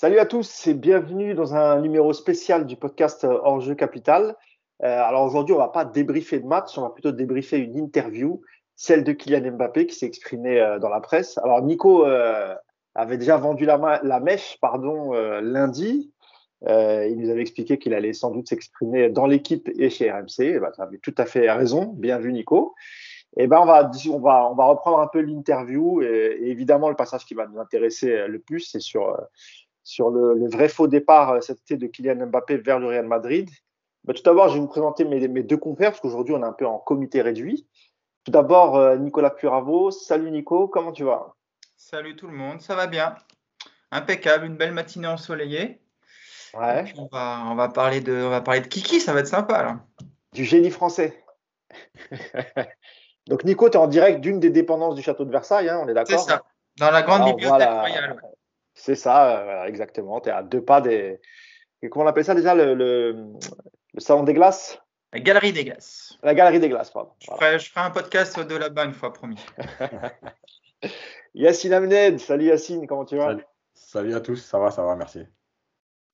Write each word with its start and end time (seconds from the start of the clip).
Salut 0.00 0.18
à 0.18 0.24
tous 0.24 0.66
et 0.66 0.72
bienvenue 0.72 1.34
dans 1.34 1.54
un 1.54 1.78
numéro 1.78 2.14
spécial 2.14 2.64
du 2.64 2.74
podcast 2.74 3.24
Hors-jeu 3.24 3.74
Capital. 3.74 4.34
Euh, 4.82 4.86
alors 4.86 5.24
aujourd'hui, 5.24 5.54
on 5.54 5.58
va 5.58 5.68
pas 5.68 5.84
débriefer 5.84 6.40
de 6.40 6.46
match, 6.46 6.78
on 6.78 6.80
va 6.80 6.88
plutôt 6.88 7.12
débriefer 7.12 7.58
une 7.58 7.76
interview, 7.76 8.40
celle 8.76 9.04
de 9.04 9.12
Kylian 9.12 9.58
Mbappé 9.58 9.84
qui 9.84 9.94
s'est 9.94 10.06
exprimé 10.06 10.58
euh, 10.58 10.78
dans 10.78 10.88
la 10.88 11.00
presse. 11.00 11.36
Alors 11.44 11.60
Nico 11.60 12.06
euh, 12.06 12.54
avait 12.94 13.18
déjà 13.18 13.36
vendu 13.36 13.66
la, 13.66 14.20
mèche 14.20 14.56
pardon, 14.62 15.12
lundi. 15.42 16.10
il 16.66 17.16
nous 17.18 17.28
avait 17.28 17.42
expliqué 17.42 17.78
qu'il 17.78 17.92
allait 17.92 18.14
sans 18.14 18.30
doute 18.30 18.48
s'exprimer 18.48 19.10
dans 19.10 19.26
l'équipe 19.26 19.68
et 19.78 19.90
chez 19.90 20.10
RMC. 20.10 20.38
Eh 20.38 20.60
ben, 20.60 20.70
tu 20.74 20.80
avais 20.80 20.96
tout 20.96 21.14
à 21.18 21.26
fait 21.26 21.50
raison. 21.50 21.92
Bien 21.94 22.18
vu 22.18 22.32
Nico. 22.32 22.74
Eh 23.36 23.46
ben 23.46 23.58
on 23.60 23.66
va, 23.66 23.90
on 24.08 24.18
va, 24.18 24.50
on 24.50 24.54
va 24.54 24.64
reprendre 24.64 25.00
un 25.00 25.08
peu 25.08 25.20
l'interview 25.20 26.00
et, 26.00 26.38
évidemment 26.40 26.88
le 26.88 26.96
passage 26.96 27.26
qui 27.26 27.34
va 27.34 27.46
nous 27.46 27.60
intéresser 27.60 28.26
le 28.28 28.38
plus, 28.38 28.60
c'est 28.60 28.80
sur 28.80 29.14
sur 29.82 30.10
le, 30.10 30.48
vrai 30.48 30.68
faux 30.68 30.88
départ 30.88 31.30
euh, 31.30 31.40
cet 31.40 31.60
été 31.60 31.76
de 31.76 31.86
Kylian 31.86 32.26
Mbappé 32.26 32.58
vers 32.58 32.78
le 32.78 32.86
Real 32.86 33.06
Madrid. 33.06 33.48
Bah, 34.04 34.14
tout 34.14 34.22
d'abord, 34.22 34.48
je 34.48 34.54
vais 34.54 34.60
vous 34.60 34.68
présenter 34.68 35.04
mes, 35.04 35.42
deux 35.42 35.56
confrères, 35.56 35.90
parce 35.90 36.00
qu'aujourd'hui, 36.00 36.34
on 36.34 36.42
est 36.42 36.46
un 36.46 36.52
peu 36.52 36.66
en 36.66 36.78
comité 36.78 37.22
réduit. 37.22 37.66
Tout 38.24 38.32
d'abord, 38.32 38.76
euh, 38.76 38.96
Nicolas 38.96 39.30
Puravo. 39.30 39.90
Salut 39.90 40.30
Nico, 40.30 40.68
comment 40.68 40.92
tu 40.92 41.04
vas? 41.04 41.34
Salut 41.76 42.16
tout 42.16 42.26
le 42.26 42.34
monde, 42.34 42.60
ça 42.60 42.74
va 42.74 42.86
bien. 42.86 43.14
Impeccable, 43.90 44.46
une 44.46 44.56
belle 44.56 44.72
matinée 44.72 45.08
ensoleillée. 45.08 45.80
Ouais. 46.54 46.92
On 46.96 47.08
va, 47.10 47.44
on, 47.46 47.54
va 47.54 47.68
parler 47.68 48.00
de, 48.00 48.12
on 48.12 48.30
va 48.30 48.40
parler 48.40 48.60
de 48.60 48.66
Kiki, 48.66 49.00
ça 49.00 49.12
va 49.12 49.20
être 49.20 49.28
sympa 49.28 49.62
là. 49.62 49.80
Du 50.32 50.44
génie 50.44 50.70
français. 50.70 51.24
Donc 53.26 53.44
Nico, 53.44 53.68
tu 53.68 53.76
es 53.76 53.80
en 53.80 53.86
direct 53.86 54.20
d'une 54.20 54.40
des 54.40 54.50
dépendances 54.50 54.94
du 54.94 55.02
château 55.02 55.24
de 55.24 55.30
Versailles, 55.30 55.68
hein, 55.68 55.80
on 55.82 55.88
est 55.88 55.94
d'accord? 55.94 56.18
C'est 56.18 56.30
ça, 56.30 56.42
dans 56.78 56.90
la 56.90 57.02
grande 57.02 57.24
bibliothèque 57.24 57.68
royale. 57.68 58.20
C'est 58.80 58.94
ça, 58.94 59.40
euh, 59.40 59.64
exactement. 59.66 60.22
Tu 60.22 60.30
es 60.30 60.32
à 60.32 60.42
deux 60.42 60.64
pas 60.64 60.80
des. 60.80 61.20
Comment 61.90 62.06
on 62.06 62.08
appelle 62.08 62.24
ça 62.24 62.34
déjà 62.34 62.54
le, 62.54 62.74
le, 62.74 63.36
salon 63.98 64.22
des 64.22 64.32
glaces? 64.32 64.80
La 65.12 65.20
galerie 65.20 65.52
des 65.52 65.64
glaces. 65.64 66.18
La 66.22 66.34
galerie 66.34 66.60
des 66.60 66.70
glaces, 66.70 66.90
pardon. 66.90 67.10
Je, 67.20 67.26
ferai, 67.26 67.58
je 67.58 67.70
ferai 67.70 67.84
un 67.84 67.90
podcast 67.90 68.40
de 68.40 68.56
là-bas 68.56 68.86
une 68.86 68.94
fois, 68.94 69.12
promis. 69.12 69.44
Yacine 71.34 71.74
Amned, 71.74 72.18
salut 72.18 72.46
Yacine, 72.46 72.86
comment 72.86 73.04
tu 73.04 73.18
vas? 73.18 73.36
Salut. 73.74 74.14
à 74.14 74.20
tous, 74.20 74.36
ça 74.36 74.58
va, 74.58 74.70
ça 74.70 74.82
va, 74.82 74.96
merci. 74.96 75.26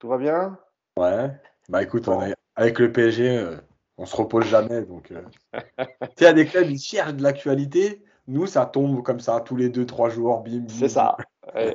Tout 0.00 0.08
va 0.08 0.18
bien? 0.18 0.58
Ouais. 0.96 1.30
Bah 1.68 1.84
écoute, 1.84 2.08
avec 2.56 2.80
le 2.80 2.90
PSG, 2.90 3.38
euh, 3.38 3.56
on 3.96 4.06
se 4.06 4.16
repose 4.16 4.46
jamais. 4.46 4.82
Donc, 4.82 5.12
euh. 5.12 5.22
tu 5.84 6.24
sais, 6.24 6.34
des 6.34 6.46
clubs, 6.46 6.68
ils 6.68 6.80
cherchent 6.80 7.14
de 7.14 7.22
l'actualité. 7.22 8.02
Nous, 8.26 8.48
ça 8.48 8.66
tombe 8.66 9.04
comme 9.04 9.20
ça 9.20 9.40
tous 9.40 9.54
les 9.54 9.68
deux, 9.68 9.86
trois 9.86 10.08
jours, 10.08 10.42
bim. 10.42 10.58
bim 10.58 10.68
C'est 10.68 10.88
ça. 10.88 11.16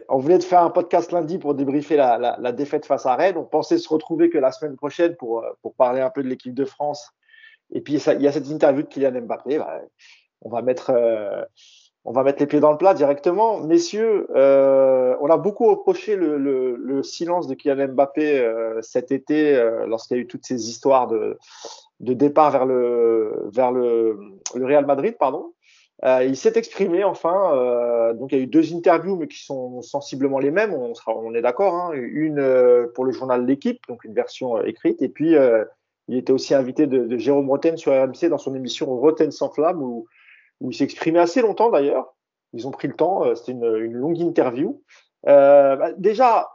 On 0.10 0.20
venait 0.20 0.38
de 0.38 0.44
faire 0.44 0.62
un 0.62 0.70
podcast 0.70 1.12
lundi 1.12 1.38
pour 1.38 1.56
débriefer 1.56 1.96
la, 1.96 2.52
défaite 2.52 2.86
face 2.86 3.06
à 3.06 3.16
Rennes. 3.16 3.38
On 3.38 3.46
pensait 3.46 3.78
se 3.78 3.90
retrouver 3.90 4.30
que 4.30 4.38
la 4.38 4.52
semaine 4.52 4.76
prochaine 4.76 5.16
pour, 5.16 5.44
euh, 5.44 5.70
parler 5.78 6.02
un 6.02 6.10
peu 6.10 6.24
de 6.24 6.28
l'équipe 6.28 6.54
de 6.54 6.66
France. 6.66 7.12
Et 7.74 7.82
puis, 7.82 7.94
il 7.94 8.22
y 8.22 8.28
a 8.28 8.32
cette 8.32 8.50
interview 8.50 8.84
de 8.84 8.88
Kylian 8.88 9.22
Mbappé. 9.22 9.58
Bah, 9.58 9.80
on, 10.42 10.50
va 10.50 10.62
mettre, 10.62 10.92
euh, 10.94 11.44
on 12.04 12.12
va 12.12 12.24
mettre 12.24 12.40
les 12.42 12.48
pieds 12.48 12.60
dans 12.60 12.72
le 12.72 12.78
plat 12.78 12.94
directement. 12.94 13.60
Messieurs, 13.62 14.28
euh, 14.36 15.16
on 15.22 15.28
a 15.28 15.38
beaucoup 15.38 15.68
reproché 15.68 16.18
le, 16.18 17.02
silence 17.04 17.48
de 17.48 17.56
Kylian 17.56 17.88
Mbappé 17.90 18.52
cet 18.82 19.12
été 19.12 19.56
lorsqu'il 19.88 20.18
y 20.18 20.20
a 20.20 20.24
eu 20.24 20.28
toutes 20.28 20.46
ces 20.46 20.70
histoires 20.70 21.08
de, 21.08 21.38
départ 22.00 22.52
vers 22.52 22.66
le, 22.66 23.50
vers 23.54 23.72
le, 23.72 24.20
le 24.54 24.66
Real 24.66 24.86
Madrid. 24.86 25.16
pardon. 25.18 25.54
Euh, 26.04 26.24
il 26.24 26.36
s'est 26.36 26.54
exprimé 26.56 27.04
enfin. 27.04 27.56
Euh, 27.56 28.14
donc 28.14 28.32
il 28.32 28.38
y 28.38 28.42
a 28.42 28.44
eu 28.44 28.48
deux 28.48 28.74
interviews, 28.74 29.16
mais 29.16 29.28
qui 29.28 29.44
sont 29.44 29.82
sensiblement 29.82 30.40
les 30.40 30.52
mêmes. 30.52 30.74
On, 30.74 30.94
sera, 30.96 31.16
on 31.16 31.34
est 31.34 31.42
d'accord. 31.42 31.76
Hein. 31.76 31.92
Une 31.94 32.40
euh, 32.40 32.88
pour 32.96 33.06
le 33.06 33.12
journal 33.12 33.46
L'équipe, 33.46 33.80
donc 33.88 34.04
une 34.04 34.14
version 34.14 34.58
euh, 34.58 34.64
écrite, 34.64 35.02
et 35.02 35.10
puis 35.10 35.36
euh, 35.36 35.64
il 36.08 36.18
était 36.18 36.34
aussi 36.34 36.54
invité 36.56 36.88
de, 36.88 37.06
de, 37.06 37.18
Jérôme 37.18 37.50
Roten 37.50 37.78
sur 37.78 37.92
RMC 37.94 38.30
dans 38.30 38.40
son 38.40 38.56
émission 38.56 38.88
Roten 38.88 39.32
sans 39.32 39.50
flamme, 39.50 39.82
où, 39.82 40.08
où 40.60 40.72
il 40.72 40.84
exprimé 40.84 41.20
assez 41.20 41.42
longtemps 41.42 41.70
d'ailleurs. 41.70 42.16
Ils 42.54 42.68
ont 42.68 42.72
pris 42.72 42.88
le 42.88 42.96
temps. 42.96 43.34
C'était 43.36 43.54
une, 43.54 43.76
une, 43.78 43.94
longue 43.94 44.20
interview. 44.20 44.82
Bah, 45.24 45.94
déjà, 45.98 46.50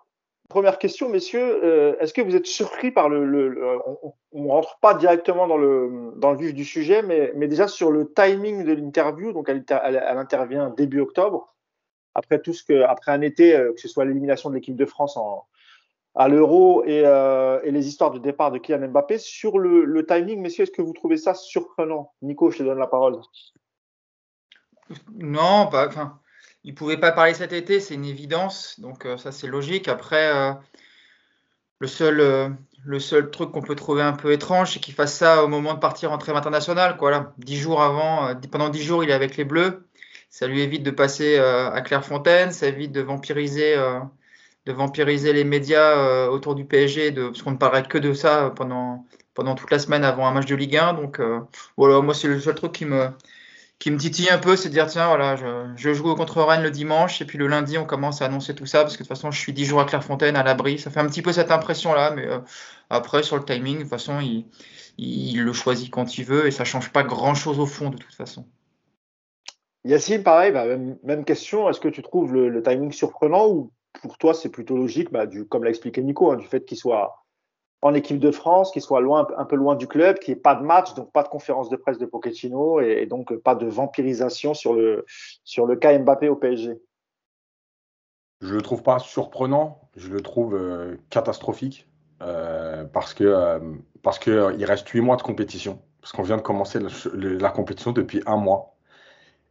Première 0.48 0.78
question, 0.78 1.08
messieurs, 1.08 1.64
euh, 1.64 1.96
est-ce 1.98 2.14
que 2.14 2.20
vous 2.20 2.36
êtes 2.36 2.46
surpris 2.46 2.92
par 2.92 3.08
le, 3.08 3.58
on, 4.32 4.42
ne 4.42 4.48
rentre 4.48 4.78
pas 4.80 4.94
directement 4.94 5.48
dans 5.48 5.56
le 5.56 6.36
vif 6.36 6.54
du 6.54 6.64
sujet, 6.64 7.02
mais, 7.02 7.48
déjà 7.48 7.66
sur 7.66 7.90
le 7.90 8.12
timing 8.12 8.64
de 8.64 8.72
l'interview, 8.72 9.32
donc 9.32 9.48
elle, 9.48 9.64
intervient 10.16 10.70
début 10.70 11.00
octobre, 11.00 11.54
après 12.14 12.40
tout 12.40 12.52
ce 12.52 12.62
que 12.62 12.82
après 12.82 13.12
un 13.12 13.22
été, 13.22 13.56
euh, 13.56 13.72
que 13.72 13.80
ce 13.80 13.88
soit 13.88 14.04
l'élimination 14.04 14.50
de 14.50 14.54
l'équipe 14.54 14.76
de 14.76 14.86
France 14.86 15.18
à 16.14 16.28
l'Euro 16.28 16.84
et, 16.84 17.02
euh, 17.04 17.60
et, 17.64 17.72
les 17.72 17.88
histoires 17.88 18.12
de 18.12 18.18
départ 18.18 18.52
de 18.52 18.58
Kylian 18.58 18.88
Mbappé. 18.88 19.18
Sur 19.18 19.58
le, 19.58 19.84
le 19.84 20.06
timing, 20.06 20.40
messieurs, 20.40 20.62
est-ce 20.62 20.70
que 20.70 20.82
vous 20.82 20.94
trouvez 20.94 21.16
ça 21.16 21.34
surprenant? 21.34 22.12
Nico, 22.22 22.50
je 22.50 22.58
te 22.58 22.62
donne 22.62 22.78
la 22.78 22.86
parole. 22.86 23.20
Non, 25.14 25.66
pas. 25.66 25.88
Enfin, 25.88 26.20
il 26.66 26.74
pouvait 26.74 26.96
pas 26.96 27.12
parler 27.12 27.32
cet 27.32 27.52
été, 27.52 27.78
c'est 27.78 27.94
une 27.94 28.04
évidence. 28.04 28.78
Donc 28.80 29.06
euh, 29.06 29.16
ça, 29.16 29.30
c'est 29.30 29.46
logique. 29.46 29.86
Après, 29.86 30.34
euh, 30.34 30.52
le, 31.78 31.86
seul, 31.86 32.20
euh, 32.20 32.48
le 32.84 32.98
seul 32.98 33.30
truc 33.30 33.52
qu'on 33.52 33.62
peut 33.62 33.76
trouver 33.76 34.02
un 34.02 34.12
peu 34.12 34.32
étrange, 34.32 34.72
c'est 34.72 34.80
qu'il 34.80 34.92
fasse 34.92 35.14
ça 35.14 35.44
au 35.44 35.48
moment 35.48 35.74
de 35.74 35.78
partir 35.78 36.10
en 36.10 36.18
trêve 36.18 36.34
internationale. 36.34 36.96
Quoi, 36.96 37.32
Dix 37.38 37.56
jours 37.56 37.82
avant, 37.82 38.34
pendant 38.50 38.68
dix 38.68 38.82
jours, 38.82 39.04
il 39.04 39.10
est 39.10 39.14
avec 39.14 39.36
les 39.36 39.44
Bleus. 39.44 39.88
Ça 40.28 40.48
lui 40.48 40.60
évite 40.60 40.82
de 40.82 40.90
passer 40.90 41.38
à 41.38 41.80
Clairefontaine, 41.82 42.50
ça 42.52 42.66
évite 42.66 42.92
de 42.92 43.00
vampiriser, 43.00 43.76
de 44.66 44.72
vampiriser 44.72 45.32
les 45.32 45.44
médias 45.44 46.26
autour 46.28 46.54
du 46.54 46.64
PSG, 46.64 47.12
de, 47.12 47.28
parce 47.28 47.42
qu'on 47.42 47.52
ne 47.52 47.56
parlerait 47.56 47.84
que 47.84 47.96
de 47.96 48.12
ça 48.12 48.52
pendant, 48.54 49.06
pendant 49.34 49.54
toute 49.54 49.70
la 49.70 49.78
semaine 49.78 50.04
avant 50.04 50.26
un 50.26 50.32
match 50.32 50.46
de 50.46 50.56
Ligue 50.56 50.76
1. 50.76 50.94
Donc 50.94 51.20
voilà, 51.76 52.00
moi, 52.02 52.12
c'est 52.12 52.28
le 52.28 52.40
seul 52.40 52.56
truc 52.56 52.72
qui 52.72 52.84
me 52.84 53.08
qui 53.78 53.90
me 53.90 53.98
titille 53.98 54.30
un 54.30 54.38
peu, 54.38 54.56
c'est 54.56 54.68
de 54.68 54.74
dire 54.74 54.86
tiens, 54.86 55.06
voilà, 55.08 55.36
je, 55.36 55.92
joue 55.92 56.14
contre 56.14 56.42
Rennes 56.42 56.62
le 56.62 56.70
dimanche 56.70 57.20
et 57.20 57.26
puis 57.26 57.36
le 57.36 57.46
lundi, 57.46 57.76
on 57.76 57.84
commence 57.84 58.22
à 58.22 58.26
annoncer 58.26 58.54
tout 58.54 58.66
ça 58.66 58.82
parce 58.82 58.96
que 58.96 59.02
de 59.02 59.08
toute 59.08 59.16
façon, 59.16 59.30
je 59.30 59.38
suis 59.38 59.52
10 59.52 59.66
jours 59.66 59.80
à 59.80 59.84
Clairefontaine, 59.84 60.36
à 60.36 60.42
l'abri. 60.42 60.78
Ça 60.78 60.90
fait 60.90 61.00
un 61.00 61.06
petit 61.06 61.22
peu 61.22 61.32
cette 61.32 61.50
impression-là, 61.50 62.12
mais 62.12 62.26
euh, 62.26 62.38
après, 62.88 63.22
sur 63.22 63.36
le 63.36 63.44
timing, 63.44 63.76
de 63.76 63.82
toute 63.82 63.90
façon, 63.90 64.20
il, 64.20 64.46
il, 64.96 65.42
le 65.42 65.52
choisit 65.52 65.90
quand 65.90 66.16
il 66.16 66.24
veut 66.24 66.46
et 66.46 66.50
ça 66.50 66.64
change 66.64 66.90
pas 66.90 67.02
grand-chose 67.02 67.58
au 67.58 67.66
fond, 67.66 67.90
de 67.90 67.98
toute 67.98 68.14
façon. 68.14 68.46
Yacine, 69.84 70.22
pareil, 70.22 70.52
bah, 70.52 70.64
même, 71.04 71.24
question. 71.24 71.68
Est-ce 71.68 71.80
que 71.80 71.88
tu 71.88 72.02
trouves 72.02 72.32
le, 72.32 72.62
timing 72.62 72.92
surprenant 72.92 73.46
ou 73.48 73.72
pour 74.02 74.18
toi, 74.18 74.34
c'est 74.34 74.48
plutôt 74.48 74.76
logique, 74.76 75.12
bah, 75.12 75.26
du, 75.26 75.46
comme 75.46 75.64
l'a 75.64 75.70
expliqué 75.70 76.02
Nico, 76.02 76.32
hein, 76.32 76.36
du 76.36 76.46
fait 76.46 76.64
qu'il 76.64 76.76
soit 76.76 77.25
en 77.82 77.94
équipe 77.94 78.18
de 78.18 78.30
France, 78.30 78.70
qui 78.72 78.80
soit 78.80 79.00
loin, 79.00 79.26
un 79.36 79.44
peu 79.44 79.56
loin 79.56 79.76
du 79.76 79.86
club, 79.86 80.18
qui 80.18 80.32
ait 80.32 80.36
pas 80.36 80.54
de 80.54 80.62
match, 80.62 80.94
donc 80.94 81.12
pas 81.12 81.22
de 81.22 81.28
conférence 81.28 81.68
de 81.68 81.76
presse 81.76 81.98
de 81.98 82.06
Pochettino 82.06 82.80
et, 82.80 83.06
donc 83.06 83.34
pas 83.36 83.54
de 83.54 83.66
vampirisation 83.66 84.54
sur 84.54 84.74
le, 84.74 85.04
sur 85.44 85.66
le 85.66 85.76
cas 85.76 85.96
Mbappé 85.98 86.28
au 86.28 86.36
PSG. 86.36 86.80
Je 88.40 88.54
le 88.54 88.62
trouve 88.62 88.82
pas 88.82 88.98
surprenant, 88.98 89.88
je 89.96 90.08
le 90.10 90.20
trouve 90.20 90.54
euh, 90.54 90.96
catastrophique 91.10 91.88
euh, 92.22 92.84
parce 92.84 93.14
que 93.14 93.24
euh, 93.24 93.58
parce 94.02 94.18
que 94.18 94.54
il 94.58 94.64
reste 94.64 94.88
huit 94.88 95.00
mois 95.00 95.16
de 95.16 95.22
compétition, 95.22 95.80
parce 96.00 96.12
qu'on 96.12 96.22
vient 96.22 96.36
de 96.36 96.42
commencer 96.42 96.78
la, 97.14 97.50
compétition 97.50 97.92
depuis 97.92 98.22
un 98.26 98.36
mois 98.36 98.76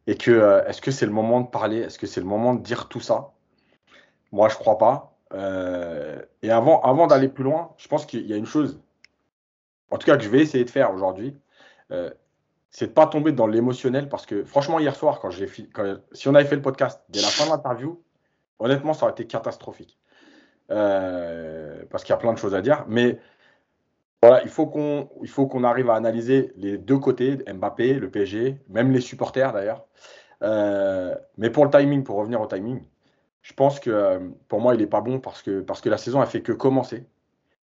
et 0.07 0.15
que 0.15 0.63
est-ce 0.67 0.81
que 0.81 0.91
c'est 0.91 1.05
le 1.05 1.11
moment 1.11 1.41
de 1.41 1.47
parler, 1.47 1.79
est-ce 1.79 1.97
que 1.97 2.07
c'est 2.07 2.21
le 2.21 2.27
moment 2.27 2.53
de 2.53 2.61
dire 2.61 2.87
tout 2.87 2.99
ça? 2.99 3.33
Moi, 4.31 4.49
je 4.49 4.55
crois 4.55 4.77
pas. 4.77 5.14
Euh, 5.33 6.21
et 6.41 6.51
avant, 6.51 7.07
d'aller 7.07 7.27
plus 7.27 7.43
loin, 7.43 7.73
je 7.77 7.87
pense 7.87 8.05
qu'il 8.05 8.25
y 8.25 8.33
a 8.33 8.37
une 8.37 8.45
chose, 8.45 8.79
en 9.91 9.97
tout 9.97 10.05
cas 10.05 10.17
que 10.17 10.23
je 10.23 10.29
vais 10.29 10.39
essayer 10.39 10.63
de 10.63 10.69
faire 10.69 10.93
aujourd'hui, 10.93 11.35
euh, 11.91 12.11
c'est 12.69 12.87
de 12.87 12.91
pas 12.91 13.07
tomber 13.07 13.31
dans 13.31 13.47
l'émotionnel 13.47 14.09
parce 14.09 14.25
que 14.25 14.43
franchement 14.43 14.79
hier 14.79 14.95
soir 14.95 15.19
quand 15.19 15.29
j'ai 15.29 15.47
si 16.11 16.27
on 16.27 16.35
avait 16.35 16.45
fait 16.45 16.55
le 16.55 16.61
podcast 16.61 17.03
dès 17.09 17.21
la 17.21 17.27
fin 17.27 17.45
de 17.45 17.51
l'interview, 17.51 18.01
honnêtement 18.59 18.93
ça 18.93 19.03
aurait 19.05 19.13
été 19.13 19.25
catastrophique 19.25 19.97
euh, 20.71 21.83
parce 21.89 22.03
qu'il 22.03 22.11
y 22.11 22.15
a 22.15 22.17
plein 22.17 22.33
de 22.33 22.37
choses 22.37 22.55
à 22.55 22.61
dire. 22.61 22.85
Mais 22.87 23.19
voilà, 24.21 24.43
il 24.43 24.49
faut 24.49 24.67
qu'on 24.67 25.09
il 25.21 25.29
faut 25.29 25.47
qu'on 25.47 25.63
arrive 25.63 25.89
à 25.89 25.95
analyser 25.95 26.51
les 26.57 26.77
deux 26.77 26.97
côtés, 26.97 27.37
Mbappé, 27.47 27.93
le 27.93 28.09
PSG, 28.09 28.57
même 28.69 28.91
les 28.91 29.01
supporters 29.01 29.53
d'ailleurs. 29.53 29.85
mais 31.37 31.49
pour 31.49 31.65
le 31.65 31.71
timing, 31.71 32.03
pour 32.03 32.17
revenir 32.17 32.41
au 32.41 32.47
timing, 32.47 32.81
je 33.45 33.53
pense 33.53 33.79
que 33.79 33.91
euh, 33.91 34.19
pour 34.47 34.59
moi, 34.59 34.73
il 34.73 34.79
n'est 34.79 34.87
pas 34.87 35.01
bon 35.01 35.19
parce 35.19 35.43
que, 35.43 35.61
parce 35.61 35.79
que 35.79 35.87
la 35.87 35.99
saison 35.99 36.19
a 36.19 36.25
fait 36.25 36.41
que 36.41 36.51
commencer. 36.51 37.05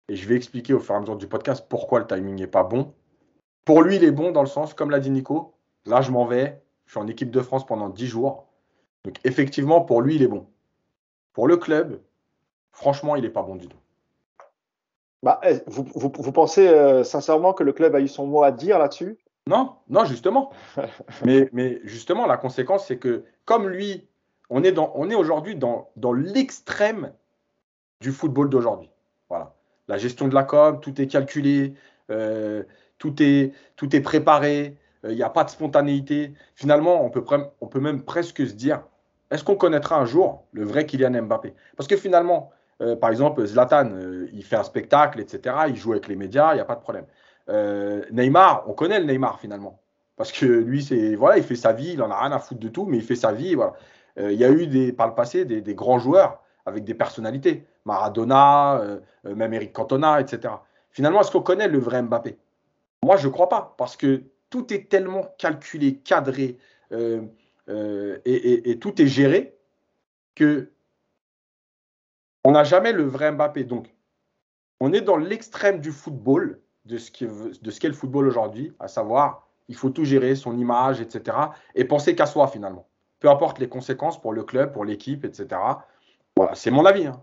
Et 0.08 0.14
je 0.14 0.28
vais 0.28 0.36
expliquer 0.36 0.74
au 0.74 0.78
fur 0.78 0.94
et 0.94 0.98
à 0.98 1.00
mesure 1.00 1.16
du 1.16 1.26
podcast 1.26 1.66
pourquoi 1.68 1.98
le 1.98 2.06
timing 2.06 2.36
n'est 2.36 2.46
pas 2.46 2.62
bon. 2.62 2.94
Pour 3.64 3.82
lui, 3.82 3.96
il 3.96 4.04
est 4.04 4.12
bon 4.12 4.30
dans 4.30 4.42
le 4.42 4.48
sens, 4.48 4.74
comme 4.74 4.90
l'a 4.90 5.00
dit 5.00 5.10
Nico, 5.10 5.54
là, 5.84 6.00
je 6.00 6.12
m'en 6.12 6.24
vais, 6.24 6.62
je 6.86 6.92
suis 6.92 7.00
en 7.00 7.08
équipe 7.08 7.32
de 7.32 7.40
France 7.40 7.66
pendant 7.66 7.88
10 7.88 8.06
jours. 8.06 8.46
Donc, 9.02 9.16
effectivement, 9.24 9.80
pour 9.80 10.02
lui, 10.02 10.14
il 10.14 10.22
est 10.22 10.28
bon. 10.28 10.46
Pour 11.32 11.48
le 11.48 11.56
club, 11.56 12.00
franchement, 12.70 13.16
il 13.16 13.22
n'est 13.22 13.30
pas 13.30 13.42
bon 13.42 13.56
du 13.56 13.66
tout. 13.66 13.78
Bah, 15.24 15.40
eh, 15.42 15.62
vous, 15.66 15.84
vous, 15.92 16.32
pensez 16.32 16.68
euh, 16.68 17.02
sincèrement 17.02 17.54
que 17.54 17.64
le 17.64 17.72
club 17.72 17.96
a 17.96 18.00
eu 18.00 18.08
son 18.08 18.28
mot 18.28 18.44
à 18.44 18.52
dire 18.52 18.78
là-dessus? 18.78 19.18
Non, 19.48 19.74
non, 19.88 20.04
justement. 20.04 20.52
mais, 21.24 21.48
mais 21.52 21.80
justement, 21.82 22.26
la 22.26 22.36
conséquence, 22.36 22.86
c'est 22.86 22.98
que 22.98 23.24
comme 23.44 23.68
lui, 23.68 24.06
on 24.50 24.62
est, 24.64 25.14
aujourd'hui 25.14 25.56
dans, 25.56 25.90
l'extrême 26.12 27.12
du 28.00 28.12
football 28.12 28.50
d'aujourd'hui. 28.50 28.90
Voilà. 29.28 29.54
La 29.88 29.98
gestion 29.98 30.28
de 30.28 30.34
la 30.34 30.44
com, 30.44 30.80
tout 30.80 31.00
est 31.00 31.06
calculé, 31.06 31.74
euh, 32.10 32.62
tout, 32.98 33.22
est, 33.22 33.52
tout 33.76 33.94
est 33.94 34.00
préparé, 34.00 34.76
il 35.04 35.16
n'y 35.16 35.22
a 35.22 35.30
pas 35.30 35.44
de 35.44 35.50
spontanéité. 35.50 36.34
Finalement, 36.54 37.04
on 37.04 37.10
peut, 37.10 37.24
on 37.60 37.66
peut 37.66 37.80
même 37.80 38.02
presque 38.02 38.46
se 38.46 38.52
dire, 38.52 38.82
est-ce 39.32 39.44
qu'on 39.44 39.56
connaîtra 39.56 39.98
un 39.98 40.04
jour 40.04 40.44
le 40.52 40.64
vrai 40.64 40.84
Kylian 40.84 41.22
Mbappé? 41.22 41.54
Parce 41.76 41.88
que 41.88 41.96
finalement, 41.96 42.50
euh, 42.82 42.96
par 42.96 43.10
exemple, 43.10 43.44
Zlatan, 43.46 43.90
euh, 43.92 44.28
il 44.32 44.44
fait 44.44 44.56
un 44.56 44.62
spectacle, 44.62 45.20
etc. 45.20 45.56
Il 45.68 45.76
joue 45.76 45.92
avec 45.92 46.06
les 46.06 46.16
médias, 46.16 46.52
il 46.52 46.56
n'y 46.56 46.60
a 46.60 46.66
pas 46.66 46.74
de 46.74 46.80
problème. 46.80 47.06
Euh, 47.48 48.04
Neymar, 48.10 48.64
on 48.68 48.74
connaît 48.74 49.00
le 49.00 49.06
Neymar 49.06 49.40
finalement. 49.40 49.80
Parce 50.16 50.32
que 50.32 50.44
lui, 50.44 50.82
c'est 50.82 51.14
voilà, 51.14 51.38
il 51.38 51.44
fait 51.44 51.56
sa 51.56 51.72
vie, 51.72 51.92
il 51.94 52.02
en 52.02 52.10
a 52.10 52.20
rien 52.20 52.32
à 52.32 52.38
foutre 52.38 52.60
de 52.60 52.68
tout, 52.68 52.84
mais 52.84 52.98
il 52.98 53.02
fait 53.02 53.16
sa 53.16 53.32
vie. 53.32 53.54
Voilà. 53.54 53.72
Il 54.16 54.32
y 54.32 54.44
a 54.44 54.50
eu 54.50 54.66
des, 54.66 54.92
par 54.92 55.08
le 55.08 55.14
passé 55.14 55.44
des, 55.44 55.74
grands 55.74 55.98
joueurs 55.98 56.42
avec 56.66 56.84
des 56.84 56.94
personnalités. 56.94 57.64
Maradona, 57.84 58.98
même 59.24 59.52
Eric 59.54 59.72
Cantona, 59.72 60.20
etc. 60.20 60.54
Finalement, 60.90 61.20
est-ce 61.20 61.32
qu'on 61.32 61.42
connaît 61.42 61.68
le 61.68 61.78
vrai 61.78 62.02
Mbappé? 62.02 62.36
Moi, 63.02 63.16
je 63.16 63.26
ne 63.26 63.32
crois 63.32 63.48
pas. 63.48 63.74
Parce 63.76 63.96
que 63.96 64.22
tout 64.50 64.72
est 64.72 64.88
tellement 64.88 65.24
calculé, 65.38 65.96
cadré, 65.96 66.58
et, 66.92 68.70
et, 68.70 68.78
tout 68.78 69.00
est 69.00 69.06
géré 69.06 69.56
que 70.34 70.70
on 72.44 72.52
n'a 72.52 72.64
jamais 72.64 72.92
le 72.92 73.04
vrai 73.04 73.32
Mbappé. 73.32 73.64
Donc, 73.64 73.92
on 74.80 74.92
est 74.92 75.00
dans 75.00 75.16
l'extrême 75.16 75.80
du 75.80 75.92
football, 75.92 76.60
de 76.86 76.98
ce 76.98 77.10
qu'est 77.10 77.88
le 77.88 77.94
football 77.94 78.26
aujourd'hui, 78.26 78.72
à 78.80 78.88
savoir, 78.88 79.48
il 79.68 79.76
faut 79.76 79.90
tout 79.90 80.04
gérer, 80.04 80.34
son 80.34 80.58
image, 80.58 81.00
etc. 81.00 81.36
Et 81.76 81.84
penser 81.84 82.16
qu'à 82.16 82.26
soi, 82.26 82.48
finalement. 82.48 82.88
Peu 83.22 83.30
importe 83.30 83.60
les 83.60 83.68
conséquences 83.68 84.20
pour 84.20 84.32
le 84.32 84.42
club, 84.42 84.72
pour 84.72 84.84
l'équipe, 84.84 85.24
etc. 85.24 85.60
Voilà, 86.36 86.56
c'est 86.56 86.72
mon 86.72 86.84
avis. 86.84 87.06
Hein. 87.06 87.22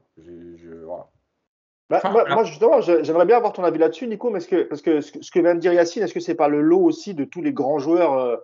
Bah, 1.89 2.01
moi, 2.29 2.43
justement, 2.45 2.79
j'aimerais 2.79 3.25
bien 3.25 3.35
avoir 3.35 3.51
ton 3.51 3.65
avis 3.65 3.79
là-dessus, 3.79 4.07
Nico, 4.07 4.29
mais 4.29 4.39
que, 4.39 4.63
parce 4.63 4.81
que 4.81 5.01
ce 5.01 5.11
que 5.11 5.39
vient 5.39 5.55
de 5.55 5.59
dire 5.59 5.73
Yacine, 5.73 6.03
est-ce 6.03 6.13
que 6.13 6.21
c'est 6.21 6.35
pas 6.35 6.47
le 6.47 6.61
lot 6.61 6.79
aussi 6.79 7.15
de 7.15 7.25
tous 7.25 7.41
les 7.41 7.51
grands 7.51 7.79
joueurs, 7.79 8.13
euh, 8.13 8.37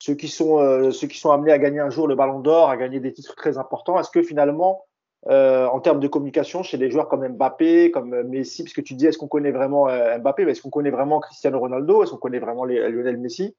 ceux, 0.00 0.14
qui 0.14 0.26
sont, 0.26 0.58
euh, 0.58 0.90
ceux 0.90 1.06
qui 1.06 1.18
sont 1.18 1.30
amenés 1.30 1.52
à 1.52 1.58
gagner 1.58 1.78
un 1.78 1.90
jour 1.90 2.08
le 2.08 2.16
ballon 2.16 2.40
d'or, 2.40 2.68
à 2.68 2.76
gagner 2.76 2.98
des 2.98 3.12
titres 3.12 3.36
très 3.36 3.58
importants 3.58 4.00
Est-ce 4.00 4.10
que 4.10 4.22
finalement, 4.22 4.84
euh, 5.28 5.66
en 5.66 5.78
termes 5.78 6.00
de 6.00 6.08
communication 6.08 6.64
chez 6.64 6.78
des 6.78 6.90
joueurs 6.90 7.08
comme 7.08 7.28
Mbappé, 7.28 7.92
comme 7.92 8.24
Messi, 8.24 8.64
parce 8.64 8.74
que 8.74 8.80
tu 8.80 8.94
dis 8.94 9.06
est-ce 9.06 9.18
qu'on 9.18 9.28
connaît 9.28 9.52
vraiment 9.52 9.86
Mbappé, 9.86 10.42
est-ce 10.44 10.62
qu'on 10.62 10.70
connaît 10.70 10.90
vraiment 10.90 11.20
Cristiano 11.20 11.60
Ronaldo, 11.60 12.02
est-ce 12.02 12.10
qu'on 12.10 12.16
connaît 12.16 12.40
vraiment 12.40 12.64
les, 12.64 12.90
Lionel 12.90 13.18
Messi? 13.18 13.54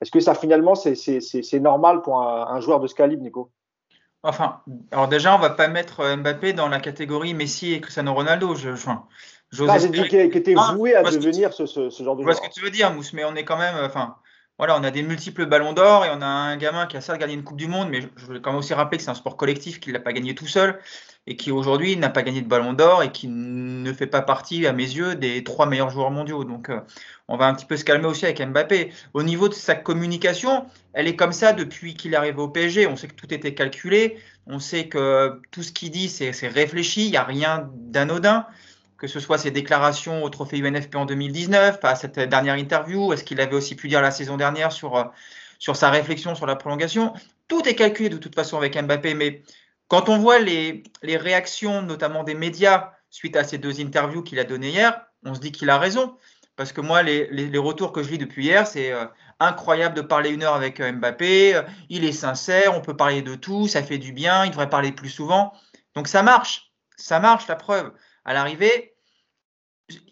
Est-ce 0.00 0.10
que 0.10 0.20
ça 0.20 0.34
finalement 0.34 0.74
c'est 0.74 1.60
normal 1.60 2.02
pour 2.02 2.20
un, 2.20 2.60
joueur 2.60 2.80
de 2.80 2.86
ce 2.86 2.94
calibre, 2.94 3.22
Nico? 3.22 3.50
Enfin, 4.22 4.62
alors 4.90 5.08
déjà 5.08 5.34
on 5.36 5.38
va 5.38 5.50
pas 5.50 5.68
mettre 5.68 6.00
euh, 6.00 6.16
Mbappé 6.16 6.54
dans 6.54 6.68
la 6.68 6.80
catégorie 6.80 7.34
Messi 7.34 7.74
et 7.74 7.80
Cristiano 7.80 8.14
Ronaldo. 8.14 8.54
Je, 8.54 8.70
dit 9.88 10.08
qu'il 10.08 10.18
était 10.18 10.54
voué 10.54 10.94
à 10.94 11.02
devenir 11.02 11.52
ce, 11.52 11.66
ce, 11.66 11.90
genre 12.02 12.16
de 12.16 12.22
joueur. 12.22 12.22
Je 12.22 12.22
vois 12.22 12.34
ce 12.34 12.40
que 12.40 12.52
tu 12.52 12.64
veux 12.64 12.70
dire, 12.70 12.90
Mousse, 12.92 13.12
mais 13.12 13.24
on 13.24 13.34
est 13.34 13.44
quand 13.44 13.58
même, 13.58 13.76
enfin, 13.84 14.16
voilà, 14.58 14.78
on 14.78 14.84
a 14.84 14.92
des 14.92 15.02
multiples 15.02 15.46
ballons 15.46 15.72
d'or 15.72 16.04
et 16.04 16.10
on 16.12 16.22
a 16.22 16.26
un 16.26 16.56
gamin 16.56 16.86
qui 16.86 16.96
a 16.96 17.00
certes 17.00 17.18
gagné 17.18 17.34
une 17.34 17.42
Coupe 17.42 17.56
du 17.56 17.66
Monde, 17.66 17.88
mais 17.90 18.02
je 18.16 18.26
veux 18.26 18.38
quand 18.38 18.50
même 18.50 18.60
aussi 18.60 18.72
rappeler 18.72 18.98
que 18.98 19.04
c'est 19.04 19.10
un 19.10 19.14
sport 19.14 19.36
collectif 19.36 19.80
qu'il 19.80 19.94
n'a 19.94 19.98
pas 19.98 20.12
gagné 20.12 20.36
tout 20.36 20.46
seul 20.46 20.78
et 21.26 21.36
qui 21.36 21.50
aujourd'hui 21.50 21.96
n'a 21.96 22.08
pas 22.08 22.22
gagné 22.22 22.40
de 22.40 22.46
ballon 22.46 22.72
d'or 22.72 23.02
et 23.02 23.10
qui 23.10 23.26
ne 23.26 23.92
fait 23.92 24.06
pas 24.06 24.22
partie, 24.22 24.64
à 24.66 24.72
mes 24.72 24.84
yeux, 24.84 25.16
des 25.16 25.42
trois 25.42 25.66
meilleurs 25.66 25.90
joueurs 25.90 26.12
mondiaux. 26.12 26.44
Donc, 26.44 26.68
euh, 26.68 26.80
on 27.26 27.36
va 27.36 27.46
un 27.46 27.54
petit 27.54 27.66
peu 27.66 27.76
se 27.76 27.84
calmer 27.84 28.06
aussi 28.06 28.26
avec 28.26 28.40
Mbappé. 28.40 28.92
Au 29.12 29.24
niveau 29.24 29.48
de 29.48 29.54
sa 29.54 29.74
communication, 29.74 30.66
elle 30.92 31.08
est 31.08 31.16
comme 31.16 31.32
ça 31.32 31.52
depuis 31.52 31.94
qu'il 31.94 32.12
est 32.14 32.16
arrivé 32.16 32.38
au 32.40 32.48
PSG. 32.48 32.86
On 32.86 32.94
sait 32.94 33.08
que 33.08 33.14
tout 33.14 33.32
était 33.34 33.54
calculé, 33.54 34.18
on 34.46 34.60
sait 34.60 34.88
que 34.88 35.40
tout 35.50 35.64
ce 35.64 35.72
qu'il 35.72 35.90
dit, 35.90 36.08
c'est 36.08 36.30
réfléchi, 36.46 37.06
il 37.06 37.10
n'y 37.10 37.16
a 37.16 37.24
rien 37.24 37.68
d'anodin 37.72 38.46
que 38.98 39.06
ce 39.06 39.20
soit 39.20 39.38
ses 39.38 39.50
déclarations 39.50 40.22
au 40.22 40.28
trophée 40.28 40.58
UNFP 40.58 40.94
en 40.96 41.04
2019, 41.04 41.78
à 41.82 41.94
cette 41.94 42.18
dernière 42.18 42.56
interview, 42.56 43.12
est-ce 43.12 43.24
qu'il 43.24 43.40
avait 43.40 43.54
aussi 43.54 43.74
pu 43.74 43.88
dire 43.88 44.00
la 44.00 44.10
saison 44.10 44.36
dernière 44.36 44.72
sur, 44.72 44.96
euh, 44.96 45.04
sur 45.58 45.76
sa 45.76 45.90
réflexion 45.90 46.34
sur 46.34 46.46
la 46.46 46.56
prolongation 46.56 47.12
Tout 47.48 47.66
est 47.68 47.74
calculé 47.74 48.08
de 48.08 48.18
toute 48.18 48.34
façon 48.34 48.56
avec 48.56 48.80
Mbappé, 48.80 49.14
mais 49.14 49.42
quand 49.88 50.08
on 50.08 50.18
voit 50.18 50.38
les, 50.38 50.82
les 51.02 51.16
réactions, 51.16 51.82
notamment 51.82 52.24
des 52.24 52.34
médias, 52.34 52.92
suite 53.10 53.36
à 53.36 53.44
ces 53.44 53.58
deux 53.58 53.80
interviews 53.80 54.22
qu'il 54.22 54.38
a 54.38 54.44
données 54.44 54.70
hier, 54.70 55.06
on 55.24 55.34
se 55.34 55.40
dit 55.40 55.52
qu'il 55.52 55.70
a 55.70 55.78
raison. 55.78 56.16
Parce 56.56 56.72
que 56.72 56.80
moi, 56.80 57.02
les, 57.02 57.26
les, 57.30 57.58
retours 57.58 57.90
que 57.90 58.04
je 58.04 58.10
lis 58.10 58.18
depuis 58.18 58.44
hier, 58.44 58.64
c'est 58.64 58.92
euh, 58.92 59.06
incroyable 59.40 59.96
de 59.96 60.02
parler 60.02 60.30
une 60.30 60.44
heure 60.44 60.54
avec 60.54 60.78
euh, 60.78 60.92
Mbappé, 60.92 61.60
il 61.88 62.04
est 62.04 62.12
sincère, 62.12 62.76
on 62.76 62.80
peut 62.80 62.96
parler 62.96 63.22
de 63.22 63.34
tout, 63.34 63.66
ça 63.66 63.82
fait 63.82 63.98
du 63.98 64.12
bien, 64.12 64.44
il 64.44 64.50
devrait 64.50 64.70
parler 64.70 64.92
plus 64.92 65.08
souvent. 65.08 65.52
Donc 65.96 66.06
ça 66.06 66.22
marche, 66.22 66.72
ça 66.96 67.18
marche 67.18 67.48
la 67.48 67.56
preuve 67.56 67.92
à 68.24 68.34
l'arrivée, 68.34 68.94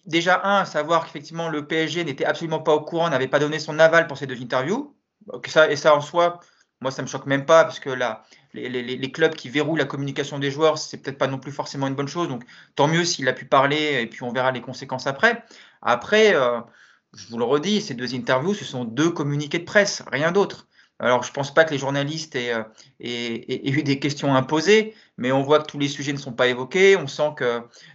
déjà, 0.07 0.41
un, 0.45 0.65
savoir 0.65 1.05
qu'effectivement 1.05 1.49
le 1.49 1.67
PSG 1.67 2.05
n'était 2.05 2.25
absolument 2.25 2.61
pas 2.61 2.75
au 2.75 2.81
courant, 2.81 3.09
n'avait 3.11 3.29
pas 3.29 3.39
donné 3.39 3.59
son 3.59 3.79
aval 3.79 4.07
pour 4.07 4.19
ces 4.19 4.27
deux 4.27 4.41
interviews. 4.41 4.97
Et 5.69 5.77
ça 5.77 5.95
en 5.95 6.01
soi, 6.01 6.41
moi, 6.83 6.91
ça 6.91 7.03
me 7.03 7.07
choque 7.07 7.27
même 7.27 7.47
pas, 7.47 7.65
parce 7.65 7.79
que 7.79 7.91
là, 7.91 8.25
les, 8.55 9.13
clubs 9.13 9.35
qui 9.35 9.49
verrouillent 9.49 9.79
la 9.79 9.85
communication 9.85 10.39
des 10.39 10.51
joueurs, 10.51 10.79
c'est 10.79 10.99
peut-être 10.99 11.17
pas 11.17 11.29
non 11.29 11.39
plus 11.39 11.53
forcément 11.53 11.87
une 11.87 11.95
bonne 11.95 12.09
chose. 12.09 12.29
Donc, 12.29 12.45
tant 12.75 12.89
mieux 12.89 13.05
s'il 13.05 13.29
a 13.29 13.33
pu 13.33 13.45
parler, 13.47 14.01
et 14.03 14.07
puis 14.07 14.25
on 14.25 14.33
verra 14.33 14.51
les 14.51 14.61
conséquences 14.61 15.07
après. 15.07 15.45
Après, 15.81 16.35
euh, 16.35 16.61
je 17.15 17.29
vous 17.29 17.39
le 17.39 17.45
redis, 17.45 17.81
ces 17.81 17.95
deux 17.95 18.15
interviews, 18.15 18.55
ce 18.55 18.65
sont 18.65 18.85
deux 18.85 19.11
communiqués 19.11 19.61
de 19.61 19.65
presse, 19.65 20.03
rien 20.11 20.33
d'autre. 20.33 20.67
Alors, 21.03 21.25
je 21.25 21.31
ne 21.31 21.35
pense 21.35 21.53
pas 21.53 21.65
que 21.65 21.73
les 21.73 21.79
journalistes 21.79 22.37
euh, 22.37 22.63
aient, 23.01 23.69
eu 23.69 23.83
des 23.83 23.99
questions 23.99 24.37
imposées, 24.37 24.95
mais 25.19 25.33
on 25.33 25.43
voit 25.43 25.59
que 25.59 25.67
tous 25.67 25.79
les 25.81 25.89
sujets 25.89 26.13
ne 26.13 26.19
sont 26.19 26.33
pas 26.33 26.47
évoqués. 26.47 26.97
On 26.97 27.09
sent 27.09 27.35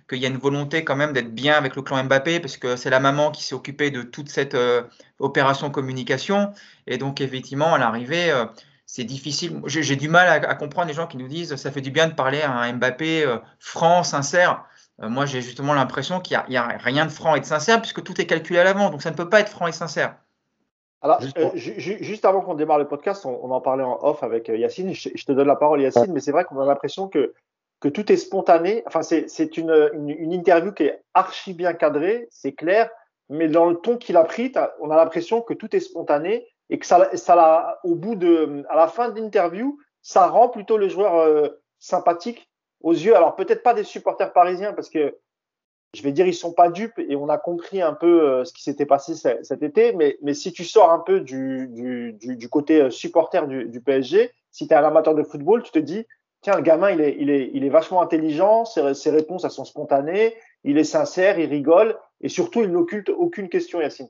qu'il 0.10 0.20
y 0.20 0.26
a 0.26 0.28
une 0.28 0.38
volonté 0.38 0.84
quand 0.84 0.98
même 0.98 1.14
d'être 1.14 1.34
bien 1.34 1.54
avec 1.54 1.78
le 1.78 1.84
clan 1.84 2.04
Mbappé, 2.04 2.42
parce 2.42 2.58
que 2.58 2.76
c'est 2.76 2.90
la 2.90 3.00
maman 3.00 3.32
qui 3.32 3.46
s'est 3.46 3.56
occupée 3.56 3.92
de 3.92 4.02
toute 4.02 4.28
cette 4.28 4.56
euh, 4.56 4.84
opération 5.20 5.72
communication. 5.72 6.52
Et 6.86 6.98
donc, 6.98 7.22
effectivement, 7.22 7.74
à 7.74 7.78
l'arrivée, 7.78 8.30
euh, 8.30 8.46
c'est 8.86 9.06
difficile. 9.06 9.62
J'ai 9.68 9.96
du 9.96 10.10
mal 10.10 10.28
à, 10.28 10.56
comprendre 10.56 10.90
les 10.90 10.94
gens 10.94 11.08
qui 11.08 11.16
nous 11.16 11.30
disent 11.30 11.56
ça 11.56 11.72
fait 11.72 11.82
du 11.82 11.92
bien 11.92 12.08
de 12.08 12.14
parler 12.14 12.42
à 12.42 12.52
un 12.52 12.74
Mbappé 12.74 13.26
franc, 13.58 14.04
sincère. 14.04 14.66
moi, 15.00 15.26
j'ai 15.26 15.42
justement 15.42 15.74
l'impression 15.74 16.20
qu'il 16.20 16.38
n'y 16.50 16.58
a, 16.58 16.66
a, 16.66 16.78
rien 16.78 17.06
de 17.06 17.12
franc 17.12 17.36
et 17.36 17.40
de 17.40 17.46
sincère, 17.46 17.80
puisque 17.82 18.04
tout 18.04 18.20
est 18.20 18.26
calculé 18.26 18.60
à 18.60 18.66
l'avant. 18.66 18.90
Donc, 18.90 19.02
ça 19.02 19.12
ne 19.12 19.16
peut 19.16 19.30
pas 19.30 19.40
être 19.40 19.50
franc 19.50 19.68
et 19.68 19.72
sincère. 19.72 20.16
Alors, 21.02 21.22
euh, 21.38 21.52
juste, 21.56 22.26
avant 22.26 22.42
qu'on 22.42 22.56
démarre 22.56 22.80
le 22.80 22.88
podcast, 22.88 23.26
on, 23.26 23.52
en 23.52 23.62
parlait 23.62 23.84
en 23.84 24.00
off 24.02 24.24
avec 24.24 24.50
euh, 24.50 24.58
Yacine. 24.58 24.94
Je, 24.94 25.10
te 25.10 25.32
donne 25.32 25.48
la 25.48 25.56
parole, 25.56 25.82
Yacine, 25.82 26.12
mais 26.12 26.20
c'est 26.20 26.32
vrai 26.32 26.44
qu'on 26.44 26.60
a 26.60 26.66
l'impression 26.66 27.08
que, 27.08 27.34
que 27.80 27.88
tout 27.88 28.12
est 28.12 28.18
spontané. 28.18 28.84
Enfin, 28.88 29.04
c'est 29.04 29.58
une, 29.58 29.92
une, 29.94 30.34
interview 30.34 30.72
qui 30.72 30.84
est 30.84 31.02
archi 31.14 31.54
bien 31.54 31.74
cadrée, 31.74 32.28
c'est 32.32 32.54
clair, 32.54 32.90
mais 33.30 33.48
dans 33.48 33.68
le 33.68 33.76
ton 33.76 33.98
qu'il 33.98 34.18
a 34.18 34.24
pris, 34.24 34.52
on 34.80 34.90
a 34.90 34.96
l'impression 34.96 35.42
que 35.42 35.54
tout 35.54 35.76
est 35.76 35.82
spontané 35.82 36.48
et 36.70 36.80
que 36.80 36.86
ça, 36.86 37.16
ça 37.16 37.80
au 37.84 37.96
bout 37.96 38.16
de, 38.16 38.66
à 38.70 38.76
la 38.76 38.88
fin 38.88 39.10
de 39.10 39.20
l'interview, 39.20 39.78
ça 40.02 40.28
rend 40.28 40.50
plutôt 40.50 40.78
le 40.78 40.90
joueur 40.90 41.16
euh, 41.16 41.50
sympathique 41.80 42.50
aux 42.82 42.94
yeux. 42.94 43.16
Alors, 43.16 43.36
peut-être 43.36 43.62
pas 43.62 43.76
des 43.76 43.84
supporters 43.84 44.34
parisiens, 44.34 44.74
parce 44.74 44.90
que 44.90 45.16
je 45.94 46.04
vais 46.04 46.12
dire, 46.12 46.28
ils 46.28 46.34
sont 46.34 46.54
pas 46.54 46.70
dupes 46.70 47.00
et 47.00 47.16
on 47.16 47.30
a 47.30 47.38
compris 47.38 47.82
un 47.82 47.94
peu 47.94 48.30
euh, 48.30 48.46
ce 48.46 48.54
qui 48.54 48.64
s'était 48.64 48.86
passé 48.86 49.16
cet 49.16 49.64
été. 49.64 49.94
Mais, 49.94 50.34
si 50.34 50.52
tu 50.52 50.64
sors 50.64 50.92
un 50.92 51.00
peu 51.00 51.22
du, 51.22 52.18
côté 52.52 52.82
euh, 52.82 52.90
supporter 52.90 53.48
du, 53.48 53.82
PSG, 53.82 54.32
si 54.52 54.68
tu 54.68 54.74
es 54.74 54.78
un 54.78 54.84
amateur 54.84 55.16
de 55.16 55.24
football, 55.24 55.64
tu 55.64 55.72
te 55.72 55.80
dis, 55.80 56.06
tiens, 56.42 56.56
le 56.56 56.62
gamin, 56.62 56.92
il 56.92 57.30
est, 57.30 57.70
vachement 57.70 58.02
intelligent, 58.02 58.66
ses, 58.66 58.94
ses 58.94 59.10
réponses, 59.10 59.46
elles 59.46 59.52
sont 59.52 59.66
spontanées, 59.66 60.36
il 60.64 60.78
est 60.78 60.84
sincère, 60.84 61.40
il 61.40 61.50
rigole 61.50 61.98
et 62.22 62.30
surtout, 62.30 62.62
il 62.62 62.72
n'occulte 62.72 63.10
aucune 63.10 63.50
question, 63.50 63.80
Yacine. 63.80 64.10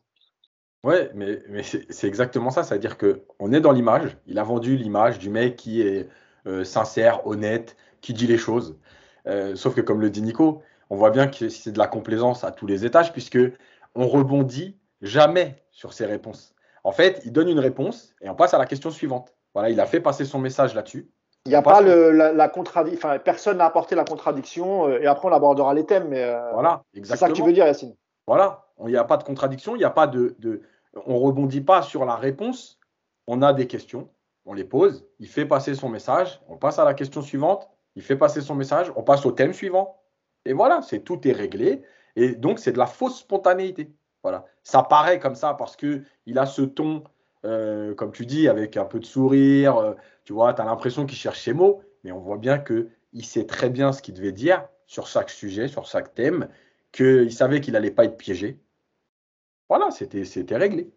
Ouais, 0.83 1.09
mais, 1.13 1.41
mais 1.49 1.63
c'est 1.63 2.07
exactement 2.07 2.49
ça. 2.49 2.63
C'est-à-dire 2.63 2.97
qu'on 2.97 3.51
est 3.51 3.59
dans 3.59 3.71
l'image. 3.71 4.17
Il 4.25 4.39
a 4.39 4.43
vendu 4.43 4.77
l'image 4.77 5.19
du 5.19 5.29
mec 5.29 5.55
qui 5.55 5.81
est 5.81 6.07
euh, 6.45 6.63
sincère, 6.63 7.27
honnête, 7.27 7.75
qui 8.01 8.13
dit 8.13 8.27
les 8.27 8.37
choses. 8.37 8.77
sauf 9.55 9.75
que, 9.75 9.81
comme 9.81 9.99
le 9.99 10.09
dit 10.09 10.21
Nico, 10.21 10.61
on 10.89 10.95
voit 10.95 11.11
bien 11.11 11.27
que 11.27 11.49
c'est 11.49 11.71
de 11.71 11.77
la 11.77 11.87
complaisance 11.87 12.43
à 12.43 12.51
tous 12.51 12.67
les 12.67 12.85
étages, 12.85 13.11
puisque 13.11 13.39
on 13.95 14.07
rebondit 14.07 14.77
jamais 15.01 15.63
sur 15.71 15.93
ses 15.93 16.05
réponses. 16.05 16.55
En 16.83 16.91
fait, 16.91 17.21
il 17.25 17.31
donne 17.31 17.49
une 17.49 17.59
réponse 17.59 18.15
et 18.21 18.29
on 18.29 18.35
passe 18.35 18.53
à 18.53 18.57
la 18.57 18.65
question 18.65 18.91
suivante. 18.91 19.33
Voilà, 19.53 19.69
il 19.69 19.79
a 19.79 19.85
fait 19.85 19.99
passer 19.99 20.25
son 20.25 20.39
message 20.39 20.73
là-dessus. 20.73 21.09
Il 21.45 21.49
n'y 21.49 21.55
a 21.55 21.61
pas 21.61 21.81
la, 21.81 22.49
contradiction, 22.49 22.99
enfin, 22.99 23.19
personne 23.19 23.57
n'a 23.57 23.65
apporté 23.65 23.95
la 23.95 24.03
contradiction 24.03 24.87
euh, 24.87 24.99
et 25.01 25.07
après 25.07 25.29
on 25.29 25.31
abordera 25.31 25.73
les 25.73 25.85
thèmes. 25.85 26.09
Mais 26.09 26.23
euh, 26.23 26.51
voilà, 26.51 26.83
exactement. 26.93 27.15
C'est 27.15 27.19
ça 27.19 27.27
que 27.29 27.33
tu 27.33 27.43
veux 27.43 27.53
dire, 27.53 27.65
Yacine. 27.65 27.95
Voilà, 28.25 28.65
il 28.81 28.87
n'y 28.87 28.97
a 28.97 29.05
pas 29.05 29.17
de 29.17 29.23
contradiction, 29.23 29.75
il 29.75 29.79
n'y 29.79 29.85
a 29.85 29.89
pas 29.89 30.07
de, 30.07 30.35
de, 30.39 30.61
on 31.05 31.19
rebondit 31.19 31.61
pas 31.61 31.81
sur 31.81 32.03
la 32.05 32.15
réponse. 32.15 32.79
On 33.27 33.41
a 33.41 33.53
des 33.53 33.67
questions, 33.67 34.09
on 34.45 34.53
les 34.53 34.65
pose, 34.65 35.05
il 35.19 35.27
fait 35.27 35.45
passer 35.45 35.75
son 35.75 35.89
message, 35.89 36.41
on 36.47 36.57
passe 36.57 36.79
à 36.79 36.85
la 36.85 36.93
question 36.93 37.21
suivante, 37.21 37.69
il 37.95 38.01
fait 38.01 38.15
passer 38.15 38.41
son 38.41 38.55
message, 38.55 38.91
on 38.95 39.03
passe 39.03 39.25
au 39.25 39.31
thème 39.31 39.53
suivant, 39.53 39.99
et 40.47 40.53
voilà, 40.53 40.81
c'est 40.81 40.99
tout 40.99 41.27
est 41.27 41.33
réglé. 41.33 41.83
Et 42.15 42.35
donc, 42.35 42.59
c'est 42.59 42.71
de 42.71 42.77
la 42.77 42.87
fausse 42.87 43.19
spontanéité. 43.19 43.91
Voilà. 44.23 44.45
Ça 44.63 44.83
paraît 44.83 45.19
comme 45.19 45.35
ça 45.35 45.53
parce 45.53 45.75
qu'il 45.75 46.03
a 46.35 46.45
ce 46.45 46.61
ton, 46.63 47.03
euh, 47.45 47.93
comme 47.93 48.11
tu 48.11 48.25
dis, 48.25 48.47
avec 48.47 48.77
un 48.77 48.85
peu 48.85 48.99
de 48.99 49.05
sourire. 49.05 49.77
Euh, 49.77 49.93
tu 50.23 50.33
vois, 50.33 50.53
tu 50.53 50.61
as 50.61 50.65
l'impression 50.65 51.05
qu'il 51.05 51.17
cherche 51.17 51.41
ses 51.41 51.53
mots, 51.53 51.81
mais 52.03 52.11
on 52.11 52.19
voit 52.19 52.37
bien 52.37 52.57
qu'il 52.57 53.25
sait 53.25 53.45
très 53.45 53.69
bien 53.69 53.91
ce 53.91 54.01
qu'il 54.01 54.13
devait 54.15 54.31
dire 54.31 54.67
sur 54.85 55.07
chaque 55.07 55.29
sujet, 55.29 55.67
sur 55.67 55.85
chaque 55.85 56.13
thème, 56.15 56.47
qu'il 56.91 57.31
savait 57.31 57.61
qu'il 57.61 57.73
n'allait 57.73 57.91
pas 57.91 58.05
être 58.05 58.17
piégé. 58.17 58.59
Voilà, 59.69 59.91
c'était 59.91 60.55
réglé. 60.55 60.89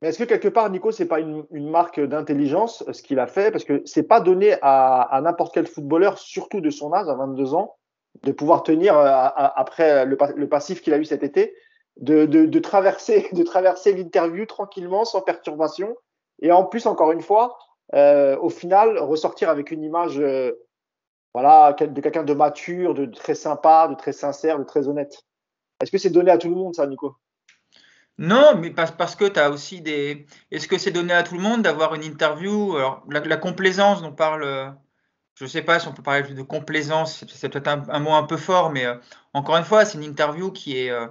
Mais 0.00 0.08
est-ce 0.08 0.18
que 0.18 0.24
quelque 0.24 0.48
part, 0.48 0.70
Nico, 0.70 0.92
c'est 0.92 1.08
pas 1.08 1.18
une, 1.18 1.44
marque 1.50 2.00
d'intelligence 2.00 2.84
ce 2.92 3.02
qu'il 3.02 3.18
a 3.18 3.26
fait? 3.26 3.50
Parce 3.50 3.64
que 3.64 3.82
c'est 3.84 4.04
pas 4.04 4.20
donné 4.20 4.56
à, 4.62 5.20
n'importe 5.22 5.54
quel 5.54 5.66
footballeur, 5.66 6.18
surtout 6.18 6.60
de 6.60 6.70
son 6.70 6.92
âge, 6.92 7.08
à 7.08 7.14
22 7.14 7.54
ans, 7.54 7.76
de 8.22 8.32
pouvoir 8.32 8.62
tenir 8.62 8.96
euh, 8.96 9.06
après 9.08 10.04
le, 10.04 10.48
passif 10.48 10.82
qu'il 10.82 10.92
a 10.94 10.98
eu 10.98 11.04
cet 11.04 11.22
été, 11.22 11.54
de, 11.96 12.58
traverser, 12.58 13.28
de 13.32 13.42
traverser 13.42 13.92
l'interview 13.92 14.46
tranquillement, 14.46 15.04
sans 15.04 15.20
perturbation, 15.20 15.96
et 16.40 16.52
en 16.52 16.64
plus, 16.64 16.86
encore 16.86 17.12
une 17.12 17.22
fois, 17.22 17.58
euh, 17.94 18.36
au 18.38 18.50
final, 18.50 18.98
ressortir 18.98 19.48
avec 19.48 19.70
une 19.70 19.82
image, 19.82 20.18
euh, 20.20 20.52
voilà, 21.34 21.72
de 21.72 22.00
quelqu'un 22.00 22.24
de 22.24 22.34
mature, 22.34 22.94
de 22.94 23.06
très 23.06 23.34
sympa, 23.34 23.88
de 23.88 23.94
très 23.94 24.12
sincère, 24.12 24.58
de 24.58 24.64
très 24.64 24.88
honnête. 24.88 25.24
Est-ce 25.80 25.90
que 25.90 25.98
c'est 25.98 26.10
donné 26.10 26.30
à 26.30 26.38
tout 26.38 26.48
le 26.48 26.54
monde, 26.54 26.74
ça, 26.74 26.86
Nico? 26.86 27.16
Non, 28.18 28.56
mais 28.58 28.70
parce, 28.70 28.90
parce 28.90 29.14
que 29.14 29.26
tu 29.26 29.38
as 29.38 29.50
aussi 29.50 29.80
des. 29.80 30.26
Est-ce 30.50 30.66
que 30.66 30.76
c'est 30.76 30.90
donné 30.90 31.12
à 31.12 31.22
tout 31.22 31.36
le 31.36 31.40
monde 31.40 31.62
d'avoir 31.62 31.94
une 31.94 32.02
interview? 32.02 32.76
Alors, 32.76 33.04
la, 33.08 33.36
complaisance 33.36 34.02
dont 34.02 34.12
parle. 34.12 34.74
Je 35.38 35.44
ne 35.44 35.48
sais 35.48 35.62
pas 35.62 35.78
si 35.78 35.86
on 35.86 35.92
peut 35.92 36.02
parler 36.02 36.22
de 36.34 36.42
complaisance, 36.42 37.24
c'est 37.32 37.48
peut-être 37.48 37.68
un, 37.68 38.00
mot 38.00 38.12
un 38.12 38.24
peu 38.24 38.36
fort, 38.36 38.70
mais 38.70 38.84
euh, 38.86 38.96
encore 39.34 39.56
une 39.56 39.64
fois, 39.64 39.84
c'est 39.84 39.96
une 39.96 40.02
interview 40.02 40.50
qui 40.50 40.76
est, 40.76 40.90
euh, 40.90 41.06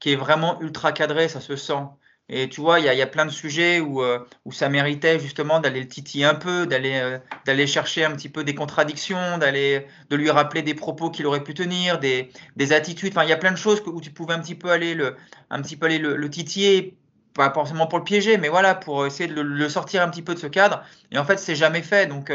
qui 0.00 0.12
est 0.12 0.16
vraiment 0.16 0.60
ultra 0.60 0.92
cadrée, 0.92 1.28
ça 1.28 1.40
se 1.40 1.56
sent. 1.56 1.82
Et 2.28 2.50
tu 2.50 2.60
vois, 2.60 2.80
il 2.80 2.84
y, 2.84 3.02
a 3.02 3.06
plein 3.06 3.24
de 3.24 3.30
sujets 3.30 3.80
où, 3.80 4.02
euh, 4.02 4.18
où 4.44 4.52
ça 4.52 4.68
méritait 4.68 5.18
justement 5.18 5.60
d'aller 5.60 5.80
le 5.80 5.88
titiller 5.88 6.26
un 6.26 6.34
peu, 6.34 6.66
d'aller 6.66 7.18
d'aller 7.46 7.66
chercher 7.66 8.04
un 8.04 8.12
petit 8.12 8.30
peu 8.30 8.44
des 8.44 8.54
contradictions, 8.54 9.38
de 9.38 10.16
lui 10.16 10.30
rappeler 10.30 10.62
des 10.62 10.74
propos 10.74 11.10
qu'il 11.10 11.26
aurait 11.26 11.44
pu 11.44 11.54
tenir, 11.54 11.98
des, 11.98 12.30
des 12.56 12.72
attitudes. 12.72 13.12
Enfin, 13.14 13.24
il 13.24 13.30
y 13.30 13.34
a 13.34 13.36
plein 13.36 13.52
de 13.52 13.58
choses 13.58 13.82
où 13.86 14.00
tu 14.00 14.10
pouvais 14.10 14.34
un 14.34 14.40
petit 14.40 14.54
peu 14.54 14.70
aller 14.70 14.94
le, 14.94 15.16
un 15.50 15.62
petit 15.62 15.76
peu 15.76 15.86
aller 15.86 15.98
le, 15.98 16.30
titiller, 16.30 16.96
pas 17.34 17.52
forcément 17.52 17.86
pour 17.86 17.98
le 17.98 18.04
piéger, 18.04 18.38
mais 18.38 18.48
voilà, 18.48 18.74
pour 18.74 19.06
essayer 19.06 19.28
de 19.28 19.40
le, 19.40 19.68
sortir 19.68 20.02
un 20.02 20.08
petit 20.08 20.22
peu 20.22 20.34
de 20.34 20.38
ce 20.38 20.46
cadre. 20.46 20.82
Et 21.12 21.18
en 21.18 21.24
fait, 21.24 21.38
c'est 21.38 21.56
jamais 21.56 21.82
fait. 21.82 22.06
Donc, 22.06 22.30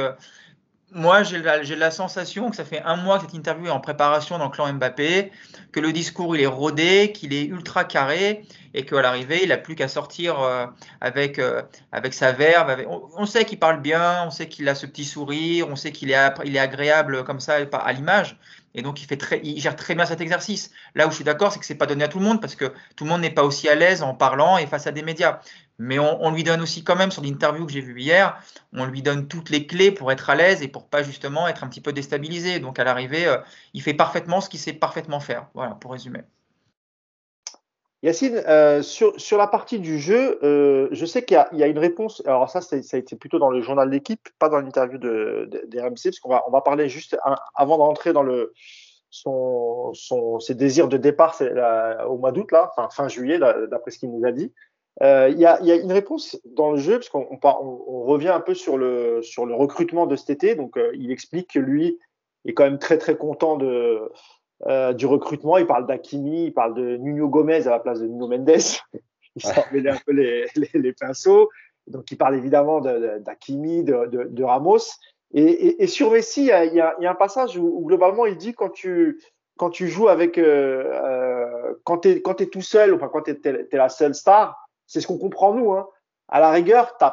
moi, 0.91 1.24
j'ai 1.24 1.39
la, 1.39 1.91
sensation 1.91 2.50
que 2.50 2.55
ça 2.55 2.65
fait 2.65 2.81
un 2.81 2.96
mois 2.96 3.17
que 3.19 3.25
cette 3.25 3.34
interview 3.34 3.67
est 3.67 3.72
en 3.72 3.79
préparation 3.79 4.38
dans 4.39 4.46
le 4.46 4.51
clan 4.51 4.74
Mbappé, 4.74 5.31
que 5.72 5.79
le 5.79 5.93
discours 5.93 6.36
il 6.36 6.41
est 6.41 6.48
rodé, 6.48 7.12
qu'il 7.12 7.34
est 7.34 7.46
ultra 7.46 7.84
carré 7.84 8.43
et 8.74 8.86
qu'à 8.86 9.01
l'arrivée, 9.01 9.41
il 9.43 9.50
n'a 9.50 9.58
plus 9.58 9.75
qu'à 9.75 9.88
sortir 9.88 10.39
euh, 10.41 10.65
avec, 11.01 11.38
euh, 11.38 11.62
avec 11.91 12.13
sa 12.13 12.31
verve. 12.31 12.84
On, 12.88 13.25
sait 13.25 13.46
qu'il 13.46 13.60
parle 13.60 13.81
bien, 13.81 14.25
on 14.25 14.31
sait 14.31 14.48
qu'il 14.48 14.67
a 14.67 14.75
ce 14.75 14.86
petit 14.86 15.05
sourire, 15.05 15.67
on 15.69 15.75
sait 15.75 15.91
qu'il 15.91 16.12
est, 16.12 16.31
il 16.46 16.55
est 16.55 16.60
agréable 16.60 17.24
comme 17.24 17.39
ça 17.39 17.58
à 17.72 17.93
l'image. 17.93 18.38
Et 18.75 18.81
donc, 18.81 19.01
il, 19.01 19.05
fait 19.05 19.17
très, 19.17 19.41
il 19.43 19.60
gère 19.60 19.75
très 19.75 19.96
bien 19.96 20.05
cet 20.05 20.22
exercice. 20.22 20.72
Là 20.96 21.08
où 21.08 21.10
je 21.10 21.15
suis 21.15 21.24
d'accord, 21.24 21.51
c'est 21.51 21.60
que 21.60 21.65
ce 21.65 21.74
n'est 21.74 21.77
pas 21.77 21.88
donné 21.88 22.03
à 22.03 22.08
tout 22.08 22.19
le 22.19 22.25
monde 22.25 22.39
parce 22.39 22.55
que 22.55 22.74
tout 22.96 23.03
le 23.03 23.10
monde 23.10 23.22
n'est 23.22 23.31
pas 23.31 23.43
aussi 23.43 23.67
à 23.67 23.75
l'aise 23.75 24.03
en 24.03 24.13
parlant 24.13 24.58
et 24.58 24.67
face 24.67 24.86
à 24.86 24.91
des 24.91 25.01
médias. 25.01 25.39
Mais 25.81 25.98
on, 25.98 26.29
lui 26.31 26.43
donne 26.43 26.62
aussi 26.62 26.83
quand 26.83 26.98
même, 26.98 27.09
sur 27.09 27.24
l'interview 27.24 27.65
que 27.65 27.71
j'ai 27.71 27.79
vue 27.79 28.01
hier, 28.01 28.38
on 28.74 28.86
lui 28.86 29.01
donne 29.01 29.29
toutes 29.29 29.50
les 29.50 29.65
clés 29.65 29.91
pour 29.91 30.12
être 30.12 30.29
à 30.29 30.36
l'aise 30.36 30.62
et 30.62 30.67
pour 30.67 30.89
pas 30.89 31.03
justement 31.03 31.48
être 31.48 31.63
un 31.63 31.67
petit 31.69 31.79
peu 31.79 31.93
déstabilisé. 31.93 32.59
Donc, 32.59 32.79
à 32.79 32.83
l'arrivée, 32.83 33.25
euh, 33.25 33.38
il 33.74 33.81
fait 33.81 33.93
parfaitement 33.93 34.41
ce 34.41 34.50
qu'il 34.50 34.59
sait 34.59 34.74
parfaitement 34.74 35.21
faire. 35.21 35.48
Voilà, 35.53 35.75
pour 35.75 35.93
résumer. 35.93 36.19
Yacine, 38.03 38.43
euh, 38.48 38.81
sur, 38.81 39.38
la 39.38 39.48
partie 39.48 39.79
du 39.79 40.00
jeu, 40.00 40.38
euh, 40.43 40.89
je 40.91 41.05
sais 41.05 41.24
qu'il 41.24 41.41
y, 41.53 41.63
a 41.63 41.67
une 41.67 41.79
réponse. 41.79 42.21
Alors 42.25 42.50
ça, 42.50 42.59
ça 42.59 42.75
a 42.75 42.98
été 42.98 43.15
plutôt 43.15 43.39
dans 43.39 43.50
le 43.50 43.62
journal 43.62 43.89
d'équipe, 43.89 44.27
pas 44.38 44.50
dans 44.50 44.59
l'interview 44.59 44.98
de, 44.98 45.50
de, 45.50 45.79
RMC, 45.79 46.03
parce 46.03 46.19
qu'on 46.19 46.29
va, 46.29 46.43
on 46.48 46.51
va 46.51 46.59
parler 46.59 46.89
juste 46.89 47.17
avant 47.55 47.93
dans 48.13 48.24
le, 48.24 48.53
son, 49.09 49.93
son, 49.93 50.39
ses 50.39 50.55
désirs 50.55 50.88
de 50.88 50.98
départ 50.98 51.41
au 52.07 52.17
mois 52.17 52.31
d'août, 52.31 52.51
là, 52.51 52.71
fin 52.91 53.07
juillet, 53.07 53.39
d'après 53.39 53.91
ce 53.91 54.00
qu'il 54.00 54.12
nous 54.12 54.25
a 54.25 54.31
dit. 54.31 54.53
Euh, 55.01 55.29
il 55.29 55.39
y, 55.39 55.46
a, 55.46 55.60
une 55.62 55.91
réponse 55.91 56.39
dans 56.43 56.72
le 56.72 56.77
jeu, 56.77 57.00
parce 57.00 57.10
qu'on 57.10 57.25
on, 57.31 57.39
on, 57.41 58.03
revient 58.03 58.29
un 58.29 58.41
peu 58.41 58.53
sur 58.53 58.77
le, 58.77 59.22
recrutement 59.38 60.08
de 60.08 60.15
cet 60.15 60.29
été. 60.29 60.55
Donc, 60.55 60.77
euh, 60.77 60.91
il 60.93 61.12
explique 61.12 61.53
que 61.53 61.60
lui 61.60 61.98
est 62.46 62.53
quand 62.53 62.65
même 62.65 62.79
très 62.79 62.98
très 62.98 63.15
content 63.15 63.58
euh, 63.62 64.93
du 64.93 65.05
recrutement. 65.05 65.58
Il 65.58 65.67
parle 65.67 65.88
d'Akimi, 65.88 66.46
il 66.46 66.53
parle 66.53 66.74
de 66.74 66.98
Nuno 66.98 67.29
Gomez 67.29 67.65
à 67.67 67.72
la 67.72 67.79
place 67.79 68.01
de 68.01 68.08
Nuno 68.08 68.27
Mendes. 68.27 68.50
il 69.36 69.41
s'en 69.41 69.63
mêlé 69.72 69.89
un 69.89 69.98
peu 70.05 70.12
les, 70.12 70.93
pinceaux. 71.00 71.50
Donc, 71.88 72.12
il 72.12 72.17
parle 72.17 72.36
évidemment 72.36 72.81
d'Akimi, 72.81 73.84
de, 73.84 74.43
Ramos. 74.43 74.79
Et, 75.34 75.88
sur 75.88 76.12
Messi, 76.12 76.41
il 76.41 76.74
y, 76.74 76.81
a, 76.81 76.96
un 77.00 77.15
passage 77.15 77.58
où, 77.58 77.86
globalement, 77.86 78.25
il 78.25 78.36
dit 78.36 78.53
quand 78.53 78.69
tu, 78.69 79.17
joues 79.72 80.10
avec, 80.10 80.38
quand 81.86 81.98
tu 82.00 82.10
es, 82.10 82.46
tout 82.48 82.62
seul, 82.62 82.93
enfin 82.93 83.08
quand 83.08 83.22
tu 83.22 83.31
es, 83.31 83.67
la 83.72 83.88
seule 83.88 84.13
star, 84.13 84.68
c'est 84.89 85.00
ce 85.00 85.08
qu'on 85.08 85.17
comprend 85.17 85.53
nous. 85.53 85.72
Hein. 85.72 85.88
À 86.27 86.41
la 86.41 86.51
rigueur, 86.51 86.98
tu 86.98 87.05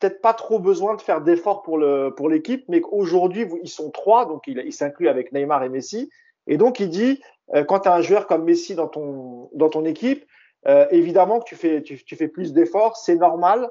peut-être 0.00 0.22
pas 0.22 0.32
trop 0.32 0.58
besoin 0.58 0.94
de 0.94 1.02
faire 1.02 1.20
d'efforts 1.20 1.62
pour 1.62 1.76
le 1.76 2.14
pour 2.16 2.30
l'équipe, 2.30 2.64
mais 2.68 2.80
qu'aujourd'hui 2.80 3.46
ils 3.62 3.68
sont 3.68 3.90
trois, 3.90 4.24
donc 4.24 4.44
il, 4.46 4.72
s'inclut 4.72 5.08
avec 5.08 5.32
Neymar 5.32 5.62
et 5.64 5.68
Messi. 5.68 6.10
Et 6.46 6.56
donc, 6.56 6.80
il 6.80 6.88
dit, 6.88 7.22
euh, 7.54 7.64
quand 7.64 7.80
tu 7.80 7.88
as 7.88 7.94
un 7.94 8.02
joueur 8.02 8.26
comme 8.26 8.44
Messi 8.44 8.74
dans 8.74 8.88
ton, 8.88 9.50
dans 9.54 9.68
ton 9.68 9.84
équipe, 9.84 10.26
euh, 10.66 10.86
évidemment 10.90 11.40
que 11.40 11.44
tu 11.44 11.56
fais, 11.56 11.82
tu, 11.82 12.02
tu 12.02 12.16
fais 12.16 12.28
plus 12.28 12.52
d'efforts, 12.52 12.96
c'est 12.96 13.16
normal 13.16 13.68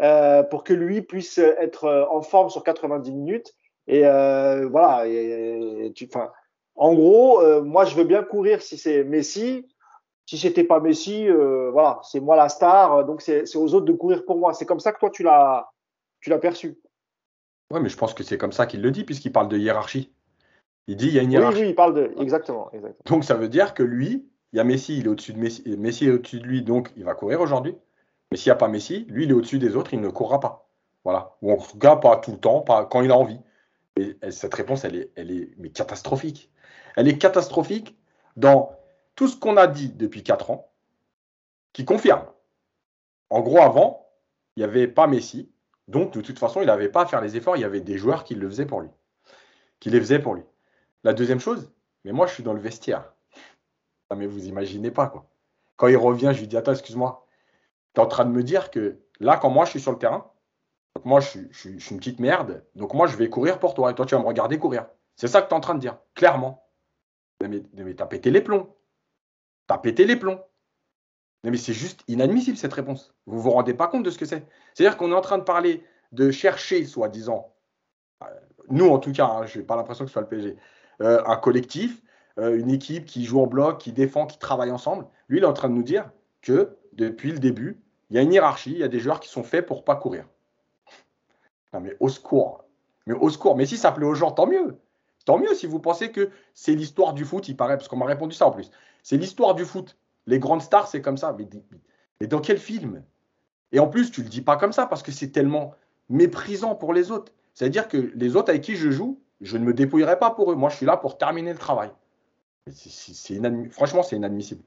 euh, 0.00 0.42
pour 0.42 0.64
que 0.64 0.72
lui 0.74 1.02
puisse 1.02 1.38
être 1.38 2.06
en 2.10 2.22
forme 2.22 2.50
sur 2.50 2.62
90 2.62 3.12
minutes. 3.12 3.54
Et 3.86 4.06
euh, 4.06 4.66
voilà, 4.68 5.06
et, 5.06 5.92
en 6.76 6.94
gros, 6.94 7.40
euh, 7.40 7.62
moi, 7.62 7.84
je 7.84 7.94
veux 7.94 8.04
bien 8.04 8.22
courir 8.22 8.62
si 8.62 8.76
c'est 8.76 9.04
Messi. 9.04 9.66
Si 10.26 10.38
c'était 10.38 10.64
pas 10.64 10.80
Messi, 10.80 11.28
voilà, 11.72 12.00
c'est 12.02 12.20
moi 12.20 12.36
la 12.36 12.48
star, 12.48 13.04
donc 13.04 13.20
c'est 13.20 13.56
aux 13.56 13.74
autres 13.74 13.86
de 13.86 13.92
courir 13.92 14.24
pour 14.24 14.38
moi. 14.38 14.54
C'est 14.54 14.66
comme 14.66 14.80
ça 14.80 14.92
que 14.92 14.98
toi, 14.98 15.10
tu 15.10 15.22
l'as 15.22 15.70
tu 16.24 16.30
l'as 16.30 16.38
perçu. 16.38 16.78
Ouais, 17.70 17.80
mais 17.80 17.90
je 17.90 17.96
pense 17.98 18.14
que 18.14 18.22
c'est 18.22 18.38
comme 18.38 18.52
ça 18.52 18.64
qu'il 18.64 18.80
le 18.80 18.90
dit, 18.90 19.04
puisqu'il 19.04 19.30
parle 19.30 19.48
de 19.48 19.58
hiérarchie. 19.58 20.10
Il 20.86 20.96
dit 20.96 21.08
il 21.08 21.14
y 21.14 21.18
a 21.18 21.22
une 21.22 21.32
hiérarchie. 21.32 21.58
Oui, 21.58 21.64
oui, 21.64 21.70
il 21.70 21.74
parle 21.74 21.94
de. 21.94 22.14
Exactement, 22.18 22.70
exactement. 22.72 23.02
Donc 23.04 23.24
ça 23.24 23.34
veut 23.34 23.48
dire 23.48 23.74
que 23.74 23.82
lui, 23.82 24.26
il 24.52 24.56
y 24.56 24.60
a 24.60 24.64
Messi, 24.64 24.98
il 24.98 25.04
est 25.04 25.08
au-dessus 25.08 25.34
de 25.34 25.38
Messi. 25.38 25.62
Messi 25.76 26.06
est 26.06 26.12
au-dessus 26.12 26.40
de 26.40 26.44
lui, 26.44 26.62
donc 26.62 26.92
il 26.96 27.04
va 27.04 27.14
courir 27.14 27.42
aujourd'hui. 27.42 27.76
Mais 28.30 28.38
s'il 28.38 28.50
n'y 28.50 28.54
a 28.54 28.56
pas 28.56 28.68
Messi, 28.68 29.04
lui, 29.08 29.24
il 29.24 29.30
est 29.30 29.34
au-dessus 29.34 29.58
des 29.58 29.76
autres, 29.76 29.92
il 29.92 30.00
ne 30.00 30.08
courra 30.08 30.40
pas. 30.40 30.66
Voilà. 31.04 31.36
Ou 31.42 31.52
en 31.52 31.56
tout 31.58 31.78
cas, 31.78 31.96
pas 31.96 32.16
tout 32.16 32.32
le 32.32 32.38
temps, 32.38 32.60
pas 32.60 32.86
quand 32.86 33.02
il 33.02 33.10
a 33.10 33.16
envie. 33.16 33.38
Et 33.96 34.16
cette 34.30 34.54
réponse, 34.54 34.84
elle 34.84 34.96
est, 34.96 35.10
elle 35.14 35.30
est 35.30 35.50
mais 35.58 35.68
catastrophique. 35.68 36.50
Elle 36.96 37.08
est 37.08 37.18
catastrophique 37.18 37.98
dans 38.36 38.72
tout 39.14 39.28
ce 39.28 39.36
qu'on 39.36 39.56
a 39.56 39.66
dit 39.66 39.90
depuis 39.90 40.22
4 40.22 40.50
ans, 40.50 40.72
qui 41.72 41.84
confirme. 41.84 42.26
En 43.30 43.40
gros, 43.40 43.60
avant, 43.60 44.08
il 44.56 44.60
n'y 44.60 44.64
avait 44.64 44.88
pas 44.88 45.06
Messi. 45.06 45.50
Donc, 45.88 46.12
de 46.12 46.20
toute 46.20 46.38
façon, 46.38 46.62
il 46.62 46.66
n'avait 46.66 46.88
pas 46.88 47.02
à 47.02 47.06
faire 47.06 47.20
les 47.20 47.36
efforts. 47.36 47.56
Il 47.56 47.60
y 47.60 47.64
avait 47.64 47.80
des 47.80 47.98
joueurs 47.98 48.24
qui 48.24 48.34
le 48.34 48.48
faisaient 48.48 48.66
pour 48.66 48.80
lui. 48.80 48.90
Qui 49.80 49.90
les 49.90 50.00
faisaient 50.00 50.20
pour 50.20 50.34
lui. 50.34 50.44
La 51.02 51.12
deuxième 51.12 51.40
chose, 51.40 51.70
mais 52.04 52.12
moi, 52.12 52.26
je 52.26 52.34
suis 52.34 52.42
dans 52.42 52.54
le 52.54 52.60
vestiaire. 52.60 53.12
Mais 54.16 54.26
vous 54.26 54.46
imaginez 54.46 54.90
pas, 54.90 55.08
quoi. 55.08 55.26
Quand 55.76 55.88
il 55.88 55.96
revient, 55.96 56.30
je 56.32 56.40
lui 56.40 56.48
dis 56.48 56.56
Attends, 56.56 56.72
excuse-moi. 56.72 57.26
Tu 57.94 58.00
es 58.00 58.04
en 58.04 58.06
train 58.06 58.24
de 58.24 58.30
me 58.30 58.42
dire 58.42 58.70
que 58.70 59.00
là, 59.18 59.36
quand 59.36 59.50
moi, 59.50 59.64
je 59.64 59.70
suis 59.70 59.80
sur 59.80 59.90
le 59.90 59.98
terrain, 59.98 60.30
donc 60.94 61.04
moi, 61.04 61.20
je 61.20 61.38
suis, 61.52 61.90
une 61.90 61.98
petite 61.98 62.20
merde. 62.20 62.64
Donc 62.76 62.94
moi, 62.94 63.06
je 63.08 63.16
vais 63.16 63.28
courir 63.28 63.58
pour 63.58 63.74
toi. 63.74 63.90
Et 63.90 63.94
toi, 63.94 64.06
tu 64.06 64.14
vas 64.14 64.20
me 64.20 64.26
regarder 64.26 64.58
courir. 64.58 64.86
C'est 65.16 65.28
ça 65.28 65.42
que 65.42 65.48
tu 65.48 65.54
es 65.54 65.56
en 65.56 65.60
train 65.60 65.74
de 65.74 65.80
dire, 65.80 65.98
clairement. 66.14 66.64
Mais, 67.42 67.62
mais 67.74 67.94
t'as 67.94 68.06
pété 68.06 68.30
les 68.30 68.40
plombs. 68.40 68.74
T'as 69.66 69.78
pété 69.78 70.04
les 70.04 70.16
plombs. 70.16 70.40
mais 71.42 71.56
c'est 71.56 71.72
juste 71.72 72.04
inadmissible 72.08 72.56
cette 72.56 72.72
réponse. 72.72 73.14
Vous 73.26 73.40
vous 73.40 73.50
rendez 73.50 73.74
pas 73.74 73.86
compte 73.86 74.02
de 74.02 74.10
ce 74.10 74.18
que 74.18 74.26
c'est. 74.26 74.46
C'est-à-dire 74.74 74.96
qu'on 74.96 75.12
est 75.12 75.14
en 75.14 75.20
train 75.20 75.38
de 75.38 75.44
parler 75.44 75.84
de 76.12 76.30
chercher, 76.30 76.84
soi-disant, 76.84 77.54
euh, 78.22 78.26
nous 78.68 78.88
en 78.88 78.98
tout 78.98 79.12
cas, 79.12 79.26
hein, 79.26 79.46
je 79.46 79.58
n'ai 79.58 79.64
pas 79.64 79.76
l'impression 79.76 80.04
que 80.04 80.10
ce 80.10 80.12
soit 80.12 80.22
le 80.22 80.28
PSG, 80.28 80.56
euh, 81.02 81.22
un 81.26 81.36
collectif, 81.36 82.02
euh, 82.38 82.58
une 82.58 82.70
équipe 82.70 83.04
qui 83.04 83.24
joue 83.24 83.40
en 83.40 83.46
bloc, 83.46 83.78
qui 83.78 83.92
défend, 83.92 84.26
qui 84.26 84.38
travaille 84.38 84.70
ensemble. 84.70 85.06
Lui, 85.28 85.38
il 85.38 85.44
est 85.44 85.46
en 85.46 85.52
train 85.52 85.68
de 85.68 85.74
nous 85.74 85.82
dire 85.82 86.10
que 86.42 86.76
depuis 86.92 87.32
le 87.32 87.38
début, 87.38 87.80
il 88.10 88.16
y 88.16 88.18
a 88.18 88.22
une 88.22 88.32
hiérarchie, 88.32 88.72
il 88.72 88.78
y 88.78 88.84
a 88.84 88.88
des 88.88 89.00
joueurs 89.00 89.20
qui 89.20 89.28
sont 89.28 89.42
faits 89.42 89.66
pour 89.66 89.84
pas 89.84 89.96
courir. 89.96 90.26
Non, 91.72 91.80
mais 91.80 91.96
au 92.00 92.08
secours. 92.08 92.64
Mais 93.06 93.14
au 93.14 93.28
secours. 93.30 93.56
Mais 93.56 93.66
si 93.66 93.76
ça 93.76 93.92
plaît 93.92 94.06
aux 94.06 94.14
gens, 94.14 94.30
tant 94.30 94.46
mieux. 94.46 94.78
Tant 95.24 95.38
mieux 95.38 95.54
si 95.54 95.66
vous 95.66 95.80
pensez 95.80 96.10
que 96.10 96.30
c'est 96.52 96.74
l'histoire 96.74 97.14
du 97.14 97.24
foot, 97.24 97.48
il 97.48 97.56
paraît, 97.56 97.76
parce 97.76 97.88
qu'on 97.88 97.96
m'a 97.96 98.06
répondu 98.06 98.34
ça 98.34 98.46
en 98.46 98.50
plus. 98.50 98.70
C'est 99.02 99.16
l'histoire 99.16 99.54
du 99.54 99.64
foot. 99.64 99.96
Les 100.26 100.38
grandes 100.38 100.62
stars, 100.62 100.88
c'est 100.88 101.02
comme 101.02 101.16
ça. 101.16 101.34
Mais, 101.38 101.48
mais, 102.20 102.26
dans 102.26 102.40
quel 102.40 102.58
film? 102.58 103.02
Et 103.72 103.78
en 103.78 103.88
plus, 103.88 104.10
tu 104.10 104.22
le 104.22 104.28
dis 104.28 104.42
pas 104.42 104.56
comme 104.56 104.72
ça 104.72 104.86
parce 104.86 105.02
que 105.02 105.12
c'est 105.12 105.30
tellement 105.30 105.74
méprisant 106.08 106.74
pour 106.74 106.92
les 106.92 107.10
autres. 107.10 107.32
C'est-à-dire 107.54 107.88
que 107.88 108.12
les 108.14 108.36
autres 108.36 108.50
avec 108.50 108.62
qui 108.62 108.76
je 108.76 108.90
joue, 108.90 109.20
je 109.40 109.56
ne 109.56 109.64
me 109.64 109.72
dépouillerai 109.72 110.18
pas 110.18 110.30
pour 110.30 110.52
eux. 110.52 110.54
Moi, 110.54 110.70
je 110.70 110.76
suis 110.76 110.86
là 110.86 110.96
pour 110.96 111.18
terminer 111.18 111.52
le 111.52 111.58
travail. 111.58 111.90
C'est 112.70 113.40
Franchement, 113.70 114.02
c'est 114.02 114.16
inadmissible. 114.16 114.62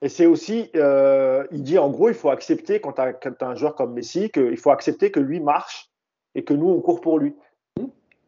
Et 0.00 0.08
c'est 0.08 0.26
aussi, 0.26 0.68
euh, 0.74 1.46
il 1.52 1.62
dit 1.62 1.78
en 1.78 1.90
gros, 1.90 2.08
il 2.08 2.14
faut 2.14 2.30
accepter 2.30 2.80
quand 2.80 2.94
tu 2.94 3.00
as, 3.00 3.46
un 3.46 3.54
joueur 3.54 3.76
comme 3.76 3.94
Messi, 3.94 4.30
qu'il 4.30 4.56
faut 4.56 4.70
accepter 4.70 5.12
que 5.12 5.20
lui 5.20 5.38
marche 5.38 5.90
et 6.34 6.44
que 6.44 6.54
nous, 6.54 6.68
on 6.68 6.80
court 6.80 7.00
pour 7.00 7.18
lui. 7.18 7.36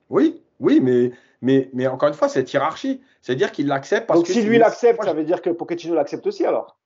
Oui, 0.09 0.44
Oui, 0.61 0.81
mais, 0.81 1.13
mais, 1.43 1.71
mais 1.73 1.87
encore 1.87 2.09
une 2.09 2.15
fois, 2.15 2.29
cette 2.29 2.53
hiérarchie, 2.53 3.01
c'est-à-dire 3.23 3.53
qu'il 3.53 3.67
l'accepte 3.67 4.07
parce 4.07 4.21
Donc, 4.21 4.27
que. 4.27 4.33
si 4.33 4.43
lui 4.43 4.59
l'accepte, 4.59 5.03
ça 5.05 5.13
veut 5.13 5.25
dire 5.25 5.43
que 5.43 5.51
Pochettino 5.51 5.95
l'accepte 5.95 6.27
aussi 6.27 6.45
alors? 6.45 6.79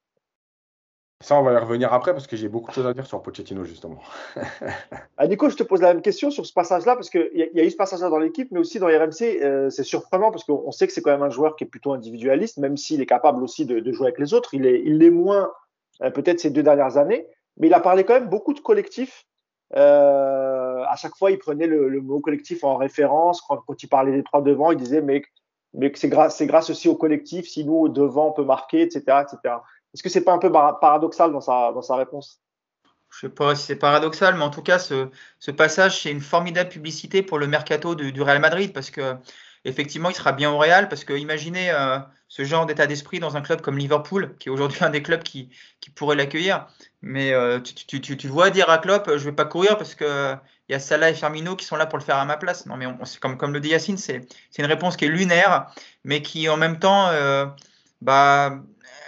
Ça, 1.21 1.37
on 1.37 1.43
va 1.43 1.53
y 1.53 1.57
revenir 1.57 1.93
après 1.93 2.13
parce 2.13 2.29
que 2.29 2.37
j'ai 2.37 2.49
beaucoup 2.49 2.69
de 2.69 2.75
choses 2.75 2.87
à 2.87 2.95
dire 2.95 3.05
sur 3.05 3.21
Pochettino, 3.21 3.65
justement. 3.65 3.99
ah, 5.17 5.27
Nico, 5.27 5.49
je 5.51 5.57
te 5.57 5.65
pose 5.65 5.81
la 5.81 5.93
même 5.93 6.03
question 6.03 6.31
sur 6.31 6.47
ce 6.47 6.53
passage-là 6.53 6.95
parce 6.95 7.11
qu'il 7.11 7.29
y, 7.35 7.57
y, 7.57 7.61
a 7.61 7.65
eu 7.65 7.71
ce 7.71 7.77
passage-là 7.77 8.09
dans 8.09 8.21
l'équipe, 8.21 8.53
mais 8.53 8.61
aussi 8.61 8.79
dans 8.79 8.87
RMC. 8.87 9.43
Euh, 9.43 9.69
c'est 9.69 9.83
surprenant 9.83 10.31
parce 10.31 10.45
qu'on 10.45 10.71
sait 10.71 10.87
que 10.87 10.93
c'est 10.93 11.03
quand 11.03 11.11
même 11.11 11.25
un 11.25 11.31
joueur 11.31 11.57
qui 11.57 11.65
est 11.65 11.67
plutôt 11.67 11.93
individualiste, 11.93 12.59
même 12.59 12.77
s'il 12.77 13.01
est 13.01 13.07
capable 13.07 13.43
aussi 13.43 13.67
de, 13.67 13.81
de, 13.81 13.93
jouer 13.93 14.07
avec 14.07 14.21
les 14.21 14.33
autres. 14.33 14.55
Il 14.55 14.65
est, 14.65 14.81
il 14.85 14.99
l'est 14.99 15.11
moins 15.11 15.51
euh, 16.03 16.11
peut-être 16.11 16.39
ces 16.39 16.51
deux 16.51 16.63
dernières 16.63 16.99
années, 16.99 17.27
mais 17.57 17.67
il 17.67 17.75
a 17.75 17.81
parlé 17.81 18.05
quand 18.05 18.15
même 18.15 18.29
beaucoup 18.29 18.55
de 18.55 18.61
collectif. 18.61 19.27
Euh, 19.77 20.58
à 20.87 20.97
chaque 20.97 21.17
fois, 21.17 21.31
il 21.31 21.39
prenait 21.39 21.67
le, 21.67 22.01
mot 22.01 22.21
collectif 22.21 22.65
en 22.65 22.77
référence. 22.77 23.41
Quand, 23.43 23.83
il 23.83 23.89
parlait 23.89 24.13
des 24.13 24.23
trois 24.23 24.43
devant, 24.43 24.71
il 24.71 24.79
disait 24.79 25.03
mais, 25.03 25.23
mais 25.75 25.93
c'est 25.95 26.09
grâce, 26.09 26.71
aussi 26.71 26.89
au 26.89 26.97
collectif, 26.97 27.49
si 27.49 27.65
nous, 27.65 27.89
devant, 27.89 28.29
on 28.29 28.33
peut 28.33 28.45
marquer, 28.45 28.83
etc. 28.83 29.23
etc. 29.23 29.57
Est-ce 29.95 30.03
que 30.03 30.09
c'est 30.09 30.25
pas 30.25 30.33
un 30.33 30.39
peu 30.39 30.53
paradoxal 30.53 31.33
dans 31.33 31.41
sa, 31.41 31.73
dans 31.73 31.83
sa 31.83 31.97
réponse? 31.97 32.41
Je 33.11 33.27
ne 33.27 33.31
sais 33.31 33.35
pas 33.35 33.55
si 33.55 33.65
c'est 33.65 33.77
paradoxal, 33.77 34.37
mais 34.37 34.45
en 34.45 34.51
tout 34.51 34.63
cas, 34.63 34.79
ce, 34.79 35.51
passage, 35.51 36.03
c'est 36.03 36.11
une 36.11 36.21
formidable 36.21 36.69
publicité 36.69 37.23
pour 37.23 37.39
le 37.39 37.47
mercato 37.47 37.95
de, 37.95 38.11
du 38.11 38.21
Real 38.21 38.41
Madrid 38.41 38.73
parce 38.73 38.91
que 38.91 39.17
effectivement, 39.65 40.11
il 40.11 40.15
sera 40.15 40.33
bien 40.33 40.51
au 40.51 40.59
Real 40.59 40.89
parce 40.89 41.05
que 41.05 41.13
imaginez 41.13 41.71
euh, 41.71 41.99
ce 42.29 42.45
genre 42.45 42.67
d'état 42.67 42.87
d'esprit 42.87 43.21
dans 43.21 43.37
un 43.37 43.41
club 43.41 43.61
comme 43.61 43.79
Liverpool, 43.79 44.37
qui 44.39 44.49
est 44.49 44.53
aujourd'hui 44.53 44.79
un 44.85 44.91
des 44.91 45.03
clubs 45.03 45.23
qui, 45.23 45.51
pourrait 45.95 46.17
l'accueillir. 46.17 46.67
Mais 47.03 47.33
euh, 47.33 47.61
tu, 47.61 48.29
vois 48.29 48.51
dire 48.51 48.71
à 48.71 48.79
Klopp, 48.79 49.11
je 49.17 49.25
vais 49.25 49.33
pas 49.33 49.47
courir 49.47 49.77
parce 49.79 49.95
que 49.95 50.35
il 50.69 50.73
y 50.73 50.75
a 50.75 50.81
Salah 50.81 51.11
et 51.11 51.15
Firmino 51.15 51.57
qui 51.57 51.65
sont 51.65 51.77
là 51.77 51.87
pour 51.87 51.99
le 51.99 52.05
faire 52.05 52.17
à 52.17 52.25
ma 52.27 52.37
place. 52.37 52.67
Non, 52.67 52.77
mais 52.77 52.87
on, 52.87 52.99
comme, 53.37 53.55
le 53.55 53.61
dit 53.61 53.71
Yacine, 53.71 53.97
c'est 53.97 54.27
une 54.59 54.67
réponse 54.67 54.97
qui 54.97 55.07
est 55.07 55.09
lunaire, 55.09 55.67
mais 56.05 56.21
qui 56.21 56.49
en 56.49 56.59
même 56.59 56.79
temps, 56.79 57.09
euh, 57.09 57.47
bah, 58.03 58.61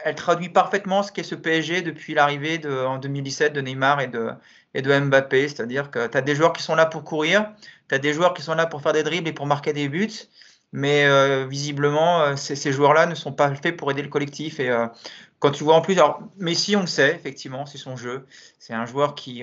elle 0.04 0.14
traduit 0.14 0.49
parfaitement 0.49 1.02
ce 1.02 1.12
qu'est 1.12 1.23
ce 1.23 1.35
PSG 1.35 1.83
depuis 1.83 2.14
l'arrivée 2.14 2.61
en 2.66 2.97
2017 2.97 3.52
de 3.52 3.61
Neymar 3.61 4.00
et 4.00 4.07
de, 4.07 4.30
et 4.73 4.80
de 4.80 4.99
Mbappé. 4.99 5.49
C'est-à-dire 5.49 5.90
que 5.90 6.07
tu 6.07 6.16
as 6.16 6.23
des 6.23 6.35
joueurs 6.35 6.54
qui 6.54 6.62
sont 6.62 6.75
là 6.75 6.87
pour 6.87 7.04
courir, 7.04 7.52
tu 7.90 7.94
as 7.97 7.99
des 7.99 8.12
joueurs 8.12 8.35
qui 8.35 8.42
sont 8.42 8.54
là 8.54 8.66
pour 8.66 8.82
faire 8.82 8.92
des 8.92 9.02
dribbles 9.02 9.28
et 9.28 9.32
pour 9.32 9.47
marquer 9.47 9.73
des 9.73 9.88
buts. 9.88 10.28
Mais 10.73 11.04
euh, 11.06 11.47
visiblement, 11.47 12.23
euh, 12.23 12.37
ces, 12.37 12.70
joueurs-là 12.73 13.06
ne 13.06 13.16
sont 13.16 13.32
pas 13.32 13.52
faits 13.56 13.76
pour 13.76 13.90
aider 13.90 14.02
le 14.02 14.09
collectif. 14.09 14.61
Et 14.61 14.70
euh, 14.70 14.87
quand 15.40 15.50
tu 15.50 15.64
vois 15.64 15.75
en 15.75 15.80
plus, 15.80 15.94
alors 15.94 16.23
Messi, 16.37 16.76
on 16.76 16.82
le 16.82 16.87
sait, 16.87 17.12
effectivement, 17.16 17.66
c'est 17.66 17.78
son 17.78 17.97
jeu. 17.97 18.26
C'est 18.61 18.75
un 18.75 18.87
joueur 18.87 19.16
qui, 19.16 19.42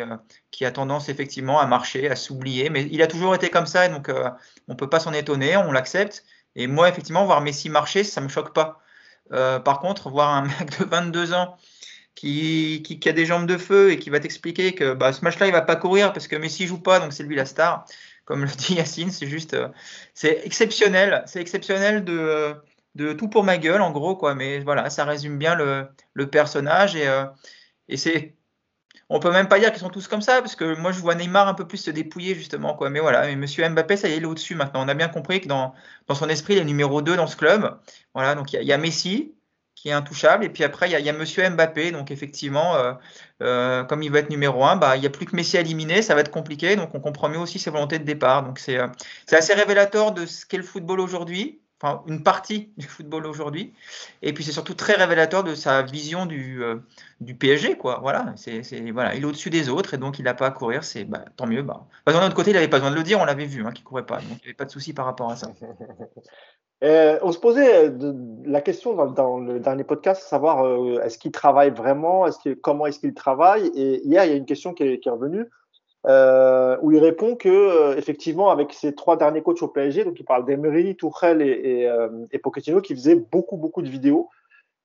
qui 0.49 0.63
a 0.63 0.71
tendance 0.71 1.09
effectivement 1.09 1.59
à 1.59 1.65
marcher, 1.65 2.09
à 2.09 2.15
s'oublier. 2.15 2.69
Mais 2.69 2.87
il 2.89 3.01
a 3.01 3.07
toujours 3.07 3.35
été 3.35 3.49
comme 3.49 3.65
ça, 3.65 3.85
et 3.85 3.89
donc 3.89 4.09
on 4.09 4.71
ne 4.73 4.77
peut 4.77 4.89
pas 4.89 5.01
s'en 5.01 5.11
étonner, 5.11 5.57
on 5.57 5.73
l'accepte. 5.73 6.23
Et 6.55 6.67
moi, 6.67 6.87
effectivement, 6.87 7.25
voir 7.25 7.41
Messi 7.41 7.69
marcher, 7.69 8.05
ça 8.05 8.21
ne 8.21 8.27
me 8.27 8.29
choque 8.29 8.53
pas. 8.53 8.79
Par 9.29 9.79
contre, 9.81 10.09
voir 10.09 10.29
un 10.29 10.43
mec 10.59 10.79
de 10.79 10.85
22 10.85 11.33
ans 11.33 11.57
qui, 12.15 12.83
qui, 12.83 13.09
a 13.09 13.13
des 13.13 13.25
jambes 13.25 13.45
de 13.47 13.57
feu 13.57 13.91
et 13.91 13.99
qui 13.99 14.09
va 14.09 14.19
t'expliquer 14.19 14.73
que 14.73 14.93
bah, 14.93 15.13
ce 15.13 15.23
match-là, 15.25 15.47
il 15.47 15.51
va 15.51 15.61
pas 15.61 15.75
courir 15.75 16.13
parce 16.13 16.27
que 16.27 16.35
Messi 16.35 16.67
joue 16.67 16.79
pas, 16.79 16.99
donc 16.99 17.13
c'est 17.13 17.23
lui 17.23 17.35
la 17.35 17.45
star. 17.45 17.85
Comme 18.27 18.43
le 18.43 18.49
dit 18.49 18.75
Yacine, 18.75 19.09
c'est 19.09 19.27
juste, 19.27 19.53
euh, 19.53 19.69
c'est 20.13 20.41
exceptionnel. 20.45 21.23
C'est 21.27 21.39
exceptionnel 21.41 22.03
de, 22.03 22.55
de 22.95 23.13
tout 23.13 23.29
pour 23.29 23.43
ma 23.45 23.57
gueule, 23.57 23.81
en 23.81 23.91
gros, 23.91 24.17
quoi. 24.17 24.35
Mais 24.35 24.59
voilà, 24.59 24.89
ça 24.89 25.05
résume 25.05 25.37
bien 25.39 25.55
le, 25.55 25.87
le 26.13 26.29
personnage 26.29 26.95
et, 26.95 27.07
euh, 27.07 27.25
et 27.89 27.97
c'est. 27.97 28.35
On 29.09 29.19
peut 29.21 29.31
même 29.31 29.47
pas 29.47 29.59
dire 29.59 29.71
qu'ils 29.71 29.79
sont 29.79 29.89
tous 29.89 30.07
comme 30.09 30.21
ça, 30.21 30.41
parce 30.41 30.55
que 30.57 30.75
moi 30.75 30.91
je 30.91 30.99
vois 30.99 31.15
Neymar 31.15 31.47
un 31.47 31.53
peu 31.53 31.65
plus 31.65 31.77
se 31.77 31.91
dépouiller 31.91 32.35
justement, 32.35 32.75
quoi. 32.75 32.89
Mais 32.89 32.99
voilà, 32.99 33.25
mais 33.25 33.37
Monsieur 33.37 33.67
Mbappé, 33.69 33.95
ça 33.97 34.09
y 34.09 34.13
est, 34.13 34.17
il 34.17 34.23
est 34.23 34.25
au-dessus 34.25 34.55
maintenant. 34.55 34.83
On 34.83 34.89
a 34.89 34.93
bien 34.95 35.07
compris 35.07 35.39
que 35.41 35.47
dans, 35.47 35.73
dans 36.07 36.15
son 36.15 36.27
esprit, 36.29 36.55
il 36.55 36.59
est 36.59 36.65
numéro 36.65 37.01
2 37.01 37.15
dans 37.15 37.27
ce 37.27 37.37
club. 37.37 37.79
Voilà, 38.13 38.35
donc 38.35 38.51
il 38.53 38.61
y, 38.61 38.65
y, 38.65 38.73
a 38.73 38.77
Messi 38.77 39.36
qui 39.77 39.89
est 39.89 39.91
intouchable, 39.91 40.43
et 40.43 40.49
puis 40.49 40.63
après 40.63 40.89
il 40.89 40.91
y 40.91 40.95
a, 40.95 40.99
y 40.99 41.09
a 41.09 41.13
Monsieur 41.13 41.47
Mbappé. 41.47 41.91
Donc 41.91 42.09
effectivement, 42.09 42.75
euh, 42.75 42.93
euh, 43.43 43.83
comme 43.83 44.01
il 44.01 44.11
va 44.11 44.19
être 44.19 44.31
numéro 44.31 44.63
1, 44.65 44.75
bah 44.77 44.97
il 44.97 45.01
n'y 45.01 45.05
a 45.05 45.11
plus 45.11 45.27
que 45.27 45.35
Messi 45.35 45.55
à 45.55 45.61
éliminer, 45.61 46.01
ça 46.01 46.15
va 46.15 46.21
être 46.21 46.31
compliqué. 46.31 46.75
Donc 46.75 46.95
on 46.95 46.99
comprend 46.99 47.29
mieux 47.29 47.37
aussi 47.37 47.59
ses 47.59 47.69
volontés 47.69 47.99
de 47.99 48.03
départ. 48.03 48.43
Donc 48.43 48.57
c'est 48.57 48.79
euh, 48.79 48.87
assez 49.31 49.53
révélateur 49.53 50.13
de 50.13 50.25
ce 50.25 50.47
qu'est 50.47 50.57
le 50.57 50.63
football 50.63 50.99
aujourd'hui 50.99 51.59
enfin 51.79 52.03
une 52.07 52.23
partie 52.23 52.71
du 52.77 52.87
football 52.87 53.25
aujourd'hui. 53.25 53.73
Et 54.21 54.33
puis 54.33 54.43
c'est 54.43 54.51
surtout 54.51 54.73
très 54.73 54.93
révélateur 54.93 55.43
de 55.43 55.55
sa 55.55 55.83
vision 55.83 56.25
du, 56.25 56.63
euh, 56.63 56.77
du 57.21 57.35
PSG, 57.35 57.77
quoi. 57.77 57.99
Voilà, 58.01 58.33
c'est 58.35 58.61
voilà, 58.91 59.15
il 59.15 59.21
est 59.21 59.25
au-dessus 59.25 59.49
des 59.49 59.69
autres 59.69 59.93
et 59.93 59.97
donc 59.97 60.19
il 60.19 60.23
n'a 60.23 60.33
pas 60.33 60.47
à 60.47 60.51
courir, 60.51 60.83
c'est 60.83 61.03
bah, 61.05 61.25
tant 61.35 61.47
mieux. 61.47 61.61
Bah. 61.61 61.85
Enfin, 62.05 62.19
d'un 62.19 62.25
autre 62.25 62.35
côté, 62.35 62.51
il 62.51 62.53
n'avait 62.53 62.67
pas 62.67 62.77
besoin 62.77 62.91
de 62.91 62.95
le 62.95 63.03
dire, 63.03 63.19
on 63.19 63.25
l'avait 63.25 63.45
vu, 63.45 63.65
hein, 63.65 63.71
qu'il 63.71 63.83
courait 63.83 64.05
pas, 64.05 64.17
donc 64.17 64.29
il 64.29 64.35
n'y 64.37 64.45
avait 64.45 64.53
pas 64.53 64.65
de 64.65 64.71
souci 64.71 64.93
par 64.93 65.05
rapport 65.05 65.31
à 65.31 65.35
ça. 65.35 65.51
Euh, 66.83 67.17
on 67.23 67.31
se 67.31 67.39
posait 67.39 67.89
de, 67.89 68.15
la 68.45 68.61
question 68.61 68.93
dans, 68.93 69.07
dans, 69.07 69.39
le 69.39 69.59
dernier 69.59 69.83
podcast, 69.83 70.21
savoir 70.21 70.65
euh, 70.65 71.01
est-ce 71.01 71.17
qu'il 71.17 71.31
travaille 71.31 71.71
vraiment, 71.71 72.27
est-ce 72.27 72.49
comment 72.49 72.85
est-ce 72.85 72.99
qu'il 72.99 73.15
travaille? 73.15 73.67
Et 73.75 74.05
hier, 74.05 74.25
il 74.25 74.29
y 74.29 74.33
a 74.33 74.37
une 74.37 74.45
question 74.45 74.73
qui 74.73 74.83
est, 74.83 74.99
qui 74.99 75.09
est 75.09 75.11
revenue 75.11 75.49
euh, 76.05 76.77
où 76.81 76.91
il 76.91 76.99
répond 76.99 77.35
que 77.35 77.49
euh, 77.49 77.97
effectivement 77.97 78.49
avec 78.49 78.71
ses 78.73 78.95
trois 78.95 79.17
derniers 79.17 79.41
coachs 79.41 79.61
au 79.61 79.67
PSG, 79.67 80.05
donc 80.05 80.19
il 80.19 80.23
parle 80.23 80.45
d'Emery, 80.45 80.95
Tuchel 80.95 81.41
et, 81.41 81.47
et, 81.47 81.89
euh, 81.89 82.25
et, 82.31 82.39
Pochettino, 82.39 82.81
qui 82.81 82.95
faisaient 82.95 83.15
beaucoup 83.15 83.57
beaucoup 83.57 83.81
de 83.81 83.89
vidéos. 83.89 84.29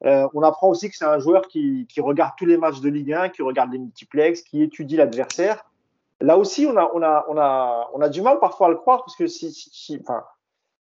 Euh, 0.05 0.26
on 0.35 0.42
apprend 0.42 0.68
aussi 0.68 0.90
que 0.90 0.96
c'est 0.96 1.05
un 1.05 1.20
joueur 1.20 1.46
qui, 1.46 1.87
qui, 1.88 2.00
regarde 2.00 2.33
tous 2.37 2.46
les 2.46 2.57
matchs 2.57 2.81
de 2.81 2.88
Ligue 2.88 3.12
1, 3.12 3.28
qui 3.28 3.42
regarde 3.42 3.70
les 3.70 3.78
multiplex, 3.78 4.42
qui 4.42 4.62
étudie 4.62 4.96
l'adversaire. 4.96 5.64
Là 6.20 6.37
aussi, 6.38 6.66
on 6.66 6.76
a, 6.76 6.90
on, 6.92 7.02
a, 7.02 7.24
on, 7.28 7.37
a, 7.37 7.88
on 7.94 8.00
a 8.00 8.09
du 8.09 8.20
mal 8.20 8.40
parfois 8.40 8.66
à 8.66 8.70
le 8.70 8.76
croire 8.76 9.05
parce 9.05 9.14
que 9.14 9.28
si, 9.28 9.52
si, 9.52 9.70
si 9.72 9.98
enfin, 10.00 10.24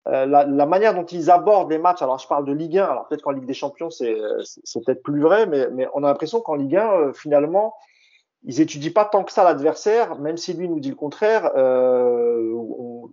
euh, 0.09 0.27
la, 0.27 0.45
la, 0.45 0.67
manière 0.67 0.95
dont 0.95 1.05
ils 1.05 1.31
abordent 1.31 1.71
les 1.71 1.79
matchs, 1.79 2.03
alors 2.03 2.19
je 2.19 2.27
parle 2.27 2.47
de 2.47 2.53
Ligue 2.53 2.79
1, 2.79 2.85
alors 2.85 3.07
peut-être 3.07 3.23
qu'en 3.23 3.33
Ligue 3.33 3.47
des 3.47 3.55
Champions 3.55 3.91
c'est 3.91 4.15
peut-être 4.85 5.03
plus 5.03 5.21
vrai, 5.21 5.47
mais, 5.47 5.69
mais 5.73 5.87
on 5.95 6.03
a 6.05 6.09
l'impression 6.09 6.41
qu'en 6.41 6.55
Ligue 6.55 6.77
1, 6.77 7.13
finalement, 7.13 7.75
ils 8.45 8.61
étudient 8.63 8.93
pas 8.93 9.05
tant 9.05 9.25
que 9.25 9.33
ça 9.33 9.45
l'adversaire, 9.45 10.19
même 10.19 10.39
si 10.39 10.55
lui 10.55 10.69
nous 10.69 10.81
dit 10.81 10.89
le 10.89 10.95
contraire. 10.95 11.53
Euh, 11.57 12.57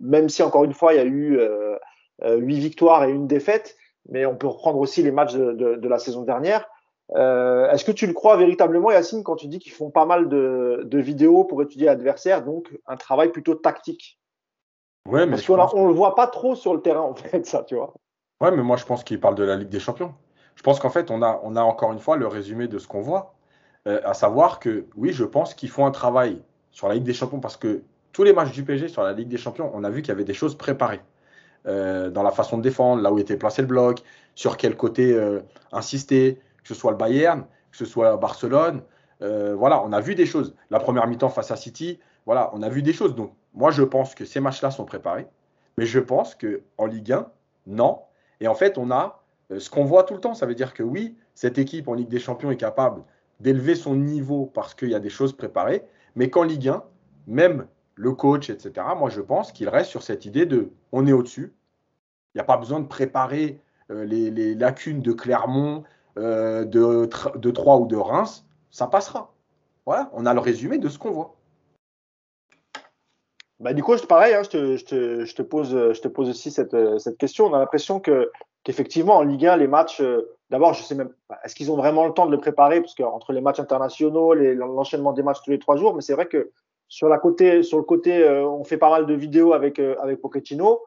même 0.00 0.28
si 0.28 0.42
encore 0.42 0.64
une 0.64 0.72
fois 0.72 0.94
il 0.94 0.96
y 0.96 1.00
a 1.00 1.04
eu 1.04 1.38
euh, 1.38 2.36
huit 2.36 2.58
victoires 2.58 3.04
et 3.04 3.10
une 3.10 3.26
défaite, 3.26 3.76
mais 4.08 4.26
on 4.26 4.36
peut 4.36 4.46
reprendre 4.46 4.78
aussi 4.78 5.02
les 5.02 5.10
matchs 5.10 5.34
de, 5.34 5.52
de, 5.52 5.74
de 5.76 5.88
la 5.88 5.98
saison 5.98 6.22
dernière. 6.22 6.66
Euh, 7.16 7.70
Est-ce 7.70 7.84
que 7.84 7.92
tu 7.92 8.06
le 8.06 8.12
crois 8.12 8.36
véritablement, 8.36 8.90
Yacine, 8.90 9.22
quand 9.22 9.36
tu 9.36 9.48
dis 9.48 9.58
qu'ils 9.58 9.72
font 9.72 9.90
pas 9.90 10.04
mal 10.04 10.28
de, 10.28 10.82
de 10.84 10.98
vidéos 10.98 11.44
pour 11.44 11.62
étudier 11.62 11.86
l'adversaire, 11.86 12.44
donc 12.44 12.68
un 12.86 12.96
travail 12.96 13.30
plutôt 13.30 13.54
tactique? 13.54 14.18
Ouais, 15.08 15.26
mais 15.26 15.32
Parce 15.32 15.46
qu'on 15.46 15.80
on 15.80 15.86
le 15.86 15.94
voit 15.94 16.14
pas 16.14 16.26
trop 16.26 16.54
sur 16.54 16.74
le 16.74 16.80
terrain 16.80 17.00
en 17.02 17.14
fait, 17.14 17.46
ça, 17.46 17.64
tu 17.64 17.74
vois. 17.74 17.92
Ouais, 18.40 18.50
mais 18.50 18.62
moi 18.62 18.76
je 18.76 18.84
pense 18.84 19.02
qu'il 19.02 19.18
parle 19.18 19.34
de 19.34 19.44
la 19.44 19.56
Ligue 19.56 19.68
des 19.68 19.80
Champions. 19.80 20.14
Je 20.54 20.62
pense 20.62 20.78
qu'en 20.78 20.90
fait 20.90 21.10
on 21.10 21.22
a, 21.22 21.40
on 21.42 21.56
a 21.56 21.62
encore 21.62 21.92
une 21.92 21.98
fois 21.98 22.16
le 22.16 22.26
résumé 22.26 22.68
de 22.68 22.78
ce 22.78 22.86
qu'on 22.86 23.00
voit. 23.00 23.34
Euh, 23.86 24.00
à 24.04 24.14
savoir 24.14 24.60
que 24.60 24.86
oui, 24.96 25.12
je 25.12 25.24
pense 25.24 25.54
qu'ils 25.54 25.70
font 25.70 25.86
un 25.86 25.90
travail 25.90 26.42
sur 26.70 26.88
la 26.88 26.94
Ligue 26.94 27.04
des 27.04 27.14
Champions 27.14 27.40
parce 27.40 27.56
que 27.56 27.82
tous 28.12 28.22
les 28.22 28.32
matchs 28.32 28.52
du 28.52 28.64
PSG 28.64 28.88
sur 28.88 29.02
la 29.02 29.12
Ligue 29.12 29.28
des 29.28 29.38
Champions, 29.38 29.70
on 29.74 29.84
a 29.84 29.90
vu 29.90 30.02
qu'il 30.02 30.08
y 30.08 30.12
avait 30.12 30.24
des 30.24 30.34
choses 30.34 30.56
préparées 30.56 31.00
euh, 31.66 32.10
dans 32.10 32.22
la 32.22 32.30
façon 32.30 32.56
de 32.58 32.62
défendre, 32.62 33.02
là 33.02 33.12
où 33.12 33.18
était 33.18 33.36
placé 33.36 33.62
le 33.62 33.68
bloc, 33.68 34.02
sur 34.34 34.56
quel 34.56 34.76
côté 34.76 35.12
euh, 35.12 35.40
insister, 35.72 36.40
que 36.62 36.68
ce 36.68 36.74
soit 36.74 36.92
le 36.92 36.96
Bayern, 36.96 37.44
que 37.70 37.76
ce 37.76 37.84
soit 37.84 38.16
Barcelone. 38.16 38.82
Euh, 39.22 39.54
voilà, 39.56 39.82
on 39.84 39.92
a 39.92 40.00
vu 40.00 40.14
des 40.14 40.26
choses. 40.26 40.54
La 40.70 40.80
première 40.80 41.06
mi-temps 41.06 41.28
face 41.28 41.50
à 41.50 41.56
City, 41.56 41.98
voilà, 42.26 42.50
on 42.54 42.62
a 42.62 42.68
vu 42.68 42.82
des 42.82 42.92
choses. 42.92 43.14
Donc, 43.14 43.32
moi, 43.54 43.70
je 43.70 43.82
pense 43.82 44.14
que 44.14 44.24
ces 44.24 44.40
matchs-là 44.40 44.70
sont 44.70 44.84
préparés, 44.84 45.26
mais 45.76 45.86
je 45.86 46.00
pense 46.00 46.34
que 46.34 46.62
en 46.76 46.86
Ligue 46.86 47.12
1, 47.12 47.30
non. 47.66 48.00
Et 48.40 48.48
en 48.48 48.54
fait, 48.54 48.78
on 48.78 48.90
a 48.90 49.22
ce 49.56 49.70
qu'on 49.70 49.84
voit 49.84 50.04
tout 50.04 50.14
le 50.14 50.20
temps. 50.20 50.34
Ça 50.34 50.46
veut 50.46 50.54
dire 50.54 50.74
que 50.74 50.82
oui, 50.82 51.16
cette 51.34 51.58
équipe 51.58 51.88
en 51.88 51.94
Ligue 51.94 52.08
des 52.08 52.18
Champions 52.18 52.50
est 52.50 52.56
capable 52.56 53.02
d'élever 53.40 53.74
son 53.74 53.94
niveau 53.94 54.46
parce 54.46 54.74
qu'il 54.74 54.90
y 54.90 54.94
a 54.94 55.00
des 55.00 55.10
choses 55.10 55.32
préparées, 55.32 55.84
mais 56.16 56.30
qu'en 56.30 56.42
Ligue 56.42 56.68
1, 56.68 56.82
même 57.26 57.66
le 57.94 58.12
coach, 58.12 58.50
etc., 58.50 58.86
moi 58.96 59.10
je 59.10 59.20
pense 59.20 59.52
qu'il 59.52 59.68
reste 59.68 59.90
sur 59.90 60.02
cette 60.02 60.24
idée 60.24 60.46
de 60.46 60.70
on 60.92 61.06
est 61.06 61.12
au-dessus. 61.12 61.54
Il 62.34 62.38
n'y 62.38 62.40
a 62.40 62.44
pas 62.44 62.56
besoin 62.56 62.80
de 62.80 62.86
préparer 62.86 63.60
euh, 63.90 64.04
les, 64.04 64.30
les, 64.30 64.54
lacunes 64.54 65.00
de 65.00 65.12
Clermont, 65.12 65.84
euh, 66.18 66.64
de, 66.64 67.08
de 67.36 67.50
Troyes 67.50 67.78
ou 67.78 67.86
de 67.86 67.96
Reims, 67.96 68.46
ça 68.70 68.86
passera. 68.86 69.32
Voilà, 69.86 70.10
on 70.12 70.26
a 70.26 70.34
le 70.34 70.40
résumé 70.40 70.78
de 70.78 70.88
ce 70.88 70.98
qu'on 70.98 71.10
voit. 71.10 71.37
Bah, 73.60 73.72
du 73.72 73.82
coup, 73.82 73.96
pareil, 74.08 74.34
hein, 74.34 74.42
je, 74.44 74.50
te, 74.50 74.76
je, 74.76 74.84
te, 74.84 75.24
je, 75.24 75.34
te 75.34 75.42
pose, 75.42 76.00
pose 76.14 76.28
aussi 76.28 76.50
cette, 76.50 76.76
cette 76.98 77.18
question. 77.18 77.46
On 77.46 77.54
a 77.54 77.58
l'impression 77.58 77.98
que 77.98 78.30
qu'effectivement, 78.68 79.16
en 79.16 79.22
Ligue 79.22 79.46
1, 79.46 79.56
les 79.56 79.66
matchs, 79.66 80.02
euh, 80.02 80.36
d'abord, 80.50 80.74
je 80.74 80.82
sais 80.82 80.94
même, 80.94 81.10
est-ce 81.42 81.54
qu'ils 81.54 81.70
ont 81.70 81.76
vraiment 81.76 82.06
le 82.06 82.12
temps 82.12 82.26
de 82.26 82.30
le 82.30 82.38
préparer? 82.38 82.82
Parce 82.82 82.94
qu'entre 82.94 83.32
les 83.32 83.40
matchs 83.40 83.60
internationaux, 83.60 84.34
l'enchaînement 84.34 85.14
des 85.14 85.22
matchs 85.22 85.40
tous 85.42 85.50
les 85.50 85.58
trois 85.58 85.76
jours, 85.76 85.94
mais 85.94 86.02
c'est 86.02 86.12
vrai 86.12 86.26
que 86.26 86.50
sur, 86.88 87.08
le 87.08 87.18
côté, 87.18 88.22
euh, 88.22 88.46
on 88.46 88.64
fait 88.64 88.76
pas 88.76 88.90
mal 88.90 89.06
de 89.06 89.14
vidéos 89.14 89.54
avec, 89.54 89.78
euh, 89.78 89.96
avec 90.00 90.20
Pochettino. 90.20 90.82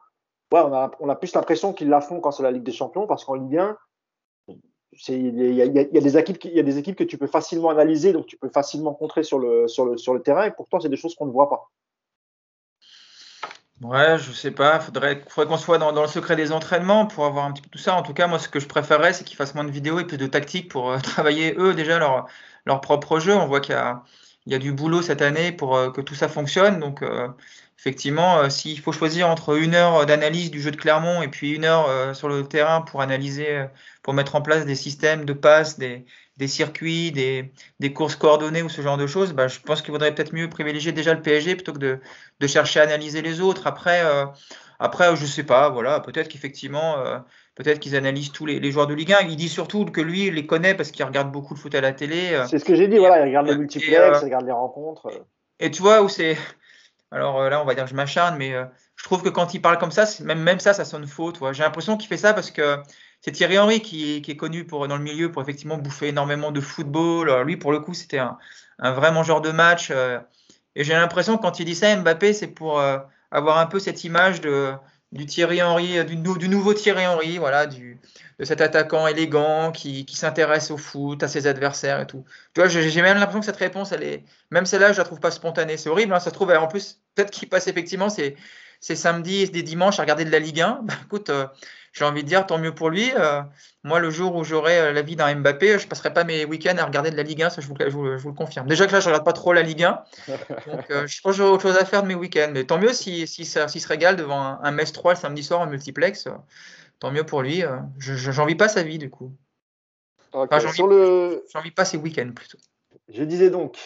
Ouais, 0.52 0.60
on 0.60 1.08
a, 1.08 1.16
plus 1.16 1.34
l'impression 1.34 1.72
qu'ils 1.72 1.88
la 1.88 2.00
font 2.00 2.20
quand 2.20 2.30
c'est 2.30 2.44
la 2.44 2.52
Ligue 2.52 2.62
des 2.62 2.72
Champions, 2.72 3.06
parce 3.08 3.24
qu'en 3.24 3.34
Ligue 3.34 3.56
1, 3.56 3.76
il 5.08 5.54
y, 5.54 5.62
a 5.62 5.66
des 5.66 6.16
équipes, 6.18 6.96
que 6.96 7.04
tu 7.04 7.18
peux 7.18 7.26
facilement 7.26 7.70
analyser, 7.70 8.12
donc 8.12 8.26
tu 8.26 8.36
peux 8.36 8.50
facilement 8.50 8.92
contrer 8.92 9.22
sur 9.22 9.38
le, 9.38 9.66
sur 9.66 9.86
le 9.86 10.20
terrain, 10.22 10.44
et 10.44 10.50
pourtant, 10.50 10.78
c'est 10.78 10.90
des 10.90 10.96
choses 10.96 11.14
qu'on 11.14 11.26
ne 11.26 11.32
voit 11.32 11.48
pas. 11.48 11.70
Ouais, 13.82 14.16
je 14.18 14.30
sais 14.30 14.52
pas. 14.52 14.78
Faudrait, 14.78 15.24
faudrait 15.28 15.48
qu'on 15.48 15.56
soit 15.58 15.78
dans, 15.78 15.90
le 15.90 16.06
secret 16.06 16.36
des 16.36 16.52
entraînements 16.52 17.06
pour 17.06 17.24
avoir 17.26 17.46
un 17.46 17.52
petit 17.52 17.62
peu 17.62 17.68
tout 17.68 17.78
ça. 17.78 17.96
En 17.96 18.02
tout 18.02 18.14
cas, 18.14 18.28
moi, 18.28 18.38
ce 18.38 18.48
que 18.48 18.60
je 18.60 18.68
préférerais, 18.68 19.12
c'est 19.12 19.24
qu'ils 19.24 19.36
fassent 19.36 19.54
moins 19.56 19.64
de 19.64 19.72
vidéos 19.72 19.98
et 19.98 20.04
plus 20.06 20.18
de 20.18 20.26
tactiques 20.26 20.70
pour 20.70 20.92
euh, 20.92 20.98
travailler 21.02 21.54
eux 21.58 21.74
déjà 21.74 21.98
leur, 21.98 22.26
leur 22.64 22.80
propre 22.80 23.18
jeu. 23.18 23.34
On 23.34 23.46
voit 23.46 23.60
qu'il 23.60 23.74
y 23.74 23.78
a, 23.78 24.04
il 24.46 24.52
y 24.52 24.54
a 24.54 24.58
du 24.58 24.72
boulot 24.72 25.02
cette 25.02 25.20
année 25.20 25.50
pour 25.50 25.76
euh, 25.76 25.90
que 25.90 26.00
tout 26.00 26.14
ça 26.14 26.28
fonctionne. 26.28 26.78
Donc, 26.78 27.02
euh, 27.82 27.90
effectivement, 27.90 28.50
s'il 28.50 28.80
faut 28.80 28.92
choisir 28.92 29.28
entre 29.28 29.56
une 29.56 29.74
heure 29.74 30.06
d'analyse 30.06 30.50
du 30.50 30.60
jeu 30.60 30.70
de 30.70 30.76
Clermont 30.76 31.22
et 31.22 31.28
puis 31.28 31.52
une 31.52 31.64
heure 31.64 32.14
sur 32.14 32.28
le 32.28 32.44
terrain 32.44 32.80
pour 32.80 33.02
analyser, 33.02 33.66
pour 34.02 34.14
mettre 34.14 34.36
en 34.36 34.42
place 34.42 34.64
des 34.64 34.76
systèmes 34.76 35.24
de 35.24 35.32
passe, 35.32 35.78
des, 35.78 36.04
des 36.38 36.48
circuits, 36.48 37.12
des, 37.12 37.52
des, 37.80 37.92
courses 37.92 38.16
coordonnées 38.16 38.62
ou 38.62 38.68
ce 38.68 38.80
genre 38.82 38.96
de 38.96 39.06
choses, 39.06 39.32
bah, 39.32 39.48
je 39.48 39.60
pense 39.60 39.82
qu'il 39.82 39.92
vaudrait 39.92 40.14
peut-être 40.14 40.32
mieux 40.32 40.48
privilégier 40.48 40.92
déjà 40.92 41.14
le 41.14 41.20
PSG 41.20 41.54
plutôt 41.56 41.72
que 41.72 41.78
de, 41.78 42.00
de 42.40 42.46
chercher 42.46 42.80
à 42.80 42.84
analyser 42.84 43.22
les 43.22 43.40
autres. 43.40 43.66
Après, 43.66 44.02
euh, 44.04 44.24
après 44.78 45.14
je 45.14 45.26
sais 45.26 45.44
pas, 45.44 45.68
voilà, 45.68 46.00
peut-être 46.00 46.28
qu'effectivement, 46.28 46.98
euh, 46.98 47.18
peut-être 47.54 47.80
qu'ils 47.80 47.96
analysent 47.96 48.32
tous 48.32 48.46
les, 48.46 48.60
les, 48.60 48.72
joueurs 48.72 48.86
de 48.86 48.94
Ligue 48.94 49.12
1. 49.12 49.26
Il 49.28 49.36
dit 49.36 49.48
surtout 49.48 49.84
que 49.84 50.00
lui, 50.00 50.26
il 50.26 50.34
les 50.34 50.46
connaît 50.46 50.74
parce 50.74 50.90
qu'il 50.90 51.04
regarde 51.04 51.30
beaucoup 51.30 51.54
le 51.54 51.60
foot 51.60 51.74
à 51.74 51.80
la 51.80 51.92
télé. 51.92 52.30
Euh. 52.32 52.46
c'est 52.48 52.58
ce 52.58 52.64
que 52.64 52.74
j'ai 52.74 52.88
dit, 52.88 52.98
voilà, 52.98 53.20
il 53.20 53.28
regarde 53.28 53.48
les 53.48 53.56
multiplex, 53.56 54.20
il 54.22 54.24
regarde 54.24 54.46
les 54.46 54.52
rencontres. 54.52 55.08
Et 55.60 55.70
tu 55.70 55.82
vois 55.82 56.02
où 56.02 56.08
c'est. 56.08 56.36
Alors 57.12 57.48
là, 57.48 57.60
on 57.60 57.64
va 57.64 57.74
dire 57.74 57.84
que 57.84 57.90
je 57.90 57.94
m'acharne, 57.94 58.36
mais 58.36 58.54
je 58.96 59.04
trouve 59.04 59.22
que 59.22 59.28
quand 59.28 59.54
il 59.54 59.60
parle 59.60 59.78
comme 59.78 59.90
ça, 59.90 60.04
même, 60.24 60.40
même 60.40 60.58
ça, 60.58 60.72
ça 60.72 60.84
sonne 60.84 61.06
faux. 61.06 61.32
J'ai 61.52 61.62
l'impression 61.62 61.96
qu'il 61.96 62.08
fait 62.08 62.16
ça 62.16 62.32
parce 62.32 62.50
que 62.50 62.78
c'est 63.22 63.30
Thierry 63.30 63.58
Henry 63.58 63.80
qui, 63.80 64.16
est 64.16 64.36
connu 64.36 64.64
pour, 64.64 64.88
dans 64.88 64.96
le 64.96 65.02
milieu 65.02 65.30
pour 65.30 65.42
effectivement 65.42 65.78
bouffer 65.78 66.08
énormément 66.08 66.50
de 66.50 66.60
football. 66.60 67.30
Alors 67.30 67.44
lui, 67.44 67.56
pour 67.56 67.70
le 67.70 67.78
coup, 67.78 67.94
c'était 67.94 68.18
un, 68.18 68.36
un, 68.80 68.92
vrai 68.92 69.12
mangeur 69.12 69.40
de 69.40 69.52
match. 69.52 69.90
Euh, 69.90 70.18
et 70.74 70.82
j'ai 70.82 70.94
l'impression 70.94 71.38
quand 71.38 71.60
il 71.60 71.64
dit 71.64 71.76
ça, 71.76 71.94
Mbappé, 71.96 72.32
c'est 72.32 72.48
pour 72.48 72.80
euh, 72.80 72.98
avoir 73.30 73.58
un 73.58 73.66
peu 73.66 73.78
cette 73.78 74.02
image 74.02 74.40
de, 74.40 74.72
du 75.12 75.26
Thierry 75.26 75.62
Henry, 75.62 76.04
du, 76.04 76.16
du, 76.16 76.48
nouveau 76.48 76.74
Thierry 76.74 77.06
Henry, 77.06 77.38
voilà, 77.38 77.66
du, 77.66 78.00
de 78.38 78.44
cet 78.44 78.60
attaquant 78.60 79.06
élégant 79.06 79.72
qui, 79.72 80.04
qui 80.04 80.16
s'intéresse 80.16 80.70
au 80.70 80.76
foot, 80.76 81.22
à 81.22 81.28
ses 81.28 81.46
adversaires 81.46 82.00
et 82.00 82.06
tout. 82.06 82.24
Tu 82.54 82.60
vois, 82.60 82.68
j'ai 82.68 83.02
même 83.02 83.18
l'impression 83.18 83.40
que 83.40 83.46
cette 83.46 83.56
réponse, 83.56 83.92
elle 83.92 84.02
est, 84.02 84.24
même 84.50 84.66
celle-là, 84.66 84.92
je 84.92 84.98
la 84.98 85.04
trouve 85.04 85.20
pas 85.20 85.30
spontanée. 85.30 85.76
C'est 85.76 85.88
horrible, 85.90 86.12
hein, 86.14 86.20
ça 86.20 86.30
se 86.30 86.34
trouve. 86.34 86.50
En 86.52 86.68
plus, 86.68 87.00
peut-être 87.14 87.30
qu'il 87.30 87.48
passe 87.48 87.68
effectivement 87.68 88.08
c'est 88.08 88.36
c'est 88.80 88.96
samedi 88.96 89.42
et 89.42 89.46
des 89.46 89.62
dimanches 89.62 90.00
à 90.00 90.02
regarder 90.02 90.24
de 90.24 90.30
la 90.30 90.40
Ligue 90.40 90.60
1. 90.60 90.80
Bah, 90.84 90.94
écoute, 91.06 91.30
euh, 91.30 91.46
j'ai 91.92 92.04
envie 92.04 92.22
de 92.22 92.28
dire, 92.28 92.46
tant 92.46 92.58
mieux 92.58 92.74
pour 92.74 92.90
lui. 92.90 93.12
Euh, 93.18 93.42
moi, 93.84 94.00
le 94.00 94.10
jour 94.10 94.34
où 94.34 94.44
j'aurai 94.44 94.78
euh, 94.78 94.92
la 94.92 95.02
vie 95.02 95.14
d'un 95.14 95.34
Mbappé, 95.34 95.78
je 95.78 95.84
ne 95.84 95.88
passerai 95.88 96.12
pas 96.12 96.24
mes 96.24 96.44
week-ends 96.44 96.76
à 96.78 96.84
regarder 96.84 97.10
de 97.10 97.16
la 97.16 97.22
Ligue 97.22 97.42
1, 97.42 97.50
ça 97.50 97.60
je 97.60 97.66
vous, 97.66 97.74
le 98.04 98.32
confirme. 98.32 98.66
Déjà 98.66 98.86
que 98.86 98.92
là, 98.92 99.00
je 99.00 99.04
ne 99.06 99.12
regarde 99.12 99.24
pas 99.24 99.34
trop 99.34 99.52
la 99.52 99.62
Ligue 99.62 99.84
1, 99.84 100.02
donc 100.66 100.90
euh, 100.90 101.06
je 101.06 101.20
pense 101.20 101.32
que 101.32 101.38
j'aurai 101.38 101.50
autre 101.50 101.62
chose 101.62 101.76
à 101.76 101.84
faire 101.84 102.02
de 102.02 102.08
mes 102.08 102.14
week-ends. 102.14 102.50
Mais 102.52 102.64
tant 102.64 102.78
mieux 102.78 102.92
s'il 102.92 103.28
si, 103.28 103.44
si, 103.44 103.80
se 103.80 103.88
régale 103.88 104.16
devant 104.16 104.40
un, 104.40 104.60
un 104.62 104.70
Metz 104.70 104.90
3 104.92 105.12
le 105.12 105.18
samedi 105.18 105.42
soir 105.42 105.60
en 105.60 105.66
multiplex, 105.66 106.28
tant 107.02 107.10
mieux 107.10 107.24
pour 107.24 107.42
lui. 107.42 107.62
je 107.98 108.30
n'envie 108.30 108.54
pas 108.54 108.68
sa 108.68 108.82
vie, 108.82 108.98
du 108.98 109.10
coup. 109.10 109.32
Enfin, 110.32 110.58
j'envie 110.58 110.82
le... 110.82 111.44
pas 111.74 111.84
ses 111.84 111.98
week-ends, 111.98 112.32
plutôt. 112.34 112.58
Je 113.08 113.24
disais 113.24 113.50
donc, 113.50 113.76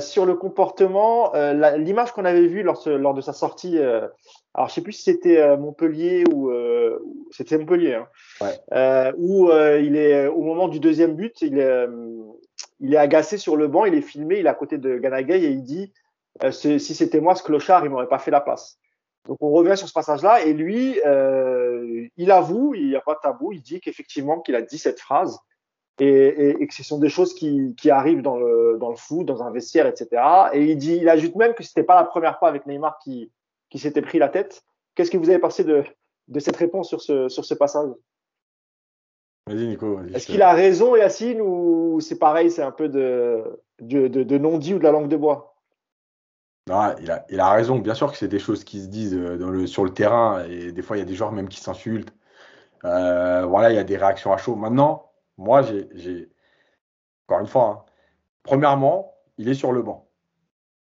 sur 0.00 0.26
le 0.26 0.34
comportement, 0.34 1.32
l'image 1.76 2.12
qu'on 2.12 2.24
avait 2.24 2.46
vue 2.46 2.62
lors, 2.62 2.82
lors, 2.88 3.14
de 3.14 3.20
sa 3.20 3.32
sortie 3.32 3.78
alors 4.54 4.68
je 4.68 4.74
sais 4.74 4.82
plus 4.82 4.92
si 4.92 5.02
c'était 5.02 5.38
euh, 5.38 5.56
Montpellier 5.56 6.24
ou 6.30 6.50
euh, 6.50 6.98
c'était 7.30 7.56
Montpellier, 7.56 7.94
hein, 7.94 8.08
ouais. 8.42 8.60
euh, 8.72 9.12
où 9.16 9.48
euh, 9.48 9.80
il 9.80 9.96
est 9.96 10.26
au 10.26 10.42
moment 10.42 10.68
du 10.68 10.78
deuxième 10.78 11.14
but, 11.14 11.40
il 11.40 11.58
est, 11.58 11.64
euh, 11.64 11.88
il 12.80 12.92
est 12.92 12.98
agacé 12.98 13.38
sur 13.38 13.56
le 13.56 13.66
banc, 13.68 13.86
il 13.86 13.94
est 13.94 14.02
filmé, 14.02 14.40
il 14.40 14.46
est 14.46 14.50
à 14.50 14.54
côté 14.54 14.76
de 14.76 14.98
Ganagay 14.98 15.42
et 15.42 15.50
il 15.50 15.62
dit 15.62 15.92
si 16.50 16.80
c'était 16.80 17.20
moi 17.20 17.34
ce 17.34 17.42
clochard, 17.42 17.84
il 17.84 17.90
m'aurait 17.90 18.08
pas 18.08 18.18
fait 18.18 18.30
la 18.30 18.40
passe. 18.40 18.78
Donc 19.26 19.38
on 19.40 19.50
revient 19.50 19.76
sur 19.76 19.88
ce 19.88 19.92
passage-là 19.92 20.44
et 20.44 20.52
lui, 20.52 20.98
il 22.16 22.30
avoue, 22.30 22.74
il 22.74 22.88
n'y 22.88 22.96
a 22.96 23.00
pas 23.00 23.14
de 23.14 23.20
tabou, 23.20 23.52
il 23.52 23.62
dit 23.62 23.80
qu'effectivement 23.80 24.40
qu'il 24.40 24.54
a 24.56 24.62
dit 24.62 24.78
cette 24.78 25.00
phrase 25.00 25.38
et, 26.00 26.06
et, 26.06 26.62
et, 26.62 26.66
que 26.66 26.74
ce 26.74 26.82
sont 26.82 26.98
des 26.98 27.08
choses 27.08 27.34
qui, 27.34 27.74
qui 27.76 27.90
arrivent 27.90 28.22
dans 28.22 28.36
le, 28.36 28.78
dans 28.80 28.90
le 28.90 28.96
foot, 28.96 29.26
dans 29.26 29.42
un 29.42 29.50
vestiaire, 29.52 29.86
etc. 29.86 30.22
Et 30.52 30.64
il 30.64 30.76
dit, 30.76 30.96
il 30.96 31.08
ajoute 31.08 31.36
même 31.36 31.54
que 31.54 31.62
c'était 31.62 31.84
pas 31.84 31.94
la 31.94 32.04
première 32.04 32.38
fois 32.38 32.48
avec 32.48 32.66
Neymar 32.66 32.98
qui 32.98 33.30
qui 33.72 33.78
s'était 33.78 34.02
pris 34.02 34.18
la 34.18 34.28
tête. 34.28 34.62
Qu'est-ce 34.94 35.10
que 35.10 35.16
vous 35.16 35.30
avez 35.30 35.38
pensé 35.38 35.64
de, 35.64 35.82
de 36.28 36.40
cette 36.40 36.56
réponse 36.56 36.88
sur 36.88 37.00
ce, 37.00 37.30
sur 37.30 37.46
ce 37.46 37.54
passage? 37.54 37.88
Vas-y, 39.46 39.66
Nico. 39.66 39.98
Est-ce 40.14 40.26
qu'il 40.26 40.42
a 40.42 40.52
raison, 40.52 40.94
Yacine, 40.94 41.40
ou 41.40 41.98
c'est 42.00 42.18
pareil, 42.18 42.50
c'est 42.50 42.62
un 42.62 42.70
peu 42.70 42.90
de, 42.90 43.42
de, 43.80 44.08
de, 44.08 44.38
non-dit 44.38 44.74
ou 44.74 44.78
de 44.78 44.84
la 44.84 44.92
langue 44.92 45.08
de 45.08 45.16
bois? 45.16 45.51
Non, 46.68 46.94
il 47.00 47.10
a, 47.10 47.24
il 47.28 47.40
a 47.40 47.50
raison. 47.50 47.78
Bien 47.78 47.94
sûr 47.94 48.10
que 48.12 48.16
c'est 48.16 48.28
des 48.28 48.38
choses 48.38 48.64
qui 48.64 48.80
se 48.82 48.86
disent 48.86 49.16
euh, 49.16 49.36
dans 49.36 49.50
le, 49.50 49.66
sur 49.66 49.84
le 49.84 49.92
terrain, 49.92 50.44
et 50.44 50.72
des 50.72 50.82
fois, 50.82 50.96
il 50.96 51.00
y 51.00 51.02
a 51.02 51.06
des 51.06 51.14
joueurs 51.14 51.32
même 51.32 51.48
qui 51.48 51.60
s'insultent. 51.60 52.14
Euh, 52.84 53.44
voilà, 53.46 53.70
il 53.70 53.76
y 53.76 53.78
a 53.78 53.84
des 53.84 53.96
réactions 53.96 54.32
à 54.32 54.36
chaud. 54.36 54.54
Maintenant, 54.54 55.12
moi, 55.38 55.62
j'ai. 55.62 56.30
Encore 57.26 57.40
une 57.40 57.46
fois, 57.46 57.68
hein, 57.68 57.92
premièrement, 58.42 59.14
il 59.38 59.48
est 59.48 59.54
sur 59.54 59.72
le 59.72 59.82
banc. 59.82 60.08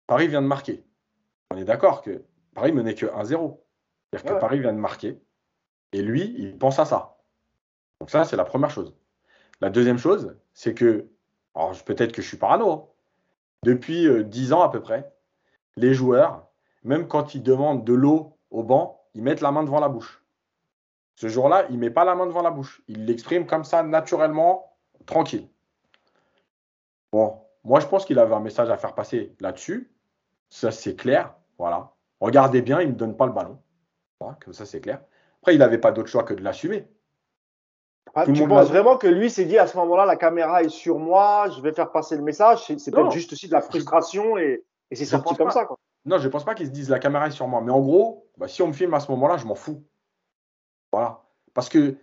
Paris 0.07 0.29
vient 0.29 0.43
de 0.43 0.47
marquer. 0.47 0.85
On 1.51 1.57
est 1.57 1.65
d'accord 1.65 2.03
que 2.03 2.25
Paris 2.55 2.73
menait 2.73 2.95
que 2.95 3.07
1-0. 3.07 3.59
C'est-à-dire 4.11 4.35
que 4.35 4.41
Paris 4.41 4.61
vient 4.61 4.73
de 4.73 4.79
marquer. 4.79 5.21
Et 5.93 6.03
lui, 6.03 6.35
il 6.39 6.57
pense 6.59 6.79
à 6.79 6.85
ça. 6.85 7.19
Donc 8.01 8.11
ça, 8.11 8.25
c'est 8.25 8.37
la 8.37 8.45
première 8.45 8.71
chose. 8.71 8.95
La 9.61 9.71
deuxième 9.71 9.99
chose, 9.99 10.37
c'est 10.55 10.75
que, 10.75 11.09
alors 11.55 11.73
peut-être 11.85 12.13
que 12.13 12.23
je 12.23 12.29
suis 12.29 12.37
parano, 12.37 12.71
hein. 12.71 12.87
depuis 13.65 14.07
euh, 14.07 14.23
dix 14.23 14.49
10 14.49 14.53
ans 14.53 14.63
à 14.63 14.71
peu 14.71 14.81
près, 14.81 15.13
les 15.79 15.95
joueurs, 15.95 16.47
même 16.85 17.09
quand 17.09 17.35
ils 17.35 17.43
demandent 17.43 17.85
de 17.85 17.95
l'eau 17.95 18.37
au 18.51 18.63
banc, 18.63 19.03
ils 19.15 19.23
mettent 19.23 19.41
la 19.41 19.53
main 19.53 19.63
devant 19.63 19.81
la 19.81 19.89
bouche. 19.89 20.23
Ce 21.15 21.29
jour-là, 21.29 21.67
il 21.71 21.77
ne 21.77 21.81
met 21.81 21.91
pas 21.91 22.05
la 22.05 22.15
main 22.15 22.27
devant 22.27 22.43
la 22.43 22.51
bouche. 22.51 22.83
Il 22.87 23.07
l'exprime 23.07 23.47
comme 23.47 23.65
ça, 23.65 23.83
naturellement, 23.83 24.77
tranquille. 25.07 25.49
Bon, 27.13 27.41
moi, 27.65 27.81
je 27.81 27.87
pense 27.87 28.05
qu'il 28.05 28.19
avait 28.19 28.35
un 28.35 28.41
message 28.41 28.71
à 28.71 28.77
faire 28.77 28.95
passer 28.95 29.35
là-dessus. 29.41 29.91
Ça, 30.49 30.71
c'est 30.71 30.95
clair. 30.95 31.35
Voilà. 31.59 31.93
Regardez 32.21 32.63
bien, 32.63 32.81
il 32.81 32.89
ne 32.89 32.93
me 32.93 32.97
donne 32.97 33.17
pas 33.17 33.27
le 33.27 33.33
ballon. 33.33 33.59
comme 34.21 34.53
ça, 34.53 34.65
c'est 34.65 34.81
clair. 34.81 35.01
Après, 35.43 35.55
il 35.55 35.59
n'avait 35.59 35.79
pas 35.79 35.91
d'autre 35.91 36.09
choix 36.09 36.23
que 36.23 36.35
de 36.35 36.43
l'assumer. 36.43 36.87
Ah, 38.15 38.25
tu 38.25 38.47
penses 38.47 38.69
vraiment 38.69 38.97
que 38.97 39.07
lui 39.07 39.31
s'est 39.31 39.45
dit 39.45 39.59
à 39.59 39.67
ce 39.67 39.77
moment-là, 39.77 40.07
la 40.07 40.17
caméra 40.17 40.63
est 40.63 40.71
sur 40.71 40.99
moi, 40.99 41.49
je 41.51 41.61
vais 41.61 41.73
faire 41.73 41.93
passer 41.93 42.17
le 42.17 42.23
message? 42.23 42.65
C'est 42.67 42.91
peut-être 42.91 43.11
juste 43.11 43.33
aussi 43.33 43.49
de 43.49 43.53
la 43.53 43.61
frustration 43.61 44.39
et, 44.39 44.65
c'est 44.97 45.05
sorti 45.05 45.37
comme 45.37 45.51
ça. 45.51 45.69
Non, 46.05 46.19
je 46.19 46.27
ne 46.27 46.33
pense 46.33 46.45
pas 46.45 46.55
qu'ils 46.55 46.67
se 46.67 46.73
disent 46.73 46.89
la 46.89 46.99
caméra 46.99 47.27
est 47.27 47.33
sur 47.33 47.49
moi. 47.49 47.61
Mais 47.61 47.73
en 47.73 47.81
gros, 47.81 48.31
bah, 48.39 48.49
si 48.49 48.63
on 48.63 48.69
me 48.69 48.73
filme 48.73 48.95
à 48.95 49.01
ce 49.01 49.11
moment-là, 49.13 49.37
je 49.37 49.47
m'en 49.47 49.55
fous. 49.55 49.85
Voilà. 50.93 51.23
Parce 51.55 51.69
que, 51.69 51.97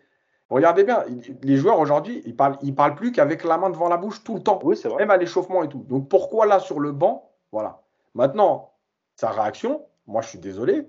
regardez 0.50 0.84
bien, 0.84 1.04
les 1.42 1.58
joueurs 1.58 1.80
aujourd'hui, 1.80 2.22
ils 2.26 2.32
ne 2.32 2.36
parlent, 2.36 2.58
ils 2.62 2.76
parlent 2.76 2.96
plus 2.96 3.12
qu'avec 3.12 3.44
la 3.44 3.58
main 3.58 3.70
devant 3.70 3.90
la 3.90 3.98
bouche 3.98 4.24
tout 4.24 4.36
le 4.36 4.44
temps. 4.44 4.60
Oui, 4.64 4.78
c'est 4.78 4.90
vrai. 4.90 5.00
Même 5.00 5.12
à 5.12 5.18
l'échauffement 5.18 5.64
et 5.64 5.70
tout. 5.70 5.84
Donc 5.88 6.10
pourquoi 6.10 6.46
là 6.46 6.60
sur 6.60 6.80
le 6.80 6.92
banc 6.92 7.32
Voilà. 7.52 7.82
Maintenant, 8.14 8.74
sa 9.16 9.30
réaction, 9.32 9.86
moi, 10.08 10.22
je 10.22 10.30
suis 10.30 10.40
désolé. 10.40 10.88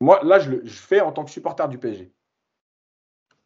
Moi, 0.00 0.20
là, 0.22 0.38
je, 0.38 0.50
le, 0.50 0.66
fais 0.66 1.00
en 1.00 1.12
tant 1.12 1.24
que 1.24 1.30
supporter 1.30 1.68
du 1.68 1.78
PSG. 1.78 2.12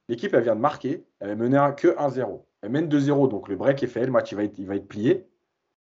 L'équipe, 0.08 0.34
elle 0.34 0.42
vient 0.42 0.56
de 0.56 0.60
marquer. 0.60 1.06
Elle 1.20 1.30
est 1.30 1.36
menée 1.36 1.64
que 1.76 1.88
1-0. 1.96 2.42
Elle 2.62 2.70
mène 2.70 2.88
2-0. 2.88 3.28
Donc, 3.28 3.48
le 3.48 3.56
break 3.56 3.82
est 3.82 3.86
fait. 3.86 4.04
Le 4.04 4.12
match, 4.12 4.32
il 4.32 4.34
va 4.34 4.44
être, 4.44 4.58
il 4.58 4.66
va 4.66 4.74
être 4.74 4.88
plié. 4.88 5.28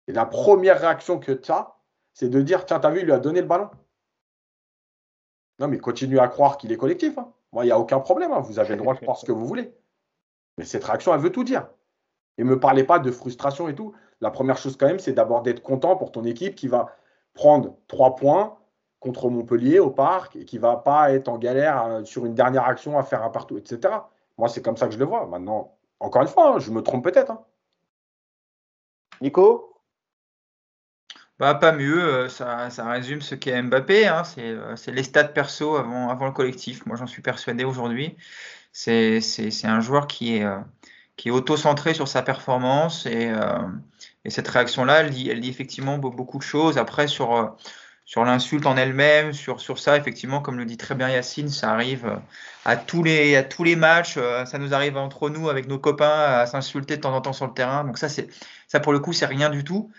Et 0.08 0.14
la 0.14 0.26
première 0.26 0.80
réaction 0.80 1.20
que 1.20 1.34
tu 1.34 1.52
as, 1.52 1.75
c'est 2.16 2.30
de 2.30 2.42
dire 2.42 2.66
Tiens, 2.66 2.80
t'as 2.80 2.90
vu, 2.90 3.02
il 3.02 3.06
lui 3.06 3.12
a 3.12 3.20
donné 3.20 3.42
le 3.42 3.48
ballon. 3.48 3.70
Non, 5.60 5.68
mais 5.68 5.78
continue 5.78 6.18
à 6.18 6.28
croire 6.28 6.58
qu'il 6.58 6.72
est 6.72 6.78
collectif. 6.78 7.18
Hein. 7.18 7.32
Moi, 7.52 7.64
il 7.64 7.68
n'y 7.68 7.72
a 7.72 7.80
aucun 7.80 8.00
problème. 8.00 8.32
Hein. 8.32 8.40
Vous 8.40 8.58
avez 8.58 8.72
le 8.72 8.78
droit 8.78 8.96
de 8.96 9.00
croire 9.00 9.18
ce 9.18 9.26
que 9.26 9.32
vous 9.32 9.46
voulez. 9.46 9.74
Mais 10.58 10.66
cette 10.66 10.84
réaction, 10.84 11.14
elle 11.14 11.20
veut 11.20 11.32
tout 11.32 11.44
dire. 11.44 11.68
Et 12.38 12.44
ne 12.44 12.50
me 12.50 12.60
parlez 12.60 12.86
pas 12.86 13.00
de 13.00 13.12
frustration 13.12 13.68
et 13.68 13.76
tout. 13.76 13.94
La 14.22 14.32
première 14.32 14.58
chose, 14.58 14.78
quand 14.78 14.88
même, 14.88 15.00
c'est 15.00 15.14
d'abord 15.14 15.42
d'être 15.42 15.62
content 15.62 15.98
pour 15.98 16.12
ton 16.12 16.24
équipe 16.24 16.56
qui 16.56 16.68
va 16.68 16.96
prendre 17.34 17.76
trois 17.88 18.16
points 18.16 18.58
contre 19.02 19.30
Montpellier 19.30 19.80
au 19.80 19.92
parc 19.92 20.38
et 20.38 20.46
qui 20.46 20.58
va 20.58 20.78
pas 20.78 21.12
être 21.12 21.28
en 21.28 21.38
galère 21.38 21.86
euh, 21.86 22.04
sur 22.06 22.26
une 22.26 22.34
dernière 22.34 22.64
action 22.64 22.98
à 22.98 23.04
faire 23.04 23.24
un 23.24 23.30
partout, 23.30 23.58
etc. 23.58 23.94
Moi, 24.38 24.48
c'est 24.48 24.62
comme 24.62 24.78
ça 24.78 24.88
que 24.88 24.94
je 24.94 25.00
le 25.00 25.06
vois. 25.06 25.28
Maintenant, 25.28 25.78
encore 26.00 26.22
une 26.22 26.30
fois, 26.30 26.56
hein, 26.56 26.60
je 26.60 26.72
me 26.72 26.82
trompe 26.82 27.04
peut-être. 27.04 27.34
Nico? 29.22 29.75
Bah, 31.40 31.56
pas 31.56 31.72
mieux, 31.72 32.02
euh, 32.02 32.30
ça, 32.30 32.70
résume 32.90 33.22
ce 33.22 33.36
qu'est 33.36 33.62
Mbappé. 33.62 34.08
Hein. 34.08 34.24
Euh, 34.38 34.76
c'est 34.76 34.92
les 34.92 35.04
stats 35.04 35.26
perso 35.26 35.76
avant, 35.76 36.10
avant 36.10 36.26
le 36.26 36.32
collectif. 36.32 36.86
Moi, 36.86 36.96
j'en 36.96 37.08
suis 37.08 37.22
persuadé 37.22 37.64
aujourd'hui. 37.64 38.16
C'est 38.72 39.22
un 39.64 39.80
joueur 39.82 40.08
qui 40.08 40.38
est, 40.38 40.46
qui 41.16 41.30
est 41.30 41.32
auto-centré 41.32 41.94
sur 41.94 42.08
sa 42.10 42.22
performance 42.22 43.06
et, 43.06 43.32
et 44.26 44.30
cette 44.30 44.50
réaction-là, 44.50 45.02
elle 45.02 45.12
dit, 45.12 45.30
elle 45.30 45.40
dit 45.40 45.50
effectivement 45.50 45.98
beaucoup 45.98 46.40
de 46.40 46.44
choses. 46.44 46.78
Après, 46.78 47.08
sur 47.08 47.56
sur 48.06 48.24
l'insulte 48.24 48.68
en 48.68 48.78
elle-même, 48.78 49.34
sur, 49.34 49.60
sur 49.60 49.80
ça, 49.80 49.98
effectivement, 49.98 50.40
comme 50.40 50.60
le 50.60 50.66
dit 50.66 50.78
très 50.78 50.94
bien 50.94 51.10
Yacine, 51.10 51.50
ça 51.50 51.72
arrive 51.72 52.06
euh, 52.06 52.16
à 52.64 52.78
tous 52.78 53.02
les, 53.02 53.36
à 53.36 53.42
tous 53.42 53.64
les 53.64 53.76
matchs, 53.76 54.16
euh, 54.18 54.46
ça 54.46 54.60
nous 54.60 54.76
arrive 54.76 54.96
entre 54.96 55.32
nous, 55.32 55.50
avec 55.50 55.68
nos 55.68 55.80
copains, 55.80 56.08
à 56.08 56.46
s'insulter 56.46 56.98
de 56.98 57.02
temps 57.02 57.16
en 57.16 57.22
temps 57.22 57.34
sur 57.34 57.48
le 57.48 57.54
terrain. 57.54 57.84
Donc 57.84 57.98
ça, 57.98 58.08
c'est, 58.08 58.28
ça 58.68 58.80
pour 58.80 58.94
le 58.94 59.00
coup, 59.00 59.12
c'est 59.12 59.26
rien 59.26 59.50
du 59.50 59.64
tout. 59.64 59.92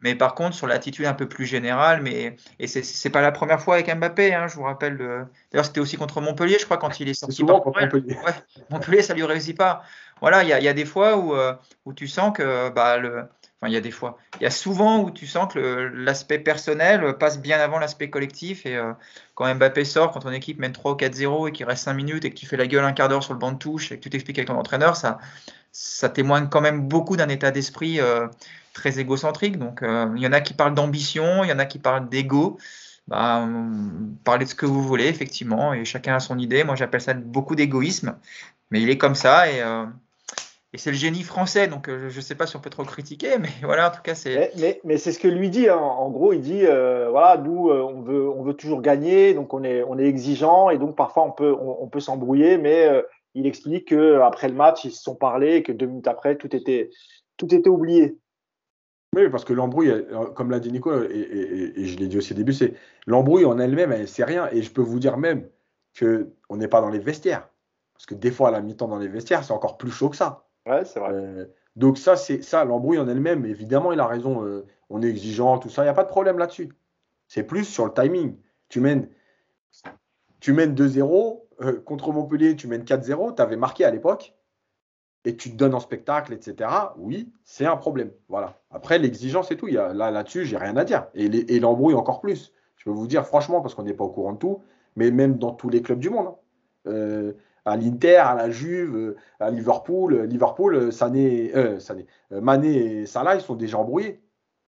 Mais 0.00 0.14
par 0.14 0.34
contre, 0.34 0.56
sur 0.56 0.66
l'attitude 0.66 1.04
un 1.04 1.12
peu 1.12 1.28
plus 1.28 1.44
générale, 1.44 2.00
mais, 2.02 2.36
et 2.58 2.66
c'est, 2.66 2.82
c'est 2.82 3.10
pas 3.10 3.20
la 3.20 3.30
première 3.30 3.60
fois 3.60 3.74
avec 3.74 3.94
Mbappé, 3.94 4.32
hein, 4.32 4.48
je 4.48 4.54
vous 4.54 4.62
rappelle. 4.62 4.96
D'ailleurs, 5.52 5.66
c'était 5.66 5.80
aussi 5.80 5.98
contre 5.98 6.22
Montpellier, 6.22 6.56
je 6.58 6.64
crois, 6.64 6.78
quand 6.78 6.98
il 6.98 7.10
est 7.10 7.14
sorti. 7.14 7.36
souvent 7.36 7.60
contre 7.60 7.82
Montpellier. 7.82 8.16
Ouais, 8.24 8.32
Montpellier, 8.70 9.02
ça 9.02 9.12
lui 9.12 9.24
réussit 9.24 9.56
pas. 9.56 9.82
Voilà, 10.22 10.42
il 10.44 10.48
y 10.48 10.52
a, 10.54 10.60
y 10.60 10.68
a, 10.68 10.72
des 10.72 10.86
fois 10.86 11.18
où, 11.18 11.34
euh, 11.34 11.54
où 11.84 11.92
tu 11.92 12.08
sens 12.08 12.32
que 12.34 12.70
bah, 12.70 12.96
le 12.96 13.26
Enfin, 13.60 13.70
il 13.70 13.74
y 13.74 13.76
a 13.76 13.82
des 13.82 13.90
fois. 13.90 14.16
Il 14.40 14.44
y 14.44 14.46
a 14.46 14.50
souvent 14.50 15.00
où 15.00 15.10
tu 15.10 15.26
sens 15.26 15.52
que 15.52 15.58
l'aspect 15.94 16.38
personnel 16.38 17.18
passe 17.18 17.38
bien 17.38 17.60
avant 17.60 17.78
l'aspect 17.78 18.08
collectif. 18.08 18.64
Et 18.64 18.74
euh, 18.74 18.94
quand 19.34 19.54
Mbappé 19.54 19.84
sort, 19.84 20.12
quand 20.12 20.20
ton 20.20 20.30
équipe 20.30 20.58
mène 20.58 20.72
3 20.72 20.92
ou 20.92 20.96
4-0 20.96 21.48
et 21.48 21.52
qu'il 21.52 21.66
reste 21.66 21.84
5 21.84 21.92
minutes 21.92 22.24
et 22.24 22.30
que 22.30 22.36
tu 22.36 22.46
fais 22.46 22.56
la 22.56 22.66
gueule 22.66 22.84
un 22.84 22.92
quart 22.92 23.10
d'heure 23.10 23.22
sur 23.22 23.34
le 23.34 23.38
banc 23.38 23.52
de 23.52 23.58
touche 23.58 23.92
et 23.92 23.98
que 23.98 24.02
tu 24.02 24.08
t'expliques 24.08 24.38
avec 24.38 24.48
ton 24.48 24.56
entraîneur, 24.56 24.96
ça, 24.96 25.18
ça 25.72 26.08
témoigne 26.08 26.48
quand 26.48 26.62
même 26.62 26.88
beaucoup 26.88 27.18
d'un 27.18 27.28
état 27.28 27.50
d'esprit 27.50 28.00
euh, 28.00 28.28
très 28.72 28.98
égocentrique. 28.98 29.58
Donc, 29.58 29.82
euh, 29.82 30.10
il 30.16 30.22
y 30.22 30.26
en 30.26 30.32
a 30.32 30.40
qui 30.40 30.54
parlent 30.54 30.74
d'ambition, 30.74 31.44
il 31.44 31.50
y 31.50 31.52
en 31.52 31.58
a 31.58 31.66
qui 31.66 31.78
parlent 31.78 32.08
d'ego. 32.08 32.56
Bah, 33.08 33.46
parlez 34.24 34.44
de 34.46 34.50
ce 34.50 34.54
que 34.54 34.66
vous 34.66 34.82
voulez, 34.82 35.08
effectivement, 35.08 35.74
et 35.74 35.84
chacun 35.84 36.14
a 36.14 36.20
son 36.20 36.38
idée. 36.38 36.64
Moi, 36.64 36.76
j'appelle 36.76 37.00
ça 37.00 37.12
beaucoup 37.12 37.56
d'égoïsme, 37.56 38.16
mais 38.70 38.80
il 38.80 38.88
est 38.88 38.98
comme 38.98 39.16
ça. 39.16 39.48
Et 40.72 40.78
c'est 40.78 40.90
le 40.92 40.96
génie 40.96 41.24
français, 41.24 41.66
donc 41.66 41.88
euh, 41.88 42.08
je 42.10 42.16
ne 42.16 42.20
sais 42.20 42.36
pas 42.36 42.46
si 42.46 42.54
on 42.56 42.60
peut 42.60 42.70
trop 42.70 42.84
critiquer, 42.84 43.38
mais 43.38 43.48
voilà, 43.62 43.88
en 43.88 43.90
tout 43.94 44.02
cas, 44.02 44.14
c'est. 44.14 44.52
Mais, 44.58 44.80
mais, 44.84 44.98
c'est 44.98 45.10
ce 45.10 45.18
que 45.18 45.26
lui 45.26 45.50
dit. 45.50 45.68
Hein. 45.68 45.76
En 45.76 46.10
gros, 46.10 46.32
il 46.32 46.40
dit 46.40 46.64
euh, 46.64 47.08
voilà, 47.10 47.38
nous, 47.38 47.70
euh, 47.70 47.82
on, 47.82 48.02
veut, 48.02 48.28
on 48.28 48.42
veut 48.42 48.54
toujours 48.54 48.80
gagner, 48.80 49.34
donc 49.34 49.52
on 49.52 49.64
est, 49.64 49.82
on 49.82 49.98
est 49.98 50.06
exigeant, 50.06 50.70
et 50.70 50.78
donc 50.78 50.94
parfois 50.94 51.24
on 51.24 51.32
peut, 51.32 51.52
on, 51.52 51.88
peut 51.88 51.98
s'embrouiller, 51.98 52.56
mais 52.56 52.88
il 53.34 53.46
explique 53.46 53.88
qu'après 53.88 54.48
le 54.48 54.54
match, 54.54 54.84
ils 54.84 54.92
se 54.92 55.02
sont 55.02 55.16
parlé, 55.16 55.56
et 55.56 55.62
que 55.64 55.72
deux 55.72 55.86
minutes 55.86 56.06
après, 56.08 56.36
tout 56.36 56.54
était, 56.54 56.90
tout 57.36 57.52
était 57.52 57.68
oublié. 57.68 58.16
Oui, 59.16 59.28
parce 59.28 59.44
que 59.44 59.52
l'embrouille, 59.52 60.06
comme 60.36 60.52
l'a 60.52 60.60
dit 60.60 60.70
Nico, 60.70 60.92
et, 61.02 61.72
et, 61.76 61.84
je 61.84 61.98
l'ai 61.98 62.06
dit 62.06 62.16
aussi 62.16 62.32
au 62.32 62.36
début, 62.36 62.52
c'est 62.52 62.74
l'embrouille 63.08 63.44
en 63.44 63.58
elle-même, 63.58 64.06
c'est 64.06 64.22
rien. 64.22 64.48
Et 64.52 64.62
je 64.62 64.70
peux 64.70 64.82
vous 64.82 65.00
dire 65.00 65.16
même 65.16 65.48
qu'on 65.98 66.56
n'est 66.56 66.68
pas 66.68 66.80
dans 66.80 66.90
les 66.90 67.00
vestiaires. 67.00 67.48
Parce 67.94 68.06
que 68.06 68.14
des 68.14 68.30
fois, 68.30 68.48
à 68.48 68.50
la 68.52 68.60
mi-temps 68.60 68.86
dans 68.86 68.98
les 68.98 69.08
vestiaires, 69.08 69.42
c'est 69.42 69.52
encore 69.52 69.76
plus 69.76 69.90
chaud 69.90 70.10
que 70.10 70.16
ça. 70.16 70.46
C'est 70.84 71.00
vrai. 71.00 71.12
Euh, 71.12 71.46
donc 71.76 71.98
ça, 71.98 72.16
c'est 72.16 72.42
ça, 72.42 72.64
l'embrouille 72.64 72.98
en 72.98 73.08
elle-même, 73.08 73.44
évidemment, 73.44 73.92
il 73.92 74.00
a 74.00 74.06
raison. 74.06 74.44
Euh, 74.44 74.66
on 74.88 75.02
est 75.02 75.08
exigeant, 75.08 75.58
tout 75.58 75.68
ça, 75.68 75.82
il 75.82 75.86
n'y 75.86 75.90
a 75.90 75.94
pas 75.94 76.04
de 76.04 76.08
problème 76.08 76.38
là-dessus. 76.38 76.72
C'est 77.28 77.44
plus 77.44 77.64
sur 77.64 77.86
le 77.86 77.92
timing. 77.92 78.36
Tu 78.68 78.80
mènes, 78.80 79.08
tu 80.40 80.52
mènes 80.52 80.74
2-0 80.74 81.42
euh, 81.62 81.80
contre 81.80 82.12
Montpellier, 82.12 82.56
tu 82.56 82.66
mènes 82.66 82.82
4-0, 82.82 83.36
tu 83.36 83.42
avais 83.42 83.56
marqué 83.56 83.84
à 83.84 83.90
l'époque, 83.90 84.34
et 85.24 85.36
tu 85.36 85.50
te 85.50 85.56
donnes 85.56 85.74
en 85.74 85.80
spectacle, 85.80 86.32
etc. 86.32 86.70
Oui, 86.96 87.32
c'est 87.44 87.66
un 87.66 87.76
problème. 87.76 88.10
Voilà. 88.28 88.60
Après, 88.70 88.98
l'exigence 88.98 89.48
c'est 89.48 89.56
tout. 89.56 89.68
Y 89.68 89.78
a, 89.78 89.92
là, 89.92 90.10
là-dessus, 90.10 90.44
j'ai 90.44 90.56
rien 90.56 90.76
à 90.76 90.84
dire. 90.84 91.06
Et, 91.14 91.60
l'embrouille 91.60 91.94
encore 91.94 92.20
plus. 92.20 92.52
Je 92.76 92.84
peux 92.84 92.90
vous 92.90 93.06
dire 93.06 93.26
franchement, 93.26 93.60
parce 93.60 93.74
qu'on 93.74 93.82
n'est 93.84 93.94
pas 93.94 94.04
au 94.04 94.10
courant 94.10 94.32
de 94.32 94.38
tout, 94.38 94.62
mais 94.96 95.10
même 95.10 95.38
dans 95.38 95.52
tous 95.52 95.68
les 95.68 95.82
clubs 95.82 96.00
du 96.00 96.10
monde. 96.10 96.34
Hein 96.86 97.32
à 97.64 97.76
l'Inter, 97.76 98.16
à 98.16 98.34
la 98.34 98.50
Juve, 98.50 98.96
euh, 98.96 99.16
à 99.38 99.50
Liverpool. 99.50 100.14
Euh, 100.14 100.26
Liverpool, 100.26 100.74
euh, 100.74 100.90
Sané, 100.90 101.52
euh, 101.54 101.78
Sané, 101.78 102.06
Mané 102.30 103.00
et 103.00 103.06
Salah, 103.06 103.34
ils 103.34 103.40
sont 103.40 103.54
déjà 103.54 103.78
embrouillés. 103.78 104.20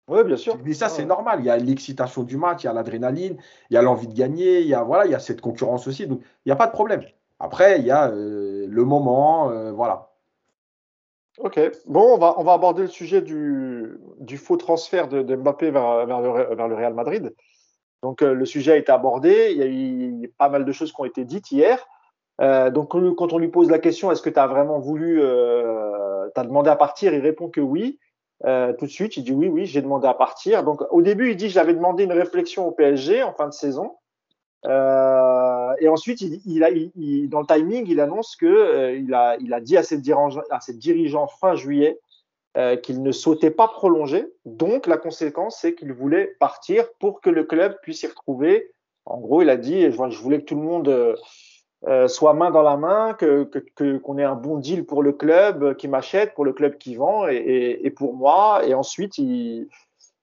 Oui, 0.08 0.24
bien 0.24 0.38
sûr. 0.38 0.58
Mais 0.66 0.74
ça, 0.74 0.90
c'est 0.90 1.06
normal. 1.06 1.40
Il 1.40 1.46
y 1.46 1.50
a 1.50 1.58
l'excitation 1.58 2.24
du 2.24 2.36
match, 2.36 2.64
il 2.64 2.66
y 2.66 2.70
a 2.70 2.74
l'adrénaline, 2.74 3.38
il 3.70 3.74
y 3.74 3.78
a 3.78 3.82
l'envie 3.82 4.08
de 4.08 4.14
gagner, 4.14 4.60
il 4.60 4.68
y 4.68 4.74
a, 4.74 4.84
voilà, 4.84 5.06
il 5.06 5.12
y 5.12 5.16
a 5.16 5.20
cette 5.20 5.42
concurrence 5.42 5.88
aussi. 5.88 6.08
Donc, 6.08 6.20
il 6.46 6.50
n'y 6.50 6.52
a 6.52 6.58
pas 6.58 6.68
de 6.68 6.74
problème. 6.74 7.04
Après, 7.40 7.80
il 7.80 7.86
y 7.86 7.92
a 7.92 8.10
le 8.12 8.84
moment, 8.84 9.72
voilà. 9.72 10.10
Ok. 11.38 11.60
Bon, 11.88 12.16
on 12.16 12.18
va, 12.18 12.34
on 12.38 12.44
va 12.44 12.54
aborder 12.54 12.82
le 12.82 12.88
sujet 12.90 13.22
du, 13.22 13.98
du 14.20 14.38
faux 14.38 14.58
transfert 14.58 15.08
de, 15.08 15.36
Mbappé 15.36 15.72
vers, 15.72 16.06
vers, 16.06 16.20
le, 16.20 16.56
vers, 16.56 16.68
le, 16.68 16.76
Real 16.76 16.94
Madrid. 16.94 17.34
Donc, 18.04 18.22
le 18.22 18.46
sujet 18.46 18.74
a 18.74 18.78
été 18.78 18.92
abordé. 18.92 19.52
Il 19.52 19.58
y 19.58 19.64
a 19.64 19.68
eu 19.68 20.34
pas 20.38 20.50
mal 20.50 20.66
de 20.66 20.72
choses 20.74 20.92
qui 20.92 21.00
ont 21.00 21.06
été 21.06 21.24
dites 21.24 21.52
hier. 21.52 21.88
Euh, 22.42 22.72
donc 22.72 22.90
quand 22.90 23.34
on 23.34 23.38
lui 23.38 23.50
pose 23.50 23.70
la 23.70 23.80
question, 23.80 24.12
est-ce 24.12 24.22
que 24.22 24.30
tu 24.30 24.40
as 24.40 24.48
vraiment 24.48 24.80
voulu, 24.80 25.22
euh, 25.22 26.28
tu 26.34 26.40
as 26.40 26.44
demandé 26.44 26.70
à 26.70 26.76
partir, 26.76 27.14
il 27.14 27.22
répond 27.22 27.50
que 27.50 27.62
oui. 27.62 28.00
Euh, 28.46 28.74
tout 28.74 28.86
de 28.86 28.92
suite, 28.92 29.18
il 29.18 29.24
dit 29.24 29.34
oui, 29.34 29.48
oui, 29.48 29.66
j'ai 29.66 29.82
demandé 29.82 30.08
à 30.08 30.14
partir. 30.14 30.64
Donc 30.64 30.82
au 30.90 31.02
début, 31.02 31.32
il 31.32 31.36
dit 31.36 31.50
j'avais 31.50 31.74
demandé 31.74 32.04
une 32.04 32.12
réflexion 32.12 32.68
au 32.68 32.72
PSG 32.72 33.22
en 33.24 33.34
fin 33.34 33.48
de 33.48 33.54
saison. 33.54 33.96
Euh, 34.66 35.74
et 35.80 35.88
ensuite, 35.88 36.22
il, 36.22 36.64
a, 36.64 36.70
il, 36.70 37.30
dans 37.30 37.42
le 37.42 37.46
timing, 37.46 37.86
il 37.88 38.00
annonce 38.00 38.36
que 38.36 38.46
euh, 38.46 38.96
il, 38.96 39.14
a, 39.14 39.38
il 39.40 39.54
a 39.54 39.60
dit 39.60 39.78
à 39.78 39.84
ses 39.84 39.98
dirigeants, 39.98 40.42
à 40.50 40.60
ses 40.60 40.74
dirigeants 40.74 41.28
fin 41.28 41.56
juillet 41.56 42.00
qu'il 42.84 43.02
ne 43.02 43.14
souhaitait 43.14 43.50
pas 43.50 43.70
prolonger. 43.70 44.28
Donc 44.44 44.86
la 44.86 44.98
conséquence, 44.98 45.60
c'est 45.62 45.74
qu'il 45.74 45.94
voulait 45.94 46.36
partir 46.38 46.86
pour 47.00 47.22
que 47.22 47.30
le 47.30 47.46
club 47.46 47.78
puisse 47.82 48.04
y 48.04 48.08
retrouver. 48.08 48.74
En 49.06 49.20
gros, 49.22 49.42
il 49.42 49.50
a 49.50 49.56
dit 49.56 49.84
je, 49.84 49.92
je 49.92 50.22
voulais 50.22 50.40
que 50.40 50.46
tout 50.46 50.56
le 50.56 50.62
monde 50.62 51.16
euh, 51.88 52.08
soit 52.08 52.34
main 52.34 52.52
dans 52.52 52.62
la 52.62 52.78
main, 52.78 53.14
que 53.14 53.50
qu'on 53.98 54.18
ait 54.18 54.24
un 54.24 54.36
bon 54.36 54.58
deal 54.58 54.86
pour 54.86 55.02
le 55.02 55.14
club 55.14 55.76
qui 55.78 55.88
m'achète, 55.88 56.34
pour 56.36 56.46
le 56.46 56.54
club 56.54 56.78
qui 56.78 56.96
vend 56.96 57.28
et, 57.28 57.80
et, 57.82 57.90
pour 57.90 58.16
moi. 58.16 58.62
Et 58.66 58.74
ensuite, 58.74 59.18
il, 59.18 59.68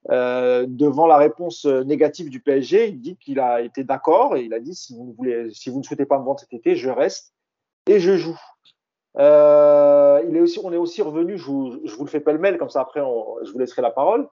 euh, 0.09 0.65
devant 0.67 1.05
la 1.05 1.17
réponse 1.17 1.65
négative 1.65 2.29
du 2.29 2.39
PSG, 2.39 2.87
il 2.87 3.01
dit 3.01 3.17
qu'il 3.17 3.39
a 3.39 3.61
été 3.61 3.83
d'accord 3.83 4.37
et 4.37 4.43
il 4.43 4.53
a 4.53 4.59
dit 4.59 4.73
si 4.73 4.95
vous, 4.95 5.13
voulez, 5.17 5.49
si 5.51 5.69
vous 5.69 5.79
ne 5.79 5.83
souhaitez 5.83 6.05
pas 6.05 6.17
me 6.17 6.23
vendre 6.23 6.39
cet 6.39 6.53
été, 6.53 6.75
je 6.75 6.89
reste 6.89 7.33
et 7.87 7.99
je 7.99 8.15
joue. 8.15 8.39
Euh, 9.17 10.21
il 10.27 10.37
est 10.37 10.39
aussi, 10.39 10.59
on 10.63 10.71
est 10.71 10.77
aussi 10.77 11.01
revenu, 11.01 11.37
je 11.37 11.45
vous, 11.45 11.79
je 11.83 11.95
vous 11.95 12.03
le 12.03 12.09
fais 12.09 12.19
pêle-mêle, 12.19 12.57
comme 12.57 12.69
ça 12.69 12.81
après 12.81 13.01
je 13.43 13.51
vous 13.51 13.59
laisserai 13.59 13.81
la 13.81 13.89
parole, 13.89 14.27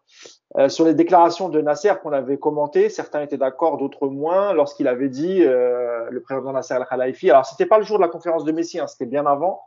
euh, 0.58 0.70
sur 0.70 0.86
les 0.86 0.94
déclarations 0.94 1.50
de 1.50 1.60
Nasser 1.62 1.94
qu'on 2.02 2.12
avait 2.12 2.38
commentées. 2.38 2.90
Certains 2.90 3.22
étaient 3.22 3.38
d'accord, 3.38 3.78
d'autres 3.78 4.08
moins, 4.08 4.54
lorsqu'il 4.54 4.88
avait 4.88 5.10
dit, 5.10 5.44
euh, 5.44 6.08
le 6.10 6.22
président 6.22 6.54
Nasser 6.54 6.76
Al-Khelaifi, 6.76 7.32
alors 7.32 7.46
c'était 7.46 7.66
pas 7.66 7.80
le 7.80 7.84
jour 7.84 7.98
de 7.98 8.04
la 8.04 8.08
conférence 8.08 8.44
de 8.44 8.52
Messi, 8.52 8.80
hein, 8.80 8.88
c'était 8.88 9.08
bien 9.08 9.26
avant, 9.26 9.62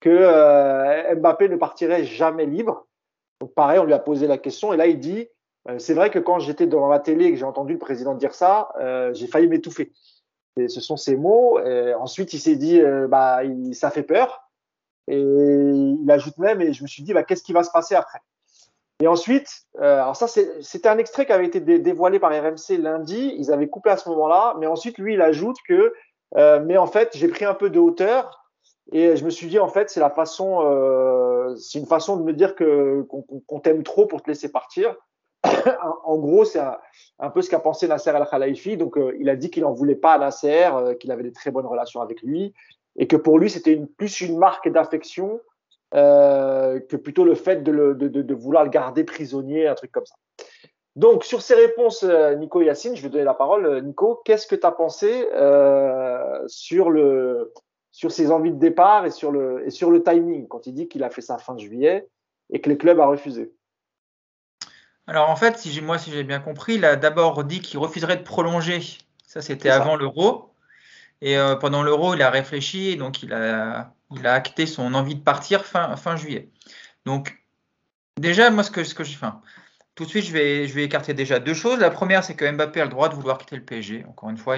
que 0.00 0.10
euh, 0.10 1.14
Mbappé 1.16 1.48
ne 1.48 1.56
partirait 1.56 2.04
jamais 2.04 2.46
libre. 2.46 2.86
Donc 3.40 3.54
pareil, 3.54 3.78
on 3.78 3.84
lui 3.84 3.94
a 3.94 3.98
posé 3.98 4.26
la 4.26 4.36
question 4.36 4.74
et 4.74 4.76
là 4.76 4.86
il 4.86 4.98
dit, 4.98 5.26
euh, 5.68 5.78
c'est 5.78 5.94
vrai 5.94 6.10
que 6.10 6.18
quand 6.18 6.38
j'étais 6.38 6.66
devant 6.66 6.88
la 6.88 7.00
télé 7.00 7.26
et 7.26 7.32
que 7.32 7.38
j'ai 7.38 7.44
entendu 7.44 7.72
le 7.72 7.78
président 7.78 8.14
dire 8.14 8.34
ça, 8.34 8.68
j'ai 9.12 9.26
failli 9.26 9.48
m'étouffer. 9.48 9.92
Et 10.56 10.68
ce 10.68 10.80
sont 10.80 10.96
ses 10.96 11.16
mots. 11.16 11.58
Ensuite, 11.98 12.34
il 12.34 12.40
s'est 12.40 12.56
dit, 12.56 12.82
bah, 13.08 13.44
il, 13.44 13.74
ça 13.74 13.90
fait 13.90 14.02
peur. 14.02 14.49
Et 15.08 15.20
il 15.20 16.10
ajoute 16.10 16.38
même, 16.38 16.60
et 16.60 16.72
je 16.72 16.82
me 16.82 16.88
suis 16.88 17.02
dit, 17.02 17.12
bah, 17.12 17.22
qu'est-ce 17.22 17.42
qui 17.42 17.52
va 17.52 17.62
se 17.62 17.70
passer 17.70 17.94
après? 17.94 18.20
Et 19.00 19.08
ensuite, 19.08 19.48
euh, 19.80 20.02
alors 20.02 20.14
ça, 20.14 20.26
c'était 20.28 20.88
un 20.88 20.98
extrait 20.98 21.24
qui 21.24 21.32
avait 21.32 21.46
été 21.46 21.60
dévoilé 21.60 22.18
par 22.18 22.30
RMC 22.30 22.76
lundi. 22.78 23.34
Ils 23.38 23.50
avaient 23.50 23.68
coupé 23.68 23.90
à 23.90 23.96
ce 23.96 24.08
moment-là. 24.10 24.54
Mais 24.58 24.66
ensuite, 24.66 24.98
lui, 24.98 25.14
il 25.14 25.22
ajoute 25.22 25.56
que, 25.66 25.94
euh, 26.36 26.60
mais 26.64 26.76
en 26.76 26.86
fait, 26.86 27.10
j'ai 27.14 27.28
pris 27.28 27.46
un 27.46 27.54
peu 27.54 27.70
de 27.70 27.78
hauteur. 27.78 28.44
Et 28.92 29.16
je 29.16 29.24
me 29.24 29.30
suis 29.30 29.46
dit, 29.46 29.58
en 29.58 29.68
fait, 29.68 29.88
c'est 29.88 30.00
la 30.00 30.10
façon, 30.10 30.60
euh, 30.64 31.54
c'est 31.56 31.78
une 31.78 31.86
façon 31.86 32.16
de 32.16 32.24
me 32.24 32.32
dire 32.32 32.54
que 32.54 33.06
qu'on 33.46 33.60
t'aime 33.60 33.84
trop 33.84 34.04
pour 34.04 34.22
te 34.22 34.28
laisser 34.28 34.50
partir. 34.50 34.94
en 36.04 36.18
gros, 36.18 36.44
c'est 36.44 36.60
un, 37.18 37.30
peu 37.30 37.40
ce 37.40 37.48
qu'a 37.48 37.60
pensé 37.60 37.88
Nasser 37.88 38.10
Al-Khelaifi. 38.10 38.76
Donc, 38.76 38.98
euh, 38.98 39.16
il 39.18 39.30
a 39.30 39.36
dit 39.36 39.50
qu'il 39.50 39.62
n'en 39.62 39.72
voulait 39.72 39.94
pas 39.94 40.14
à 40.14 40.18
Nasser, 40.18 40.68
qu'il 40.98 41.10
avait 41.10 41.22
des 41.22 41.32
très 41.32 41.50
bonnes 41.50 41.66
relations 41.66 42.02
avec 42.02 42.20
lui, 42.20 42.52
et 42.96 43.06
que 43.06 43.16
pour 43.16 43.38
lui, 43.38 43.50
c'était 43.50 43.72
une, 43.72 43.86
plus 43.86 44.20
une 44.20 44.38
marque 44.38 44.68
d'affection 44.68 45.40
euh, 45.94 46.80
que 46.80 46.96
plutôt 46.96 47.24
le 47.24 47.34
fait 47.34 47.62
de, 47.62 47.72
le, 47.72 47.94
de, 47.94 48.08
de, 48.08 48.34
vouloir 48.34 48.64
le 48.64 48.70
garder 48.70 49.04
prisonnier, 49.04 49.66
un 49.66 49.74
truc 49.74 49.90
comme 49.90 50.06
ça. 50.06 50.14
Donc, 50.96 51.24
sur 51.24 51.40
ces 51.40 51.54
réponses, 51.54 52.02
euh, 52.02 52.34
Nico 52.34 52.60
Yacine, 52.60 52.96
je 52.96 53.02
vais 53.02 53.08
donner 53.08 53.24
la 53.24 53.34
parole. 53.34 53.66
Euh, 53.66 53.80
Nico, 53.80 54.20
qu'est-ce 54.24 54.46
que 54.46 54.56
tu 54.56 54.66
as 54.66 54.72
pensé 54.72 55.28
euh, 55.32 56.42
sur, 56.46 56.90
le, 56.90 57.52
sur 57.92 58.10
ses 58.10 58.30
envies 58.30 58.50
de 58.50 58.58
départ 58.58 59.06
et 59.06 59.10
sur 59.10 59.30
le, 59.30 59.66
et 59.66 59.70
sur 59.70 59.90
le 59.90 60.02
timing, 60.02 60.48
quand 60.48 60.66
il 60.66 60.74
dit 60.74 60.88
qu'il 60.88 61.04
a 61.04 61.10
fait 61.10 61.22
ça 61.22 61.38
fin 61.38 61.56
juillet 61.56 62.08
et 62.52 62.60
que 62.60 62.68
le 62.68 62.76
club 62.76 62.98
a 63.00 63.06
refusé? 63.06 63.52
Alors, 65.06 65.30
en 65.30 65.36
fait, 65.36 65.58
si 65.58 65.80
moi, 65.80 65.98
si 65.98 66.10
j'ai 66.10 66.24
bien 66.24 66.40
compris, 66.40 66.74
il 66.74 66.84
a 66.84 66.96
d'abord 66.96 67.44
dit 67.44 67.60
qu'il 67.60 67.78
refuserait 67.78 68.16
de 68.16 68.22
prolonger. 68.22 68.80
Ça, 69.26 69.40
c'était 69.40 69.70
avant 69.70 69.96
l'euro. 69.96 70.49
Et 71.20 71.36
euh, 71.36 71.56
pendant 71.56 71.82
l'Euro, 71.82 72.14
il 72.14 72.22
a 72.22 72.30
réfléchi, 72.30 72.96
donc 72.96 73.22
il 73.22 73.32
a, 73.32 73.94
il 74.10 74.26
a 74.26 74.34
acté 74.34 74.66
son 74.66 74.94
envie 74.94 75.16
de 75.16 75.22
partir 75.22 75.64
fin, 75.64 75.96
fin 75.96 76.16
juillet. 76.16 76.50
Donc, 77.04 77.44
déjà, 78.18 78.50
moi, 78.50 78.62
ce 78.62 78.70
que, 78.70 78.84
ce 78.84 78.94
que 78.94 79.04
je 79.04 79.16
fais, 79.16 79.26
tout 79.94 80.04
de 80.04 80.08
suite, 80.08 80.24
je 80.24 80.32
vais, 80.32 80.66
je 80.66 80.74
vais 80.74 80.84
écarter 80.84 81.14
déjà 81.14 81.38
deux 81.38 81.54
choses. 81.54 81.78
La 81.78 81.90
première, 81.90 82.24
c'est 82.24 82.34
que 82.34 82.50
Mbappé 82.50 82.80
a 82.80 82.84
le 82.84 82.90
droit 82.90 83.08
de 83.08 83.14
vouloir 83.14 83.38
quitter 83.38 83.56
le 83.56 83.64
PSG. 83.64 84.04
Encore 84.08 84.30
une 84.30 84.38
fois, 84.38 84.56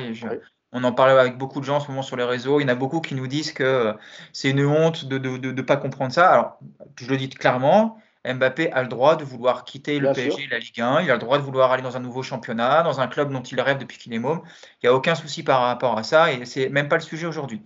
on 0.72 0.84
en 0.84 0.92
parle 0.92 1.18
avec 1.18 1.36
beaucoup 1.36 1.60
de 1.60 1.64
gens 1.64 1.76
en 1.76 1.80
ce 1.80 1.88
moment 1.88 2.02
sur 2.02 2.16
les 2.16 2.24
réseaux. 2.24 2.60
Il 2.60 2.62
y 2.62 2.66
en 2.66 2.68
a 2.68 2.74
beaucoup 2.74 3.00
qui 3.00 3.14
nous 3.14 3.26
disent 3.26 3.52
que 3.52 3.94
c'est 4.32 4.50
une 4.50 4.64
honte 4.64 5.04
de 5.04 5.18
ne 5.18 5.38
de, 5.38 5.50
de, 5.50 5.62
pas 5.62 5.76
comprendre 5.76 6.12
ça. 6.12 6.30
Alors, 6.30 6.58
je 6.96 7.06
le 7.06 7.16
dis 7.16 7.28
clairement, 7.28 7.98
Mbappé 8.24 8.70
a 8.72 8.82
le 8.82 8.88
droit 8.88 9.16
de 9.16 9.24
vouloir 9.24 9.64
quitter 9.64 9.98
le 9.98 10.12
PSG, 10.12 10.46
la 10.50 10.58
Ligue 10.58 10.80
1. 10.80 11.02
Il 11.02 11.10
a 11.10 11.14
le 11.14 11.18
droit 11.18 11.38
de 11.38 11.42
vouloir 11.42 11.72
aller 11.72 11.82
dans 11.82 11.96
un 11.96 12.00
nouveau 12.00 12.22
championnat, 12.22 12.82
dans 12.82 13.00
un 13.00 13.08
club 13.08 13.32
dont 13.32 13.42
il 13.42 13.60
rêve 13.60 13.78
depuis 13.78 13.98
qu'il 13.98 14.14
est 14.14 14.18
môme. 14.18 14.42
Il 14.82 14.86
n'y 14.86 14.88
a 14.88 14.94
aucun 14.94 15.14
souci 15.14 15.42
par 15.42 15.60
rapport 15.60 15.98
à 15.98 16.02
ça 16.02 16.32
et 16.32 16.44
c'est 16.44 16.68
même 16.68 16.88
pas 16.88 16.96
le 16.96 17.02
sujet 17.02 17.26
aujourd'hui. 17.26 17.62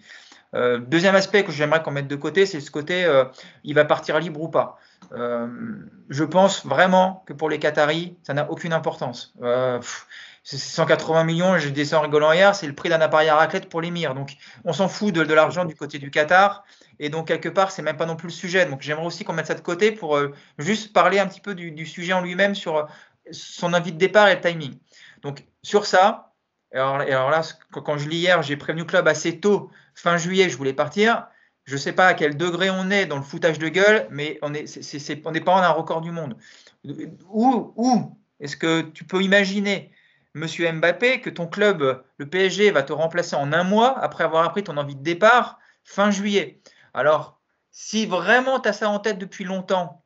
Euh, 0.54 0.78
deuxième 0.78 1.14
aspect 1.14 1.44
que 1.44 1.52
j'aimerais 1.52 1.82
qu'on 1.82 1.90
mette 1.90 2.08
de 2.08 2.16
côté, 2.16 2.46
c'est 2.46 2.60
ce 2.60 2.70
côté 2.70 3.04
euh, 3.04 3.24
il 3.64 3.74
va 3.74 3.84
partir 3.84 4.18
libre 4.18 4.40
ou 4.40 4.48
pas. 4.48 4.78
Euh, 5.12 5.48
je 6.08 6.24
pense 6.24 6.64
vraiment 6.64 7.24
que 7.26 7.32
pour 7.32 7.50
les 7.50 7.58
Qataris, 7.58 8.16
ça 8.22 8.32
n'a 8.32 8.50
aucune 8.50 8.72
importance. 8.72 9.34
180 10.46 11.24
millions, 11.24 11.58
je 11.58 11.68
descends 11.70 11.98
en 11.98 12.02
rigolant 12.02 12.30
hier, 12.30 12.54
c'est 12.54 12.68
le 12.68 12.72
prix 12.74 12.88
d'un 12.88 13.00
appareil 13.00 13.28
à 13.28 13.34
raclette 13.34 13.68
pour 13.68 13.80
l'émir. 13.80 14.14
Donc, 14.14 14.36
on 14.64 14.72
s'en 14.72 14.86
fout 14.86 15.12
de, 15.12 15.20
l'argent 15.20 15.64
du 15.64 15.74
côté 15.74 15.98
du 15.98 16.12
Qatar. 16.12 16.64
Et 17.00 17.08
donc, 17.08 17.26
quelque 17.26 17.48
part, 17.48 17.72
c'est 17.72 17.82
même 17.82 17.96
pas 17.96 18.06
non 18.06 18.14
plus 18.14 18.28
le 18.28 18.32
sujet. 18.32 18.64
Donc, 18.64 18.80
j'aimerais 18.80 19.06
aussi 19.06 19.24
qu'on 19.24 19.32
mette 19.32 19.48
ça 19.48 19.54
de 19.54 19.60
côté 19.60 19.90
pour 19.90 20.16
euh, 20.16 20.32
juste 20.58 20.92
parler 20.92 21.18
un 21.18 21.26
petit 21.26 21.40
peu 21.40 21.56
du, 21.56 21.84
sujet 21.84 22.12
en 22.12 22.20
lui-même 22.20 22.54
sur 22.54 22.76
euh, 22.76 22.84
son 23.32 23.74
envie 23.74 23.90
de 23.90 23.98
départ 23.98 24.28
et 24.28 24.36
le 24.36 24.40
timing. 24.40 24.78
Donc, 25.22 25.44
sur 25.64 25.84
ça, 25.84 26.32
alors, 26.72 27.00
alors 27.00 27.30
là, 27.30 27.42
quand 27.72 27.98
je 27.98 28.08
lis 28.08 28.18
hier, 28.18 28.40
j'ai 28.42 28.56
prévenu 28.56 28.82
le 28.82 28.86
club 28.86 29.08
assez 29.08 29.40
tôt, 29.40 29.70
fin 29.96 30.16
juillet, 30.16 30.48
je 30.48 30.56
voulais 30.56 30.74
partir. 30.74 31.26
Je 31.64 31.72
ne 31.72 31.78
sais 31.78 31.92
pas 31.92 32.06
à 32.06 32.14
quel 32.14 32.36
degré 32.36 32.70
on 32.70 32.90
est 32.90 33.06
dans 33.06 33.16
le 33.16 33.22
foutage 33.22 33.58
de 33.58 33.68
gueule, 33.68 34.06
mais 34.10 34.38
on 34.42 34.50
n'est 34.50 35.40
pas 35.40 35.52
en 35.52 35.58
un 35.58 35.70
record 35.70 36.02
du 36.02 36.12
monde. 36.12 36.36
Où, 36.84 37.72
où 37.74 38.16
est-ce 38.38 38.56
que 38.56 38.82
tu 38.82 39.02
peux 39.02 39.22
imaginer 39.22 39.90
Monsieur 40.36 40.70
Mbappé, 40.70 41.22
que 41.22 41.30
ton 41.30 41.46
club, 41.46 42.04
le 42.18 42.28
PSG, 42.28 42.70
va 42.70 42.82
te 42.82 42.92
remplacer 42.92 43.36
en 43.36 43.54
un 43.54 43.64
mois 43.64 43.98
après 43.98 44.22
avoir 44.22 44.44
appris 44.44 44.62
ton 44.62 44.76
envie 44.76 44.94
de 44.94 45.02
départ 45.02 45.58
fin 45.82 46.10
juillet. 46.10 46.60
Alors, 46.92 47.40
si 47.70 48.04
vraiment 48.04 48.60
tu 48.60 48.68
as 48.68 48.74
ça 48.74 48.90
en 48.90 48.98
tête 48.98 49.16
depuis 49.16 49.44
longtemps, 49.44 50.04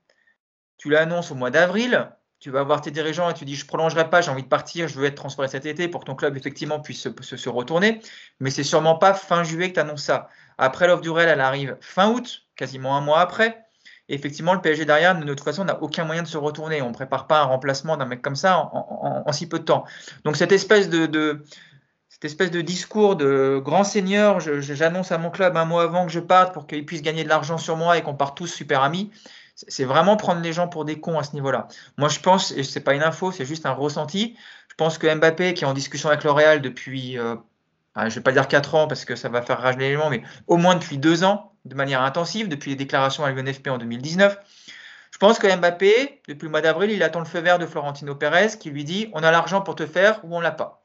tu 0.77 0.89
l'annonces 0.89 1.33
au 1.33 1.35
mois 1.35 1.51
d'avril, 1.51 2.13
tu 2.39 2.51
vas 2.51 2.63
voir 2.63 2.81
tes 2.81 2.93
dirigeants 2.93 3.29
et 3.29 3.35
tu 3.35 3.45
dis 3.45 3.57
je 3.57 3.67
prolongerai 3.67 4.09
pas, 4.09 4.21
j'ai 4.21 4.31
envie 4.31 4.45
de 4.45 4.49
partir, 4.49 4.87
je 4.87 5.01
veux 5.01 5.07
être 5.07 5.17
transféré 5.17 5.49
cet 5.49 5.67
été 5.67 5.89
pour 5.89 6.03
que 6.03 6.07
ton 6.07 6.15
club 6.15 6.37
effectivement 6.37 6.79
puisse 6.79 7.09
se, 7.21 7.49
retourner. 7.49 8.01
Mais 8.39 8.51
c'est 8.51 8.63
sûrement 8.63 8.95
pas 8.95 9.15
fin 9.15 9.43
juillet 9.43 9.71
que 9.71 9.75
tu 9.75 9.81
annonces 9.81 10.05
ça. 10.05 10.29
Après 10.59 10.87
l'offre 10.87 11.03
du 11.03 11.11
Real, 11.11 11.29
elle 11.29 11.41
arrive 11.41 11.77
fin 11.81 12.09
août, 12.09 12.47
quasiment 12.55 12.97
un 12.97 13.01
mois 13.01 13.19
après 13.19 13.65
effectivement, 14.15 14.55
le 14.55 14.61
PSG 14.61 14.85
derrière, 14.85 15.19
de 15.19 15.25
toute 15.35 15.45
façon, 15.45 15.65
n'a 15.65 15.81
aucun 15.83 16.05
moyen 16.05 16.23
de 16.23 16.29
se 16.29 16.37
retourner. 16.37 16.83
On 16.83 16.89
ne 16.89 16.95
prépare 16.95 17.27
pas 17.27 17.41
un 17.41 17.45
remplacement 17.45 17.97
d'un 17.97 18.07
mec 18.07 18.23
comme 18.23 18.37
ça 18.37 18.71
en, 18.73 19.33
si 19.33 19.49
peu 19.49 19.59
de 19.59 19.65
temps. 19.65 19.85
Donc 20.25 20.37
cette 20.37 20.53
espèce 20.53 20.91
de, 20.91 21.43
discours 22.63 23.17
de 23.17 23.61
grand 23.65 23.85
seigneur, 23.85 24.41
j'annonce 24.41 25.13
à 25.13 25.19
mon 25.19 25.31
club 25.31 25.57
un 25.57 25.65
mois 25.65 25.85
avant 25.85 26.07
que 26.07 26.13
je 26.13 26.21
parte 26.21 26.53
pour 26.53 26.67
qu'il 26.67 26.85
puisse 26.85 27.03
gagner 27.03 27.25
de 27.25 27.29
l'argent 27.29 27.59
sur 27.59 27.77
moi 27.77 27.97
et 27.99 28.03
qu'on 28.03 28.15
parte 28.15 28.37
tous 28.37 28.49
super 28.49 28.83
amis. 28.83 29.11
C'est 29.55 29.85
vraiment 29.85 30.17
prendre 30.17 30.41
les 30.41 30.53
gens 30.53 30.69
pour 30.69 30.85
des 30.85 31.01
cons 31.01 31.19
à 31.19 31.23
ce 31.23 31.35
niveau-là. 31.35 31.69
Moi, 31.99 32.09
je 32.09 32.19
pense, 32.21 32.51
et 32.53 32.63
ce 32.63 32.79
n'est 32.79 32.83
pas 32.83 32.95
une 32.95 33.03
info, 33.03 33.31
c'est 33.31 33.45
juste 33.45 33.67
un 33.67 33.73
ressenti. 33.73 34.37
Je 34.69 34.75
pense 34.75 34.97
que 34.97 35.15
Mbappé, 35.15 35.53
qui 35.53 35.65
est 35.65 35.67
en 35.67 35.75
discussion 35.75 36.09
avec 36.09 36.25
L'Oréal 36.25 36.63
depuis, 36.63 37.19
euh, 37.19 37.37
je 37.97 38.05
ne 38.05 38.11
vais 38.11 38.21
pas 38.23 38.33
dire 38.33 38.49
4 38.49 38.75
ans 38.75 38.89
parce 38.89 39.05
que 39.05 39.17
ça 39.17 39.29
va 39.29 39.43
faire 39.43 39.61
rager 39.61 39.79
l'élément, 39.79 40.09
mais 40.09 40.23
au 40.47 40.57
moins 40.57 40.77
depuis 40.77 40.97
2 40.97 41.25
ans, 41.25 41.50
de 41.65 41.75
manière 41.75 42.03
intensive 42.03 42.49
depuis 42.49 42.71
les 42.71 42.77
déclarations 42.77 43.25
à 43.25 43.31
l'UNFP 43.31 43.69
en 43.69 43.79
2019. 43.79 44.39
Je 45.11 45.19
pense 45.19 45.39
que 45.39 45.55
Mbappé, 45.55 46.23
depuis 46.29 46.47
le 46.47 46.51
mois 46.51 46.61
d'avril, 46.61 46.91
il 46.91 47.03
attend 47.03 47.19
le 47.19 47.27
feu 47.27 47.41
vert 47.41 47.59
de 47.59 47.67
Florentino 47.67 48.15
Pérez 48.15 48.59
qui 48.59 48.71
lui 48.71 48.85
dit 48.85 49.11
on 49.13 49.23
a 49.23 49.31
l'argent 49.31 49.61
pour 49.61 49.75
te 49.75 49.87
faire 49.87 50.21
ou 50.25 50.37
on 50.37 50.41
l'a 50.41 50.53
pas. 50.53 50.85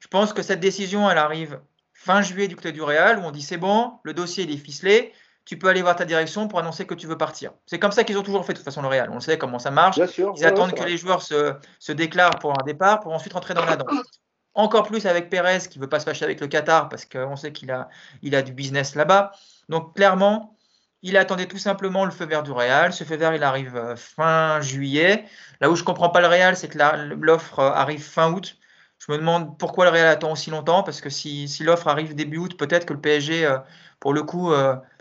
Je 0.00 0.08
pense 0.08 0.32
que 0.32 0.42
cette 0.42 0.60
décision, 0.60 1.10
elle 1.10 1.18
arrive 1.18 1.60
fin 1.92 2.22
juillet 2.22 2.48
du 2.48 2.56
côté 2.56 2.72
du 2.72 2.82
Real 2.82 3.18
où 3.18 3.22
on 3.22 3.30
dit 3.30 3.42
c'est 3.42 3.56
bon, 3.56 3.94
le 4.04 4.14
dossier 4.14 4.50
est 4.50 4.56
ficelé, 4.56 5.12
tu 5.44 5.58
peux 5.58 5.68
aller 5.68 5.82
voir 5.82 5.96
ta 5.96 6.04
direction 6.04 6.48
pour 6.48 6.58
annoncer 6.58 6.86
que 6.86 6.94
tu 6.94 7.06
veux 7.06 7.16
partir. 7.16 7.52
C'est 7.66 7.78
comme 7.78 7.92
ça 7.92 8.04
qu'ils 8.04 8.18
ont 8.18 8.22
toujours 8.22 8.44
fait 8.44 8.52
de 8.52 8.58
toute 8.58 8.64
façon 8.64 8.82
le 8.82 8.88
Real. 8.88 9.10
On 9.10 9.20
sait 9.20 9.38
comment 9.38 9.58
ça 9.58 9.70
marche. 9.70 9.98
Ils 10.36 10.44
attendent 10.44 10.72
que 10.72 10.84
les 10.84 10.96
joueurs 10.96 11.22
se, 11.22 11.54
se, 11.78 11.92
déclarent 11.92 12.38
pour 12.38 12.52
un 12.52 12.64
départ 12.64 13.00
pour 13.00 13.12
ensuite 13.12 13.32
rentrer 13.32 13.54
dans 13.54 13.64
la 13.64 13.76
danse. 13.76 14.20
Encore 14.54 14.84
plus 14.84 15.06
avec 15.06 15.28
Pérez 15.30 15.58
qui 15.70 15.78
veut 15.78 15.88
pas 15.88 16.00
se 16.00 16.04
fâcher 16.04 16.24
avec 16.24 16.40
le 16.40 16.48
Qatar 16.48 16.88
parce 16.88 17.04
qu'on 17.04 17.36
sait 17.36 17.52
qu'il 17.52 17.70
a, 17.70 17.88
il 18.22 18.34
a 18.34 18.42
du 18.42 18.52
business 18.52 18.94
là-bas. 18.94 19.32
Donc 19.68 19.94
clairement, 19.94 20.56
il 21.02 21.16
attendait 21.16 21.46
tout 21.46 21.58
simplement 21.58 22.04
le 22.04 22.10
feu 22.10 22.26
vert 22.26 22.42
du 22.42 22.50
Real. 22.50 22.92
Ce 22.92 23.04
feu 23.04 23.16
vert, 23.16 23.34
il 23.34 23.42
arrive 23.42 23.76
euh, 23.76 23.96
fin 23.96 24.60
juillet. 24.60 25.24
Là 25.60 25.70
où 25.70 25.76
je 25.76 25.82
ne 25.82 25.86
comprends 25.86 26.10
pas 26.10 26.20
le 26.20 26.26
Real, 26.26 26.56
c'est 26.56 26.68
que 26.68 26.78
l'offre 27.14 27.60
euh, 27.60 27.70
arrive 27.70 28.02
fin 28.02 28.32
août. 28.32 28.56
Je 28.98 29.12
me 29.12 29.18
demande 29.18 29.58
pourquoi 29.58 29.84
le 29.84 29.90
Real 29.90 30.08
attend 30.08 30.32
aussi 30.32 30.50
longtemps, 30.50 30.82
parce 30.82 31.00
que 31.00 31.10
si, 31.10 31.48
l'offre 31.60 31.86
arrive 31.86 32.14
début 32.14 32.38
août, 32.38 32.56
peut-être 32.58 32.86
que 32.86 32.94
le 32.94 33.00
PSG, 33.00 33.44
euh, 33.44 33.58
pour 34.00 34.14
le 34.14 34.22
coup, 34.22 34.52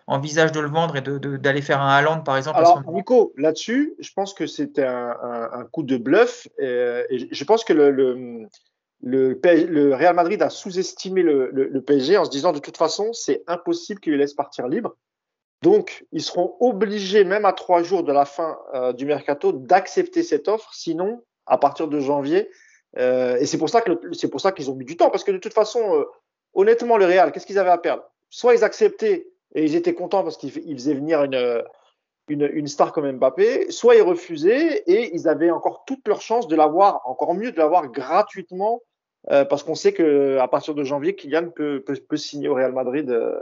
envisage 0.06 0.52
de 0.52 0.60
le 0.60 0.68
vendre 0.68 0.98
et 0.98 1.02
d'aller 1.02 1.62
faire 1.62 1.82
un 1.82 1.90
Haaland, 1.90 2.20
par 2.20 2.36
exemple. 2.36 2.60
Alors, 2.60 2.84
Nico, 2.92 3.34
là-dessus, 3.38 3.96
je 4.00 4.12
pense 4.14 4.34
que 4.34 4.48
c'était 4.48 4.86
un, 4.86 5.66
coup 5.72 5.84
de 5.84 5.96
bluff. 5.96 6.48
Et, 6.60 7.30
je 7.32 7.44
pense 7.46 7.64
que 7.64 7.72
le 7.72 7.90
le, 7.90 8.48
Real 9.04 10.16
Madrid 10.16 10.42
a 10.42 10.50
sous-estimé 10.50 11.22
le, 11.22 11.82
PSG 11.82 12.18
en 12.18 12.26
se 12.26 12.30
disant 12.30 12.54
de 12.54 12.60
toute 12.60 12.78
façon, 12.78 13.14
c'est 13.14 13.44
impossible 13.48 14.00
qu'il 14.00 14.14
le 14.14 14.20
laisse 14.20 14.34
partir 14.34 14.68
libre. 14.68 14.96
Donc, 15.62 16.06
ils 16.12 16.22
seront 16.22 16.56
obligés, 16.60 17.24
même 17.24 17.46
à 17.46 17.54
trois 17.54 17.82
jours 17.82 18.04
de 18.04 18.12
la 18.12 18.26
fin 18.26 18.58
euh, 18.74 18.94
du 18.94 19.06
mercato, 19.06 19.52
d'accepter 19.52 20.22
cette 20.22 20.48
offre. 20.48 20.74
Sinon, 20.74 21.24
à 21.46 21.58
partir 21.58 21.88
de 21.88 22.00
janvier, 22.00 22.50
euh, 22.98 23.38
et 23.38 23.46
c'est 23.46 23.58
pour 23.58 23.70
ça 23.70 23.82
que 23.82 23.92
c'est 24.14 24.28
pour 24.28 24.42
ça 24.42 24.52
qu'ils 24.52 24.70
ont 24.70 24.76
mis 24.76 24.86
du 24.86 24.98
temps, 24.98 25.10
parce 25.10 25.24
que 25.24 25.32
de 25.32 25.38
toute 25.38 25.54
façon, 25.54 25.96
euh, 25.96 26.06
honnêtement, 26.54 26.98
le 26.98 27.06
Real, 27.06 27.32
qu'est-ce 27.32 27.48
qu'ils 27.48 27.60
avaient 27.60 27.72
à 27.72 27.78
perdre? 27.78 28.04
Soit 28.30 28.56
ils 28.56 28.64
acceptaient 28.64 29.28
et 29.56 29.64
ils 29.64 29.76
étaient 29.76 29.94
contents 29.94 30.24
parce 30.24 30.38
qu'ils 30.38 30.52
faisaient 30.52 30.94
venir 30.94 31.24
une, 31.24 31.64
une, 32.28 32.68
star 32.68 32.92
comme 32.92 33.10
Mbappé, 33.12 33.72
soit 33.72 33.96
ils 33.96 34.02
refusaient 34.02 34.84
et 34.88 35.16
ils 35.16 35.28
avaient 35.28 35.52
encore 35.52 35.84
toute 35.86 36.08
leur 36.08 36.22
chance 36.22 36.48
de 36.48 36.56
l'avoir, 36.56 37.02
encore 37.06 37.34
mieux 37.36 37.52
de 37.52 37.58
l'avoir 37.58 37.90
gratuitement 37.90 38.82
euh, 39.32 39.46
parce 39.46 39.64
qu'on 39.64 39.76
sait 39.76 39.94
qu'à 39.94 40.48
partir 40.48 40.76
de 40.76 40.84
janvier, 40.84 41.16
Kylian 41.16 41.50
peut, 41.50 41.84
signer 42.16 42.48
au 42.48 42.56
Real 42.56 42.74
Madrid 42.74 43.10
euh, 43.10 43.40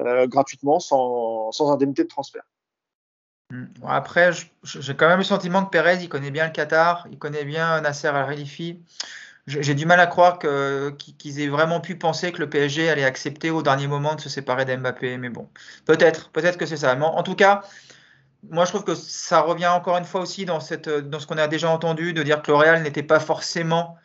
euh, 0.00 0.26
gratuitement 0.26 0.80
sans, 0.80 1.72
indemnité 1.72 2.04
de 2.04 2.08
transfert. 2.08 2.42
Hmm. 3.50 3.66
après, 3.86 4.30
j'ai 4.62 4.96
quand 4.96 5.06
même 5.06 5.18
le 5.18 5.24
sentiment 5.24 5.64
que 5.64 5.70
Pérez, 5.70 5.98
il 6.00 6.08
connaît 6.08 6.30
bien 6.30 6.46
le 6.46 6.52
Qatar, 6.52 7.06
il 7.10 7.18
connaît 7.18 7.44
bien 7.44 7.80
Nasser 7.82 8.08
Al-Khalifi. 8.08 8.80
J'ai 9.46 9.74
du 9.74 9.84
mal 9.84 10.00
à 10.00 10.06
croire 10.06 10.38
qu'ils 10.38 11.40
aient 11.40 11.48
vraiment 11.48 11.78
pu 11.78 11.96
penser 11.96 12.32
que 12.32 12.38
le 12.38 12.48
PSG 12.48 12.88
allait 12.88 13.04
accepter 13.04 13.50
au 13.50 13.62
dernier 13.62 13.86
moment 13.86 14.14
de 14.14 14.22
se 14.22 14.30
séparer 14.30 14.64
d'Mbappé. 14.64 15.18
Mais 15.18 15.28
bon, 15.28 15.50
peut-être, 15.84 16.30
peut-être 16.30 16.56
que 16.56 16.64
c'est 16.64 16.78
ça. 16.78 16.98
En, 16.98 17.22
tout 17.22 17.34
cas, 17.34 17.62
moi 18.50 18.64
je 18.64 18.70
trouve 18.70 18.84
que 18.84 18.94
ça 18.94 19.40
revient 19.40 19.66
encore 19.66 19.96
une 19.98 20.04
fois 20.04 20.20
aussi 20.20 20.44
dans, 20.44 20.60
ce 20.60 21.26
qu'on 21.26 21.38
a 21.38 21.48
déjà 21.48 21.70
entendu, 21.70 22.12
de 22.12 22.22
dire 22.22 22.42
que 22.42 22.50
le 22.50 22.56
Real 22.56 22.82
n'était 22.82 23.02
pas 23.02 23.20
forcément 23.20 23.96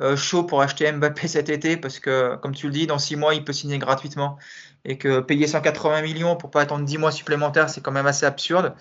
euh, 0.00 0.16
chaud 0.16 0.44
pour 0.44 0.62
acheter 0.62 0.90
Mbappé 0.90 1.28
cet 1.28 1.48
été 1.48 1.76
parce 1.76 1.98
que, 1.98 2.36
comme 2.36 2.54
tu 2.54 2.66
le 2.66 2.72
dis, 2.72 2.86
dans 2.86 2.98
six 2.98 3.16
mois, 3.16 3.34
il 3.34 3.44
peut 3.44 3.52
signer 3.52 3.78
gratuitement 3.78 4.38
et 4.84 4.98
que 4.98 5.20
payer 5.20 5.46
180 5.46 6.02
millions 6.02 6.36
pour 6.36 6.50
pas 6.50 6.62
attendre 6.62 6.84
10 6.84 6.98
mois 6.98 7.12
supplémentaires, 7.12 7.68
c'est 7.70 7.80
quand 7.82 7.92
même 7.92 8.06
assez 8.06 8.26
absurde. 8.26 8.74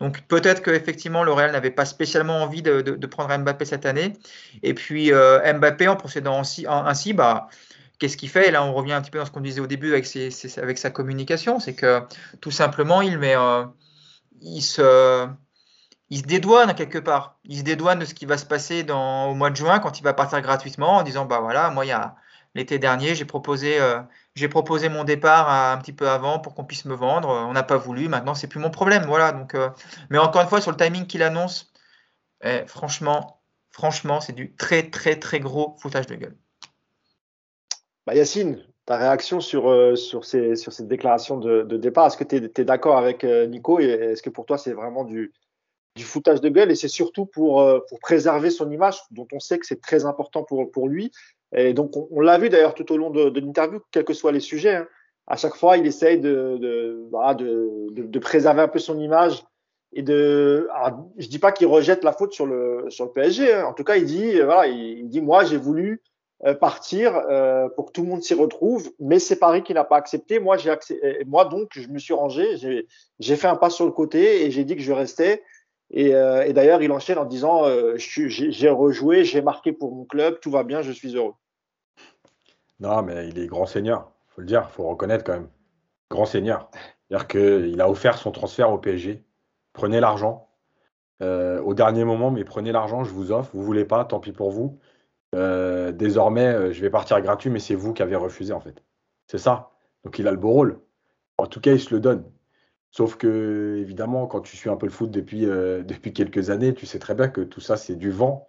Donc 0.00 0.22
peut-être 0.28 0.62
qu'effectivement, 0.62 1.24
le 1.24 1.32
Real 1.32 1.52
n'avait 1.52 1.70
pas 1.70 1.86
spécialement 1.86 2.42
envie 2.42 2.62
de, 2.62 3.06
prendre 3.06 3.36
Mbappé 3.36 3.64
cette 3.64 3.86
année. 3.86 4.12
Et 4.62 4.74
puis 4.74 5.12
euh, 5.12 5.40
Mbappé, 5.54 5.88
en 5.88 5.96
procédant 5.96 6.40
ainsi, 6.40 7.12
bah, 7.14 7.48
qu'est-ce 7.98 8.16
qu'il 8.16 8.28
fait? 8.28 8.48
Et 8.48 8.50
là, 8.50 8.62
on 8.64 8.74
revient 8.74 8.92
un 8.92 9.00
petit 9.00 9.10
peu 9.10 9.18
dans 9.18 9.24
ce 9.24 9.30
qu'on 9.30 9.40
disait 9.40 9.60
au 9.60 9.66
début 9.66 9.92
avec, 9.92 10.06
avec 10.58 10.78
sa 10.78 10.90
communication, 10.90 11.60
c'est 11.60 11.74
que 11.74 12.02
tout 12.40 12.50
simplement, 12.50 13.00
il 13.00 13.18
met, 13.18 13.36
euh, 13.36 13.64
il 14.40 14.62
se 14.62 15.28
il 16.08 16.22
dédouane 16.22 16.74
quelque 16.74 16.98
part. 16.98 17.38
Il 17.44 17.58
se 17.58 17.62
dédouane 17.62 17.98
de 17.98 18.04
ce 18.04 18.14
qui 18.14 18.26
va 18.26 18.38
se 18.38 18.46
passer 18.46 18.86
au 18.90 19.34
mois 19.34 19.50
de 19.50 19.56
juin 19.56 19.80
quand 19.80 19.98
il 19.98 20.02
va 20.02 20.14
partir 20.14 20.40
gratuitement 20.40 20.96
en 20.96 21.02
disant 21.02 21.24
bah 21.24 21.40
voilà, 21.40 21.70
moi 21.70 21.84
il 21.84 21.88
y 21.88 21.92
a 21.92 22.16
l'été 22.54 22.78
dernier, 22.78 23.14
j'ai 23.14 23.24
proposé, 23.24 23.80
euh, 23.80 24.00
proposé 24.50 24.88
mon 24.88 25.04
départ 25.04 25.50
un 25.50 25.76
petit 25.78 25.92
peu 25.92 26.08
avant 26.08 26.38
pour 26.38 26.54
qu'on 26.54 26.64
puisse 26.64 26.84
me 26.86 26.94
vendre. 26.94 27.28
On 27.28 27.52
n'a 27.52 27.62
pas 27.62 27.76
voulu, 27.76 28.08
maintenant 28.08 28.34
c'est 28.34 28.48
plus 28.48 28.60
mon 28.60 28.70
problème. 28.70 29.04
Voilà. 29.06 29.32
Donc, 29.32 29.54
euh, 29.54 29.70
mais 30.10 30.18
encore 30.18 30.42
une 30.42 30.48
fois 30.48 30.60
sur 30.60 30.70
le 30.70 30.76
timing 30.76 31.06
qu'il 31.06 31.22
annonce, 31.22 31.72
eh, 32.42 32.64
franchement, 32.66 33.42
franchement, 33.70 34.20
c'est 34.20 34.32
du 34.32 34.54
très 34.54 34.90
très 34.90 35.16
très 35.18 35.40
gros 35.40 35.76
foutage 35.80 36.06
de 36.06 36.14
gueule. 36.14 36.36
Bah 38.06 38.14
Yacine, 38.14 38.64
ta 38.86 38.96
réaction 38.96 39.40
sur, 39.40 39.68
euh, 39.68 39.96
sur, 39.96 40.24
ces, 40.24 40.56
sur 40.56 40.72
cette 40.72 40.88
déclaration 40.88 41.38
de, 41.38 41.62
de 41.62 41.76
départ, 41.76 42.06
est-ce 42.06 42.16
que 42.16 42.24
tu 42.24 42.36
es, 42.36 42.64
d'accord 42.64 42.96
avec 42.96 43.24
Nico? 43.24 43.80
Et 43.80 43.84
est-ce 43.84 44.22
que 44.22 44.30
pour 44.30 44.46
toi 44.46 44.56
c'est 44.56 44.72
vraiment 44.72 45.04
du, 45.04 45.32
du 45.96 46.04
foutage 46.04 46.40
de 46.40 46.48
gueule? 46.48 46.70
Et 46.70 46.76
c'est 46.76 46.88
surtout 46.88 47.26
pour, 47.26 47.60
euh, 47.60 47.80
pour 47.88 47.98
préserver 47.98 48.50
son 48.50 48.70
image 48.70 49.00
dont 49.10 49.26
on 49.32 49.40
sait 49.40 49.58
que 49.58 49.66
c'est 49.66 49.80
très 49.80 50.04
important 50.04 50.44
pour, 50.44 50.70
pour 50.70 50.88
lui. 50.88 51.10
Et 51.54 51.74
donc, 51.74 51.92
on, 51.96 52.20
l'a 52.20 52.38
vu 52.38 52.48
d'ailleurs 52.48 52.74
tout 52.74 52.90
au 52.92 52.96
long 52.96 53.10
de, 53.10 53.30
de 53.30 53.40
l'interview, 53.40 53.80
quels 53.90 54.04
que 54.04 54.14
soient 54.14 54.32
les 54.32 54.40
sujets. 54.40 54.76
Hein. 54.76 54.88
À 55.26 55.36
chaque 55.36 55.56
fois, 55.56 55.76
il 55.76 55.86
essaye 55.86 56.20
de, 56.20 56.58
de, 56.60 57.06
voilà, 57.10 57.34
de, 57.34 57.88
de, 57.90 58.18
préserver 58.18 58.62
un 58.62 58.68
peu 58.68 58.78
son 58.78 58.98
image 58.98 59.44
et 59.92 60.02
de. 60.02 60.68
Je 61.18 61.28
dis 61.28 61.38
pas 61.38 61.52
qu'il 61.52 61.66
rejette 61.66 62.04
la 62.04 62.12
faute 62.12 62.32
sur 62.32 62.46
le, 62.46 62.86
sur 62.90 63.06
le 63.06 63.12
PSG. 63.12 63.54
Hein. 63.54 63.66
En 63.66 63.72
tout 63.72 63.84
cas, 63.84 63.96
il 63.96 64.04
dit, 64.04 64.40
voilà, 64.40 64.66
il, 64.66 65.08
dit, 65.08 65.20
moi, 65.20 65.44
j'ai 65.44 65.56
voulu 65.56 65.92
euh, 65.92 66.15
partir 66.60 67.16
euh, 67.16 67.68
pour 67.70 67.86
que 67.86 67.92
tout 67.92 68.02
le 68.02 68.08
monde 68.08 68.22
s'y 68.22 68.34
retrouve, 68.34 68.92
mais 69.00 69.18
c'est 69.18 69.38
Paris 69.38 69.62
qui 69.62 69.74
n'a 69.74 69.84
pas 69.84 69.96
accepté. 69.96 70.40
Accepté. 70.46 71.24
Moi, 71.26 71.44
donc, 71.46 71.70
je 71.72 71.88
me 71.88 71.98
suis 71.98 72.14
rangé, 72.14 72.56
j'ai 73.18 73.36
fait 73.36 73.48
un 73.48 73.56
pas 73.56 73.70
sur 73.70 73.86
le 73.86 73.92
côté 73.92 74.44
et 74.44 74.50
j'ai 74.50 74.64
dit 74.64 74.76
que 74.76 74.82
je 74.82 74.92
restais 74.92 75.42
Et, 75.90 76.12
d'ailleurs, 76.52 76.82
il 76.82 76.92
enchaîne 76.92 77.18
en 77.18 77.24
disant 77.24 77.64
J'ai 77.96 78.68
rejoué, 78.68 79.24
j'ai 79.24 79.42
marqué 79.42 79.72
pour 79.72 79.94
mon 79.94 80.04
club, 80.04 80.40
tout 80.40 80.50
va 80.50 80.62
bien, 80.62 80.82
je 80.82 80.92
suis 80.92 81.16
heureux. 81.16 81.34
Non, 82.80 83.02
mais 83.02 83.28
il 83.28 83.38
est 83.38 83.46
grand 83.46 83.66
seigneur, 83.66 84.12
faut 84.28 84.42
le 84.42 84.46
dire, 84.46 84.70
faut 84.70 84.84
reconnaître 84.84 85.24
quand 85.24 85.32
même. 85.32 85.48
Grand 86.10 86.26
seigneur. 86.26 86.70
C'est-à-dire 87.08 87.28
qu'il 87.28 87.80
a 87.80 87.88
offert 87.88 88.18
son 88.18 88.30
transfert 88.30 88.72
au 88.72 88.78
PSG. 88.78 89.24
Prenez 89.72 90.00
l'argent. 90.00 90.48
Euh, 91.22 91.60
au 91.62 91.72
dernier 91.72 92.04
moment, 92.04 92.30
mais 92.30 92.44
prenez 92.44 92.72
l'argent, 92.72 93.04
je 93.04 93.10
vous 93.10 93.32
offre. 93.32 93.50
Vous 93.54 93.62
voulez 93.62 93.84
pas, 93.84 94.04
tant 94.04 94.20
pis 94.20 94.32
pour 94.32 94.50
vous. 94.50 94.78
Euh, 95.34 95.92
désormais, 95.92 96.46
euh, 96.46 96.72
je 96.72 96.80
vais 96.80 96.90
partir 96.90 97.20
gratuit, 97.20 97.50
mais 97.50 97.58
c'est 97.58 97.74
vous 97.74 97.92
qui 97.92 98.02
avez 98.02 98.16
refusé 98.16 98.52
en 98.52 98.60
fait. 98.60 98.82
C'est 99.26 99.38
ça. 99.38 99.70
Donc 100.04 100.18
il 100.18 100.28
a 100.28 100.30
le 100.30 100.36
beau 100.36 100.50
rôle. 100.50 100.80
En 101.38 101.46
tout 101.46 101.60
cas, 101.60 101.72
il 101.72 101.80
se 101.80 101.92
le 101.94 102.00
donne. 102.00 102.24
Sauf 102.90 103.16
que, 103.16 103.76
évidemment, 103.78 104.26
quand 104.26 104.40
tu 104.40 104.56
suis 104.56 104.70
un 104.70 104.76
peu 104.76 104.86
le 104.86 104.92
foot 104.92 105.10
depuis, 105.10 105.42
depuis 105.46 106.12
quelques 106.12 106.50
années, 106.50 106.74
tu 106.74 106.86
sais 106.86 106.98
très 106.98 107.14
bien 107.14 107.28
que 107.28 107.42
tout 107.42 107.60
ça, 107.60 107.76
c'est 107.76 107.96
du 107.96 108.10
vent. 108.10 108.48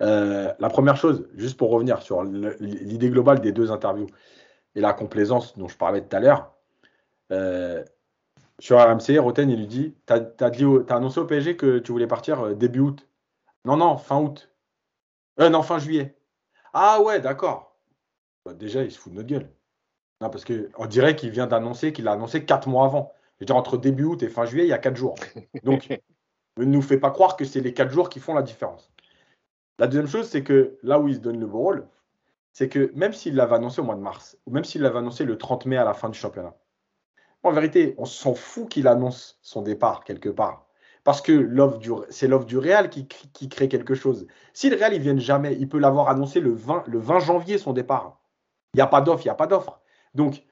la 0.00 0.68
première 0.70 0.96
chose, 0.96 1.28
juste 1.34 1.58
pour 1.58 1.70
revenir 1.70 2.02
sur 2.02 2.22
l'idée 2.22 3.10
globale 3.10 3.40
des 3.40 3.52
deux 3.52 3.70
interviews 3.70 4.06
et 4.74 4.80
la 4.80 4.92
complaisance 4.92 5.58
dont 5.58 5.68
je 5.68 5.76
parlais 5.76 6.02
tout 6.02 6.16
à 6.16 6.20
l'heure, 6.20 6.54
sur 8.60 8.78
RMC, 8.78 9.18
Roten, 9.18 9.50
il 9.50 9.58
lui 9.58 9.66
dit 9.66 9.94
Tu 10.06 10.12
as, 10.12 10.94
annoncé 10.94 11.20
au 11.20 11.26
PSG 11.26 11.56
que 11.56 11.78
tu 11.78 11.92
voulais 11.92 12.06
partir 12.06 12.40
euh, 12.40 12.54
début 12.54 12.80
août. 12.80 13.06
Non, 13.64 13.76
non, 13.76 13.96
fin 13.96 14.20
août. 14.20 14.50
Euh, 15.40 15.50
non, 15.50 15.62
fin 15.62 15.78
juillet. 15.78 16.16
Ah 16.72 17.00
ouais, 17.00 17.20
d'accord. 17.20 17.76
Bah, 18.44 18.54
déjà, 18.54 18.82
il 18.82 18.90
se 18.90 18.98
fout 18.98 19.12
de 19.12 19.16
notre 19.16 19.28
gueule. 19.28 19.50
Non, 20.20 20.30
parce 20.30 20.44
qu'on 20.44 20.86
dirait 20.86 21.14
qu'il 21.16 21.30
vient 21.30 21.46
d'annoncer 21.46 21.92
qu'il 21.92 22.08
a 22.08 22.12
annoncé 22.12 22.44
quatre 22.44 22.68
mois 22.68 22.86
avant. 22.86 23.12
Je 23.36 23.42
veux 23.42 23.46
dire, 23.46 23.56
entre 23.56 23.76
début 23.76 24.04
août 24.04 24.22
et 24.22 24.28
fin 24.28 24.44
juillet, 24.44 24.64
il 24.64 24.70
y 24.70 24.72
a 24.72 24.78
quatre 24.78 24.96
jours. 24.96 25.14
Donc, 25.62 25.88
ne 26.56 26.64
nous 26.64 26.82
fait 26.82 26.98
pas 26.98 27.10
croire 27.10 27.36
que 27.36 27.44
c'est 27.44 27.60
les 27.60 27.72
quatre 27.72 27.92
jours 27.92 28.08
qui 28.08 28.18
font 28.18 28.34
la 28.34 28.42
différence. 28.42 28.90
La 29.78 29.86
deuxième 29.86 30.08
chose, 30.08 30.28
c'est 30.28 30.42
que 30.42 30.76
là 30.82 30.98
où 30.98 31.06
il 31.06 31.14
se 31.14 31.20
donne 31.20 31.38
le 31.38 31.46
beau 31.46 31.58
rôle, 31.58 31.88
c'est 32.52 32.68
que 32.68 32.90
même 32.96 33.12
s'il 33.12 33.36
l'avait 33.36 33.54
annoncé 33.54 33.80
au 33.80 33.84
mois 33.84 33.94
de 33.94 34.00
mars, 34.00 34.36
ou 34.46 34.50
même 34.50 34.64
s'il 34.64 34.82
l'avait 34.82 34.98
annoncé 34.98 35.24
le 35.24 35.38
30 35.38 35.66
mai 35.66 35.76
à 35.76 35.84
la 35.84 35.94
fin 35.94 36.08
du 36.08 36.18
championnat, 36.18 36.56
en 37.44 37.52
vérité, 37.52 37.94
on 37.98 38.04
s'en 38.04 38.34
fout 38.34 38.68
qu'il 38.68 38.88
annonce 38.88 39.38
son 39.42 39.62
départ 39.62 40.02
quelque 40.02 40.28
part. 40.28 40.67
Parce 41.08 41.22
que 41.22 41.32
c'est 42.10 42.28
l'offre 42.28 42.44
du 42.44 42.58
Real 42.58 42.90
qui, 42.90 43.48
crée 43.48 43.68
quelque 43.70 43.94
chose. 43.94 44.26
Si 44.52 44.68
le 44.68 44.76
Real 44.76 44.92
ne 44.92 44.98
vient 44.98 45.16
jamais, 45.16 45.56
il 45.58 45.66
peut 45.66 45.78
l'avoir 45.78 46.10
annoncé 46.10 46.38
le 46.38 46.52
20, 46.52 46.84
le 46.86 46.98
20 46.98 47.20
janvier 47.20 47.56
son 47.56 47.72
départ. 47.72 48.20
Il 48.74 48.76
n'y 48.76 48.82
a 48.82 48.86
pas 48.86 49.00
d'offre, 49.00 49.24
il 49.24 49.28
n'y 49.28 49.30
a 49.30 49.34
pas 49.34 49.46
d'offre. 49.46 49.80
Donc, 50.12 50.44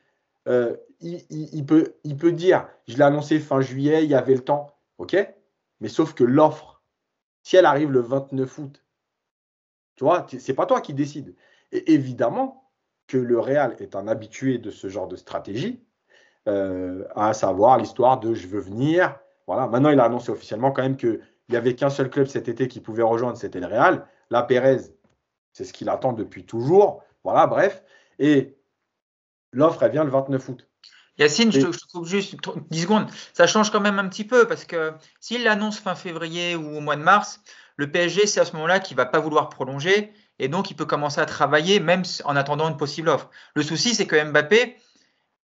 euh, 0.48 0.74
il, 1.00 1.66
peut, 1.66 1.96
il 2.04 2.16
peut 2.16 2.32
dire, 2.32 2.66
je 2.88 2.96
l'ai 2.96 3.02
annoncé 3.02 3.38
fin 3.38 3.60
juillet, 3.60 4.04
il 4.04 4.10
y 4.10 4.14
avait 4.14 4.32
le 4.32 4.40
temps. 4.40 4.74
OK? 4.96 5.14
Mais 5.80 5.88
sauf 5.88 6.14
que 6.14 6.24
l'offre, 6.24 6.82
si 7.42 7.56
elle 7.56 7.66
arrive 7.66 7.92
le 7.92 8.00
29 8.00 8.58
août, 8.58 8.82
tu 9.96 10.04
vois, 10.04 10.26
c'est 10.26 10.54
pas 10.54 10.64
toi 10.64 10.80
qui 10.80 10.94
décides. 10.94 11.36
Et 11.70 11.92
évidemment 11.92 12.70
que 13.08 13.18
le 13.18 13.38
Real 13.38 13.76
est 13.78 13.94
un 13.94 14.08
habitué 14.08 14.56
de 14.56 14.70
ce 14.70 14.88
genre 14.88 15.06
de 15.06 15.16
stratégie 15.16 15.84
euh, 16.48 17.04
à 17.14 17.34
savoir 17.34 17.76
l'histoire 17.76 18.20
de 18.20 18.32
je 18.32 18.46
veux 18.46 18.60
venir. 18.60 19.18
Voilà. 19.46 19.66
Maintenant, 19.66 19.90
il 19.90 20.00
a 20.00 20.04
annoncé 20.04 20.30
officiellement 20.30 20.72
quand 20.72 20.82
même 20.82 20.96
qu'il 20.96 21.20
n'y 21.48 21.56
avait 21.56 21.74
qu'un 21.74 21.90
seul 21.90 22.10
club 22.10 22.26
cet 22.26 22.48
été 22.48 22.68
qui 22.68 22.80
pouvait 22.80 23.02
rejoindre, 23.02 23.36
c'était 23.36 23.60
le 23.60 23.66
Real. 23.66 24.06
La 24.30 24.42
Pérez, 24.42 24.78
c'est 25.52 25.64
ce 25.64 25.72
qu'il 25.72 25.88
attend 25.88 26.12
depuis 26.12 26.44
toujours. 26.44 27.02
Voilà, 27.24 27.46
bref. 27.46 27.82
Et 28.18 28.56
l'offre, 29.52 29.82
elle 29.82 29.92
vient 29.92 30.04
le 30.04 30.10
29 30.10 30.48
août. 30.48 30.68
Yacine, 31.18 31.50
je, 31.50 31.60
te, 31.60 31.92
coupe 31.92 32.06
juste 32.06 32.36
10 32.70 32.82
secondes. 32.82 33.10
Ça 33.32 33.46
change 33.46 33.70
quand 33.70 33.80
même 33.80 33.98
un 33.98 34.08
petit 34.08 34.24
peu 34.24 34.46
parce 34.46 34.64
que 34.64 34.92
s'il 35.18 35.44
l'annonce 35.44 35.78
fin 35.78 35.94
février 35.94 36.56
ou 36.56 36.76
au 36.76 36.80
mois 36.80 36.96
de 36.96 37.02
mars, 37.02 37.40
le 37.76 37.90
PSG, 37.90 38.26
c'est 38.26 38.40
à 38.40 38.44
ce 38.44 38.52
moment-là 38.52 38.80
qu'il 38.80 38.96
ne 38.96 39.02
va 39.02 39.06
pas 39.06 39.18
vouloir 39.18 39.48
prolonger 39.48 40.12
et 40.38 40.48
donc 40.48 40.70
il 40.70 40.74
peut 40.74 40.84
commencer 40.84 41.20
à 41.20 41.26
travailler 41.26 41.80
même 41.80 42.02
en 42.24 42.36
attendant 42.36 42.68
une 42.68 42.76
possible 42.76 43.08
offre. 43.08 43.30
Le 43.54 43.62
souci, 43.62 43.94
c'est 43.94 44.06
que 44.06 44.22
Mbappé, 44.22 44.76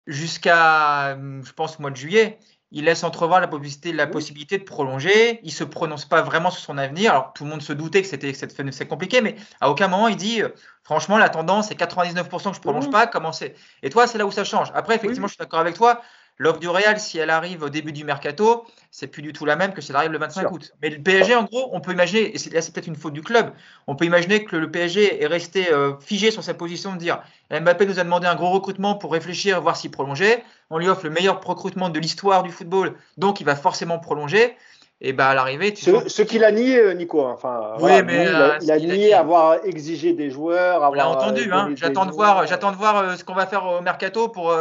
jusqu'à, 0.06 1.16
je 1.16 1.52
pense, 1.52 1.78
mois 1.78 1.90
de 1.90 1.96
juillet, 1.96 2.38
il 2.72 2.84
laisse 2.84 3.04
entrevoir 3.04 3.40
la 3.40 3.48
possibilité, 3.48 3.92
la 3.92 4.06
possibilité 4.06 4.58
de 4.58 4.64
prolonger. 4.64 5.40
Il 5.42 5.52
se 5.52 5.62
prononce 5.62 6.06
pas 6.06 6.22
vraiment 6.22 6.50
sur 6.50 6.62
son 6.62 6.78
avenir. 6.78 7.12
Alors 7.12 7.32
tout 7.34 7.44
le 7.44 7.50
monde 7.50 7.62
se 7.62 7.72
doutait 7.72 8.02
que 8.02 8.08
c'était 8.08 8.32
c'est 8.32 8.88
compliqué, 8.88 9.20
mais 9.20 9.36
à 9.60 9.70
aucun 9.70 9.88
moment 9.88 10.08
il 10.08 10.16
dit, 10.16 10.42
euh, 10.42 10.48
franchement, 10.82 11.18
la 11.18 11.28
tendance 11.28 11.70
est 11.70 11.78
99% 11.78 12.50
que 12.50 12.56
je 12.56 12.60
prolonge 12.60 12.90
pas. 12.90 13.06
Comment 13.06 13.32
c'est? 13.32 13.54
Et 13.82 13.90
toi, 13.90 14.06
c'est 14.06 14.18
là 14.18 14.26
où 14.26 14.30
ça 14.30 14.44
change. 14.44 14.72
Après, 14.74 14.96
effectivement, 14.96 15.26
je 15.26 15.32
suis 15.32 15.38
d'accord 15.38 15.60
avec 15.60 15.76
toi. 15.76 16.00
L'offre 16.38 16.58
du 16.58 16.68
Real, 16.68 16.98
si 16.98 17.18
elle 17.18 17.30
arrive 17.30 17.62
au 17.62 17.68
début 17.68 17.92
du 17.92 18.04
mercato, 18.04 18.64
c'est 18.90 19.06
plus 19.06 19.22
du 19.22 19.32
tout 19.32 19.44
la 19.44 19.56
même 19.56 19.72
que 19.72 19.80
si 19.80 19.90
elle 19.90 19.96
arrive 19.96 20.12
le 20.12 20.18
25 20.18 20.50
août. 20.50 20.72
Mais 20.82 20.90
le 20.90 21.00
PSG, 21.00 21.34
en 21.34 21.44
gros, 21.44 21.70
on 21.72 21.80
peut 21.80 21.92
imaginer, 21.92 22.34
et 22.34 22.50
là 22.50 22.60
c'est 22.62 22.72
peut-être 22.72 22.86
une 22.86 22.96
faute 22.96 23.12
du 23.12 23.22
club, 23.22 23.52
on 23.86 23.96
peut 23.96 24.04
imaginer 24.04 24.44
que 24.44 24.56
le 24.56 24.70
PSG 24.70 25.22
est 25.22 25.26
resté 25.26 25.72
euh, 25.72 25.94
figé 26.00 26.30
sur 26.30 26.42
sa 26.42 26.54
position 26.54 26.92
de 26.94 26.98
dire 26.98 27.22
Mbappé 27.50 27.86
nous 27.86 28.00
a 28.00 28.04
demandé 28.04 28.26
un 28.26 28.34
gros 28.34 28.50
recrutement 28.50 28.94
pour 28.94 29.12
réfléchir, 29.12 29.60
voir 29.60 29.76
s'il 29.76 29.90
prolongeait. 29.90 30.42
On 30.70 30.78
lui 30.78 30.88
offre 30.88 31.04
le 31.04 31.10
meilleur 31.10 31.40
recrutement 31.42 31.90
de 31.90 32.00
l'histoire 32.00 32.42
du 32.42 32.50
football, 32.50 32.94
donc 33.18 33.40
il 33.40 33.44
va 33.44 33.54
forcément 33.54 33.98
prolonger. 33.98 34.56
Et 35.04 35.12
bah 35.12 35.30
à 35.30 35.34
l'arrivée, 35.34 35.74
tu 35.74 35.84
ce, 35.84 36.08
ce 36.08 36.22
qu'il 36.22 36.44
a 36.44 36.52
nié, 36.52 36.78
euh, 36.78 36.94
Nico. 36.94 37.26
Hein. 37.26 37.32
Enfin, 37.34 37.74
oui, 37.80 37.90
mais 38.04 38.22
il, 38.22 38.70
a, 38.70 38.74
euh, 38.74 38.78
nié 38.78 39.12
avoir 39.12 39.64
exigé 39.64 40.12
des 40.12 40.30
joueurs. 40.30 40.80
On 40.88 40.94
l'a 40.94 41.08
entendu. 41.08 41.50
Euh, 41.50 41.54
hein. 41.54 41.74
J'attends 41.74 42.06
de 42.06 42.12
voir, 42.12 42.46
j'attends 42.46 42.70
de 42.70 42.76
voir 42.76 43.18
ce 43.18 43.24
qu'on 43.24 43.34
va 43.34 43.46
faire 43.46 43.66
au 43.66 43.80
mercato 43.80 44.28
pour. 44.28 44.54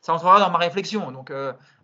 ça 0.00 0.14
entrera 0.14 0.38
dans 0.38 0.50
ma 0.50 0.58
réflexion. 0.58 1.10
Donc 1.10 1.32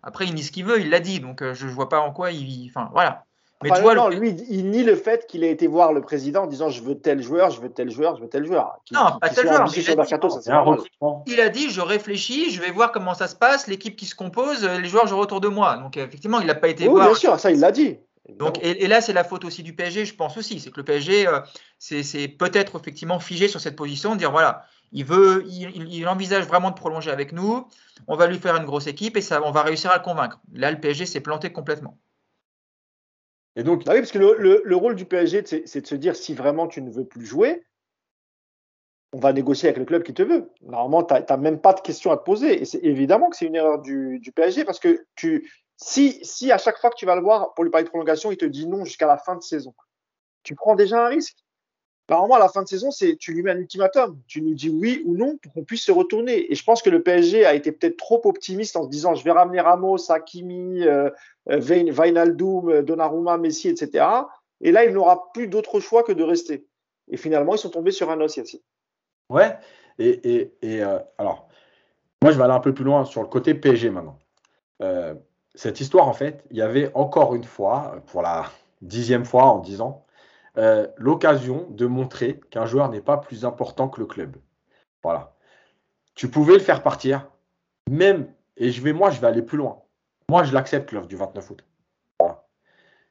après, 0.03 0.25
il 0.25 0.33
nie 0.33 0.43
ce 0.43 0.53
qu'il 0.53 0.63
veut, 0.63 0.79
il 0.79 0.89
l'a 0.89 1.01
dit. 1.01 1.19
Donc 1.19 1.43
je, 1.53 1.65
ne 1.65 1.71
vois 1.71 1.89
pas 1.89 1.99
en 1.99 2.13
quoi 2.13 2.31
il. 2.31 2.71
Enfin 2.73 2.89
voilà. 2.93 3.25
Mais 3.63 3.71
tu 3.71 3.81
vois, 3.81 3.95
non, 3.95 4.09
lui, 4.09 4.35
il 4.49 4.69
nie 4.69 4.83
le 4.83 4.95
fait 4.95 5.25
qu'il 5.25 5.43
ait 5.43 5.49
été 5.49 5.65
voir 5.65 5.91
le 5.91 6.01
président 6.01 6.43
en 6.43 6.47
disant 6.47 6.69
je 6.69 6.83
veux 6.83 6.99
tel 6.99 7.23
joueur, 7.23 7.49
je 7.49 7.59
veux 7.59 7.69
tel 7.69 7.89
joueur, 7.89 8.15
je 8.15 8.21
veux 8.21 8.29
tel 8.29 8.45
joueur. 8.45 8.79
non, 8.91 9.17
pas 9.19 9.29
tel 9.29 9.47
joueur. 9.47 9.67
il, 11.25 11.41
a 11.41 11.49
dit, 11.49 11.69
je 11.71 11.81
réfléchis, 11.81 12.51
je 12.51 12.61
vais 12.61 12.69
voir 12.69 12.91
comment 12.91 13.15
ça 13.15 13.27
se 13.27 13.35
passe, 13.35 13.67
l'équipe 13.67 13.95
qui 13.95 14.05
se 14.05 14.13
compose, 14.13 14.63
les 14.63 14.87
joueurs, 14.87 15.07
je 15.07 15.15
retourne 15.15 15.41
de 15.41 15.47
moi. 15.47 15.77
Donc 15.77 15.97
effectivement, 15.97 16.39
il 16.39 16.45
n'a 16.45 16.55
pas 16.55 16.67
été 16.67 16.83
oui, 16.83 16.91
voir. 16.91 17.07
Bien 17.07 17.15
sûr, 17.15 17.39
ça 17.39 17.49
il 17.49 17.59
l'a 17.59 17.71
dit. 17.71 17.97
Donc, 18.35 18.59
et, 18.61 18.87
là, 18.87 18.99
c'est 18.99 19.13
la 19.13 19.23
faute 19.23 19.45
aussi 19.45 19.63
du 19.63 19.73
PSG, 19.73 20.05
je 20.05 20.13
pense 20.13 20.37
aussi. 20.37 20.59
C'est 20.59 20.69
que 20.69 20.77
le 20.77 20.83
PSG, 20.83 21.27
euh, 21.27 21.39
c'est 21.79 22.27
peut-être 22.27 22.77
effectivement 22.77 23.19
figé 23.19 23.47
sur 23.47 23.61
cette 23.61 23.75
position, 23.75 24.13
de 24.13 24.19
dire 24.19 24.31
voilà, 24.31 24.65
il 24.91 25.05
veut, 25.05 25.45
il, 25.47 26.07
envisage 26.07 26.45
vraiment 26.45 26.71
de 26.71 26.75
prolonger 26.75 27.09
avec 27.09 27.31
nous. 27.31 27.67
On 28.07 28.15
va 28.15 28.27
lui 28.27 28.37
faire 28.37 28.55
une 28.55 28.65
grosse 28.65 28.87
équipe 28.87 29.15
et 29.17 29.21
ça, 29.21 29.41
on 29.43 29.51
va 29.51 29.63
réussir 29.63 29.91
à 29.91 29.97
le 29.97 30.03
convaincre. 30.03 30.39
Là, 30.53 30.71
le 30.71 30.79
PSG 30.79 31.05
s'est 31.05 31.21
planté 31.21 31.51
complètement. 31.51 31.97
Et 33.57 33.63
donc, 33.63 33.81
ah 33.87 33.93
oui, 33.93 33.99
parce 33.99 34.11
que 34.11 34.19
le, 34.19 34.75
rôle 34.75 34.95
du 34.95 35.05
PSG, 35.05 35.43
c'est 35.65 35.81
de 35.81 35.87
se 35.87 35.95
dire 35.95 36.15
si 36.15 36.35
vraiment 36.35 36.67
tu 36.67 36.79
ne 36.83 36.91
veux 36.91 37.05
plus 37.05 37.25
jouer, 37.25 37.65
on 39.13 39.19
va 39.19 39.33
négocier 39.33 39.67
avec 39.67 39.79
le 39.79 39.85
club 39.85 40.03
qui 40.03 40.13
te 40.13 40.21
veut. 40.21 40.51
Normalement, 40.61 41.03
tu 41.03 41.15
n'as 41.15 41.37
même 41.37 41.59
pas 41.59 41.73
de 41.73 41.81
questions 41.81 42.11
à 42.11 42.17
te 42.17 42.23
poser. 42.23 42.61
Et 42.61 42.65
c'est 42.65 42.83
évidemment 42.83 43.31
que 43.31 43.35
c'est 43.35 43.47
une 43.47 43.55
erreur 43.55 43.81
du, 43.81 44.21
PSG 44.35 44.63
parce 44.63 44.79
que 44.79 45.03
si, 45.75 46.19
si 46.23 46.51
à 46.51 46.59
chaque 46.59 46.77
fois 46.77 46.91
que 46.91 46.97
tu 46.97 47.07
vas 47.07 47.15
le 47.15 47.23
voir 47.23 47.55
pour 47.55 47.63
lui 47.63 47.71
parler 47.71 47.85
de 47.85 47.89
prolongation, 47.89 48.31
il 48.31 48.37
te 48.37 48.45
dit 48.45 48.67
non 48.67 48.85
jusqu'à 48.85 49.07
la 49.07 49.17
fin 49.17 49.35
de 49.35 49.41
saison, 49.41 49.73
tu 50.43 50.53
prends 50.53 50.75
déjà 50.75 51.03
un 51.03 51.07
risque. 51.07 51.37
Normalement, 52.09 52.35
à 52.35 52.39
la 52.39 52.47
fin 52.47 52.63
de 52.63 52.67
saison, 52.67 52.89
c'est 52.89 53.17
tu 53.17 53.33
lui 53.33 53.43
mets 53.43 53.51
un 53.51 53.57
ultimatum. 53.57 54.17
Tu 54.27 54.41
nous 54.41 54.53
dis 54.53 54.69
oui 54.69 55.01
ou 55.05 55.17
non 55.17 55.37
pour 55.37 55.51
qu'on 55.51 55.63
puisse 55.63 55.83
se 55.83 55.91
retourner. 55.91 56.49
Et 56.51 56.55
je 56.55 56.63
pense 56.63 56.81
que 56.81 56.89
le 56.89 57.03
PSG 57.03 57.45
a 57.45 57.53
été 57.53 57.71
peut-être 57.73 57.97
trop 57.97 58.21
optimiste 58.23 58.77
en 58.77 58.83
se 58.83 58.89
disant 58.89 59.13
je 59.13 59.23
vais 59.25 59.31
ramener 59.31 59.59
Ramos, 59.59 60.09
Hakimi, 60.09 60.83
euh, 60.83 61.09
euh 61.49 61.59
Wijnaldum, 61.59 62.69
euh, 62.69 62.81
Donnarumma, 62.81 63.37
Messi, 63.37 63.67
etc. 63.67 64.05
Et 64.61 64.71
là, 64.71 64.85
il 64.85 64.93
n'aura 64.93 65.31
plus 65.33 65.47
d'autre 65.47 65.81
choix 65.81 66.03
que 66.03 66.13
de 66.13 66.23
rester. 66.23 66.65
Et 67.09 67.17
finalement, 67.17 67.55
ils 67.55 67.59
sont 67.59 67.69
tombés 67.69 67.91
sur 67.91 68.09
un 68.09 68.21
os, 68.21 68.37
ici. 68.37 68.63
Ouais. 69.29 69.57
Et, 69.99 70.35
et, 70.35 70.53
et 70.61 70.83
euh, 70.83 70.99
alors, 71.17 71.49
moi, 72.21 72.31
je 72.31 72.37
vais 72.37 72.43
aller 72.43 72.53
un 72.53 72.61
peu 72.61 72.73
plus 72.73 72.85
loin 72.85 73.03
sur 73.03 73.21
le 73.21 73.27
côté 73.27 73.53
PSG 73.53 73.89
maintenant. 73.89 74.17
cette 75.55 75.81
histoire, 75.81 76.07
en 76.07 76.13
fait, 76.13 76.45
il 76.51 76.57
y 76.57 76.61
avait 76.61 76.89
encore 76.93 77.35
une 77.35 77.43
fois, 77.43 78.01
pour 78.07 78.21
la 78.21 78.45
dixième 78.81 79.25
fois 79.25 79.43
en 79.43 79.59
dix 79.59 79.81
ans, 79.81 80.06
euh, 80.57 80.87
l'occasion 80.97 81.67
de 81.69 81.85
montrer 81.85 82.39
qu'un 82.49 82.65
joueur 82.65 82.89
n'est 82.89 83.01
pas 83.01 83.17
plus 83.17 83.45
important 83.45 83.89
que 83.89 83.99
le 83.99 84.07
club. 84.07 84.37
Voilà. 85.03 85.35
Tu 86.15 86.29
pouvais 86.29 86.53
le 86.53 86.59
faire 86.59 86.81
partir, 86.81 87.27
même, 87.89 88.27
et 88.57 88.71
je 88.71 88.81
vais, 88.81 88.93
moi, 88.93 89.11
je 89.11 89.21
vais 89.21 89.27
aller 89.27 89.43
plus 89.43 89.57
loin. 89.57 89.83
Moi, 90.29 90.43
je 90.43 90.53
l'accepte 90.53 90.91
l'offre 90.91 91.07
du 91.07 91.15
29 91.15 91.51
août. 91.51 91.63
Voilà. 92.19 92.43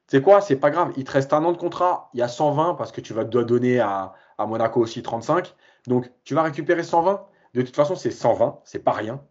Tu 0.09 0.17
sais 0.17 0.23
quoi, 0.23 0.41
c'est 0.41 0.57
pas 0.57 0.71
grave. 0.71 0.93
Il 0.97 1.05
te 1.05 1.13
reste 1.13 1.33
un 1.33 1.45
an 1.45 1.53
de 1.53 1.57
contrat. 1.57 2.11
Il 2.15 2.21
y 2.21 2.23
a 2.23 2.29
120 2.29 2.75
parce 2.75 2.93
que 2.93 3.01
tu 3.01 3.15
vas 3.15 3.25
dois 3.25 3.45
donner 3.45 3.81
à, 3.81 4.13
à, 4.39 4.47
Monaco 4.47 4.81
aussi 4.81 5.03
35. 5.03 5.55
Donc, 5.87 6.11
tu 6.25 6.35
vas 6.35 6.43
récupérer 6.43 6.83
120. 6.83 7.27
De 7.55 7.63
toute 7.63 7.77
façon, 7.77 7.95
c'est 7.95 8.11
120. 8.11 8.61
C'est 8.65 8.81
pas 8.81 8.93
rien. 8.93 9.23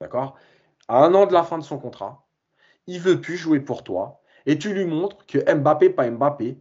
D'accord? 0.00 0.36
À 0.86 1.02
un 1.04 1.14
an 1.14 1.26
de 1.26 1.32
la 1.32 1.42
fin 1.42 1.58
de 1.58 1.64
son 1.64 1.78
contrat, 1.78 2.26
il 2.86 3.00
veut 3.00 3.20
plus 3.20 3.36
jouer 3.36 3.60
pour 3.60 3.82
toi. 3.82 4.20
Et 4.46 4.58
tu 4.58 4.74
lui 4.74 4.84
montres 4.84 5.24
que 5.26 5.38
Mbappé, 5.52 5.90
pas 5.90 6.08
Mbappé, 6.10 6.58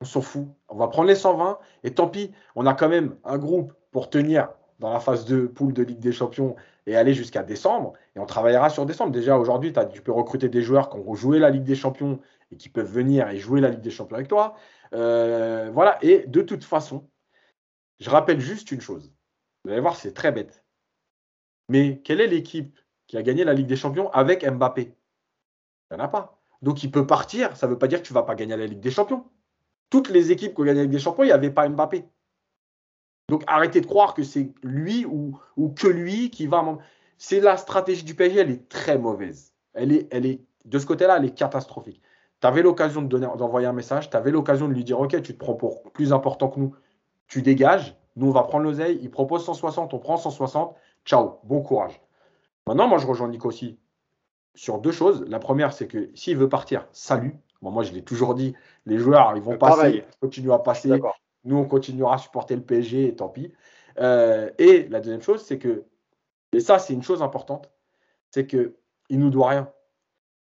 on 0.00 0.04
s'en 0.04 0.20
fout. 0.20 0.48
On 0.68 0.76
va 0.76 0.88
prendre 0.88 1.08
les 1.08 1.14
120 1.14 1.58
et 1.82 1.94
tant 1.94 2.08
pis, 2.08 2.32
on 2.54 2.66
a 2.66 2.74
quand 2.74 2.88
même 2.88 3.16
un 3.24 3.38
groupe 3.38 3.72
pour 3.90 4.10
tenir 4.10 4.50
dans 4.78 4.92
la 4.92 5.00
phase 5.00 5.24
2 5.24 5.48
poule 5.48 5.72
de 5.72 5.82
Ligue 5.82 6.00
des 6.00 6.12
Champions 6.12 6.56
et 6.86 6.96
aller 6.96 7.14
jusqu'à 7.14 7.42
décembre. 7.42 7.94
Et 8.16 8.18
on 8.18 8.26
travaillera 8.26 8.70
sur 8.70 8.86
décembre. 8.86 9.12
Déjà, 9.12 9.38
aujourd'hui, 9.38 9.72
tu 9.92 10.02
peux 10.02 10.12
recruter 10.12 10.48
des 10.48 10.62
joueurs 10.62 10.90
qui 10.90 10.98
ont 10.98 11.14
joué 11.14 11.38
la 11.38 11.50
Ligue 11.50 11.64
des 11.64 11.74
Champions 11.74 12.20
et 12.50 12.56
qui 12.56 12.68
peuvent 12.68 12.90
venir 12.90 13.28
et 13.28 13.38
jouer 13.38 13.60
la 13.60 13.70
Ligue 13.70 13.80
des 13.80 13.90
Champions 13.90 14.16
avec 14.16 14.28
toi. 14.28 14.56
Euh, 14.92 15.70
voilà, 15.72 15.98
et 16.02 16.26
de 16.26 16.42
toute 16.42 16.64
façon, 16.64 17.08
je 18.00 18.10
rappelle 18.10 18.40
juste 18.40 18.70
une 18.70 18.80
chose. 18.80 19.12
Vous 19.64 19.70
allez 19.70 19.80
voir, 19.80 19.96
c'est 19.96 20.12
très 20.12 20.32
bête. 20.32 20.64
Mais 21.68 22.00
quelle 22.04 22.20
est 22.20 22.26
l'équipe 22.26 22.78
qui 23.06 23.16
a 23.16 23.22
gagné 23.22 23.44
la 23.44 23.54
Ligue 23.54 23.66
des 23.66 23.76
Champions 23.76 24.10
avec 24.10 24.46
Mbappé? 24.46 24.94
Il 25.90 25.96
n'y 25.96 26.02
en 26.02 26.04
a 26.04 26.08
pas. 26.08 26.38
Donc 26.62 26.82
il 26.82 26.90
peut 26.90 27.06
partir, 27.06 27.56
ça 27.56 27.66
ne 27.66 27.72
veut 27.72 27.78
pas 27.78 27.88
dire 27.88 28.00
que 28.00 28.06
tu 28.06 28.12
ne 28.12 28.18
vas 28.18 28.22
pas 28.22 28.34
gagner 28.34 28.56
la 28.56 28.66
Ligue 28.66 28.80
des 28.80 28.90
Champions. 28.90 29.24
Toutes 29.90 30.08
les 30.08 30.32
équipes 30.32 30.54
qui 30.54 30.60
ont 30.60 30.64
gagné 30.64 30.82
Ligue 30.82 30.90
des 30.90 30.98
Champions, 30.98 31.24
il 31.24 31.28
n'y 31.28 31.32
avait 31.32 31.50
pas 31.50 31.68
Mbappé. 31.68 32.04
Donc 33.28 33.42
arrêtez 33.46 33.80
de 33.80 33.86
croire 33.86 34.14
que 34.14 34.22
c'est 34.22 34.52
lui 34.62 35.06
ou, 35.06 35.38
que 35.76 35.88
lui 35.88 36.30
qui 36.30 36.46
va. 36.46 36.78
C'est 37.16 37.40
la 37.40 37.56
stratégie 37.56 38.04
du 38.04 38.14
PSG, 38.14 38.40
elle 38.40 38.50
est 38.50 38.68
très 38.68 38.98
mauvaise. 38.98 39.54
Elle 39.72 39.92
est, 39.92 40.08
elle 40.10 40.26
est, 40.26 40.40
de 40.64 40.78
ce 40.78 40.86
côté-là, 40.86 41.16
elle 41.18 41.24
est 41.24 41.34
catastrophique. 41.34 42.02
Tu 42.40 42.46
avais 42.46 42.62
l'occasion 42.62 43.02
d'envoyer 43.02 43.66
un 43.66 43.72
message, 43.72 44.10
tu 44.10 44.16
avais 44.16 44.30
l'occasion 44.30 44.68
de 44.68 44.74
lui 44.74 44.84
dire 44.84 45.00
Ok, 45.00 45.20
tu 45.22 45.32
te 45.32 45.38
prends 45.38 45.54
pour 45.54 45.82
plus 45.92 46.12
important 46.12 46.48
que 46.48 46.60
nous, 46.60 46.74
tu 47.28 47.40
dégages, 47.40 47.96
nous 48.16 48.28
on 48.28 48.32
va 48.32 48.42
prendre 48.42 48.64
l'oseille, 48.64 48.98
il 49.00 49.10
propose 49.10 49.44
160, 49.44 49.94
on 49.94 49.98
prend 49.98 50.16
160, 50.16 50.76
ciao, 51.04 51.38
bon 51.44 51.62
courage. 51.62 52.00
Maintenant, 52.66 52.88
moi 52.88 52.98
je 52.98 53.06
rejoins 53.06 53.28
Nico 53.28 53.48
aussi 53.48 53.78
sur 54.54 54.78
deux 54.78 54.92
choses. 54.92 55.24
La 55.28 55.38
première, 55.38 55.72
c'est 55.72 55.86
que 55.86 56.10
s'il 56.14 56.36
veut 56.36 56.48
partir, 56.48 56.86
salut. 56.92 57.36
Moi 57.70 57.82
je 57.82 57.92
l'ai 57.92 58.02
toujours 58.02 58.34
dit, 58.34 58.54
les 58.86 58.98
joueurs, 58.98 59.34
ils 59.36 59.42
vont 59.42 59.56
passer, 59.56 60.04
continuer 60.20 60.52
à 60.52 60.58
passer. 60.58 60.90
Nous, 61.44 61.56
on 61.56 61.66
continuera 61.66 62.14
à 62.14 62.18
supporter 62.18 62.56
le 62.56 62.62
PSG 62.62 63.08
et 63.08 63.16
tant 63.16 63.28
pis. 63.28 63.52
Euh, 63.98 64.50
et 64.58 64.88
la 64.88 65.00
deuxième 65.00 65.22
chose, 65.22 65.42
c'est 65.42 65.58
que, 65.58 65.84
et 66.52 66.60
ça, 66.60 66.78
c'est 66.78 66.94
une 66.94 67.02
chose 67.02 67.22
importante, 67.22 67.70
c'est 68.30 68.46
qu'il 68.46 68.72
ne 69.10 69.16
nous 69.16 69.30
doit 69.30 69.50
rien. 69.50 69.70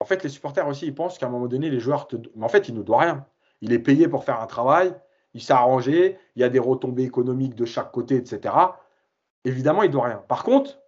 En 0.01 0.05
fait, 0.05 0.23
les 0.23 0.29
supporters 0.29 0.66
aussi, 0.66 0.87
ils 0.87 0.95
pensent 0.95 1.18
qu'à 1.18 1.27
un 1.27 1.31
moment 1.31 1.47
donné, 1.47 1.70
les 1.70 1.81
joueurs 1.81 2.07
te. 2.07 2.16
Mais 2.35 2.45
en 2.45 2.49
fait, 2.49 2.68
il 2.68 2.75
ne 2.75 2.79
nous 2.79 2.85
doit 2.85 3.01
rien. 3.01 3.27
Il 3.61 3.73
est 3.73 3.79
payé 3.79 4.09
pour 4.09 4.25
faire 4.25 4.41
un 4.41 4.47
travail, 4.47 4.95
il 5.35 5.43
s'est 5.43 5.53
arrangé, 5.53 6.18
il 6.35 6.43
y 6.43 6.45
a 6.45 6.49
des 6.49 6.59
retombées 6.59 7.05
économiques 7.05 7.55
de 7.55 7.64
chaque 7.64 7.93
côté, 7.93 8.16
etc. 8.16 8.55
Évidemment, 9.45 9.83
il 9.83 9.89
ne 9.89 9.93
doit 9.93 10.07
rien. 10.07 10.25
Par 10.29 10.43
contre, 10.43 10.81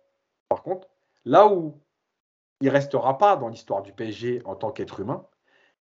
par 0.48 0.62
contre, 0.62 0.88
là 1.24 1.46
où 1.46 1.78
il 2.60 2.66
ne 2.66 2.72
restera 2.72 3.18
pas 3.18 3.36
dans 3.36 3.48
l'histoire 3.48 3.82
du 3.82 3.92
PSG 3.92 4.42
en 4.44 4.54
tant 4.54 4.70
qu'être 4.70 5.00
humain, 5.00 5.24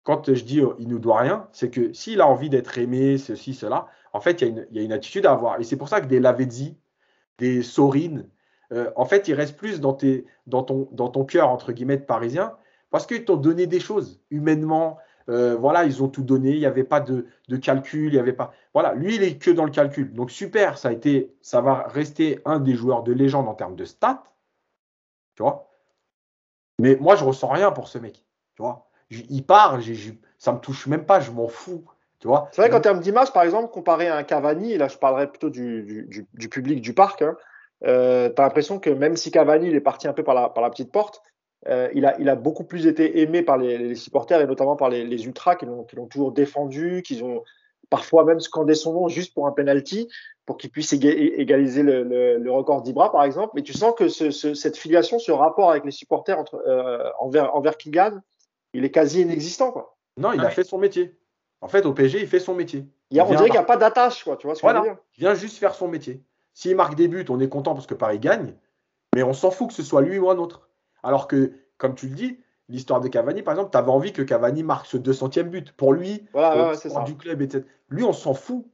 quand 0.06 0.32
je 0.32 0.44
dis 0.44 0.62
il 0.78 0.86
ne 0.86 0.92
nous 0.92 0.98
doit 1.00 1.18
rien, 1.18 1.48
c'est 1.50 1.68
que 1.68 1.92
s'il 1.92 2.20
a 2.20 2.28
envie 2.28 2.48
d'être 2.48 2.78
aimé, 2.78 3.18
ceci, 3.18 3.54
cela, 3.54 3.88
en 4.12 4.20
fait, 4.20 4.40
il 4.40 4.68
y, 4.70 4.78
a 4.78 4.82
une, 4.82 4.92
attitude 4.92 5.26
à 5.26 5.32
avoir. 5.32 5.60
Et 5.60 5.64
c'est 5.64 5.76
pour 5.76 5.88
ça 5.88 6.00
que 6.00 6.06
des 6.06 6.20
Lavezzi, 6.20 6.78
des 7.38 7.64
Sorines, 7.64 8.30
euh, 8.72 8.88
en 8.94 9.04
fait, 9.04 9.26
ils 9.26 9.34
restent 9.34 9.56
plus 9.56 9.80
dans, 9.80 9.94
ton, 9.94 11.24
cœur, 11.24 11.50
entre 11.50 11.72
guillemets, 11.72 11.96
de 11.96 12.04
parisien, 12.04 12.56
parce 12.90 13.04
qu'ils 13.04 13.24
t'ont 13.24 13.36
donné 13.36 13.66
des 13.66 13.80
choses 13.80 14.20
humainement. 14.30 14.98
Euh, 15.28 15.56
voilà, 15.56 15.84
ils 15.84 16.00
ont 16.04 16.08
tout 16.08 16.22
donné. 16.22 16.52
Il 16.52 16.60
n'y 16.60 16.66
avait 16.66 16.84
pas 16.84 17.00
de, 17.00 17.26
calcul. 17.60 18.12
Il 18.12 18.14
y 18.14 18.20
avait 18.20 18.32
pas. 18.32 18.52
Voilà, 18.74 18.94
lui, 18.94 19.16
il 19.16 19.24
est 19.24 19.38
que 19.38 19.50
dans 19.50 19.64
le 19.64 19.72
calcul. 19.72 20.14
Donc 20.14 20.30
super, 20.30 20.78
ça 20.78 20.90
a 20.90 20.92
été, 20.92 21.34
ça 21.40 21.60
va 21.60 21.82
rester 21.88 22.40
un 22.44 22.60
des 22.60 22.74
joueurs 22.74 23.02
de 23.02 23.12
légende 23.12 23.48
en 23.48 23.54
termes 23.54 23.74
de 23.74 23.84
stats. 23.84 24.22
Tu 25.34 25.42
vois. 25.42 25.68
Mais 26.78 26.94
moi, 26.94 27.16
je 27.16 27.24
ressens 27.24 27.48
rien 27.48 27.72
pour 27.72 27.88
ce 27.88 27.98
mec. 27.98 28.24
Tu 28.54 28.62
vois 28.62 28.85
il 29.10 29.44
part, 29.44 29.78
ça 30.38 30.52
me 30.52 30.58
touche 30.58 30.86
même 30.86 31.04
pas, 31.04 31.20
je 31.20 31.30
m'en 31.30 31.48
fous. 31.48 31.84
Tu 32.18 32.28
vois 32.28 32.48
C'est 32.52 32.62
vrai 32.62 32.70
qu'en 32.70 32.80
termes 32.80 33.00
d'image, 33.00 33.32
par 33.32 33.42
exemple, 33.42 33.70
comparé 33.70 34.08
à 34.08 34.16
un 34.16 34.22
Cavani, 34.22 34.72
et 34.72 34.78
là 34.78 34.88
je 34.88 34.96
parlerai 34.96 35.28
plutôt 35.28 35.50
du, 35.50 36.26
public 36.50 36.80
du 36.80 36.94
parc, 36.94 37.22
hein, 37.22 37.36
euh, 37.84 38.30
tu 38.34 38.40
as 38.40 38.44
l'impression 38.44 38.78
que 38.78 38.90
même 38.90 39.16
si 39.16 39.30
Cavani 39.30 39.68
il 39.68 39.74
est 39.74 39.80
parti 39.80 40.08
un 40.08 40.12
peu 40.12 40.22
par 40.22 40.34
la, 40.34 40.48
par 40.48 40.62
la 40.62 40.70
petite 40.70 40.90
porte, 40.90 41.22
euh, 41.68 41.88
il, 41.94 42.06
a, 42.06 42.18
il, 42.20 42.28
a, 42.28 42.36
beaucoup 42.36 42.64
plus 42.64 42.86
été 42.86 43.20
aimé 43.20 43.42
par 43.42 43.58
les, 43.58 43.94
supporters 43.94 44.40
et 44.40 44.46
notamment 44.46 44.76
par 44.76 44.88
les, 44.88 45.26
ultras 45.26 45.56
qui 45.56 45.66
l'ont 45.66 45.84
toujours 45.84 46.32
défendu, 46.32 47.02
qui 47.02 47.22
ont 47.22 47.42
parfois 47.90 48.24
même 48.24 48.40
scandé 48.40 48.74
son 48.74 48.92
nom 48.92 49.08
juste 49.08 49.34
pour 49.34 49.46
un 49.46 49.52
penalty 49.52 50.08
pour 50.44 50.58
qu'il 50.58 50.70
puisse 50.70 50.92
égaliser 50.92 51.82
le, 51.82 52.50
record 52.50 52.82
d'Ibra 52.82 53.10
par 53.10 53.24
exemple. 53.24 53.50
Mais 53.54 53.62
tu 53.62 53.72
sens 53.72 53.94
que 53.96 54.08
cette 54.08 54.76
filiation, 54.76 55.18
ce 55.18 55.32
rapport 55.32 55.70
avec 55.70 55.84
les 55.84 55.90
supporters 55.90 56.38
entre, 56.38 56.62
euh, 56.66 57.10
envers, 57.18 57.54
envers 57.54 57.76
Kylian, 57.76 58.20
il 58.76 58.84
est 58.84 58.90
quasi 58.90 59.22
inexistant. 59.22 59.72
Quoi. 59.72 59.96
Non, 60.16 60.32
il 60.32 60.40
a 60.40 60.50
fait 60.50 60.64
son 60.64 60.78
métier. 60.78 61.18
En 61.60 61.68
fait, 61.68 61.86
au 61.86 61.92
PSG, 61.92 62.20
il 62.20 62.28
fait 62.28 62.40
son 62.40 62.54
métier. 62.54 62.86
Il 63.10 63.20
on 63.20 63.26
dirait 63.26 63.44
qu'il 63.44 63.52
n'y 63.52 63.58
a 63.58 63.62
pas 63.62 63.76
d'attache, 63.76 64.24
quoi. 64.24 64.36
Tu 64.36 64.46
vois 64.46 64.54
ce 64.54 64.62
que 64.62 64.68
je 64.68 64.74
veux 64.74 64.82
dire 64.82 64.96
Il 65.16 65.20
vient 65.20 65.34
juste 65.34 65.58
faire 65.58 65.74
son 65.74 65.88
métier. 65.88 66.22
S'il 66.52 66.76
marque 66.76 66.94
des 66.94 67.08
buts, 67.08 67.24
on 67.28 67.40
est 67.40 67.48
content 67.48 67.74
parce 67.74 67.86
que 67.86 67.94
Paris 67.94 68.18
gagne, 68.18 68.54
mais 69.14 69.22
on 69.22 69.32
s'en 69.32 69.50
fout 69.50 69.68
que 69.68 69.74
ce 69.74 69.82
soit 69.82 70.02
lui 70.02 70.18
ou 70.18 70.30
un 70.30 70.38
autre. 70.38 70.68
Alors 71.02 71.28
que, 71.28 71.52
comme 71.78 71.94
tu 71.94 72.08
le 72.08 72.14
dis, 72.14 72.40
l'histoire 72.68 73.00
de 73.00 73.08
Cavani, 73.08 73.42
par 73.42 73.54
exemple, 73.54 73.70
tu 73.70 73.78
avais 73.78 73.90
envie 73.90 74.12
que 74.12 74.22
Cavani 74.22 74.62
marque 74.62 74.86
ce 74.86 74.96
200e 74.96 75.44
but. 75.44 75.72
Pour 75.72 75.92
lui, 75.92 76.26
voilà, 76.32 76.74
c'est 76.74 76.90
ça. 76.90 77.02
du 77.02 77.16
club, 77.16 77.42
etc. 77.42 77.64
Lui, 77.88 78.04
on 78.04 78.12
s'en 78.12 78.34
fout. 78.34 78.66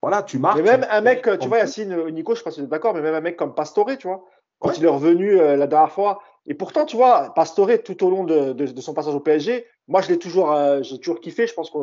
Voilà, 0.00 0.22
tu 0.22 0.38
marques. 0.38 0.56
Mais 0.56 0.62
même 0.62 0.86
un 0.90 1.00
mec, 1.00 1.28
tu 1.40 1.48
vois, 1.48 1.58
Yacine, 1.58 2.08
Nico, 2.10 2.34
je 2.34 2.38
sais 2.38 2.44
pas 2.44 2.50
si 2.50 2.60
tu 2.60 2.64
es 2.64 2.68
d'accord, 2.68 2.94
mais 2.94 3.02
même 3.02 3.14
un 3.14 3.20
mec 3.20 3.36
comme 3.36 3.54
Pastore, 3.54 3.96
tu 3.98 4.08
vois, 4.08 4.24
quand 4.58 4.76
il 4.76 4.84
est 4.84 4.88
revenu 4.88 5.38
euh, 5.38 5.56
la 5.56 5.66
dernière 5.66 5.92
fois, 5.92 6.22
et 6.46 6.54
pourtant, 6.54 6.84
tu 6.84 6.96
vois, 6.96 7.32
Pastore, 7.34 7.70
tout 7.84 8.04
au 8.04 8.10
long 8.10 8.24
de, 8.24 8.66
son 8.80 8.94
passage 8.94 9.14
au 9.14 9.20
PSG, 9.20 9.64
moi, 9.86 10.00
je 10.00 10.08
l'ai 10.08 10.18
toujours, 10.18 10.52
euh, 10.52 10.82
j'ai 10.82 10.98
toujours 10.98 11.20
kiffé. 11.20 11.46
Je 11.46 11.54
pense 11.54 11.70
que 11.70 11.78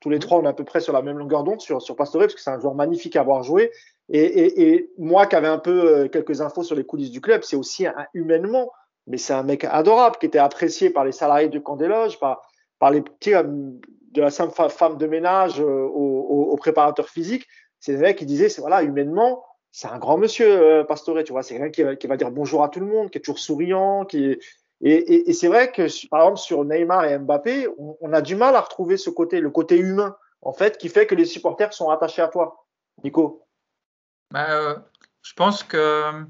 tous 0.00 0.10
les 0.10 0.18
trois, 0.18 0.38
on 0.38 0.44
est 0.44 0.48
à 0.48 0.52
peu 0.52 0.64
près 0.64 0.80
sur 0.80 0.92
la 0.92 1.00
même 1.00 1.16
longueur 1.16 1.44
d'onde 1.44 1.60
sur, 1.60 1.80
sur 1.80 1.96
Pastore, 1.96 2.22
parce 2.22 2.34
que 2.34 2.40
c'est 2.40 2.50
un 2.50 2.60
joueur 2.60 2.74
magnifique 2.74 3.16
à 3.16 3.20
avoir 3.20 3.42
joué. 3.42 3.70
Et, 4.10 4.90
moi, 4.98 5.26
qui 5.26 5.36
avais 5.36 5.48
un 5.48 5.58
peu 5.58 5.70
euh, 5.70 6.08
quelques 6.08 6.42
infos 6.42 6.62
sur 6.62 6.76
les 6.76 6.84
coulisses 6.84 7.10
du 7.10 7.22
club, 7.22 7.42
c'est 7.42 7.56
aussi 7.56 7.86
un, 7.86 7.94
humainement, 8.12 8.70
mais 9.06 9.16
c'est 9.16 9.32
un 9.32 9.42
mec 9.42 9.64
adorable, 9.64 10.16
qui 10.18 10.26
était 10.26 10.38
apprécié 10.38 10.90
par 10.90 11.06
les 11.06 11.12
salariés 11.12 11.48
du 11.48 11.62
camp 11.62 11.76
des 11.76 11.88
loges, 11.88 12.18
par, 12.18 12.42
par 12.78 12.90
les 12.90 13.00
petits, 13.00 13.34
euh, 13.34 13.44
de 13.44 14.20
la 14.20 14.30
simple 14.30 14.52
femme 14.68 14.98
de 14.98 15.06
ménage 15.06 15.58
aux, 15.60 16.54
préparateur 16.58 17.08
physique. 17.08 17.46
C'est 17.80 17.96
un 17.96 18.00
mec 18.00 18.18
qui 18.18 18.26
disait, 18.26 18.48
voilà, 18.58 18.82
humainement, 18.82 19.42
c'est 19.72 19.88
un 19.88 19.98
grand 19.98 20.18
monsieur, 20.18 20.46
euh, 20.46 20.84
Pastore, 20.84 21.24
tu 21.24 21.32
vois. 21.32 21.42
C'est 21.42 21.58
quelqu'un 21.58 21.96
qui, 21.96 22.06
va 22.06 22.18
dire 22.18 22.30
bonjour 22.30 22.62
à 22.62 22.68
tout 22.68 22.78
le 22.78 22.86
monde, 22.86 23.10
qui 23.10 23.16
est 23.16 23.22
toujours 23.22 23.38
souriant, 23.38 24.04
qui 24.04 24.38
Et, 24.82 25.32
c'est 25.32 25.48
vrai 25.48 25.72
que, 25.72 26.08
par 26.08 26.20
exemple, 26.20 26.38
sur 26.38 26.64
Neymar 26.64 27.06
et 27.06 27.18
Mbappé, 27.18 27.66
on, 27.78 28.12
a 28.12 28.20
du 28.20 28.36
mal 28.36 28.54
à 28.54 28.60
retrouver 28.60 28.98
ce 28.98 29.08
côté, 29.08 29.40
le 29.40 29.50
côté 29.50 29.78
humain, 29.78 30.14
en 30.42 30.52
fait, 30.52 30.76
qui 30.76 30.90
fait 30.90 31.06
que 31.06 31.14
les 31.14 31.24
supporters 31.24 31.72
sont 31.72 31.88
attachés 31.88 32.20
à 32.20 32.28
toi. 32.28 32.66
Nico 33.02 33.46
bah, 34.30 34.50
euh, 34.50 34.76
Je 35.22 35.32
pense 35.32 35.62
que 35.62 36.22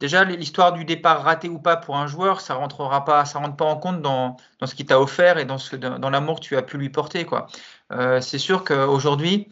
déjà, 0.00 0.24
l'histoire 0.24 0.72
du 0.72 0.84
départ 0.84 1.22
raté 1.22 1.48
ou 1.48 1.60
pas 1.60 1.76
pour 1.76 1.96
un 1.96 2.08
joueur, 2.08 2.40
ça 2.40 2.54
rentrera 2.54 3.04
pas, 3.04 3.24
ça 3.26 3.38
rentre 3.38 3.54
pas 3.54 3.64
en 3.64 3.76
compte 3.76 4.02
dans, 4.02 4.36
ce 4.64 4.74
qu'il 4.74 4.86
t'a 4.86 5.00
offert 5.00 5.38
et 5.38 5.44
dans, 5.44 5.58
dans 6.00 6.10
l'amour 6.10 6.40
que 6.40 6.44
tu 6.44 6.56
as 6.56 6.62
pu 6.62 6.78
lui 6.78 6.90
porter. 6.90 7.24
Quoi. 7.24 7.46
Euh, 7.92 8.20
c'est 8.20 8.38
sûr 8.38 8.64
qu'aujourd'hui, 8.64 9.48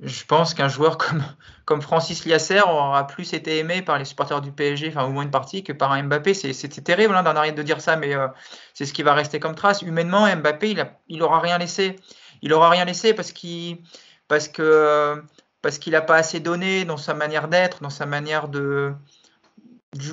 je 0.00 0.24
pense 0.24 0.54
qu'un 0.54 0.68
joueur 0.68 0.98
comme, 1.64 1.82
Francis 1.82 2.24
Liasser 2.24 2.60
aura 2.60 3.06
plus 3.06 3.32
été 3.34 3.58
aimé 3.58 3.82
par 3.82 3.98
les 3.98 4.04
supporters 4.04 4.40
du 4.40 4.52
PSG, 4.52 4.88
enfin 4.88 5.04
au 5.04 5.10
moins 5.10 5.22
une 5.22 5.30
partie, 5.30 5.62
que 5.62 5.72
par 5.72 5.92
un 5.92 6.02
Mbappé. 6.02 6.34
C'était 6.34 6.82
terrible 6.82 7.14
hein, 7.14 7.22
d'en 7.22 7.36
arriver 7.36 7.54
de 7.54 7.62
dire 7.62 7.80
ça, 7.80 7.96
mais 7.96 8.14
euh, 8.14 8.28
c'est 8.74 8.86
ce 8.86 8.92
qui 8.92 9.02
va 9.02 9.14
rester 9.14 9.40
comme 9.40 9.54
trace. 9.54 9.82
Humainement, 9.82 10.34
Mbappé, 10.36 10.70
il, 10.70 10.80
a, 10.80 10.98
il 11.08 11.22
aura 11.22 11.40
rien 11.40 11.58
laissé. 11.58 11.96
Il 12.42 12.52
aura 12.52 12.70
rien 12.70 12.84
laissé 12.84 13.14
parce 13.14 13.32
qu'il 13.32 13.78
n'a 15.86 16.00
pas 16.00 16.16
assez 16.16 16.40
donné 16.40 16.84
dans 16.84 16.96
sa 16.96 17.14
manière 17.14 17.48
d'être, 17.48 17.82
dans 17.82 17.90
sa 17.90 18.06
manière 18.06 18.48
de 18.48 18.94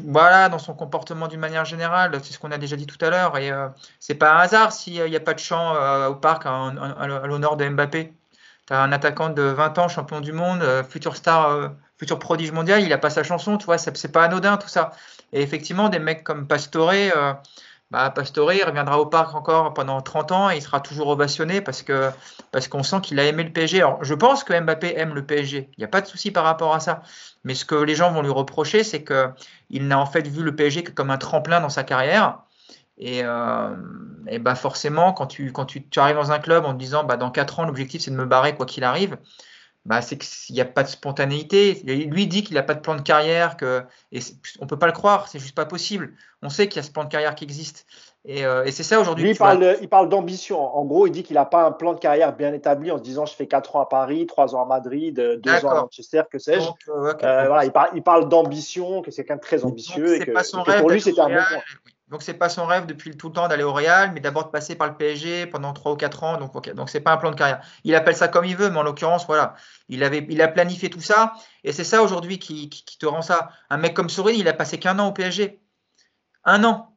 voilà, 0.04 0.50
dans 0.50 0.60
son 0.60 0.74
comportement 0.74 1.28
d'une 1.30 1.40
manière 1.40 1.64
générale, 1.64 2.20
c'est 2.22 2.34
ce 2.34 2.40
qu'on 2.40 2.52
a 2.52 2.58
déjà 2.58 2.76
dit 2.76 2.86
tout 2.86 3.04
à 3.04 3.10
l'heure. 3.10 3.38
Et 3.38 3.50
euh, 3.50 3.70
c'est 4.00 4.16
pas 4.16 4.34
un 4.34 4.40
hasard 4.40 4.74
s'il 4.74 5.04
n'y 5.06 5.16
a 5.16 5.22
pas 5.22 5.34
de 5.34 5.40
chant 5.40 5.74
euh, 5.76 6.10
au 6.10 6.16
parc 6.16 6.46
à 6.46 7.08
l'honneur 7.28 7.56
de 7.56 7.68
Mbappé 7.68 8.14
un 8.76 8.92
attaquant 8.92 9.30
de 9.30 9.42
20 9.42 9.78
ans, 9.80 9.88
champion 9.88 10.22
du 10.22 10.32
monde, 10.32 10.62
euh, 10.62 10.84
futur 10.84 11.16
star, 11.16 11.50
euh, 11.50 11.70
futur 11.98 12.20
prodige 12.20 12.52
mondial, 12.52 12.82
il 12.82 12.94
a 12.94 12.98
pas 12.98 13.10
sa 13.10 13.24
chanson, 13.24 13.58
tu 13.58 13.66
vois, 13.66 13.78
c'est 13.78 14.12
pas 14.12 14.24
anodin 14.24 14.58
tout 14.58 14.68
ça. 14.68 14.92
Et 15.34 15.42
effectivement, 15.42 15.90
des 15.90 16.00
mecs 16.00 16.24
comme 16.24 16.48
Pastore, 16.48 16.92
euh, 16.92 17.34
bah, 17.92 18.10
Pastore, 18.12 18.50
reviendra 18.66 19.00
au 19.00 19.08
parc 19.08 19.36
encore 19.36 19.74
pendant 19.74 20.02
30 20.02 20.32
ans 20.32 20.50
et 20.52 20.58
il 20.58 20.62
sera 20.62 20.80
toujours 20.80 21.08
ovationné 21.08 21.62
parce 21.62 21.82
que 21.82 22.12
parce 22.52 22.68
qu'on 22.68 22.84
sent 22.84 23.02
qu'il 23.02 23.20
a 23.20 23.26
aimé 23.26 23.44
le 23.44 23.52
PSG. 23.52 23.80
Alors, 23.80 24.04
je 24.04 24.14
pense 24.14 24.44
que 24.44 24.60
Mbappé 24.60 24.94
aime 24.98 25.16
le 25.16 25.26
PSG. 25.26 25.70
Il 25.78 25.80
n'y 25.80 25.86
a 25.86 25.88
pas 25.88 26.02
de 26.02 26.08
souci 26.08 26.32
par 26.32 26.44
rapport 26.44 26.74
à 26.76 26.80
ça. 26.80 27.02
Mais 27.44 27.56
ce 27.56 27.66
que 27.66 27.76
les 27.76 27.96
gens 27.96 28.12
vont 28.12 28.22
lui 28.22 28.32
reprocher, 28.32 28.84
c'est 28.84 29.04
qu'il 29.04 29.88
n'a 29.88 30.00
en 30.00 30.06
fait 30.06 30.28
vu 30.28 30.44
le 30.44 30.56
PSG 30.56 30.84
que 30.84 30.92
comme 30.92 31.10
un 31.12 31.18
tremplin 31.18 31.62
dans 31.62 31.70
sa 31.70 31.84
carrière 31.84 32.40
et, 33.00 33.22
euh, 33.24 33.76
et 34.28 34.40
bah 34.40 34.56
forcément, 34.56 35.14
quand, 35.14 35.28
tu, 35.28 35.52
quand 35.54 35.66
tu, 35.66 35.88
tu, 35.88 36.00
arrives 36.00 36.18
dans 36.18 36.32
un 36.32 36.40
club 36.40 36.66
en 36.66 36.74
te 36.74 36.78
disant 36.78 37.06
bah 37.06 37.16
dans 37.16 37.32
4 37.32 37.60
ans, 37.60 37.66
l'objectif 37.66 38.02
c'est 38.02 38.12
de 38.12 38.16
me 38.18 38.26
barrer 38.26 38.56
quoi 38.56 38.66
qu'il 38.66 38.84
arrive, 38.84 39.18
bah 39.86 40.02
c'est 40.02 40.18
qu'il 40.18 40.54
n'y 40.54 40.62
a 40.62 40.66
pas 40.66 40.84
de 40.84 40.90
spontanéité. 40.90 41.82
Lui 41.86 42.28
dit 42.28 42.44
qu'il 42.44 42.56
n'a 42.56 42.64
pas 42.64 42.74
de 42.74 42.82
plan 42.82 42.96
de 42.96 43.02
carrière, 43.02 43.56
que, 43.56 43.84
et 44.12 44.20
on 44.60 44.66
ne 44.66 44.70
peut 44.70 44.78
pas 44.78 44.88
le 44.88 44.92
croire, 44.92 45.30
c'est 45.30 45.40
juste 45.40 45.56
pas 45.56 45.66
possible. 45.66 46.14
On 46.44 46.50
sait 46.50 46.68
qu'il 46.68 46.78
y 46.78 46.80
a 46.80 46.84
ce 46.84 46.92
plan 46.92 47.06
de 47.06 47.10
carrière 47.10 47.36
qui 47.36 47.46
existe. 47.46 47.86
Et, 48.26 48.46
euh, 48.46 48.66
et 48.66 48.72
c'est 48.72 48.84
ça 48.84 49.00
aujourd'hui. 49.00 49.24
Lui, 49.24 49.32
il 49.32 49.38
parle, 49.38 49.78
il 49.82 49.88
parle 49.88 50.10
d'ambition. 50.10 50.60
En 50.60 50.84
gros, 50.84 51.08
il 51.08 51.12
dit 51.12 51.24
qu'il 51.24 51.36
n'a 51.36 51.46
pas 51.46 51.66
un 51.66 51.72
plan 51.72 51.94
de 51.94 52.00
carrière 52.00 52.36
bien 52.36 52.52
établi 52.54 52.92
en 52.92 52.98
se 52.98 53.04
disant 53.04 53.26
je 53.26 53.34
fais 53.34 53.48
4 53.48 53.78
ans 53.78 53.82
à 53.82 53.86
Paris, 53.86 54.26
3 54.26 54.56
ans 54.56 54.64
à 54.64 54.66
Madrid, 54.66 55.16
2 55.16 55.66
ans 55.66 55.70
à 55.70 55.82
Manchester, 55.82 56.24
que 56.30 56.38
sais-je. 56.38 56.70
Euh, 56.90 57.14
voilà, 57.48 57.64
il 57.64 57.72
parle, 57.72 57.92
il 57.96 58.04
parle 58.04 58.28
d'ambition, 58.28 59.02
que 59.02 59.10
c'est 59.10 59.24
quelqu'un 59.24 59.38
de 59.38 59.42
très 59.42 59.64
ambitieux. 59.64 60.16
et 60.16 60.26
que, 60.26 60.32
pas 60.32 60.44
son 60.44 60.64
rêve 60.64 60.82
pour 60.82 60.90
lui, 60.90 61.00
c'était 61.00 61.22
un 61.22 61.30
bon 61.30 61.36
point. 61.36 61.62
Donc, 62.10 62.24
c'est 62.24 62.34
pas 62.34 62.50
son 62.50 62.66
rêve 62.66 62.88
depuis 62.88 63.16
tout 63.16 63.28
le 63.28 63.34
temps 63.34 63.48
d'aller 63.48 63.64
au 63.64 63.72
Real, 63.72 64.12
mais 64.14 64.20
d'abord 64.20 64.46
de 64.46 64.50
passer 64.50 64.76
par 64.76 64.88
le 64.88 64.98
PSG 64.98 65.46
pendant 65.46 65.74
3 65.74 65.92
ou 65.92 65.96
4 65.96 66.24
ans. 66.24 66.38
Donc, 66.38 66.56
ok. 66.56 66.74
Donc, 66.74 66.90
c'est 66.90 67.02
pas 67.02 67.14
un 67.14 67.18
plan 67.18 67.30
de 67.30 67.36
carrière. 67.36 67.62
Il 67.84 67.94
appelle 67.94 68.16
ça 68.16 68.28
comme 68.28 68.46
il 68.46 68.56
veut, 68.56 68.70
mais 68.70 68.80
en 68.80 68.84
l'occurrence, 68.84 69.28
voilà. 69.28 69.56
Il, 69.90 70.04
avait, 70.04 70.26
il 70.30 70.42
a 70.42 70.48
planifié 70.48 70.90
tout 70.90 71.02
ça. 71.02 71.34
Et 71.64 71.72
c'est 71.72 71.84
ça 71.84 72.02
aujourd'hui 72.02 72.40
qui, 72.40 72.70
qui, 72.70 72.98
te 72.98 73.06
rend 73.06 73.22
ça. 73.22 73.52
Un 73.70 73.78
mec 73.78 73.94
comme 73.94 74.10
Sorin, 74.10 74.32
il 74.32 74.48
a 74.48 74.54
passé 74.54 74.80
qu'un 74.80 74.98
an 74.98 75.10
au 75.10 75.12
PSG. 75.14 75.62
Un 76.46 76.64
an. 76.64 76.96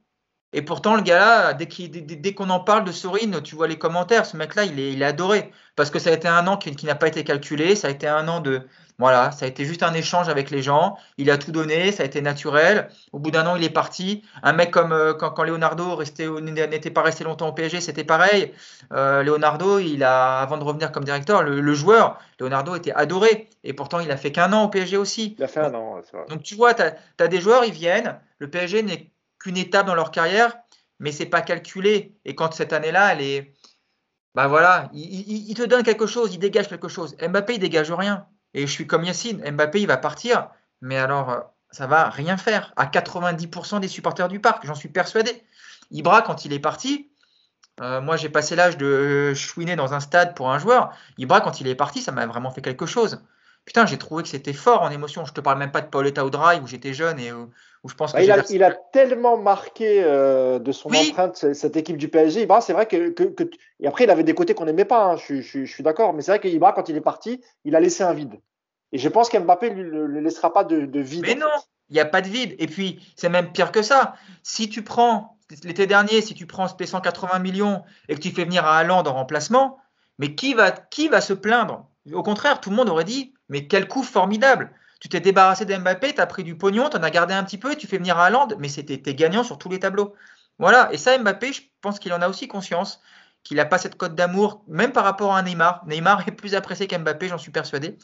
Et 0.53 0.63
pourtant, 0.63 0.97
le 0.97 1.03
gars-là, 1.03 1.55
dès 1.55 1.67
qu'on 1.67 2.47
dès, 2.47 2.53
en 2.53 2.61
parle 2.61 2.85
de 2.85 2.93
Sorine, 2.93 3.41
tu 3.43 3.55
vois 3.55 3.69
les 3.69 3.79
commentaires, 3.79 4.27
ce 4.27 4.37
mec-là, 4.37 4.65
il 4.65 4.79
est, 4.79 4.93
il 4.93 5.01
est 5.01 5.07
adoré. 5.07 5.51
Parce 5.77 5.91
que 5.91 5.99
ça 5.99 6.11
a 6.11 6.13
été 6.13 6.29
un 6.29 6.47
an 6.47 6.59
qui, 6.59 6.85
n'a 6.85 6.95
pas 6.95 7.09
été 7.09 7.25
calculé, 7.25 7.75
ça 7.75 7.89
a 7.89 7.91
été 7.91 8.07
un 8.07 8.29
an 8.29 8.41
de. 8.41 8.63
Voilà, 8.99 9.33
ça 9.33 9.47
a 9.47 9.49
été 9.49 9.65
juste 9.65 9.83
un 9.83 9.95
échange 9.95 10.29
avec 10.29 10.51
les 10.51 10.63
gens. 10.63 10.97
Il 11.17 11.31
a 11.31 11.39
tout 11.39 11.51
donné, 11.51 11.91
ça 11.91 12.03
a 12.03 12.07
été 12.07 12.21
naturel. 12.21 12.89
Au 13.13 13.19
bout 13.19 13.31
d'un 13.31 13.47
an, 13.47 13.57
il 13.57 13.65
est 13.65 13.71
parti. 13.71 14.23
Un 14.43 14.53
mec 14.53 14.71
comme 14.71 14.93
euh, 14.93 15.15
quand, 15.15 15.31
quand, 15.31 15.43
Leonardo 15.45 15.99
n'était 15.99 16.91
pas 16.91 17.03
resté 17.03 17.25
longtemps 17.25 17.49
au 17.49 17.53
PSG, 17.53 17.81
c'était 17.81 18.05
pareil. 18.05 18.53
Euh, 18.93 19.23
Leonardo, 19.23 19.79
il 19.79 20.05
a, 20.05 20.41
avant 20.41 20.59
de 20.59 20.63
revenir 20.63 20.93
comme 20.93 21.05
directeur, 21.05 21.43
le, 21.43 21.75
joueur, 21.75 22.19
Leonardo 22.39 22.77
était 22.77 22.93
adoré. 22.93 23.49
Et 23.65 23.73
pourtant, 23.73 23.99
il 23.99 24.11
a 24.11 24.19
fait 24.19 24.31
qu'un 24.31 24.53
an 24.53 24.65
au 24.65 24.69
PSG 24.69 24.99
aussi. 24.99 25.37
Il 25.39 25.43
a 25.43 25.49
fait 25.49 25.61
un 25.61 25.75
an, 25.75 26.03
Donc 26.29 26.43
tu 26.43 26.55
vois, 26.55 26.75
tu 26.75 26.83
as, 26.83 26.95
as 27.19 27.29
des 27.29 27.41
joueurs, 27.41 27.65
ils 27.65 27.73
viennent. 27.73 28.21
Le 28.39 28.51
PSG 28.51 28.83
n'est 28.83 29.12
qu'une 29.43 29.57
étape 29.57 29.87
dans 29.87 29.95
leur 29.95 30.11
carrière, 30.11 30.57
mais 30.99 31.13
c'est 31.13 31.27
pas 31.27 31.43
calculé. 31.43 32.17
Et 32.25 32.35
quand 32.35 32.55
cette 32.55 32.73
année-là, 32.73 33.13
elle 33.13 33.21
est, 33.21 33.55
bah 34.35 34.47
voilà, 34.47 34.89
il, 34.95 35.53
te 35.55 35.63
donne 35.63 35.83
quelque 35.83 36.07
chose, 36.07 36.33
il 36.33 36.39
dégage 36.39 36.69
quelque 36.69 36.89
chose. 36.89 37.17
Mbappé, 37.21 37.55
il 37.55 37.59
dégage 37.59 37.93
rien. 37.93 38.27
Et 38.55 38.67
je 38.67 38.73
suis 38.73 38.87
comme 38.87 39.05
Yacine, 39.05 39.43
Mbappé, 39.51 39.81
il 39.81 39.87
va 39.87 39.97
partir, 39.97 40.49
mais 40.81 40.97
alors 40.97 41.31
euh, 41.31 41.41
ça 41.71 41.87
va 41.87 42.09
rien 42.09 42.37
faire 42.37 42.73
à 42.77 42.87
90% 42.87 43.81
des 43.81 43.89
supporters 43.89 44.29
du 44.29 44.41
parc, 44.41 44.65
j'en 44.67 44.75
suis 44.75 44.89
persuadé. 44.89 45.43
Ibra, 45.91 46.23
quand 46.23 46.45
il 46.45 46.53
est 46.53 46.59
parti, 46.59 47.11
euh, 47.81 48.01
moi 48.01 48.17
j'ai 48.17 48.29
passé 48.29 48.55
l'âge 48.55 48.77
de 48.77 49.33
chouiner 49.35 49.77
dans 49.77 49.95
un 49.95 50.01
stade 50.01 50.35
pour 50.35 50.51
un 50.51 50.59
joueur. 50.59 50.95
Ibra, 51.19 51.41
quand 51.41 51.61
il 51.61 51.67
est 51.67 51.75
parti, 51.75 52.01
ça 52.01 52.13
m'a 52.13 52.27
vraiment 52.27 52.51
fait 52.51 52.63
quelque 52.63 52.87
chose. 52.87 53.23
Putain, 53.65 53.87
j'ai 53.87 53.99
trouvé 53.99 54.23
que 54.23 54.29
c'était 54.29 54.53
fort 54.53 54.83
en 54.83 54.91
émotion. 54.91 55.25
Je 55.25 55.33
te 55.33 55.41
parle 55.41 55.59
même 55.59 55.73
pas 55.73 55.81
de 55.81 55.87
Pauletta 55.87 56.25
Audrey 56.25 56.61
où 56.61 56.67
j'étais 56.67 56.95
jeune 56.95 57.19
et 57.19 57.33
je 57.89 57.95
pense 57.95 58.13
que 58.13 58.19
bah, 58.19 58.23
il, 58.23 58.31
a, 58.31 58.45
il, 58.51 58.63
a, 58.63 58.71
tellement 58.71 59.37
marqué 59.37 60.03
euh, 60.05 60.61
de 60.61 60.71
son 60.71 60.89
empreinte 60.89 61.53
cette 61.53 61.77
équipe 61.77 61.97
du 61.97 62.09
PSG. 62.09 62.43
Ibra, 62.43 62.61
c'est 62.61 62.73
vrai 62.73 62.87
que, 62.87 63.11
que, 63.11 63.51
Et 63.81 63.89
après, 63.89 64.05
il 64.05 64.11
avait 64.11 64.23
des 64.23 64.35
côtés 64.35 64.55
qu'on 64.55 64.67
n'aimait 64.67 64.85
pas, 64.85 65.05
hein, 65.05 65.17
je, 65.17 65.41
je, 65.41 65.65
je, 65.65 65.73
suis 65.73 65.83
d'accord. 65.83 66.13
Mais 66.13 66.23
c'est 66.23 66.31
vrai 66.31 66.41
qu'Ibra, 66.41 66.73
quand 66.73 66.89
il 66.89 66.97
est 66.97 67.01
parti, 67.01 67.41
il 67.65 67.75
a 67.75 67.81
laissé 67.81 68.05
un 68.05 68.13
vide. 68.13 68.41
Et 68.93 68.99
je 68.99 69.09
pense 69.09 69.29
qu'Mbappé 69.29 69.71
ne 69.71 69.83
le, 69.83 70.21
laissera 70.21 70.53
pas 70.53 70.63
de, 70.63 70.87
de 70.87 71.01
vide. 71.01 71.25
Mais 71.27 71.35
non, 71.35 71.49
il 71.91 71.95
n'y 71.95 72.01
a 72.01 72.05
pas 72.05 72.21
de 72.21 72.29
vide. 72.29 72.55
Et 72.59 72.69
puis, 72.69 73.01
c'est 73.17 73.29
même 73.29 73.51
pire 73.51 73.73
que 73.73 73.83
ça. 73.83 74.15
Si 74.45 74.69
tu 74.69 74.83
prends, 74.83 75.39
l'été 75.65 75.89
dernier, 75.89 76.21
si 76.21 76.35
tu 76.35 76.47
prends 76.47 76.69
tes 76.69 76.87
180 76.87 77.41
millions 77.41 77.83
et 78.09 78.15
que 78.15 78.21
tu 78.21 78.31
fais 78.31 78.45
venir 78.45 78.65
à 78.65 78.79
Haaland 78.79 79.03
en 79.03 79.15
remplacement, 79.15 79.79
mais 80.19 80.37
qui 80.37 80.55
va, 80.55 80.71
qui 80.71 81.09
va 81.09 81.21
se 81.21 81.33
plaindre? 81.33 81.89
Au 82.13 82.23
contraire, 82.23 82.61
tout 82.61 82.71
le 82.71 82.77
monde 82.77 82.91
aurait 82.91 83.05
dit 83.05 83.35
mais 83.49 83.67
quel 83.67 83.89
coup 83.89 84.03
formidable 84.03 84.73
Tu 85.03 85.09
t'es 85.09 85.19
débarrassé 85.19 85.65
d'Mbappé, 85.65 86.15
tu 86.15 86.21
as 86.21 86.27
pris 86.29 86.45
du 86.45 86.57
pognon, 86.57 86.89
tu 86.89 86.97
en 86.97 87.03
as 87.03 87.11
gardé 87.11 87.35
un 87.35 87.43
petit 87.43 87.59
peu 87.59 87.73
et 87.73 87.77
tu 87.77 87.89
fais 87.89 87.99
venir 87.99 88.17
Haaland, 88.17 88.47
mais 88.61 88.69
c'était 88.69 89.17
gagnant 89.17 89.43
sur 89.43 89.59
tous 89.59 89.69
les 89.69 89.81
tableaux. 89.81 90.15
Voilà, 90.61 90.93
et 90.93 90.97
ça, 90.97 91.19
Mbappé, 91.19 91.53
je 91.53 91.63
pense 91.81 91.99
qu'il 91.99 92.13
en 92.13 92.23
a 92.23 92.29
aussi 92.29 92.47
conscience, 92.47 93.03
qu'il 93.43 93.57
n'a 93.57 93.65
pas 93.65 93.79
cette 93.79 93.97
cote 93.97 94.15
d'amour, 94.15 94.63
même 94.69 94.93
par 94.93 95.03
rapport 95.03 95.35
à 95.35 95.43
Neymar. 95.43 95.85
Neymar 95.89 96.29
est 96.29 96.31
plus 96.31 96.55
apprécié 96.55 96.87
qu'Mbappé, 96.87 97.27
j'en 97.27 97.37
suis 97.37 97.51
persuadé. 97.51 97.99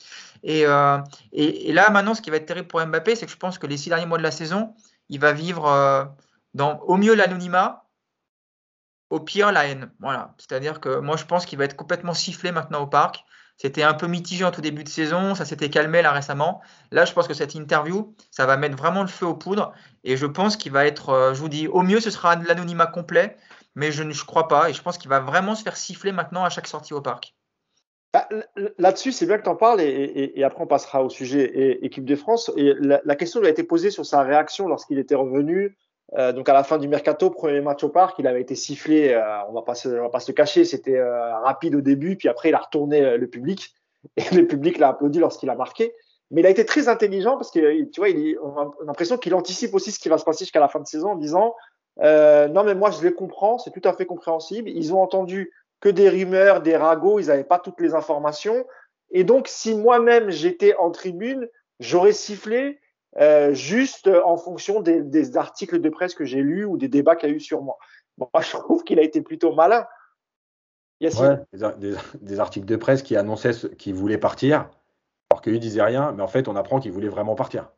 Euh, 0.44 0.98
et, 1.30 1.70
et, 1.70 1.72
là, 1.72 1.88
maintenant, 1.90 2.14
ce 2.14 2.20
qui 2.20 2.30
va 2.30 2.36
être 2.36 2.46
terrible 2.46 2.66
pour 2.66 2.84
Mbappé, 2.84 3.14
c'est 3.14 3.26
que 3.26 3.32
je 3.32 3.36
pense 3.36 3.58
que 3.58 3.68
les 3.68 3.76
six 3.76 3.90
derniers 3.90 4.06
mois 4.06 4.18
de 4.18 4.24
la 4.24 4.32
saison, 4.32 4.74
il 5.08 5.20
va 5.20 5.30
vivre 5.32 5.68
euh, 5.68 6.04
dans, 6.54 6.80
au 6.80 6.96
mieux 6.96 7.14
l'anonymat, 7.14 7.86
au 9.10 9.20
pire 9.20 9.52
la 9.52 9.68
haine. 9.68 9.92
Voilà. 10.00 10.34
C'est-à-dire 10.38 10.80
que 10.80 10.98
moi, 10.98 11.16
je 11.16 11.26
pense 11.26 11.46
qu'il 11.46 11.58
va 11.58 11.64
être 11.64 11.76
complètement 11.76 12.12
sifflé 12.12 12.50
maintenant 12.50 12.80
au 12.80 12.88
parc. 12.88 13.24
C'était 13.58 13.82
un 13.82 13.94
peu 13.94 14.06
mitigé 14.06 14.44
en 14.44 14.52
tout 14.52 14.60
début 14.60 14.84
de 14.84 14.88
saison, 14.88 15.34
ça 15.34 15.44
s'était 15.44 15.68
calmé 15.68 16.00
là 16.00 16.12
récemment. 16.12 16.62
Là, 16.92 17.04
je 17.04 17.12
pense 17.12 17.26
que 17.26 17.34
cette 17.34 17.56
interview, 17.56 18.14
ça 18.30 18.46
va 18.46 18.56
mettre 18.56 18.76
vraiment 18.76 19.02
le 19.02 19.08
feu 19.08 19.26
aux 19.26 19.34
poudres. 19.34 19.72
Et 20.04 20.16
je 20.16 20.26
pense 20.26 20.56
qu'il 20.56 20.70
va 20.70 20.86
être, 20.86 21.08
euh, 21.10 21.34
je 21.34 21.40
vous 21.40 21.48
dis, 21.48 21.66
au 21.66 21.82
mieux, 21.82 21.98
ce 21.98 22.10
sera 22.10 22.36
l'anonymat 22.36 22.86
complet, 22.86 23.36
mais 23.74 23.90
je 23.90 24.04
ne 24.04 24.14
crois 24.14 24.46
pas. 24.46 24.70
Et 24.70 24.74
je 24.74 24.80
pense 24.80 24.96
qu'il 24.96 25.10
va 25.10 25.18
vraiment 25.18 25.56
se 25.56 25.64
faire 25.64 25.76
siffler 25.76 26.12
maintenant 26.12 26.44
à 26.44 26.50
chaque 26.50 26.68
sortie 26.68 26.94
au 26.94 27.00
parc. 27.00 27.34
Bah, 28.14 28.28
là-dessus, 28.78 29.10
c'est 29.10 29.26
bien 29.26 29.38
que 29.38 29.42
tu 29.42 29.50
en 29.50 29.56
parles 29.56 29.82
et, 29.82 30.42
après 30.42 30.62
on 30.62 30.66
passera 30.66 31.04
au 31.04 31.10
sujet 31.10 31.84
équipe 31.84 32.06
de 32.06 32.16
France. 32.16 32.50
Et 32.56 32.72
la, 32.78 33.02
la, 33.04 33.16
question 33.16 33.40
lui 33.40 33.48
a 33.48 33.50
été 33.50 33.64
posée 33.64 33.90
sur 33.90 34.06
sa 34.06 34.22
réaction 34.22 34.66
lorsqu'il 34.66 34.98
était 34.98 35.14
revenu 35.14 35.76
euh, 36.16 36.32
donc 36.32 36.48
à 36.48 36.54
la 36.54 36.64
fin 36.64 36.78
du 36.78 36.88
mercato, 36.88 37.30
premier 37.30 37.60
match 37.60 37.84
au 37.84 37.90
parc, 37.90 38.18
il 38.18 38.26
avait 38.26 38.40
été 38.40 38.54
sifflé. 38.54 39.12
Euh, 39.12 39.22
on 39.48 39.52
va 39.52 39.62
pas 39.62 39.74
se, 39.74 39.88
va 39.88 40.08
pas 40.08 40.20
se 40.20 40.32
cacher, 40.32 40.64
c'était 40.64 40.96
euh, 40.96 41.36
rapide 41.38 41.74
au 41.74 41.80
début, 41.80 42.16
puis 42.16 42.28
après 42.28 42.48
il 42.48 42.54
a 42.54 42.58
retourné 42.58 43.16
le 43.18 43.26
public 43.28 43.74
et 44.16 44.34
le 44.34 44.46
public 44.46 44.78
l'a 44.78 44.88
applaudi 44.88 45.18
lorsqu'il 45.18 45.50
a 45.50 45.54
marqué. 45.54 45.94
Mais 46.30 46.42
il 46.42 46.46
a 46.46 46.50
été 46.50 46.64
très 46.66 46.88
intelligent 46.88 47.36
parce 47.36 47.50
que 47.50 47.84
tu 47.84 48.00
vois, 48.00 48.10
il, 48.10 48.38
on 48.42 48.56
a 48.56 48.70
l'impression 48.86 49.16
qu'il 49.16 49.34
anticipe 49.34 49.74
aussi 49.74 49.92
ce 49.92 49.98
qui 49.98 50.08
va 50.08 50.18
se 50.18 50.24
passer 50.24 50.44
jusqu'à 50.44 50.60
la 50.60 50.68
fin 50.68 50.80
de 50.80 50.86
saison 50.86 51.12
en 51.12 51.16
disant 51.16 51.54
non 52.00 52.64
mais 52.64 52.74
moi 52.74 52.90
je 52.90 53.02
les 53.02 53.12
comprends, 53.12 53.58
c'est 53.58 53.70
tout 53.70 53.86
à 53.86 53.92
fait 53.92 54.06
compréhensible. 54.06 54.68
Ils 54.68 54.94
ont 54.94 55.02
entendu 55.02 55.50
que 55.80 55.88
des 55.88 56.08
rumeurs, 56.08 56.60
des 56.60 56.76
ragots, 56.76 57.18
ils 57.18 57.26
n'avaient 57.26 57.44
pas 57.44 57.58
toutes 57.58 57.80
les 57.80 57.94
informations. 57.94 58.66
Et 59.10 59.24
donc 59.24 59.48
si 59.48 59.74
moi-même 59.74 60.30
j'étais 60.30 60.74
en 60.76 60.90
tribune, 60.90 61.48
j'aurais 61.80 62.12
sifflé 62.12 62.78
euh, 63.16 63.54
juste 63.54 64.08
en 64.08 64.36
fonction 64.36 64.80
des, 64.80 65.36
articles 65.36 65.80
de 65.80 65.88
presse 65.88 66.14
que 66.14 66.24
j'ai 66.24 66.42
lus 66.42 66.64
ou 66.64 66.76
des 66.76 66.88
débats 66.88 67.16
qu'il 67.16 67.28
y 67.28 67.32
a 67.32 67.34
eu 67.34 67.40
sur 67.40 67.62
moi. 67.62 67.78
moi, 68.18 68.28
je 68.40 68.50
trouve 68.50 68.84
qu'il 68.84 68.98
a 68.98 69.02
été 69.02 69.22
plutôt 69.22 69.54
malin. 69.54 69.86
Ouais, 71.00 71.38
des, 72.20 72.40
articles 72.40 72.66
de 72.66 72.76
presse 72.76 73.02
qui 73.02 73.16
annonçaient 73.16 73.52
qu'il 73.76 73.94
voulait 73.94 74.18
partir, 74.18 74.68
alors 75.30 75.42
qu'il 75.42 75.52
ne 75.52 75.58
disait 75.58 75.82
rien, 75.82 76.12
mais 76.12 76.22
en 76.22 76.28
fait, 76.28 76.48
on 76.48 76.56
apprend 76.56 76.80
qu'il 76.80 76.90
voulait 76.90 77.08
vraiment 77.08 77.36
partir. 77.36 77.70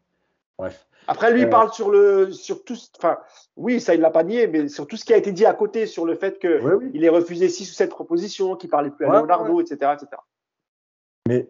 Bref. 0.58 0.86
Après, 1.06 1.30
lui, 1.32 1.40
il 1.40 1.46
euh, 1.46 1.50
parle 1.50 1.72
sur 1.72 1.90
le, 1.90 2.32
sur 2.32 2.64
tout, 2.64 2.76
enfin, 2.96 3.18
oui, 3.56 3.80
ça, 3.80 3.94
il 3.94 4.00
l'a 4.00 4.10
pas 4.10 4.24
nié, 4.24 4.46
mais 4.46 4.68
sur 4.68 4.86
tout 4.86 4.96
ce 4.96 5.04
qui 5.04 5.12
a 5.12 5.16
été 5.16 5.32
dit 5.32 5.44
à 5.44 5.52
côté, 5.54 5.86
sur 5.86 6.04
le 6.04 6.14
fait 6.14 6.38
qu'il 6.38 6.90
il 6.94 7.04
ait 7.04 7.10
refusé 7.10 7.48
six 7.48 7.70
ou 7.70 7.74
sept 7.74 7.90
propositions, 7.90 8.56
qu'il 8.56 8.70
parlait 8.70 8.90
plus 8.90 9.06
à 9.06 9.20
Leonardo, 9.20 9.60
etc., 9.60 9.92
etc. 9.94 10.06
Mais 11.28 11.48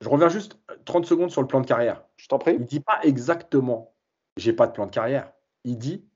je 0.00 0.08
reviens 0.08 0.28
juste 0.28 0.58
30 0.84 1.06
secondes 1.06 1.30
sur 1.30 1.40
le 1.40 1.46
plan 1.46 1.60
de 1.60 1.66
carrière. 1.66 2.04
Je 2.16 2.28
t'en 2.28 2.38
prie. 2.38 2.54
Il 2.54 2.60
ne 2.60 2.64
dit 2.64 2.80
pas 2.80 3.00
exactement 3.02 3.94
j'ai 4.36 4.52
pas 4.52 4.66
de 4.66 4.72
plan 4.72 4.86
de 4.86 4.90
carrière. 4.90 5.32
Il 5.64 5.78
dit 5.78 6.06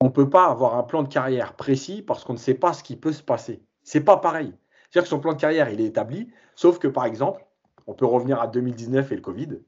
on 0.00 0.06
ne 0.06 0.10
peut 0.10 0.28
pas 0.28 0.46
avoir 0.46 0.76
un 0.76 0.82
plan 0.82 1.02
de 1.02 1.08
carrière 1.08 1.54
précis 1.54 2.02
parce 2.02 2.24
qu'on 2.24 2.34
ne 2.34 2.38
sait 2.38 2.54
pas 2.54 2.72
ce 2.72 2.82
qui 2.82 2.96
peut 2.96 3.12
se 3.12 3.22
passer. 3.22 3.64
C'est 3.82 4.02
pas 4.02 4.16
pareil. 4.16 4.52
C'est-à-dire 4.90 5.04
que 5.04 5.08
son 5.08 5.20
plan 5.20 5.32
de 5.32 5.40
carrière, 5.40 5.70
il 5.70 5.80
est 5.80 5.86
établi, 5.86 6.30
sauf 6.54 6.78
que 6.78 6.88
par 6.88 7.04
exemple, 7.04 7.44
on 7.86 7.94
peut 7.94 8.06
revenir 8.06 8.40
à 8.40 8.46
2019 8.46 9.12
et 9.12 9.16
le 9.16 9.20
Covid. 9.20 9.60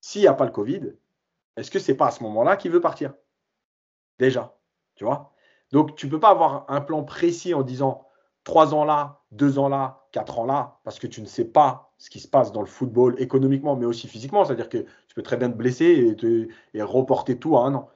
S'il 0.00 0.22
n'y 0.22 0.26
a 0.26 0.34
pas 0.34 0.46
le 0.46 0.50
Covid, 0.50 0.94
est-ce 1.56 1.70
que 1.70 1.78
c'est 1.78 1.94
pas 1.94 2.08
à 2.08 2.10
ce 2.10 2.22
moment-là 2.22 2.56
qu'il 2.56 2.72
veut 2.72 2.80
partir? 2.80 3.14
Déjà, 4.18 4.56
tu 4.94 5.04
vois? 5.04 5.32
Donc 5.70 5.96
tu 5.96 6.06
ne 6.06 6.10
peux 6.10 6.20
pas 6.20 6.30
avoir 6.30 6.66
un 6.68 6.80
plan 6.80 7.02
précis 7.02 7.54
en 7.54 7.62
disant 7.62 8.06
trois 8.44 8.74
ans 8.74 8.84
là, 8.84 9.22
deux 9.30 9.58
ans 9.58 9.68
là, 9.68 10.01
quatre 10.12 10.38
ans 10.38 10.46
là, 10.46 10.78
parce 10.84 10.98
que 10.98 11.06
tu 11.06 11.20
ne 11.22 11.26
sais 11.26 11.46
pas 11.46 11.92
ce 11.98 12.10
qui 12.10 12.20
se 12.20 12.28
passe 12.28 12.52
dans 12.52 12.60
le 12.60 12.66
football 12.66 13.16
économiquement, 13.18 13.74
mais 13.74 13.86
aussi 13.86 14.06
physiquement. 14.06 14.44
C'est-à-dire 14.44 14.68
que 14.68 14.78
tu 14.78 15.14
peux 15.14 15.22
très 15.22 15.36
bien 15.36 15.50
te 15.50 15.56
blesser 15.56 15.86
et, 15.86 16.16
te, 16.16 16.48
et 16.74 16.82
reporter 16.82 17.38
tout 17.38 17.56
à 17.56 17.64
un 17.64 17.74
an. 17.74 17.88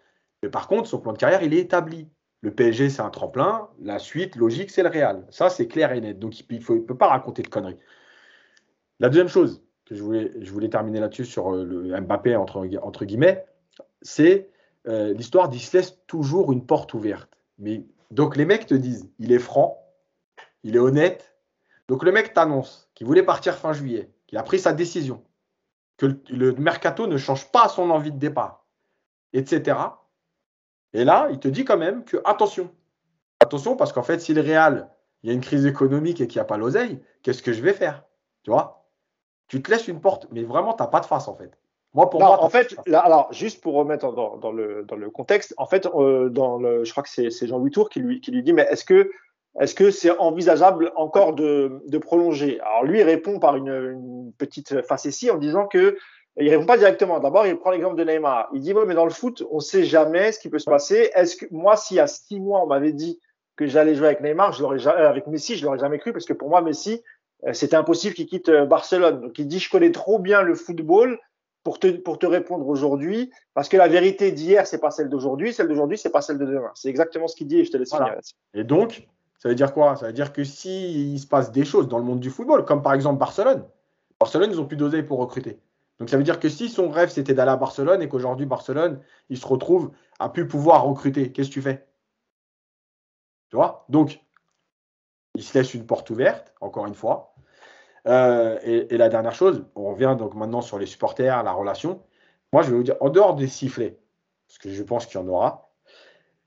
Mais 0.43 0.49
par 0.49 0.67
contre, 0.67 0.89
son 0.89 0.99
plan 0.99 1.13
de 1.13 1.19
carrière, 1.19 1.43
il 1.43 1.55
est 1.55 1.59
établi. 1.59 2.09
Le 2.41 2.51
PSG, 2.51 2.91
c'est 2.91 3.03
un 3.03 3.11
tremplin. 3.11 3.69
La 3.81 3.99
suite 3.99 4.37
logique, 4.37 4.71
c'est 4.71 4.83
le 4.83 4.89
Real. 4.89 5.27
Ça, 5.31 5.51
c'est 5.51 5.69
clair 5.69 5.93
et 5.93 6.01
net. 6.01 6.19
Donc, 6.19 6.39
il 6.41 6.59
ne 6.59 6.79
peut 6.81 6.97
pas 6.97 7.09
raconter 7.09 7.43
de 7.43 7.49
conneries. 7.49 7.79
La 9.01 9.09
deuxième 9.09 9.29
chose 9.29 9.63
que 9.85 9.95
je 9.95 10.03
voulais, 10.03 10.69
terminer 10.69 11.01
là-dessus 11.01 11.25
sur 11.25 11.55
euh, 11.55 12.01
Mbappé, 12.01 12.35
entre, 12.37 12.69
entre 12.83 13.05
guillemets, 13.05 13.45
c'est 14.03 14.51
euh, 14.89 15.13
l'histoire 15.13 15.49
d'il 15.49 15.61
se 15.61 15.77
laisse 15.77 15.99
toujours 16.07 16.53
une 16.53 16.65
porte 16.65 16.93
ouverte. 16.95 17.31
Mais, 17.59 17.85
donc, 18.11 18.37
les 18.37 18.45
mecs 18.45 18.67
te 18.67 18.75
disent, 18.75 19.09
il 19.19 19.33
est 19.33 19.39
franc, 19.39 19.83
il 20.63 20.77
est 20.77 20.81
honnête, 20.81 21.36
donc 21.89 22.03
le 22.03 22.13
mec 22.13 22.35
t'annonce 22.35 22.91
qu'il 22.95 23.07
voulait 23.07 23.23
partir 23.23 23.55
fin 23.55 23.73
juillet, 23.73 24.11
qu'il 24.27 24.39
a 24.39 24.43
pris 24.43 24.59
sa 24.59 24.73
décision, 24.73 25.23
que 25.97 26.07
le, 26.29 26.53
mercato 26.53 27.07
ne 27.07 27.17
change 27.17 27.51
pas 27.53 27.69
son 27.69 27.91
envie 27.91 28.13
de 28.13 28.19
départ, 28.19 28.67
etc. 29.33 29.79
Et 30.93 31.05
là, 31.05 31.29
il 31.31 31.39
te 31.39 31.49
dit 31.49 31.65
quand 31.65 31.79
même 31.79 32.05
que 32.05 32.17
attention, 32.25 32.71
attention 33.41 33.77
parce 33.77 33.93
qu'en 33.93 34.03
fait, 34.03 34.19
si 34.19 34.35
le 34.35 34.41
Real, 34.41 34.91
il 35.23 35.29
y 35.29 35.31
a 35.31 35.35
une 35.35 35.41
crise 35.41 35.67
économique 35.67 36.21
et 36.21 36.27
qu'il 36.27 36.39
n'y 36.39 36.43
a 36.43 36.47
pas 36.47 36.57
l'oseille, 36.57 37.01
qu'est-ce 37.23 37.43
que 37.43 37.53
je 37.53 37.63
vais 37.63 37.73
faire 37.73 38.05
Tu 38.43 38.51
vois? 38.51 38.89
Tu 39.49 39.63
te 39.63 39.71
laisses 39.71 39.89
une 39.89 40.01
porte, 40.01 40.27
mais 40.33 40.43
vraiment, 40.43 40.75
tu 40.75 40.83
n'as 40.83 40.89
pas 40.89 41.01
de 41.01 41.07
face 41.07 41.29
en 41.29 41.35
fait. 41.35 41.57
Moi, 41.95 42.11
pour 42.11 42.21
moi, 42.21 42.43
en 42.43 42.51
fait, 42.51 42.77
alors 42.93 43.33
juste 43.33 43.63
pour 43.63 43.75
remettre 43.75 44.13
dans, 44.13 44.53
le, 44.53 44.85
dans 44.85 44.97
le 44.97 45.09
contexte, 45.09 45.55
en 45.57 45.65
fait, 45.65 45.87
euh, 45.87 46.29
dans 46.29 46.59
le, 46.59 46.85
je 46.85 46.91
crois 46.91 47.03
que 47.03 47.09
c'est 47.09 47.47
Jean-Louis 47.47 47.71
Tour 47.71 47.89
qui 47.89 48.01
lui, 48.01 48.21
qui 48.21 48.33
lui 48.33 48.43
dit, 48.43 48.53
mais 48.53 48.67
est-ce 48.71 48.85
que 48.85 49.11
est-ce 49.61 49.75
que 49.75 49.91
c'est 49.91 50.11
envisageable 50.19 50.93
encore 50.97 51.35
de, 51.35 51.99
prolonger? 51.99 52.61
Alors 52.61 52.85
lui 52.85 53.03
répond 53.03 53.39
par 53.39 53.57
une, 53.57 54.33
petite 54.39 54.83
facétie 54.83 55.31
en 55.31 55.39
disant 55.39 55.67
que 55.67 55.97
il 56.39 56.51
répond 56.51 56.67
pas 56.67 56.77
directement. 56.77 57.19
D'abord, 57.19 57.47
il 57.47 57.57
prend 57.57 57.71
l'exemple 57.71 57.97
de 57.97 58.05
Neymar. 58.05 58.51
Il 58.53 58.61
dit, 58.61 58.75
oui, 58.75 58.83
mais 58.87 58.95
dans 58.95 59.05
le 59.05 59.11
foot, 59.11 59.43
on 59.51 59.61
sait 59.61 59.85
jamais 59.85 60.33
ce 60.33 60.39
qui 60.39 60.51
peut 60.51 60.59
se 60.59 60.69
passer. 60.69 61.11
Est-ce 61.15 61.37
que 61.37 61.47
moi, 61.51 61.79
s'il 61.79 61.97
y 61.97 62.01
a 62.01 62.07
six 62.07 62.39
mois, 62.39 62.63
on 62.63 62.67
m'avait 62.67 62.93
dit 62.93 63.19
que 63.57 63.67
j'allais 63.67 63.95
jouer 63.95 64.09
avec 64.09 64.21
Neymar, 64.21 64.53
je 64.53 64.63
l'aurais 64.63 64.87
euh, 64.87 65.09
avec 65.09 65.27
Messi, 65.27 65.57
je 65.57 65.65
l'aurais 65.65 65.79
jamais 65.79 65.99
cru 65.99 66.13
parce 66.13 66.27
que 66.27 66.35
pour 66.35 66.51
moi, 66.51 66.61
Messi, 66.61 67.03
euh, 67.47 67.55
c'était 67.55 67.77
impossible 67.77 68.15
qu'il 68.15 68.27
quitte 68.27 68.51
euh, 68.51 68.67
Barcelone. 68.67 69.23
Donc, 69.23 69.39
il 69.39 69.49
dit, 69.49 69.59
je 69.59 69.71
connais 69.71 69.93
trop 69.93 70.19
bien 70.19 70.43
le 70.43 70.55
football 70.55 71.19
pour 71.65 71.79
te, 71.79 71.87
pour 71.89 72.19
te 72.19 72.27
répondre 72.27 72.69
aujourd'hui, 72.69 73.33
parce 73.55 73.69
que 73.69 73.79
la 73.79 73.89
vérité 73.89 74.31
d'hier, 74.31 74.67
c'est 74.67 74.79
pas 74.79 74.91
celle 74.91 75.09
d'aujourd'hui, 75.09 75.55
celle 75.55 75.69
d'aujourd'hui, 75.69 75.97
c'est 75.97 76.11
pas 76.11 76.21
celle 76.21 76.39
de 76.39 76.45
demain. 76.45 76.71
C'est 76.75 76.91
exactement 76.91 77.29
ce 77.29 77.35
qu'il 77.35 77.47
dit 77.47 77.61
et 77.61 77.65
je 77.65 77.73
te 77.73 77.77
laisse 77.79 77.91
finir. 77.91 78.15
Et 78.55 78.63
donc, 78.63 79.09
ça 79.39 79.49
veut 79.49 79.55
dire 79.55 79.73
quoi? 79.73 79.97
Ça 79.97 80.07
veut 80.07 80.13
dire 80.13 80.33
que 80.33 80.45
si 80.45 81.13
il 81.15 81.19
se 81.19 81.27
passe 81.27 81.53
des 81.53 81.65
choses 81.65 81.89
dans 81.89 81.99
le 81.99 82.05
monde 82.05 82.21
du 82.21 82.31
football, 82.31 82.65
comme 82.65 82.83
par 82.83 82.95
exemple 82.95 83.19
Barcelone, 83.19 83.67
Barcelone, 84.19 84.51
ils 84.51 84.61
ont 84.61 84.67
plus 84.67 84.77
d'oseille 84.77 85.03
pour 85.03 85.19
recruter. 85.19 85.61
Donc 85.99 86.09
ça 86.09 86.17
veut 86.17 86.23
dire 86.23 86.41
que 86.41 86.49
si 86.49 86.69
son 86.69 86.89
rêve 86.89 87.11
c'était 87.11 87.35
d'aller 87.35 87.51
à 87.51 87.57
Barcelone 87.57 88.03
et 88.03 88.09
qu'aujourd'hui 88.09 88.47
Barcelone, 88.47 89.01
il 89.29 89.39
se 89.39 89.47
retrouve 89.47 89.93
à 90.19 90.29
plus 90.29 90.47
pouvoir 90.47 90.85
recruter, 90.85 91.33
qu'est-ce 91.33 91.49
que 91.49 91.55
tu 91.55 91.63
fais? 91.63 91.87
Tu 93.51 93.57
vois? 93.57 93.85
Donc, 93.89 94.21
il 95.35 95.43
se 95.43 95.57
laisse 95.57 95.75
une 95.75 95.87
porte 95.87 96.11
ouverte, 96.11 96.55
encore 96.61 96.87
une 96.87 96.95
fois. 96.95 97.35
Euh, 98.07 98.59
et, 98.63 98.97
la 98.97 99.09
dernière 99.09 99.35
chose, 99.35 99.65
on 99.75 99.91
revient 99.91 100.17
donc 100.19 100.35
maintenant 100.35 100.63
sur 100.63 100.79
les 100.79 100.87
supporters, 100.87 101.43
la 101.43 101.53
relation. 101.53 102.03
Moi, 102.53 102.63
je 102.63 102.71
vais 102.71 102.77
vous 102.77 102.83
dire, 102.83 102.97
en 103.01 103.11
dehors 103.11 103.35
des 103.35 103.49
sifflets, 103.49 103.99
parce 104.47 104.59
que 104.59 104.71
je 104.71 104.83
pense 104.83 105.07
qu'il 105.07 105.21
y 105.21 105.23
en 105.23 105.29
aura, 105.29 105.71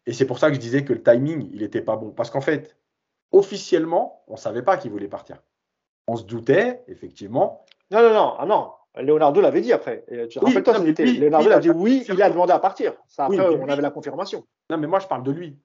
et 0.06 0.14
c'est 0.14 0.26
pour 0.26 0.40
ça 0.40 0.50
que 0.50 0.56
je 0.56 0.60
disais 0.60 0.84
que 0.84 0.94
le 0.94 1.04
timing, 1.04 1.50
il 1.54 1.60
n'était 1.60 1.82
pas 1.82 1.96
bon. 1.96 2.12
Parce 2.12 2.32
qu'en 2.32 2.42
fait, 2.42 2.76
officiellement, 3.32 4.23
on 4.27 4.34
ne 4.34 4.38
savait 4.38 4.63
pas 4.63 4.77
qu'il 4.77 4.91
voulait 4.91 5.07
partir. 5.07 5.41
On 6.07 6.15
se 6.15 6.23
doutait, 6.23 6.84
effectivement. 6.88 7.65
Non, 7.91 8.01
non, 8.01 8.13
non, 8.13 8.34
ah 8.38 8.45
non. 8.45 8.71
Leonardo 8.95 9.39
l'avait 9.41 9.61
dit 9.61 9.71
après. 9.71 10.03
Rappelle-toi, 10.36 10.80
Leonardo 10.80 11.51
a 11.51 11.59
dit 11.59 11.69
oui, 11.69 12.05
il 12.09 12.21
a 12.21 12.30
demandé 12.30 12.51
à 12.51 12.59
partir. 12.59 12.93
Ça, 13.07 13.25
après, 13.25 13.39
on 13.39 13.69
avait 13.69 13.82
la 13.82 13.91
confirmation. 13.91 14.45
Non, 14.69 14.77
mais 14.77 14.88
moi, 14.88 14.99
je 14.99 15.07
parle 15.07 15.23
de 15.23 15.32
lui. 15.32 15.57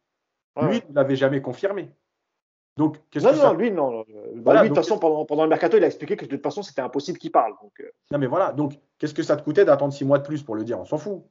Lui, 0.60 0.82
il 0.86 0.90
ne 0.90 0.94
l'avait 0.94 1.16
jamais 1.16 1.40
confirmé. 1.40 1.90
Donc, 2.76 2.98
qu'est-ce 3.10 3.24
non, 3.24 3.32
que 3.32 3.38
non, 3.38 3.52
lui, 3.54 3.70
non. 3.70 4.04
Bah, 4.34 4.60
lui, 4.60 4.62
de 4.62 4.74
toute 4.74 4.76
façon, 4.76 4.98
pendant, 4.98 5.24
pendant, 5.24 5.44
le 5.44 5.48
mercato, 5.48 5.76
il 5.76 5.84
a 5.84 5.86
expliqué 5.86 6.16
que 6.16 6.24
de 6.24 6.30
toute 6.30 6.42
façon, 6.42 6.62
c'était 6.62 6.80
impossible 6.80 7.18
qu'il 7.18 7.30
parle. 7.30 7.54
Donc, 7.62 7.72
euh. 7.80 7.90
Non, 8.10 8.18
mais 8.18 8.26
voilà. 8.26 8.52
Donc, 8.52 8.74
qu'est-ce 8.98 9.14
que 9.14 9.22
ça 9.22 9.36
te 9.36 9.42
coûtait 9.42 9.64
d'attendre 9.64 9.92
six 9.92 10.04
mois 10.04 10.18
de 10.18 10.26
plus 10.26 10.42
pour 10.42 10.56
le 10.56 10.64
dire? 10.64 10.80
On 10.80 10.84
s'en 10.84 10.98
fout. 10.98 11.22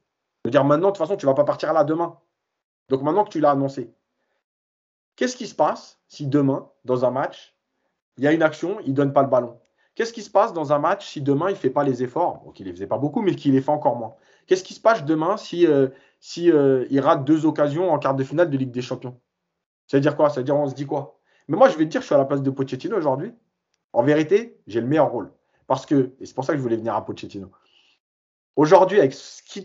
Veux 0.44 0.50
dire, 0.50 0.64
maintenant, 0.64 0.88
de 0.88 0.92
toute 0.92 0.98
façon, 0.98 1.16
tu 1.16 1.26
ne 1.26 1.30
vas 1.30 1.34
pas 1.34 1.44
partir 1.44 1.72
là 1.72 1.84
demain. 1.84 2.18
Donc, 2.88 3.02
maintenant 3.02 3.24
que 3.24 3.30
tu 3.30 3.40
l'as 3.40 3.50
annoncé, 3.50 3.90
qu'est-ce 5.16 5.36
qui 5.36 5.46
se 5.46 5.54
passe 5.54 6.00
si 6.08 6.26
demain, 6.26 6.68
dans 6.84 7.04
un 7.04 7.10
match, 7.10 7.56
il 8.18 8.24
y 8.24 8.26
a 8.26 8.32
une 8.32 8.42
action, 8.42 8.78
il 8.80 8.90
ne 8.90 8.94
donne 8.94 9.12
pas 9.12 9.22
le 9.22 9.28
ballon? 9.28 9.58
Qu'est-ce 9.94 10.12
qui 10.12 10.22
se 10.22 10.30
passe 10.30 10.52
dans 10.52 10.72
un 10.72 10.78
match 10.78 11.06
si 11.06 11.20
demain 11.20 11.50
il 11.50 11.52
ne 11.52 11.58
fait 11.58 11.70
pas 11.70 11.84
les 11.84 12.02
efforts? 12.02 12.42
Donc 12.44 12.58
il 12.58 12.64
ne 12.64 12.68
les 12.68 12.74
faisait 12.74 12.86
pas 12.86 12.98
beaucoup, 12.98 13.22
mais 13.22 13.34
qu'il 13.34 13.52
les 13.52 13.60
fait 13.60 13.70
encore 13.70 13.96
moins. 13.96 14.14
Qu'est-ce 14.46 14.64
qui 14.64 14.74
se 14.74 14.80
passe 14.80 15.04
demain 15.04 15.36
si, 15.36 15.66
euh, 15.66 15.88
si 16.20 16.50
euh, 16.50 16.84
il 16.90 17.00
rate 17.00 17.24
deux 17.24 17.46
occasions 17.46 17.90
en 17.90 17.98
quart 17.98 18.14
de 18.14 18.24
finale 18.24 18.50
de 18.50 18.56
Ligue 18.56 18.72
des 18.72 18.82
Champions? 18.82 19.20
Ça 19.86 19.96
veut 19.96 20.00
dire 20.00 20.16
quoi? 20.16 20.30
Ça 20.30 20.40
veut 20.40 20.44
dire 20.44 20.56
on 20.56 20.68
se 20.68 20.74
dit 20.74 20.86
quoi? 20.86 21.20
Mais 21.48 21.56
moi 21.56 21.68
je 21.68 21.78
vais 21.78 21.84
te 21.84 21.90
dire, 21.90 22.00
je 22.00 22.06
suis 22.06 22.14
à 22.14 22.18
la 22.18 22.24
place 22.24 22.42
de 22.42 22.50
Pochettino 22.50 22.96
aujourd'hui. 22.96 23.32
En 23.92 24.02
vérité, 24.02 24.60
j'ai 24.66 24.80
le 24.80 24.86
meilleur 24.86 25.10
rôle. 25.10 25.32
Parce 25.66 25.86
que, 25.86 26.14
et 26.18 26.26
c'est 26.26 26.34
pour 26.34 26.44
ça 26.44 26.52
que 26.52 26.58
je 26.58 26.62
voulais 26.62 26.76
venir 26.76 26.94
à 26.94 27.04
Pochettino. 27.04 27.50
Aujourd'hui, 28.56 28.98
avec 28.98 29.14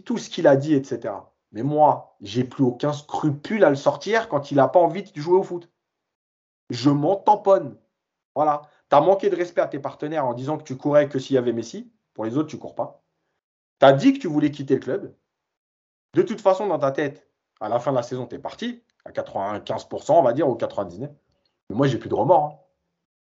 tout 0.06 0.18
ce 0.18 0.30
qu'il 0.30 0.48
a 0.48 0.56
dit, 0.56 0.74
etc. 0.74 1.14
Mais 1.52 1.64
moi, 1.64 2.16
j'ai 2.22 2.44
plus 2.44 2.64
aucun 2.64 2.94
scrupule 2.94 3.64
à 3.64 3.70
le 3.70 3.76
sortir 3.76 4.30
quand 4.30 4.52
il 4.52 4.58
n'a 4.58 4.68
pas 4.68 4.80
envie 4.80 5.04
de 5.04 5.22
jouer 5.22 5.38
au 5.38 5.44
foot. 5.44 5.70
Je 6.70 6.90
m'en 6.90 7.16
tamponne. 7.16 7.78
Voilà. 8.36 8.62
Tu 8.90 8.96
as 8.96 9.02
manqué 9.02 9.30
de 9.30 9.36
respect 9.36 9.62
à 9.62 9.68
tes 9.68 9.80
partenaires 9.80 10.26
en 10.26 10.34
disant 10.34 10.58
que 10.58 10.64
tu 10.64 10.78
courais 10.78 11.10
que 11.10 11.20
s'il 11.20 11.36
y 11.36 11.38
avait 11.40 11.54
Messi. 11.54 11.92
Pour 12.14 12.26
les 12.26 12.38
autres, 12.38 12.50
tu 12.50 12.58
cours 12.58 12.76
pas. 12.76 13.04
Tu 13.80 13.86
as 13.86 13.94
dit 13.94 14.14
que 14.14 14.20
tu 14.20 14.28
voulais 14.28 14.52
quitter 14.52 14.76
le 14.76 14.80
club. 14.82 15.16
De 16.14 16.22
toute 16.22 16.42
façon, 16.42 16.68
dans 16.68 16.80
ta 16.80 16.92
tête, 16.92 17.28
à 17.60 17.70
la 17.70 17.80
fin 17.80 17.92
de 17.92 17.96
la 17.96 18.04
saison, 18.04 18.28
tu 18.28 18.36
es 18.36 18.40
parti, 18.40 18.84
à 19.06 19.12
95%, 19.12 20.12
on 20.12 20.22
va 20.22 20.34
dire, 20.34 20.48
ou 20.48 20.56
99%. 20.56 21.10
Mais 21.70 21.76
moi, 21.76 21.88
j'ai 21.88 21.98
plus 21.98 22.10
de 22.10 22.16
remords. 22.16 22.46
Hein. 22.46 22.60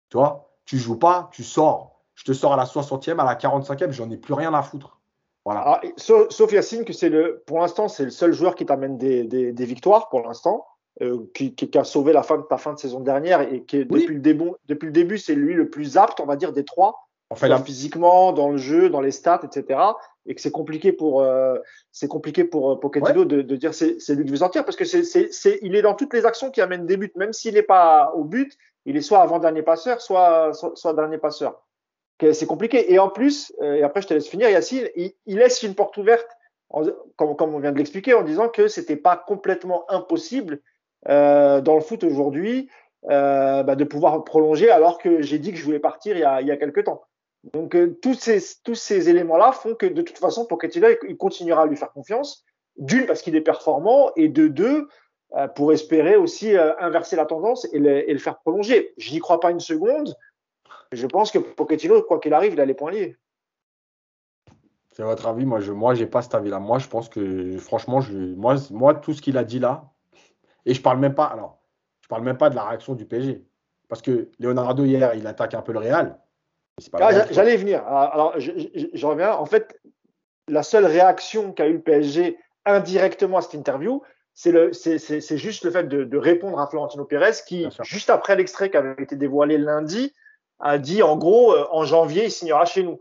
Tu 0.09 0.17
vois, 0.17 0.53
tu 0.65 0.79
joues 0.79 0.99
pas, 0.99 1.29
tu 1.33 1.45
sors. 1.45 2.03
Je 2.15 2.25
te 2.25 2.33
sors 2.33 2.53
à 2.53 2.57
la 2.57 2.65
60e, 2.65 3.19
à 3.19 3.25
la 3.25 3.35
45e, 3.35 3.91
j'en 3.91 4.11
ai 4.11 4.17
plus 4.17 4.35
rien 4.35 4.53
à 4.53 4.63
foutre. 4.63 5.01
Voilà. 5.45 5.63
Ah, 5.67 5.81
sauf, 5.97 6.53
Yacine, 6.53 6.85
que 6.85 6.93
c'est 6.93 7.09
le, 7.09 7.43
pour 7.47 7.61
l'instant, 7.61 7.89
c'est 7.89 8.05
le 8.05 8.11
seul 8.11 8.33
joueur 8.33 8.55
qui 8.55 8.65
t'amène 8.65 8.97
des 8.97 9.65
victoires 9.65 10.09
pour 10.09 10.23
l'instant. 10.23 10.67
Euh, 11.01 11.27
qui, 11.33 11.71
a 11.75 11.85
sauvé 11.85 12.13
la 12.13 12.23
fin 12.23 12.37
de 12.37 12.43
ta 12.43 12.59
fin 12.59 12.75
de 12.75 12.79
saison 12.79 13.01
dernière 13.01 13.41
et 13.41 13.63
qui 13.63 13.79
depuis, 13.79 14.07
le 14.09 14.21
début, 14.21 14.51
depuis 14.69 14.87
le 14.87 14.93
début, 14.93 15.17
c'est 15.17 15.35
lui 15.35 15.55
le 15.55 15.71
plus 15.71 15.97
apte, 15.97 16.21
on 16.21 16.27
va 16.27 16.37
dire, 16.37 16.53
des 16.53 16.67
trois, 16.67 17.09
enfin, 17.31 17.57
physiquement, 17.59 18.33
dans 18.33 18.51
le 18.51 18.59
jeu, 18.59 18.91
dans 18.91 19.01
les 19.01 19.11
stats, 19.11 19.41
etc. 19.43 19.81
Et 20.27 20.35
que 20.35 20.43
c'est 20.43 20.51
compliqué 20.51 20.93
pour 20.93 21.23
euh, 21.23 21.57
c'est 21.93 22.09
compliqué 22.09 22.45
pour 22.45 22.73
euh, 22.73 22.77
Pochettino 22.79 23.25
de, 23.25 23.41
de, 23.41 23.57
dire 23.57 23.73
c'est 23.73 23.97
lui 24.11 24.23
que 24.23 24.27
je 24.27 24.33
veux 24.33 24.37
sortir 24.37 24.67
parce 24.67 24.77
que 24.77 24.85
c'est 24.85 25.03
c'est 25.03 25.59
il 25.63 25.75
est 25.77 25.83
dans 25.83 25.95
toutes 25.95 26.13
les 26.13 26.27
actions 26.27 26.51
qui 26.51 26.61
amènent 26.61 26.85
des 26.85 26.99
buts, 26.99 27.11
même 27.17 27.33
s'il 27.33 27.55
n'est 27.55 27.63
pas 27.63 28.13
au 28.15 28.25
but, 28.25 28.53
il 28.85 28.95
est 28.95 29.01
soit 29.01 29.23
avant 29.23 29.39
dernier 29.39 29.63
passeur, 29.63 30.03
soit 30.03 30.53
soit, 30.53 30.93
dernier 30.93 31.19
passeur. 31.19 31.65
C'est 32.21 32.47
compliqué. 32.47 32.93
Et 32.93 33.01
en 33.01 33.09
plus, 33.09 33.53
et 33.61 33.83
après 33.83 34.01
je 34.01 34.07
te 34.07 34.15
laisse 34.15 34.29
finir, 34.29 34.49
Yacine, 34.49 34.89
il, 34.95 35.13
laisse 35.27 35.65
une 35.65 35.75
porte 35.75 35.97
ouverte, 35.97 36.29
comme, 37.17 37.55
on 37.55 37.59
vient 37.59 37.73
de 37.73 37.79
l'expliquer, 37.79 38.15
en 38.15 38.23
disant 38.23 38.49
que 38.49 38.69
c'était 38.69 38.97
pas 38.97 39.17
complètement 39.17 39.91
impossible 39.91 40.61
euh, 41.09 41.61
dans 41.61 41.75
le 41.75 41.81
foot 41.81 42.05
aujourd'hui 42.05 42.71
euh, 43.11 43.65
bah, 43.65 43.75
de 43.75 43.83
pouvoir 43.83 44.23
prolonger 44.23 44.71
alors 44.71 44.99
que 44.99 45.21
j'ai 45.21 45.41
dit 45.41 45.51
que 45.51 45.59
je 45.59 45.65
voulais 45.65 45.81
partir 45.81 46.17
il 46.17 46.47
y 46.47 46.51
a, 46.53 46.57
quelques 46.57 46.85
temps. 46.85 47.03
Donc 47.53 47.75
euh, 47.75 47.99
tous 48.01 48.15
ces, 48.15 49.09
éléments-là 49.09 49.51
font 49.51 49.75
que 49.75 49.87
de 49.87 50.03
toute 50.03 50.19
façon, 50.19 50.47
Pochettino, 50.47 50.89
il 51.09 51.17
continuera 51.17 51.63
à 51.63 51.67
lui 51.67 51.77
faire 51.77 51.93
confiance. 51.93 52.45
D'une, 52.77 53.05
parce 53.05 53.21
qu'il 53.21 53.37
est 53.37 53.43
performant, 53.43 54.13
et 54.17 54.29
de 54.29 54.49
deux, 54.49 54.89
euh, 55.37 55.49
pour 55.49 55.73
espérer 55.73 56.17
aussi 56.17 56.57
euh, 56.57 56.73
inverser 56.79 57.17
la 57.17 57.27
tendance 57.27 57.67
et 57.73 57.79
le 57.79 58.19
faire 58.19 58.39
prolonger. 58.39 58.93
Je 58.97 59.13
n'y 59.13 59.19
crois 59.19 59.41
pas 59.41 59.51
une 59.51 59.61
seconde. 59.61 60.15
Je 60.93 61.07
pense 61.07 61.33
que 61.33 61.39
Pochettino, 61.39 62.03
quoi 62.03 62.21
qu'il 62.21 62.35
arrive, 62.35 62.53
il 62.53 62.61
a 62.61 62.67
les 62.67 62.75
points 62.75 62.91
liés. 62.91 63.17
C'est 64.93 65.03
votre 65.03 65.27
avis 65.27 65.47
Moi, 65.47 65.61
je 65.61 65.73
moi, 65.73 65.95
j'ai 65.95 66.07
pas 66.07 66.21
cet 66.21 66.35
avis-là. 66.35 66.59
Moi, 66.59 66.79
je 66.79 66.87
pense 66.87 67.09
que, 67.09 67.57
franchement, 67.59 68.01
je, 68.01 68.13
moi, 68.13 68.57
moi, 68.71 68.95
tout 68.95 69.15
ce 69.15 69.23
qu'il 69.23 69.39
a 69.39 69.45
dit 69.45 69.59
là, 69.59 69.91
et 70.67 70.75
je 70.75 70.83
parle 70.83 70.99
même 70.99 71.15
pas, 71.15 71.25
alors, 71.25 71.61
je 72.03 72.09
parle 72.09 72.23
même 72.23 72.37
pas 72.37 72.51
de 72.51 72.57
la 72.57 72.65
réaction 72.65 72.95
du 72.95 73.07
PSG. 73.07 73.43
Parce 73.89 74.03
que 74.03 74.31
Leonardo, 74.39 74.85
hier, 74.85 75.15
il 75.15 75.27
attaque 75.27 75.55
un 75.55 75.63
peu 75.63 75.73
le 75.73 75.79
Real. 75.79 76.19
Ah, 76.95 77.27
j'allais 77.31 77.57
venir. 77.57 77.83
Ah, 77.87 78.05
alors, 78.13 78.39
je, 78.39 79.07
reviens. 79.07 79.33
En 79.35 79.47
fait, 79.47 79.81
la 80.49 80.63
seule 80.63 80.87
réaction 80.87 81.53
qu'a 81.53 81.67
eu 81.67 81.75
le 81.75 81.81
PSG 81.81 82.39
indirectement 82.65 83.39
à 83.39 83.43
cette 83.43 83.55
interview, 83.55 84.03
c'est 84.35 85.37
juste 85.37 85.65
le 85.65 85.71
fait 85.71 85.85
de, 85.85 86.17
répondre 86.17 86.59
à 86.59 86.67
Florentino 86.67 87.05
Pérez 87.05 87.33
qui, 87.47 87.67
juste 87.83 88.11
après 88.11 88.37
l'extrait 88.37 88.71
qui 88.71 88.77
avait 88.77 89.03
été 89.03 89.17
dévoilé 89.17 89.59
lundi, 89.59 90.15
a 90.63 90.79
dit 90.79 91.03
en 91.03 91.17
gros, 91.17 91.53
euh, 91.53 91.67
en 91.71 91.85
janvier, 91.85 92.27
il 92.27 92.31
signera 92.31 92.65
chez 92.65 92.83
nous. 92.83 93.01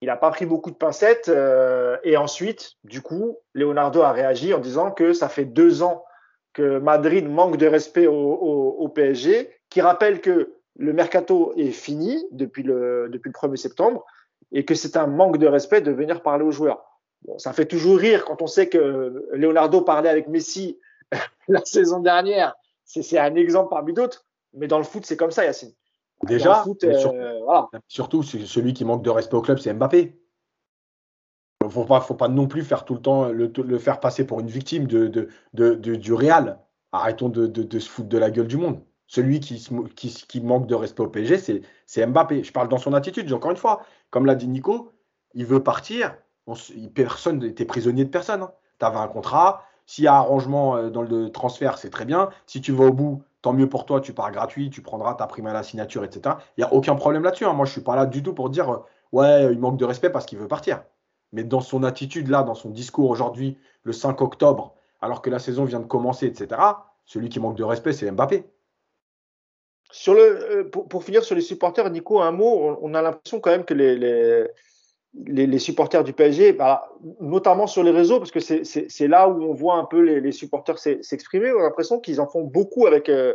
Il 0.00 0.06
n'a 0.06 0.16
pas 0.16 0.30
pris 0.30 0.46
beaucoup 0.46 0.70
de 0.70 0.76
pincettes. 0.76 1.28
Euh, 1.28 1.96
et 2.02 2.16
ensuite, 2.16 2.72
du 2.82 3.02
coup, 3.02 3.38
Leonardo 3.54 4.00
a 4.00 4.10
réagi 4.10 4.52
en 4.52 4.58
disant 4.58 4.90
que 4.90 5.12
ça 5.12 5.28
fait 5.28 5.44
deux 5.44 5.82
ans 5.82 6.04
que 6.54 6.78
Madrid 6.78 7.28
manque 7.28 7.56
de 7.56 7.66
respect 7.66 8.06
au, 8.06 8.88
PSG, 8.94 9.50
qui 9.70 9.80
rappelle 9.80 10.20
que 10.20 10.54
le 10.76 10.92
mercato 10.92 11.54
est 11.56 11.70
fini 11.70 12.26
depuis 12.30 12.62
le, 12.62 13.08
depuis 13.10 13.30
le 13.30 13.48
1er 13.48 13.56
septembre 13.56 14.04
et 14.50 14.64
que 14.66 14.74
c'est 14.74 14.98
un 14.98 15.06
manque 15.06 15.38
de 15.38 15.46
respect 15.46 15.80
de 15.80 15.92
venir 15.92 16.22
parler 16.22 16.44
aux 16.44 16.50
joueurs. 16.50 16.84
Ça 17.38 17.54
fait 17.54 17.64
toujours 17.64 17.96
rire 17.96 18.24
quand 18.26 18.42
on 18.42 18.46
sait 18.46 18.68
que 18.68 19.24
Leonardo 19.32 19.80
parlait 19.80 20.10
avec 20.10 20.28
Messi 20.28 20.78
la 21.48 21.64
saison 21.64 22.00
dernière. 22.00 22.54
C'est 22.84 23.18
un 23.18 23.34
exemple 23.34 23.70
parmi 23.70 23.94
d'autres, 23.94 24.26
mais 24.52 24.66
dans 24.66 24.78
le 24.78 24.84
foot, 24.84 25.06
c'est 25.06 25.16
comme 25.16 25.30
ça, 25.30 25.44
Yacine. 25.44 25.72
Déjà, 26.24 26.64
euh, 26.84 27.62
surtout 27.88 28.22
celui 28.22 28.74
qui 28.74 28.84
manque 28.84 29.02
de 29.02 29.10
respect 29.10 29.36
au 29.36 29.42
club, 29.42 29.58
c'est 29.58 29.72
Mbappé 29.72 30.16
faut 31.68 31.84
pas, 31.84 32.00
faut 32.00 32.14
pas 32.14 32.28
non 32.28 32.46
plus 32.46 32.62
faire 32.62 32.84
tout 32.84 32.94
le 32.94 33.00
temps 33.00 33.28
le, 33.28 33.78
faire 33.78 34.00
passer 34.00 34.26
pour 34.26 34.40
une 34.40 34.48
victime 34.48 34.86
de, 34.86 35.28
de, 35.54 35.74
du 35.74 36.12
Real. 36.12 36.58
Arrêtons 36.92 37.28
de, 37.28 37.78
se 37.78 37.88
foutre 37.88 38.08
de 38.08 38.18
la 38.18 38.30
gueule 38.30 38.46
du 38.46 38.56
monde. 38.56 38.80
Celui 39.06 39.40
qui, 39.40 39.62
qui, 39.94 40.40
manque 40.40 40.66
de 40.66 40.74
respect 40.74 41.02
au 41.02 41.08
PSG, 41.08 41.62
c'est 41.86 42.06
Mbappé. 42.06 42.44
Je 42.44 42.52
parle 42.52 42.68
dans 42.68 42.78
son 42.78 42.92
attitude, 42.94 43.32
encore 43.32 43.50
une 43.50 43.56
fois. 43.56 43.82
Comme 44.10 44.26
l'a 44.26 44.34
dit 44.34 44.48
Nico, 44.48 44.90
il 45.34 45.46
veut 45.46 45.62
partir. 45.62 46.16
personne 46.94 47.38
n'était 47.38 47.64
prisonnier 47.64 48.04
de 48.04 48.10
personne. 48.10 48.42
Hein. 48.42 48.52
Tu 48.78 48.86
avais 48.86 48.98
un 48.98 49.08
contrat. 49.08 49.64
S'il 49.86 50.04
y 50.04 50.06
a 50.06 50.14
arrangement 50.14 50.76
euh, 50.76 50.90
dans 50.90 51.02
le 51.02 51.30
transfert, 51.30 51.76
c'est 51.76 51.90
très 51.90 52.04
bien. 52.04 52.30
Si 52.46 52.60
tu 52.60 52.72
vas 52.72 52.84
au 52.86 52.92
bout, 52.92 53.22
tant 53.42 53.52
mieux 53.52 53.68
pour 53.68 53.84
toi, 53.84 54.00
tu 54.00 54.14
pars 54.14 54.30
gratuit, 54.32 54.70
tu 54.70 54.80
prendras 54.80 55.14
ta 55.14 55.26
prime 55.26 55.46
à 55.46 55.52
la 55.52 55.62
signature, 55.62 56.04
etc. 56.04 56.36
Il 56.56 56.60
n'y 56.60 56.64
a 56.64 56.72
aucun 56.72 56.94
problème 56.94 57.22
là-dessus. 57.22 57.44
Hein. 57.44 57.52
Moi, 57.52 57.66
je 57.66 57.70
ne 57.70 57.74
suis 57.74 57.82
pas 57.82 57.96
là 57.96 58.06
du 58.06 58.22
tout 58.22 58.32
pour 58.32 58.50
dire 58.50 58.70
euh, 58.70 58.78
ouais, 59.12 59.52
il 59.52 59.58
manque 59.58 59.76
de 59.76 59.84
respect 59.84 60.10
parce 60.10 60.26
qu'il 60.26 60.38
veut 60.38 60.48
partir 60.48 60.82
mais 61.32 61.44
dans 61.44 61.60
son 61.60 61.82
attitude 61.82 62.28
là, 62.28 62.42
dans 62.42 62.54
son 62.54 62.70
discours 62.70 63.10
aujourd'hui, 63.10 63.58
le 63.82 63.92
5 63.92 64.20
octobre, 64.20 64.74
alors 65.00 65.22
que 65.22 65.30
la 65.30 65.38
saison 65.38 65.64
vient 65.64 65.80
de 65.80 65.86
commencer, 65.86 66.26
etc., 66.26 66.60
celui 67.04 67.28
qui 67.28 67.40
manque 67.40 67.56
de 67.56 67.64
respect, 67.64 67.92
c'est 67.92 68.10
Mbappé. 68.10 68.44
Sur 69.90 70.14
le, 70.14 70.20
euh, 70.20 70.70
pour, 70.70 71.04
finir 71.04 71.24
sur 71.24 71.34
les 71.34 71.42
supporters, 71.42 71.90
Nico, 71.90 72.20
un 72.20 72.30
mot, 72.30 72.78
on, 72.80 72.94
a 72.94 73.02
l'impression 73.02 73.40
quand 73.40 73.50
même 73.50 73.64
que 73.64 73.74
les, 73.74 73.96
les, 73.96 74.46
supporters 75.58 76.04
du 76.04 76.12
PSG, 76.12 76.52
bah, 76.52 76.88
notamment 77.20 77.66
sur 77.66 77.82
les 77.82 77.90
réseaux, 77.90 78.18
parce 78.18 78.30
que 78.30 78.40
c'est 78.40 79.08
là 79.08 79.28
où 79.28 79.42
on 79.42 79.54
voit 79.54 79.76
un 79.76 79.84
peu 79.84 80.00
les, 80.00 80.32
supporters 80.32 80.78
s'exprimer. 80.78 81.52
On 81.52 81.60
a 81.60 81.62
l'impression 81.62 82.00
qu'ils 82.00 82.20
en 82.20 82.26
font 82.26 82.42
beaucoup 82.42 82.86
avec, 82.86 83.08
euh, 83.08 83.34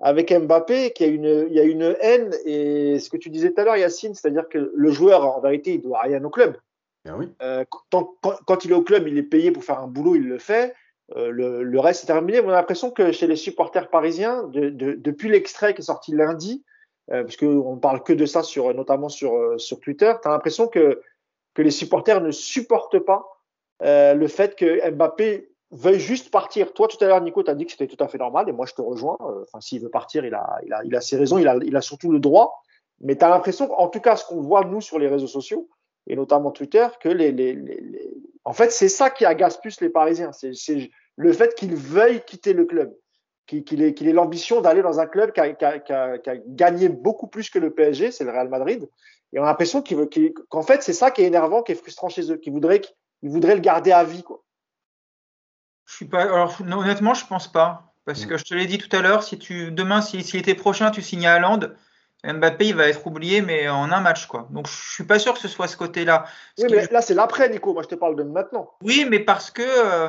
avec 0.00 0.32
Mbappé, 0.32 0.92
qu'il 0.92 1.06
y, 1.06 1.10
a 1.10 1.12
une, 1.12 1.46
il 1.48 1.54
y 1.54 1.60
a 1.60 1.64
une 1.64 1.96
haine. 2.00 2.34
Et 2.44 2.98
ce 2.98 3.10
que 3.10 3.16
tu 3.16 3.30
disais 3.30 3.52
tout 3.52 3.60
à 3.60 3.64
l'heure, 3.64 3.76
Yacine, 3.76 4.14
c'est-à-dire 4.14 4.48
que 4.48 4.72
le 4.74 4.90
joueur, 4.90 5.36
en 5.36 5.40
vérité, 5.40 5.74
il 5.74 5.82
doit 5.82 6.00
rien 6.00 6.22
au 6.24 6.30
club. 6.30 6.56
Ben 7.04 7.16
oui. 7.18 7.28
Euh, 7.42 7.64
quand, 7.90 8.14
quand, 8.46 8.64
il 8.64 8.70
est 8.70 8.74
au 8.74 8.82
club, 8.82 9.06
il 9.06 9.18
est 9.18 9.22
payé 9.22 9.50
pour 9.50 9.62
faire 9.62 9.78
un 9.78 9.88
boulot, 9.88 10.16
il 10.16 10.26
le 10.26 10.38
fait. 10.38 10.74
Euh, 11.16 11.30
le, 11.30 11.62
le, 11.62 11.80
reste 11.80 12.04
est 12.04 12.06
terminé. 12.06 12.40
On 12.40 12.48
a 12.48 12.52
l'impression 12.52 12.90
que 12.90 13.12
chez 13.12 13.26
les 13.26 13.36
supporters 13.36 13.90
parisiens, 13.90 14.44
de, 14.44 14.70
de, 14.70 14.94
depuis 14.94 15.28
l'extrait 15.28 15.74
qui 15.74 15.82
est 15.82 15.84
sorti 15.84 16.12
lundi, 16.12 16.64
parce 17.08 17.36
qu'on 17.36 17.78
parle 17.78 18.02
que 18.02 18.12
de 18.12 18.26
ça 18.26 18.42
sur, 18.42 18.72
notamment 18.74 19.08
sur, 19.08 19.34
euh, 19.34 19.58
sur 19.58 19.80
Twitter, 19.80 20.12
tu 20.22 20.28
as 20.28 20.30
l'impression 20.30 20.68
que, 20.68 21.02
que 21.54 21.62
les 21.62 21.70
supporters 21.70 22.20
ne 22.20 22.30
supportent 22.30 22.98
pas 22.98 23.26
euh, 23.82 24.14
le 24.14 24.28
fait 24.28 24.56
que 24.56 24.90
Mbappé 24.90 25.50
veuille 25.70 26.00
juste 26.00 26.30
partir. 26.30 26.72
Toi, 26.72 26.88
tout 26.88 26.96
à 27.04 27.06
l'heure, 27.06 27.20
Nico, 27.20 27.42
tu 27.42 27.50
as 27.50 27.54
dit 27.54 27.66
que 27.66 27.72
c'était 27.72 27.88
tout 27.88 28.02
à 28.02 28.08
fait 28.08 28.18
normal, 28.18 28.48
et 28.48 28.52
moi, 28.52 28.64
je 28.66 28.74
te 28.74 28.82
rejoins. 28.82 29.18
Enfin, 29.20 29.60
s'il 29.60 29.82
veut 29.82 29.90
partir, 29.90 30.24
il 30.24 30.34
a, 30.34 30.58
il, 30.64 30.72
a, 30.72 30.84
il 30.84 30.94
a 30.94 31.00
ses 31.00 31.16
raisons, 31.16 31.38
il 31.38 31.48
a, 31.48 31.56
il 31.62 31.76
a 31.76 31.80
surtout 31.80 32.10
le 32.10 32.20
droit. 32.20 32.62
Mais 33.00 33.16
tu 33.16 33.24
as 33.24 33.28
l'impression, 33.28 33.72
en 33.72 33.88
tout 33.88 34.00
cas, 34.00 34.16
ce 34.16 34.24
qu'on 34.24 34.40
voit, 34.40 34.64
nous, 34.64 34.80
sur 34.80 34.98
les 34.98 35.08
réseaux 35.08 35.26
sociaux, 35.26 35.68
et 36.06 36.16
notamment 36.16 36.52
Twitter, 36.52 36.86
que 37.00 37.08
les, 37.08 37.32
les, 37.32 37.54
les, 37.54 38.14
en 38.44 38.52
fait, 38.52 38.70
c'est 38.70 38.88
ça 38.88 39.10
qui 39.10 39.24
agace 39.24 39.58
plus 39.60 39.80
les 39.80 39.90
Parisiens. 39.90 40.30
C'est 40.32 40.90
le 41.16 41.32
fait 41.32 41.54
qu'ils 41.54 41.74
veuillent 41.74 42.22
quitter 42.24 42.52
le 42.52 42.64
club 42.64 42.94
qu'il 43.46 43.82
ait, 43.82 44.12
l'ambition 44.12 44.60
d'aller 44.60 44.82
dans 44.82 45.00
un 45.00 45.06
club 45.06 45.32
qui 45.32 45.40
a, 45.40 45.52
qui, 45.52 45.64
a, 45.64 45.78
qui, 45.78 45.92
a, 45.92 46.18
qui 46.18 46.30
a, 46.30 46.36
gagné 46.46 46.88
beaucoup 46.88 47.26
plus 47.26 47.50
que 47.50 47.58
le 47.58 47.72
PSG, 47.72 48.10
c'est 48.10 48.24
le 48.24 48.30
Real 48.30 48.48
Madrid. 48.48 48.88
Et 49.32 49.38
on 49.38 49.42
a 49.42 49.46
l'impression 49.46 49.82
qu'en 50.48 50.62
fait, 50.62 50.82
c'est 50.82 50.92
ça 50.92 51.10
qui 51.10 51.22
est 51.22 51.26
énervant, 51.26 51.62
qui 51.62 51.72
est 51.72 51.76
frustrant 51.76 52.08
chez 52.08 52.30
eux, 52.30 52.36
qu'ils 52.36 52.52
voudraient, 52.52 52.80
le 53.22 53.60
garder 53.60 53.92
à 53.92 54.04
vie. 54.04 54.22
Quoi. 54.22 54.42
Je 55.86 55.96
suis 55.96 56.06
pas. 56.06 56.22
Alors, 56.22 56.56
honnêtement, 56.60 57.14
je 57.14 57.26
pense 57.26 57.50
pas. 57.50 57.94
Parce 58.04 58.24
mm. 58.24 58.28
que 58.28 58.36
je 58.36 58.44
te 58.44 58.54
l'ai 58.54 58.66
dit 58.66 58.78
tout 58.78 58.94
à 58.96 59.00
l'heure, 59.00 59.22
si 59.22 59.38
tu 59.38 59.72
demain, 59.72 60.00
si, 60.02 60.22
si 60.22 60.36
l'été 60.36 60.54
prochain, 60.54 60.90
tu 60.90 61.02
signes 61.02 61.26
à 61.26 61.36
Hollande, 61.36 61.76
Mbappé, 62.24 62.68
il 62.68 62.74
va 62.74 62.88
être 62.88 63.06
oublié, 63.06 63.42
mais 63.42 63.68
en 63.68 63.90
un 63.90 64.00
match, 64.00 64.26
quoi. 64.26 64.48
Donc, 64.50 64.68
je 64.68 64.94
suis 64.94 65.04
pas 65.04 65.18
sûr 65.18 65.34
que 65.34 65.40
ce 65.40 65.48
soit 65.48 65.68
ce 65.68 65.76
côté-là. 65.76 66.24
Oui, 66.58 66.66
mais 66.70 66.86
là, 66.90 67.02
c'est 67.02 67.14
l'après, 67.14 67.48
Nico. 67.50 67.74
Moi, 67.74 67.82
je 67.82 67.88
te 67.88 67.94
parle 67.94 68.16
de 68.16 68.22
maintenant. 68.22 68.70
Oui, 68.82 69.06
mais 69.08 69.20
parce 69.20 69.50
que 69.50 69.62
euh, 69.62 70.08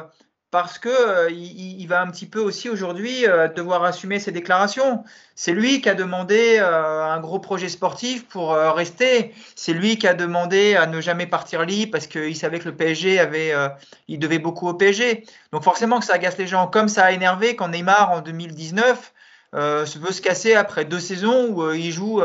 parce 0.51 0.79
que 0.79 0.89
euh, 0.89 1.29
il, 1.31 1.85
va 1.87 2.01
un 2.01 2.09
petit 2.09 2.27
peu 2.27 2.39
aussi 2.39 2.69
aujourd'hui 2.69 3.27
euh, 3.27 3.49
devoir 3.49 3.83
assumer 3.83 4.19
ses 4.19 4.31
déclarations. 4.31 5.03
C'est 5.35 5.51
lui 5.51 5.81
qui 5.81 5.89
a 5.89 5.95
demandé 5.95 6.59
euh, 6.59 7.03
un 7.03 7.19
gros 7.19 7.39
projet 7.39 7.67
sportif 7.67 8.25
pour 8.27 8.53
rester. 8.53 9.33
C'est 9.55 9.73
lui 9.73 9.97
qui 9.97 10.07
a 10.07 10.13
demandé 10.13 10.75
à 10.75 10.85
ne 10.87 11.01
jamais 11.01 11.25
partir 11.25 11.65
libre 11.65 11.91
parce 11.91 12.07
qu'il 12.07 12.35
savait 12.37 12.59
que 12.59 12.69
le 12.69 12.75
PSG 12.75 13.19
avait, 13.19 13.53
il 14.07 14.17
devait 14.17 14.39
beaucoup 14.39 14.69
au 14.69 14.73
PSG. 14.73 15.25
Donc 15.51 15.63
forcément 15.63 15.99
que 15.99 16.05
ça 16.05 16.13
agace 16.13 16.37
les 16.37 16.47
gens. 16.47 16.67
Comme 16.67 16.87
ça 16.87 17.05
a 17.05 17.11
énervé 17.11 17.55
quand 17.57 17.67
Neymar 17.67 18.11
en 18.11 18.21
2019 18.21 19.13
se 19.53 19.99
veut 19.99 20.13
se 20.13 20.21
casser 20.21 20.55
après 20.55 20.85
deux 20.85 21.01
saisons 21.01 21.49
où 21.49 21.71
il 21.73 21.91
joue, 21.91 22.21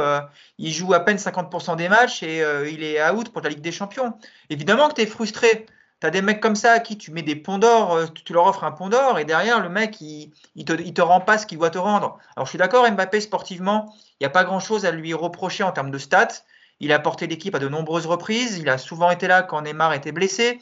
il 0.59 0.73
joue 0.73 0.95
à 0.95 1.01
peine 1.01 1.17
50% 1.17 1.77
des 1.77 1.89
matchs 1.89 2.23
et 2.23 2.45
il 2.71 2.85
est 2.85 3.03
out 3.11 3.31
pour 3.31 3.43
la 3.43 3.49
Ligue 3.49 3.61
des 3.61 3.73
Champions. 3.73 4.15
Évidemment 4.51 4.89
que 4.89 4.95
tu 4.95 5.01
es 5.01 5.07
frustré. 5.07 5.67
Tu 6.01 6.07
as 6.07 6.11
des 6.11 6.23
mecs 6.23 6.41
comme 6.41 6.57
ça 6.57 6.73
à 6.73 6.81
qui 6.81 6.97
tu 6.97 7.11
mets 7.11 7.23
des 7.23 7.37
ponts 7.37 7.59
d'or, 7.59 7.95
euh, 7.95 8.07
tu 8.25 8.33
leur 8.33 8.47
offres 8.47 8.65
un 8.65 8.73
pont 8.73 8.89
d'or 8.89 9.19
et 9.19 9.27
derrière, 9.27 9.61
le 9.61 9.69
mec, 9.69 10.01
il, 10.01 10.33
te, 10.65 11.03
rend 11.03 11.21
pas 11.21 11.37
ce 11.37 11.45
qu'il 11.47 11.59
doit 11.59 11.71
te 11.71 11.79
rendre. 11.79 12.19
Alors, 12.37 12.47
je 12.47 12.51
suis 12.51 12.59
d'accord, 12.59 12.91
Mbappé, 12.91 13.21
sportivement, 13.21 13.95
il 14.13 14.23
n'y 14.23 14.27
a 14.27 14.31
pas 14.31 14.45
grand-chose 14.45 14.87
à 14.87 14.93
lui 14.93 15.13
reprocher 15.13 15.63
en 15.63 15.73
termes 15.73 15.91
de 15.91 15.99
stats. 15.99 16.43
Il 16.81 16.93
a 16.93 16.99
porté 16.99 17.27
l'équipe 17.27 17.55
à 17.55 17.59
de 17.59 17.69
nombreuses 17.69 18.07
reprises. 18.07 18.59
Il 18.59 18.71
a 18.71 18.79
souvent 18.79 19.11
été 19.11 19.27
là 19.27 19.43
quand 19.43 19.61
Neymar 19.61 19.93
était 19.93 20.13
blessé. 20.13 20.61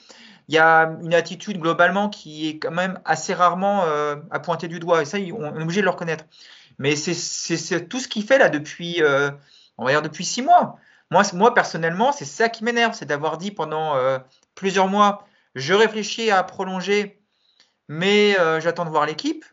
Il 0.48 0.54
y 0.56 0.58
a 0.58 0.90
une 1.02 1.14
attitude 1.14 1.60
globalement 1.60 2.08
qui 2.08 2.48
est 2.48 2.58
quand 2.58 2.72
même 2.72 2.98
assez 3.04 3.32
rarement 3.32 3.84
euh, 3.84 4.16
à 4.32 4.40
pointer 4.40 4.66
du 4.66 4.80
doigt. 4.80 5.02
Et 5.02 5.04
ça, 5.04 5.18
on 5.18 5.56
est 5.56 5.62
obligé 5.62 5.80
de 5.80 5.84
le 5.84 5.90
reconnaître. 5.90 6.24
Mais 6.80 6.96
c'est 6.96 7.88
tout 7.88 8.00
ce 8.00 8.08
qu'il 8.08 8.24
fait 8.24 8.38
là 8.38 8.48
depuis, 8.48 9.02
euh, 9.02 9.30
on 9.76 9.84
va 9.84 9.92
dire 9.92 10.02
depuis 10.02 10.24
six 10.24 10.42
mois. 10.42 10.78
Moi, 11.10 11.54
personnellement, 11.54 12.10
c'est 12.10 12.24
ça 12.24 12.48
qui 12.48 12.64
m'énerve, 12.64 12.94
c'est 12.94 13.06
d'avoir 13.06 13.38
dit 13.38 13.50
pendant 13.50 13.94
plusieurs 14.54 14.88
mois 14.88 15.27
je 15.58 15.74
réfléchis 15.74 16.30
à 16.30 16.42
prolonger, 16.42 17.20
mais 17.88 18.38
euh, 18.38 18.60
j'attends 18.60 18.84
de 18.84 18.90
voir 18.90 19.06
l'équipe. 19.06 19.44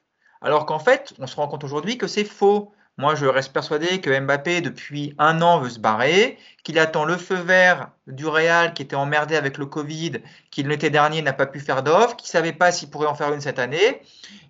Alors 0.41 0.65
qu'en 0.65 0.79
fait, 0.79 1.13
on 1.19 1.27
se 1.27 1.35
rend 1.35 1.47
compte 1.47 1.63
aujourd'hui 1.63 1.97
que 1.97 2.07
c'est 2.07 2.23
faux. 2.23 2.71
Moi, 2.97 3.15
je 3.15 3.25
reste 3.25 3.51
persuadé 3.51 3.99
que 3.99 4.17
Mbappé, 4.17 4.61
depuis 4.61 5.15
un 5.17 5.41
an, 5.41 5.59
veut 5.59 5.69
se 5.69 5.79
barrer, 5.79 6.37
qu'il 6.63 6.79
attend 6.79 7.03
le 7.03 7.17
feu 7.17 7.35
vert 7.35 7.89
du 8.07 8.25
Real 8.25 8.73
qui 8.73 8.83
était 8.83 8.95
emmerdé 8.95 9.35
avec 9.35 9.57
le 9.57 9.65
Covid, 9.65 10.21
qui 10.49 10.63
l'été 10.63 10.89
dernier 10.89 11.21
n'a 11.21 11.33
pas 11.33 11.45
pu 11.45 11.59
faire 11.59 11.83
d'offre, 11.83 12.15
qui 12.15 12.25
ne 12.27 12.29
savait 12.29 12.53
pas 12.53 12.71
s'il 12.71 12.89
pourrait 12.89 13.07
en 13.07 13.15
faire 13.15 13.33
une 13.33 13.41
cette 13.41 13.59
année, 13.59 14.01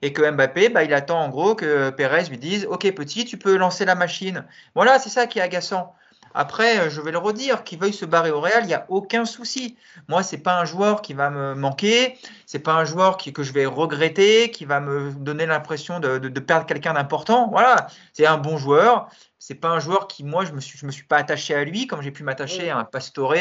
et 0.03 0.13
que 0.13 0.29
Mbappé, 0.29 0.69
bah, 0.69 0.83
il 0.83 0.93
attend 0.93 1.21
en 1.21 1.29
gros 1.29 1.55
que 1.55 1.89
Pérez 1.89 2.25
lui 2.25 2.37
dise 2.37 2.67
Ok, 2.69 2.91
petit, 2.91 3.25
tu 3.25 3.37
peux 3.37 3.55
lancer 3.55 3.85
la 3.85 3.95
machine. 3.95 4.45
Voilà, 4.75 4.99
c'est 4.99 5.09
ça 5.09 5.25
qui 5.25 5.39
est 5.39 5.43
agaçant. 5.43 5.95
Après, 6.37 6.79
euh, 6.79 6.89
je 6.89 6.99
vais 6.99 7.11
le 7.11 7.17
redire, 7.17 7.63
qu'il 7.63 7.79
veuille 7.79 7.93
se 7.93 8.05
barrer 8.05 8.29
au 8.29 8.41
Real, 8.41 8.63
il 8.63 8.67
n'y 8.67 8.73
a 8.73 8.85
aucun 8.89 9.23
souci. 9.23 9.77
Moi, 10.09 10.21
c'est 10.21 10.37
pas 10.37 10.59
un 10.59 10.65
joueur 10.65 11.01
qui 11.01 11.13
va 11.13 11.29
me 11.29 11.55
manquer, 11.55 12.17
c'est 12.45 12.59
pas 12.59 12.73
un 12.73 12.83
joueur 12.83 13.15
qui, 13.15 13.31
que 13.31 13.41
je 13.41 13.53
vais 13.53 13.65
regretter, 13.65 14.51
qui 14.51 14.65
va 14.65 14.81
me 14.81 15.13
donner 15.13 15.45
l'impression 15.45 16.01
de, 16.01 16.17
perdre 16.39 16.65
quelqu'un 16.65 16.93
d'important. 16.93 17.47
Voilà, 17.49 17.87
c'est 18.11 18.25
un 18.25 18.37
bon 18.37 18.57
joueur. 18.57 19.07
C'est 19.39 19.55
pas 19.55 19.69
un 19.69 19.79
joueur 19.79 20.07
qui, 20.07 20.23
moi, 20.23 20.43
je 20.43 20.51
me 20.51 20.59
suis, 20.59 20.77
je 20.77 20.85
me 20.85 20.91
suis 20.91 21.03
pas 21.03 21.17
attaché 21.17 21.55
à 21.55 21.63
lui 21.63 21.87
comme 21.87 22.01
j'ai 22.01 22.11
pu 22.11 22.23
m'attacher 22.23 22.69
à 22.69 22.79
un 22.79 22.83
Pastore, 22.83 23.35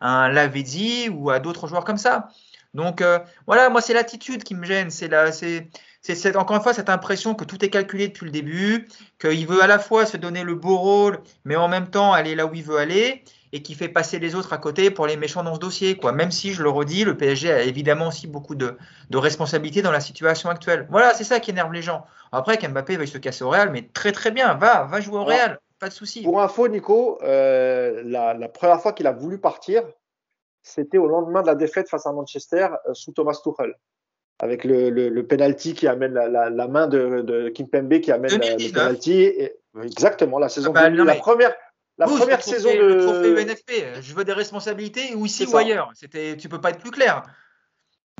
à 0.00 0.08
un 0.08 0.28
Lavezzi 0.28 1.10
ou 1.10 1.30
à 1.30 1.40
d'autres 1.40 1.66
joueurs 1.66 1.84
comme 1.84 1.98
ça. 1.98 2.28
Donc 2.74 3.00
euh, 3.00 3.18
voilà, 3.46 3.68
moi 3.68 3.80
c'est 3.80 3.94
l'attitude 3.94 4.44
qui 4.44 4.54
me 4.54 4.64
gêne, 4.64 4.90
c'est 4.90 5.08
la, 5.08 5.32
c'est, 5.32 5.68
c'est 6.02 6.36
encore 6.36 6.56
une 6.56 6.62
fois 6.62 6.72
cette 6.72 6.88
impression 6.88 7.34
que 7.34 7.44
tout 7.44 7.62
est 7.64 7.70
calculé 7.70 8.08
depuis 8.08 8.24
le 8.24 8.30
début, 8.30 8.88
qu'il 9.18 9.46
veut 9.46 9.62
à 9.62 9.66
la 9.66 9.78
fois 9.78 10.06
se 10.06 10.16
donner 10.16 10.44
le 10.44 10.54
beau 10.54 10.76
rôle, 10.76 11.20
mais 11.44 11.56
en 11.56 11.68
même 11.68 11.88
temps 11.88 12.12
aller 12.12 12.34
là 12.34 12.46
où 12.46 12.54
il 12.54 12.62
veut 12.62 12.78
aller, 12.78 13.22
et 13.52 13.62
qui 13.62 13.74
fait 13.74 13.88
passer 13.88 14.18
les 14.18 14.34
autres 14.34 14.52
à 14.52 14.58
côté 14.58 14.90
pour 14.90 15.06
les 15.06 15.16
méchants 15.16 15.42
dans 15.42 15.54
ce 15.54 15.60
dossier. 15.60 15.96
Quoi. 15.96 16.12
Même 16.12 16.30
si, 16.30 16.52
je 16.52 16.62
le 16.62 16.70
redis, 16.70 17.04
le 17.04 17.16
PSG 17.16 17.52
a 17.52 17.62
évidemment 17.62 18.08
aussi 18.08 18.26
beaucoup 18.26 18.54
de, 18.54 18.78
de 19.10 19.18
responsabilités 19.18 19.82
dans 19.82 19.90
la 19.90 20.00
situation 20.00 20.48
actuelle. 20.48 20.86
Voilà, 20.90 21.14
c'est 21.14 21.24
ça 21.24 21.40
qui 21.40 21.50
énerve 21.50 21.72
les 21.72 21.82
gens. 21.82 22.06
Après, 22.32 22.58
qu'Mbappé 22.58 22.96
veuille 22.96 23.08
se 23.08 23.18
casser 23.18 23.44
au 23.44 23.50
Real, 23.50 23.70
mais 23.70 23.88
très 23.92 24.12
très 24.12 24.30
bien, 24.30 24.54
va, 24.54 24.84
va 24.84 25.00
jouer 25.00 25.18
au 25.18 25.24
Real, 25.24 25.58
pas 25.80 25.88
de 25.88 25.92
souci. 25.92 26.22
Pour 26.22 26.40
info, 26.40 26.68
Nico, 26.68 27.18
euh, 27.22 28.02
la, 28.04 28.34
la, 28.34 28.48
première 28.48 28.80
fois 28.80 28.92
qu'il 28.92 29.06
a 29.06 29.12
voulu 29.12 29.38
partir, 29.38 29.82
c'était 30.62 30.98
au 30.98 31.08
lendemain 31.08 31.42
de 31.42 31.48
la 31.48 31.56
défaite 31.56 31.88
face 31.88 32.06
à 32.06 32.12
Manchester 32.12 32.68
euh, 32.88 32.94
sous 32.94 33.12
Thomas 33.12 33.38
Tuchel 33.42 33.74
avec 34.40 34.64
le, 34.64 34.90
le, 34.90 35.08
le 35.08 35.26
penalty 35.26 35.74
qui 35.74 35.86
amène 35.86 36.14
la, 36.14 36.28
la, 36.28 36.50
la 36.50 36.68
main 36.68 36.86
de, 36.86 37.20
de 37.20 37.48
Kimpembe 37.50 38.00
qui 38.00 38.10
amène 38.10 38.32
le 38.32 38.72
penalty. 38.72 39.12
Et, 39.22 39.54
exactement, 39.82 40.38
la 40.38 40.48
saison 40.48 40.72
ah 40.74 40.88
bah, 40.88 40.90
la 40.90 41.14
première. 41.14 41.54
La 41.98 42.06
première 42.06 42.42
saison 42.42 42.70
de. 42.70 42.78
Le 42.78 43.02
trophée 43.02 43.42
UNFP, 43.42 44.00
je 44.00 44.14
veux 44.14 44.24
des 44.24 44.32
responsabilités 44.32 45.14
ou 45.14 45.26
ici 45.26 45.44
ou 45.44 45.54
ailleurs. 45.54 45.90
C'était, 45.94 46.36
tu 46.38 46.48
peux 46.48 46.60
pas 46.60 46.70
être 46.70 46.78
plus 46.78 46.90
clair. 46.90 47.22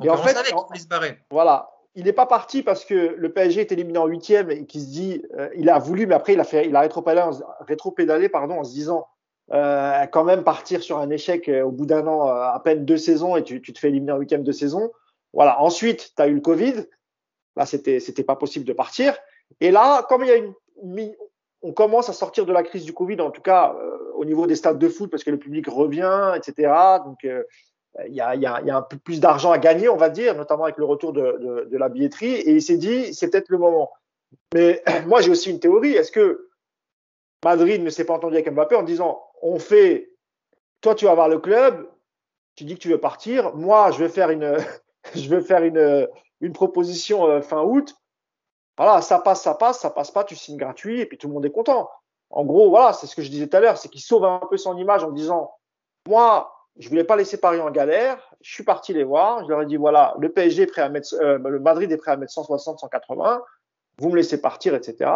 et 0.04 0.10
en 0.10 0.18
fait, 0.18 0.36
se 0.78 0.86
barrer. 0.86 1.18
voilà, 1.30 1.70
il 1.94 2.04
n'est 2.04 2.12
pas 2.12 2.26
parti 2.26 2.62
parce 2.62 2.84
que 2.84 3.14
le 3.16 3.32
PSG 3.32 3.62
est 3.62 3.72
éliminé 3.72 3.98
en 3.98 4.06
huitième 4.06 4.50
et 4.50 4.66
qu'il 4.66 4.82
se 4.82 4.86
dit, 4.88 5.22
euh, 5.38 5.48
il 5.56 5.70
a 5.70 5.78
voulu, 5.78 6.06
mais 6.06 6.14
après 6.14 6.34
il 6.34 6.40
a 6.40 6.44
fait, 6.44 6.66
il 6.66 6.76
a 6.76 6.80
rétro-pédalé, 6.80 7.38
rétro 7.66 7.94
pardon, 8.30 8.58
en 8.58 8.64
se 8.64 8.72
disant, 8.72 9.06
euh, 9.52 10.06
quand 10.12 10.24
même 10.24 10.44
partir 10.44 10.82
sur 10.82 10.98
un 10.98 11.08
échec 11.08 11.48
euh, 11.48 11.62
au 11.62 11.70
bout 11.70 11.86
d'un 11.86 12.06
an, 12.06 12.26
à 12.26 12.60
peine 12.62 12.84
deux 12.84 12.98
saisons, 12.98 13.36
et 13.36 13.42
tu, 13.42 13.62
tu 13.62 13.72
te 13.72 13.78
fais 13.78 13.88
éliminer 13.88 14.12
en 14.12 14.18
huitième 14.18 14.44
de 14.44 14.52
saison. 14.52 14.92
Voilà. 15.32 15.60
Ensuite, 15.60 16.12
tu 16.16 16.22
as 16.22 16.28
eu 16.28 16.34
le 16.34 16.40
Covid. 16.40 16.86
Là, 17.56 17.66
c'était, 17.66 18.00
c'était 18.00 18.24
pas 18.24 18.36
possible 18.36 18.64
de 18.64 18.72
partir. 18.72 19.16
Et 19.60 19.70
là, 19.70 20.04
comme 20.08 20.22
il 20.22 20.28
y 20.28 20.32
a 20.32 20.36
une, 20.36 20.54
on 21.62 21.72
commence 21.72 22.08
à 22.08 22.12
sortir 22.12 22.46
de 22.46 22.52
la 22.52 22.62
crise 22.62 22.84
du 22.84 22.92
Covid, 22.92 23.20
en 23.20 23.30
tout 23.30 23.42
cas 23.42 23.74
euh, 23.74 24.12
au 24.14 24.24
niveau 24.24 24.46
des 24.46 24.56
stades 24.56 24.78
de 24.78 24.88
foot, 24.88 25.10
parce 25.10 25.24
que 25.24 25.30
le 25.30 25.38
public 25.38 25.66
revient, 25.68 26.32
etc. 26.36 26.72
Donc, 27.04 27.24
euh, 27.24 27.42
il 28.06 28.14
y, 28.14 28.20
a, 28.20 28.36
y, 28.36 28.46
a, 28.46 28.76
un 28.76 28.82
peu 28.82 28.96
plus 28.98 29.18
d'argent 29.18 29.50
à 29.50 29.58
gagner, 29.58 29.88
on 29.88 29.96
va 29.96 30.10
dire, 30.10 30.36
notamment 30.36 30.64
avec 30.64 30.78
le 30.78 30.84
retour 30.84 31.12
de, 31.12 31.38
de, 31.40 31.68
de 31.68 31.76
la 31.76 31.88
billetterie. 31.88 32.34
Et 32.34 32.52
il 32.52 32.62
s'est 32.62 32.76
dit, 32.76 33.12
c'est 33.12 33.30
peut-être 33.30 33.48
le 33.48 33.58
moment. 33.58 33.90
Mais 34.54 34.82
moi, 35.06 35.20
j'ai 35.20 35.30
aussi 35.30 35.50
une 35.50 35.58
théorie. 35.58 35.94
Est-ce 35.94 36.12
que 36.12 36.48
Madrid 37.44 37.82
ne 37.82 37.90
s'est 37.90 38.04
pas 38.04 38.14
entendu 38.14 38.34
avec 38.34 38.50
Mbappé 38.50 38.76
en 38.76 38.84
disant, 38.84 39.22
on 39.42 39.58
fait, 39.58 40.12
toi, 40.80 40.94
tu 40.94 41.06
vas 41.06 41.14
voir 41.14 41.28
le 41.28 41.38
club, 41.38 41.88
tu 42.54 42.64
dis 42.64 42.74
que 42.74 42.80
tu 42.80 42.88
veux 42.88 42.98
partir, 43.00 43.54
moi, 43.56 43.90
je 43.90 43.98
vais 43.98 44.08
faire 44.08 44.30
une, 44.30 44.56
je 45.14 45.28
vais 45.28 45.42
faire 45.42 45.62
une, 45.62 46.08
une 46.40 46.52
proposition 46.52 47.26
euh, 47.26 47.40
fin 47.40 47.62
août. 47.62 47.94
Voilà, 48.76 49.02
ça 49.02 49.18
passe, 49.18 49.42
ça 49.42 49.54
passe, 49.54 49.80
ça 49.80 49.90
passe 49.90 50.10
pas, 50.10 50.24
tu 50.24 50.36
signes 50.36 50.56
gratuit 50.56 51.00
et 51.00 51.06
puis 51.06 51.18
tout 51.18 51.28
le 51.28 51.34
monde 51.34 51.44
est 51.44 51.50
content. 51.50 51.90
En 52.30 52.44
gros, 52.44 52.70
voilà, 52.70 52.92
c'est 52.92 53.06
ce 53.06 53.16
que 53.16 53.22
je 53.22 53.30
disais 53.30 53.48
tout 53.48 53.56
à 53.56 53.60
l'heure, 53.60 53.76
c'est 53.76 53.88
qu'il 53.88 54.00
sauve 54.00 54.24
un 54.24 54.40
peu 54.48 54.56
son 54.56 54.76
image 54.78 55.04
en 55.04 55.10
disant, 55.10 55.52
moi, 56.06 56.52
je 56.78 56.88
voulais 56.88 57.04
pas 57.04 57.16
laisser 57.16 57.38
Paris 57.38 57.60
en 57.60 57.70
galère, 57.70 58.18
je 58.40 58.54
suis 58.54 58.64
parti 58.64 58.94
les 58.94 59.04
voir, 59.04 59.44
je 59.44 59.50
leur 59.50 59.62
ai 59.62 59.66
dit 59.66 59.76
voilà, 59.76 60.14
le 60.18 60.30
PSG 60.30 60.62
est 60.62 60.66
prêt 60.66 60.82
à 60.82 60.88
mettre, 60.88 61.14
euh, 61.20 61.38
le 61.38 61.60
Madrid 61.60 61.90
est 61.90 61.96
prêt 61.96 62.12
à 62.12 62.16
mettre 62.16 62.32
160, 62.32 62.78
180, 62.78 63.42
vous 63.98 64.08
me 64.08 64.16
laissez 64.16 64.40
partir, 64.40 64.74
etc. 64.74 65.10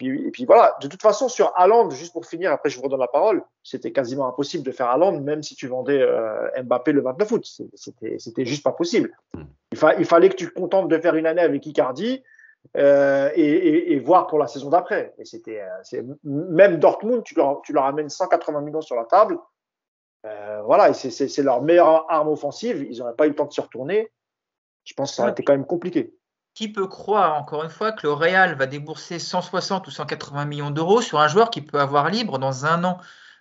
puis, 0.00 0.26
et 0.26 0.30
puis 0.30 0.46
voilà. 0.46 0.76
De 0.80 0.88
toute 0.88 1.02
façon, 1.02 1.28
sur 1.28 1.52
Haaland, 1.56 1.90
juste 1.90 2.14
pour 2.14 2.24
finir, 2.24 2.52
après 2.52 2.70
je 2.70 2.78
vous 2.78 2.84
redonne 2.84 3.00
la 3.00 3.08
parole, 3.08 3.42
c'était 3.62 3.92
quasiment 3.92 4.26
impossible 4.26 4.64
de 4.64 4.72
faire 4.72 4.86
Haaland, 4.86 5.20
même 5.20 5.42
si 5.42 5.54
tu 5.54 5.66
vendais 5.66 6.00
euh, 6.00 6.48
Mbappé 6.62 6.92
le 6.92 7.02
29 7.02 7.32
août. 7.32 7.62
C'était, 7.74 8.18
c'était 8.18 8.46
juste 8.46 8.62
pas 8.62 8.72
possible. 8.72 9.14
Hmm. 9.34 9.42
Il, 9.72 9.78
il, 9.98 10.04
fallait 10.06 10.30
que 10.30 10.36
tu 10.36 10.48
te 10.48 10.58
contentes 10.58 10.88
de 10.88 10.98
faire 10.98 11.16
une 11.16 11.26
année 11.26 11.42
avec 11.42 11.66
Icardi 11.66 12.22
euh, 12.78 13.30
et, 13.34 13.42
et, 13.42 13.92
et, 13.92 13.98
voir 13.98 14.26
pour 14.26 14.38
la 14.38 14.46
saison 14.46 14.70
d'après. 14.70 15.14
Et 15.18 15.26
c'était, 15.26 15.62
c'est, 15.82 16.02
même 16.24 16.78
Dortmund, 16.78 17.22
tu 17.22 17.34
leur, 17.34 17.60
tu 17.60 17.74
leur 17.74 17.84
amènes 17.84 18.08
180 18.08 18.62
millions 18.62 18.80
sur 18.80 18.96
la 18.96 19.04
table. 19.04 19.38
Euh, 20.24 20.62
voilà, 20.64 20.94
c'est 20.94 21.42
leur 21.42 21.60
meilleure 21.60 22.10
arme 22.10 22.28
offensive. 22.28 22.86
Ils 22.90 22.98
n'auraient 22.98 23.14
pas 23.14 23.26
eu 23.26 23.30
le 23.30 23.34
temps 23.34 23.46
de 23.46 23.52
se 23.52 23.60
retourner. 23.60 24.10
Je 24.84 24.94
pense 24.94 25.10
que 25.10 25.16
ça 25.16 25.22
aurait 25.22 25.32
été 25.32 25.42
quand 25.42 25.52
même 25.52 25.66
compliqué 25.66 26.14
qui 26.54 26.72
peut 26.72 26.86
croire, 26.86 27.36
encore 27.36 27.64
une 27.64 27.70
fois, 27.70 27.92
que 27.92 28.06
le 28.06 28.12
Real 28.12 28.54
va 28.56 28.66
débourser 28.66 29.18
160 29.18 29.86
ou 29.86 29.90
180 29.90 30.44
millions 30.44 30.70
d'euros 30.70 31.00
sur 31.00 31.20
un 31.20 31.28
joueur 31.28 31.50
qui 31.50 31.62
peut 31.62 31.80
avoir 31.80 32.10
libre 32.10 32.38
dans 32.38 32.66
un 32.66 32.84
an? 32.84 32.98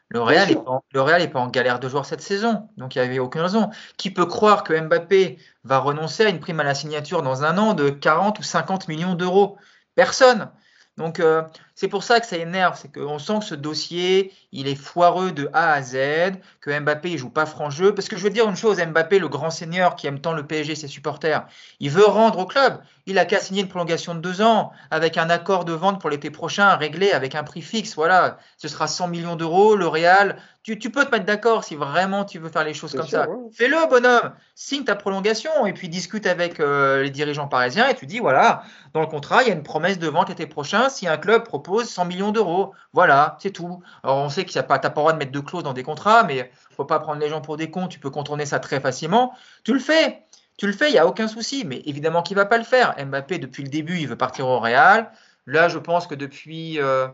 Le 0.09 0.21
Real 0.21 0.47
n'est 0.49 0.55
pas, 0.55 0.81
pas, 1.27 1.39
en 1.39 1.47
galère 1.49 1.79
de 1.79 1.87
joueurs 1.87 2.05
cette 2.05 2.21
saison, 2.21 2.67
donc 2.77 2.95
il 2.95 3.01
n'y 3.01 3.07
avait 3.07 3.19
aucune 3.19 3.41
raison. 3.41 3.69
Qui 3.97 4.09
peut 4.09 4.25
croire 4.25 4.63
que 4.63 4.79
Mbappé 4.79 5.37
va 5.63 5.77
renoncer 5.79 6.25
à 6.25 6.29
une 6.29 6.39
prime 6.39 6.59
à 6.59 6.63
la 6.63 6.73
signature 6.73 7.21
dans 7.21 7.43
un 7.43 7.57
an 7.59 7.73
de 7.75 7.89
40 7.89 8.39
ou 8.39 8.43
50 8.43 8.87
millions 8.87 9.13
d'euros? 9.13 9.57
Personne. 9.93 10.49
Donc 10.97 11.19
euh, 11.19 11.43
c'est 11.79 11.87
pour 11.87 12.03
ça 12.03 12.19
que 12.19 12.25
ça 12.25 12.35
énerve, 12.35 12.77
c'est 12.77 12.91
qu'on 12.93 13.19
sent 13.19 13.39
que 13.39 13.45
ce 13.45 13.55
dossier, 13.55 14.33
il 14.51 14.67
est 14.67 14.75
foireux 14.75 15.31
de 15.31 15.49
A 15.53 15.71
à 15.71 15.81
Z, 15.81 16.33
que 16.59 16.77
Mbappé 16.77 17.11
il 17.11 17.17
joue 17.17 17.29
pas 17.29 17.45
franc 17.45 17.69
jeu. 17.69 17.95
Parce 17.95 18.09
que 18.09 18.17
je 18.17 18.23
veux 18.23 18.29
dire 18.29 18.49
une 18.49 18.57
chose, 18.57 18.81
Mbappé, 18.85 19.17
le 19.17 19.29
grand 19.29 19.49
seigneur 19.49 19.95
qui 19.95 20.05
aime 20.05 20.19
tant 20.19 20.33
le 20.33 20.45
PSG, 20.45 20.75
ses 20.75 20.89
supporters, 20.89 21.47
il 21.79 21.89
veut 21.89 22.03
rendre 22.03 22.39
au 22.39 22.45
club. 22.45 22.81
Il 23.05 23.17
a 23.17 23.23
qu'à 23.23 23.39
signer 23.39 23.61
une 23.61 23.69
prolongation 23.69 24.13
de 24.13 24.19
deux 24.19 24.41
ans 24.41 24.73
avec 24.91 25.17
un 25.17 25.29
accord 25.29 25.63
de 25.63 25.71
vente 25.71 26.01
pour 26.01 26.09
l'été 26.09 26.29
prochain 26.29 26.75
réglé 26.75 27.11
avec 27.11 27.33
un 27.33 27.43
prix 27.43 27.61
fixe. 27.61 27.95
Voilà, 27.95 28.39
ce 28.57 28.67
sera 28.67 28.87
100 28.87 29.07
millions 29.07 29.37
d'euros. 29.37 29.77
Le 29.77 29.87
Real, 29.87 30.35
tu, 30.63 30.91
peux 30.91 31.05
te 31.05 31.11
mettre 31.11 31.25
d'accord 31.25 31.63
si 31.63 31.75
vraiment 31.75 32.25
tu 32.25 32.37
veux 32.37 32.49
faire 32.49 32.63
les 32.63 32.73
choses 32.73 32.93
comme 32.93 33.07
ça. 33.07 33.27
Fais-le, 33.53 33.89
bonhomme. 33.89 34.33
Signe 34.53 34.83
ta 34.83 34.95
prolongation 34.95 35.65
et 35.65 35.73
puis 35.73 35.89
discute 35.89 36.27
avec 36.27 36.59
euh, 36.59 37.03
les 37.03 37.09
dirigeants 37.09 37.47
parisiens 37.47 37.87
et 37.87 37.95
tu 37.95 38.05
dis 38.05 38.19
voilà, 38.19 38.63
dans 38.93 39.01
le 39.01 39.07
contrat, 39.07 39.41
il 39.41 39.47
y 39.47 39.51
a 39.51 39.55
une 39.55 39.63
promesse 39.63 39.97
de 39.97 40.07
vente 40.07 40.29
l'été 40.29 40.45
prochain 40.45 40.89
si 40.89 41.07
un 41.07 41.17
club 41.17 41.43
propose 41.43 41.68
100 41.83 42.05
millions 42.05 42.31
d'euros. 42.31 42.73
Voilà, 42.93 43.37
c'est 43.39 43.51
tout. 43.51 43.81
Alors 44.03 44.17
on 44.17 44.29
sait 44.29 44.45
que 44.45 44.51
tu 44.51 44.57
n'as 44.57 44.63
pas, 44.63 44.79
pas 44.79 44.89
le 44.89 44.93
droit 44.95 45.13
de 45.13 45.17
mettre 45.17 45.31
de 45.31 45.39
clauses 45.39 45.63
dans 45.63 45.73
des 45.73 45.83
contrats, 45.83 46.23
mais 46.23 46.51
faut 46.75 46.85
pas 46.85 46.99
prendre 46.99 47.19
les 47.19 47.29
gens 47.29 47.41
pour 47.41 47.57
des 47.57 47.69
cons. 47.71 47.87
Tu 47.87 47.99
peux 47.99 48.09
contourner 48.09 48.45
ça 48.45 48.59
très 48.59 48.79
facilement. 48.79 49.33
Tu 49.63 49.73
le 49.73 49.79
fais. 49.79 50.23
Tu 50.57 50.67
le 50.67 50.73
fais, 50.73 50.89
il 50.89 50.93
n'y 50.93 50.99
a 50.99 51.07
aucun 51.07 51.27
souci. 51.27 51.63
Mais 51.65 51.81
évidemment 51.85 52.21
qu'il 52.21 52.35
va 52.35 52.45
pas 52.45 52.57
le 52.57 52.63
faire. 52.63 52.95
Mbappé, 53.03 53.39
depuis 53.39 53.63
le 53.63 53.69
début, 53.69 53.99
il 53.99 54.07
veut 54.07 54.17
partir 54.17 54.47
au 54.47 54.59
Real. 54.59 55.11
Là, 55.45 55.69
je 55.69 55.77
pense 55.77 56.07
que 56.07 56.15
depuis. 56.15 56.79
Euh, 56.79 57.07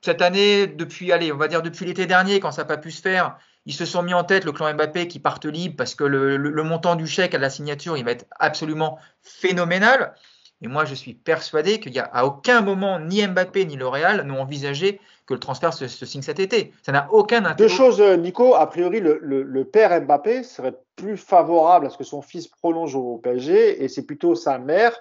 cette 0.00 0.22
année, 0.22 0.66
depuis, 0.66 1.10
allez, 1.12 1.32
on 1.32 1.36
va 1.36 1.48
dire 1.48 1.62
depuis 1.62 1.84
l'été 1.84 2.06
dernier, 2.06 2.38
quand 2.38 2.52
ça 2.52 2.62
n'a 2.62 2.68
pas 2.68 2.76
pu 2.76 2.92
se 2.92 3.02
faire, 3.02 3.36
ils 3.66 3.74
se 3.74 3.84
sont 3.84 4.02
mis 4.02 4.14
en 4.14 4.24
tête 4.24 4.44
le 4.44 4.52
clan 4.52 4.72
Mbappé 4.72 5.08
qui 5.08 5.18
parte 5.18 5.44
libre 5.44 5.76
parce 5.76 5.94
que 5.94 6.04
le, 6.04 6.62
montant 6.62 6.96
du 6.96 7.06
chèque 7.06 7.34
à 7.34 7.38
la 7.38 7.50
signature, 7.50 7.96
il 7.96 8.04
va 8.04 8.12
être 8.12 8.26
absolument 8.38 8.98
phénoménal. 9.22 10.14
Et 10.60 10.68
moi, 10.68 10.84
je 10.84 10.94
suis 10.94 11.14
persuadé 11.14 11.78
qu'il 11.78 11.92
n'y 11.92 12.00
a 12.00 12.04
à 12.12 12.24
aucun 12.24 12.62
moment 12.62 12.98
ni 12.98 13.24
Mbappé 13.26 13.64
ni 13.64 13.76
L'Oréal 13.76 14.22
n'ont 14.26 14.40
envisagé 14.40 15.00
que 15.26 15.34
le 15.34 15.40
transfert 15.40 15.72
se, 15.72 15.86
signe 15.86 16.22
cet 16.22 16.40
été. 16.40 16.72
Ça 16.82 16.90
n'a 16.90 17.08
aucun 17.12 17.44
intérêt. 17.44 17.56
Deux 17.56 17.68
choses, 17.68 18.00
euh, 18.00 18.16
Nico. 18.16 18.54
A 18.54 18.66
priori, 18.66 19.00
le, 19.00 19.18
le, 19.22 19.64
père 19.64 20.00
Mbappé 20.00 20.42
serait 20.42 20.74
plus 20.96 21.16
favorable 21.16 21.86
à 21.86 21.90
ce 21.90 21.98
que 21.98 22.04
son 22.04 22.22
fils 22.22 22.48
prolonge 22.48 22.96
au 22.96 23.18
PSG 23.18 23.84
et 23.84 23.88
c'est 23.88 24.04
plutôt 24.04 24.34
sa 24.34 24.58
mère 24.58 24.98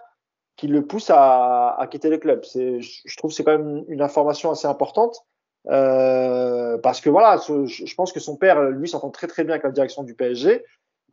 qui 0.58 0.68
le 0.68 0.86
pousse 0.86 1.10
à, 1.12 1.88
quitter 1.90 2.10
le 2.10 2.18
club. 2.18 2.44
C'est, 2.44 2.82
je 2.82 3.18
trouve 3.18 3.32
que 3.32 3.36
c'est 3.36 3.44
quand 3.44 3.58
même 3.58 3.86
une 3.88 4.02
information 4.02 4.52
assez 4.52 4.68
importante. 4.68 5.24
Euh, 5.70 6.78
parce 6.78 7.02
que 7.02 7.10
voilà, 7.10 7.38
je 7.48 7.96
pense 7.96 8.12
que 8.12 8.20
son 8.20 8.38
père, 8.38 8.62
lui, 8.62 8.88
s'entend 8.88 9.10
très 9.10 9.28
très 9.28 9.44
bien 9.44 9.54
avec 9.54 9.64
la 9.64 9.72
direction 9.72 10.04
du 10.04 10.14
PSG 10.14 10.64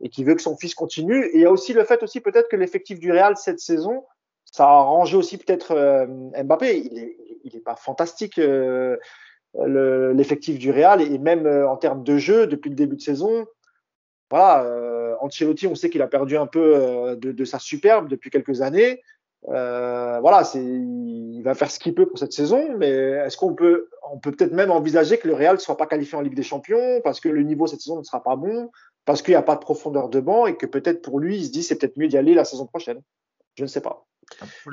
et 0.01 0.09
qui 0.09 0.23
veut 0.23 0.35
que 0.35 0.41
son 0.41 0.57
fils 0.57 0.75
continue. 0.75 1.25
Et 1.27 1.35
il 1.35 1.41
y 1.41 1.45
a 1.45 1.51
aussi 1.51 1.73
le 1.73 1.83
fait 1.83 2.03
aussi 2.03 2.21
peut-être 2.21 2.49
que 2.49 2.55
l'effectif 2.55 2.99
du 2.99 3.11
Real 3.11 3.37
cette 3.37 3.59
saison, 3.59 4.03
ça 4.45 4.65
a 4.65 4.79
arrangé 4.79 5.17
aussi 5.17 5.37
peut-être 5.37 5.71
euh, 5.71 6.05
Mbappé. 6.43 6.77
Il 6.77 6.99
est, 6.99 7.17
il 7.43 7.55
est 7.55 7.61
pas 7.61 7.75
fantastique 7.75 8.39
euh, 9.57 10.13
l'effectif 10.13 10.59
du 10.59 10.69
Real 10.71 11.01
et 11.01 11.17
même 11.17 11.45
euh, 11.45 11.69
en 11.69 11.77
termes 11.77 12.03
de 12.03 12.17
jeu 12.17 12.45
depuis 12.45 12.69
le 12.69 12.75
début 12.75 12.97
de 12.97 13.01
saison. 13.01 13.45
Voilà, 14.29 14.65
euh, 14.65 15.15
Ancelotti, 15.21 15.67
on 15.67 15.75
sait 15.75 15.89
qu'il 15.89 16.01
a 16.01 16.07
perdu 16.07 16.35
un 16.35 16.47
peu 16.47 17.15
de, 17.17 17.31
de, 17.31 17.45
sa 17.45 17.59
superbe 17.59 18.09
depuis 18.09 18.31
quelques 18.31 18.61
années. 18.61 19.01
Voilà, 19.47 20.41
il 20.55 21.41
va 21.43 21.53
faire 21.53 21.69
ce 21.69 21.79
qu'il 21.79 21.93
peut 21.93 22.07
pour 22.07 22.17
cette 22.17 22.33
saison, 22.33 22.75
mais 22.77 22.89
est-ce 22.89 23.37
qu'on 23.37 23.53
peut, 23.53 23.87
on 24.11 24.17
peut 24.17 24.31
peut-être 24.31 24.51
même 24.51 24.71
envisager 24.71 25.19
que 25.19 25.27
le 25.27 25.35
Real 25.35 25.55
ne 25.55 25.59
soit 25.59 25.77
pas 25.77 25.85
qualifié 25.85 26.17
en 26.17 26.21
Ligue 26.21 26.35
des 26.35 26.43
Champions 26.43 26.99
parce 27.03 27.19
que 27.19 27.29
le 27.29 27.43
niveau 27.43 27.67
cette 27.67 27.81
saison 27.81 27.99
ne 27.99 28.03
sera 28.03 28.23
pas 28.23 28.35
bon, 28.35 28.71
parce 29.05 29.21
qu'il 29.21 29.33
n'y 29.33 29.37
a 29.37 29.43
pas 29.43 29.55
de 29.55 29.61
profondeur 29.61 30.09
de 30.09 30.19
banc 30.19 30.47
et 30.47 30.57
que 30.57 30.65
peut-être 30.65 31.03
pour 31.03 31.19
lui, 31.19 31.37
il 31.37 31.45
se 31.45 31.51
dit 31.51 31.61
c'est 31.61 31.77
peut-être 31.77 31.97
mieux 31.97 32.07
d'y 32.07 32.17
aller 32.17 32.33
la 32.33 32.45
saison 32.45 32.65
prochaine? 32.65 33.01
Je 33.53 33.63
ne 33.63 33.67
sais 33.67 33.81
pas. 33.81 34.05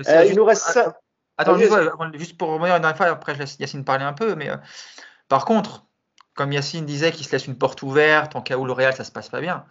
Euh, 0.08 0.24
il 0.24 0.36
nous 0.36 0.44
reste 0.44 0.62
ça. 0.62 0.98
Attends, 1.38 1.58
juste, 1.58 2.36
pour 2.36 2.50
revenir 2.50 2.76
une 2.76 2.82
dernière 2.82 2.96
fois, 2.96 3.06
après 3.06 3.34
je 3.34 3.40
laisse 3.40 3.56
Yacine 3.58 3.84
parler 3.84 4.04
un 4.04 4.12
peu, 4.12 4.34
mais 4.34 4.50
euh, 4.50 4.56
par 5.28 5.44
contre, 5.44 5.84
comme 6.34 6.52
Yacine 6.52 6.84
disait 6.84 7.12
qu'il 7.12 7.26
se 7.26 7.32
laisse 7.32 7.46
une 7.46 7.56
porte 7.56 7.82
ouverte 7.82 8.36
en 8.36 8.42
cas 8.42 8.56
où 8.56 8.64
le 8.64 8.72
Real 8.72 8.94
ça 8.94 9.04
se 9.04 9.12
passe 9.12 9.28
pas 9.28 9.40
bien. 9.40 9.64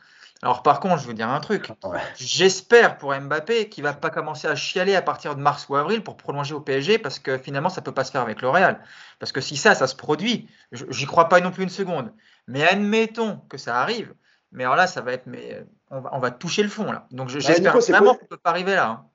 Alors 0.44 0.64
par 0.64 0.80
contre, 0.80 1.02
je 1.02 1.08
veux 1.08 1.14
dire 1.14 1.30
un 1.30 1.40
truc. 1.40 1.72
J'espère 2.16 2.98
pour 2.98 3.14
Mbappé 3.14 3.70
qu'il 3.70 3.84
va 3.84 3.94
pas 3.94 4.10
commencer 4.10 4.48
à 4.48 4.56
chialer 4.56 4.96
à 4.96 5.04
partir 5.04 5.36
de 5.36 5.42
mars 5.42 5.68
ou 5.70 5.76
avril 5.76 6.04
pour 6.04 6.18
prolonger 6.18 6.56
au 6.56 6.62
PSG 6.62 6.98
parce 6.98 7.20
que 7.20 7.38
finalement 7.38 7.70
ça 7.70 7.82
peut 7.82 7.92
pas 7.92 8.04
se 8.04 8.12
faire 8.12 8.22
avec 8.22 8.42
le 8.42 8.50
Real. 8.50 8.82
Parce 9.20 9.32
que 9.32 9.40
si 9.40 9.56
ça, 9.56 9.76
ça 9.76 9.86
se 9.86 9.96
produit, 9.96 10.50
j'y 10.72 11.06
crois 11.06 11.30
pas 11.30 11.40
non 11.42 11.52
plus 11.52 11.64
une 11.64 11.70
seconde. 11.70 12.12
Mais 12.48 12.68
admettons 12.68 13.38
que 13.50 13.58
ça 13.58 13.80
arrive. 13.80 14.16
Mais 14.52 14.64
alors 14.64 14.76
là, 14.76 14.88
ça 14.88 15.02
va 15.02 15.14
être, 15.14 15.28
mais 15.28 15.64
on 15.92 16.20
va, 16.20 16.32
toucher 16.32 16.64
le 16.64 16.70
fond 16.70 16.92
là. 16.92 17.08
Donc 17.12 17.30
j'espère 17.30 17.78
vraiment 17.78 18.16
qu'on 18.16 18.26
peut 18.26 18.38
pas 18.38 18.50
arriver 18.50 18.74
là. 18.74 18.88
Hein. 18.88 19.06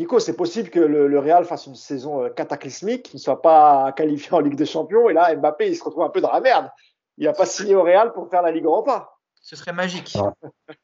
Nico, 0.00 0.18
c'est 0.18 0.34
possible 0.34 0.70
que 0.70 0.80
le, 0.80 1.18
Real 1.18 1.44
fasse 1.44 1.66
une 1.66 1.74
saison 1.74 2.24
euh, 2.24 2.30
cataclysmique, 2.30 3.02
qu'il 3.02 3.18
ne 3.18 3.20
soit 3.20 3.42
pas 3.42 3.92
qualifié 3.92 4.32
en 4.32 4.40
Ligue 4.40 4.54
des 4.54 4.64
Champions, 4.64 5.10
et 5.10 5.12
là 5.12 5.36
Mbappé 5.36 5.68
il 5.68 5.76
se 5.76 5.84
retrouve 5.84 6.04
un 6.04 6.08
peu 6.08 6.22
dans 6.22 6.32
la 6.32 6.40
merde. 6.40 6.70
Il 7.18 7.26
n'a 7.26 7.34
pas 7.34 7.44
signé 7.44 7.74
au 7.74 7.82
Real 7.82 8.14
pour 8.14 8.30
faire 8.30 8.40
la 8.40 8.50
Ligue 8.50 8.64
Europa. 8.64 9.12
Ce 9.42 9.56
serait 9.56 9.74
magique. 9.74 10.16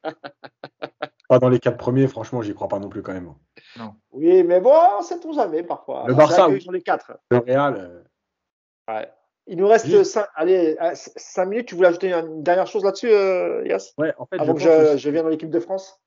pas 1.31 1.39
dans 1.39 1.49
les 1.49 1.61
quatre 1.61 1.79
premiers, 1.79 2.09
franchement, 2.09 2.43
j'y 2.43 2.55
crois 2.55 2.69
pas 2.69 2.79
non 2.79 2.91
plus 2.91 3.01
quand 3.03 3.15
même. 3.15 3.33
Non. 3.79 3.95
Oui, 4.11 4.45
mais 4.45 4.61
bon, 4.61 5.01
c'est 5.01 5.19
tout 5.19 5.33
jamais 5.33 5.63
parfois. 5.63 6.05
Le 6.07 6.13
Barça, 6.13 6.51
oui. 6.51 6.63
les 6.71 6.83
quatre. 6.83 7.13
Le 7.31 7.39
Real. 7.39 7.75
Euh, 7.79 8.93
ouais. 8.93 9.11
Il 9.47 9.57
nous 9.57 9.67
reste 9.67 10.05
5 10.05 10.27
allez, 10.35 10.77
cinq 10.93 11.47
minutes. 11.47 11.69
Tu 11.69 11.75
voulais 11.75 11.89
ajouter 11.89 12.13
une 12.13 12.43
dernière 12.43 12.67
chose 12.67 12.85
là-dessus, 12.85 13.11
euh, 13.11 13.67
Yass 13.67 13.95
Ouais, 13.97 14.13
en 14.19 14.27
fait, 14.27 14.39
Avant 14.39 14.53
que 14.53 14.61
je, 14.61 14.99
je 14.99 15.09
vienne 15.09 15.23
dans 15.23 15.31
l'équipe 15.31 15.49
de 15.49 15.61
France 15.61 16.03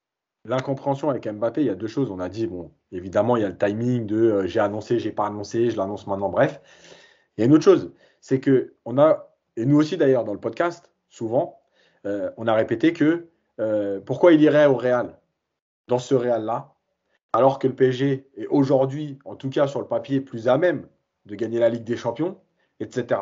L'incompréhension 0.50 1.12
avec 1.12 1.28
Mbappé, 1.28 1.62
il 1.62 1.68
y 1.68 1.70
a 1.70 1.76
deux 1.76 1.86
choses. 1.86 2.10
On 2.10 2.20
a 2.20 2.28
dit, 2.28 2.48
bon, 2.48 2.72
évidemment, 2.92 3.38
il 3.38 3.44
y 3.44 3.46
a 3.46 3.50
le 3.50 3.56
timing 3.56 4.08
de 4.08 4.18
euh, 4.18 4.48
j'ai 4.48 4.60
annoncé, 4.60 4.98
j'ai 4.98 5.12
pas 5.12 5.28
annoncé, 5.28 5.70
je 5.70 5.78
l'annonce 5.78 6.08
maintenant, 6.08 6.30
bref. 6.30 6.60
Il 7.38 7.42
y 7.42 7.44
a 7.44 7.46
une 7.46 7.54
autre 7.54 7.64
chose, 7.64 7.94
c'est 8.20 8.40
que 8.40 8.74
on 8.84 8.98
a, 8.98 9.32
et 9.58 9.66
nous 9.68 9.78
aussi 9.78 9.96
d'ailleurs 9.96 10.24
dans 10.24 10.34
le 10.34 10.40
podcast, 10.40 10.92
souvent, 11.08 11.62
euh, 12.08 12.32
on 12.38 12.48
a 12.48 12.56
répété 12.56 12.94
que 12.94 13.28
euh, 13.60 14.00
pourquoi 14.04 14.34
il 14.34 14.42
irait 14.42 14.66
au 14.66 14.76
Real, 14.76 15.20
dans 15.88 16.00
ce 16.00 16.16
Real-là, 16.16 16.74
alors 17.32 17.60
que 17.60 17.68
le 17.68 17.76
PSG 17.76 18.28
est 18.36 18.48
aujourd'hui, 18.48 19.20
en 19.26 19.36
tout 19.36 19.52
cas 19.52 19.68
sur 19.68 19.80
le 19.80 19.88
papier, 19.88 20.20
plus 20.20 20.48
à 20.48 20.58
même 20.58 20.88
de 21.28 21.36
gagner 21.36 21.60
la 21.60 21.70
Ligue 21.70 21.84
des 21.84 21.96
Champions, 21.96 22.40
etc. 22.80 23.22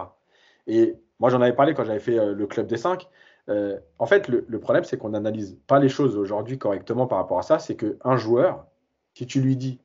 Et 0.66 0.96
moi, 1.20 1.30
j'en 1.30 1.42
avais 1.42 1.52
parlé 1.52 1.74
quand 1.74 1.84
j'avais 1.84 2.00
fait 2.00 2.34
le 2.34 2.48
Club 2.48 2.68
des 2.68 2.78
5. 2.78 3.06
En 3.48 4.06
fait, 4.06 4.28
le, 4.28 4.60
problème, 4.60 4.84
c'est 4.84 4.98
qu'on 4.98 5.10
n'analyse 5.10 5.58
pas 5.68 5.80
les 5.80 5.90
choses 5.90 6.18
aujourd'hui 6.18 6.58
correctement 6.58 7.08
par 7.08 7.18
rapport 7.18 7.40
à 7.40 7.44
ça. 7.44 7.60
C'est 7.60 7.76
qu'un 7.76 8.18
joueur, 8.18 8.66
si 9.14 9.26
tu 9.26 9.42
lui 9.42 9.56
dis, 9.56 9.80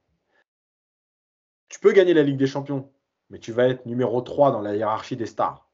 tu 1.69 1.79
peux 1.81 1.93
gagner 1.93 2.15
la 2.15 2.23
Ligue 2.23 2.37
des 2.39 2.47
Champions, 2.47 2.91
mais 3.31 3.39
tu 3.39 3.53
vas 3.53 3.69
être 3.69 3.87
numéro 3.87 4.21
3 4.21 4.53
dans 4.53 4.61
la 4.61 4.75
hiérarchie 4.75 5.17
des 5.17 5.27
stars 5.27 5.73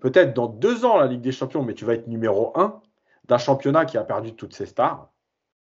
peut-être 0.00 0.34
dans 0.34 0.46
deux 0.46 0.84
ans 0.84 0.96
la 0.96 1.06
Ligue 1.06 1.20
des 1.20 1.32
Champions, 1.32 1.62
mais 1.62 1.74
tu 1.74 1.84
vas 1.84 1.94
être 1.94 2.06
numéro 2.06 2.52
un 2.58 2.80
d'un 3.26 3.38
championnat 3.38 3.84
qui 3.84 3.98
a 3.98 4.04
perdu 4.04 4.34
toutes 4.34 4.54
ses 4.54 4.66
stars. 4.66 5.12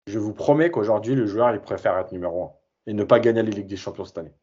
Je 0.07 0.19
vous 0.19 0.35
promets 0.35 0.71
qu'aujourd'hui, 0.71 1.15
le 1.15 1.27
joueur, 1.27 1.53
il 1.55 1.61
préfère 1.61 1.97
être 1.99 2.13
numéro 2.13 2.45
un 2.45 2.53
et 2.87 2.93
ne 2.93 3.05
pas 3.05 3.21
gagner 3.21 3.43
la 3.43 3.51
Ligue 3.51 3.67
des 3.67 3.77
Champions 3.77 4.05
cette 4.05 4.19
année. 4.19 4.35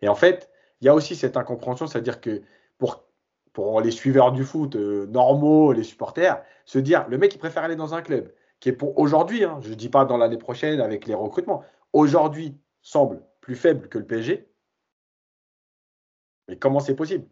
Et 0.00 0.08
en 0.08 0.14
fait, 0.14 0.50
il 0.80 0.86
y 0.86 0.88
a 0.88 0.94
aussi 0.94 1.16
cette 1.16 1.36
incompréhension, 1.36 1.86
c'est-à-dire 1.86 2.20
que 2.20 2.42
pour, 2.78 3.05
pour 3.56 3.80
les 3.80 3.90
suiveurs 3.90 4.32
du 4.32 4.44
foot 4.44 4.76
euh, 4.76 5.06
normaux, 5.06 5.72
les 5.72 5.82
supporters, 5.82 6.42
se 6.66 6.78
dire, 6.78 7.08
le 7.08 7.16
mec, 7.16 7.34
il 7.34 7.38
préfère 7.38 7.64
aller 7.64 7.74
dans 7.74 7.94
un 7.94 8.02
club 8.02 8.30
qui 8.60 8.68
est 8.68 8.72
pour 8.74 8.98
aujourd'hui, 8.98 9.44
hein, 9.44 9.60
je 9.62 9.70
ne 9.70 9.74
dis 9.74 9.88
pas 9.88 10.04
dans 10.04 10.18
l'année 10.18 10.36
prochaine 10.36 10.78
avec 10.78 11.06
les 11.06 11.14
recrutements, 11.14 11.64
aujourd'hui 11.94 12.54
semble 12.82 13.22
plus 13.40 13.56
faible 13.56 13.88
que 13.88 13.96
le 13.96 14.04
PSG. 14.04 14.46
Mais 16.48 16.58
comment 16.58 16.80
c'est 16.80 16.94
possible? 16.94 17.24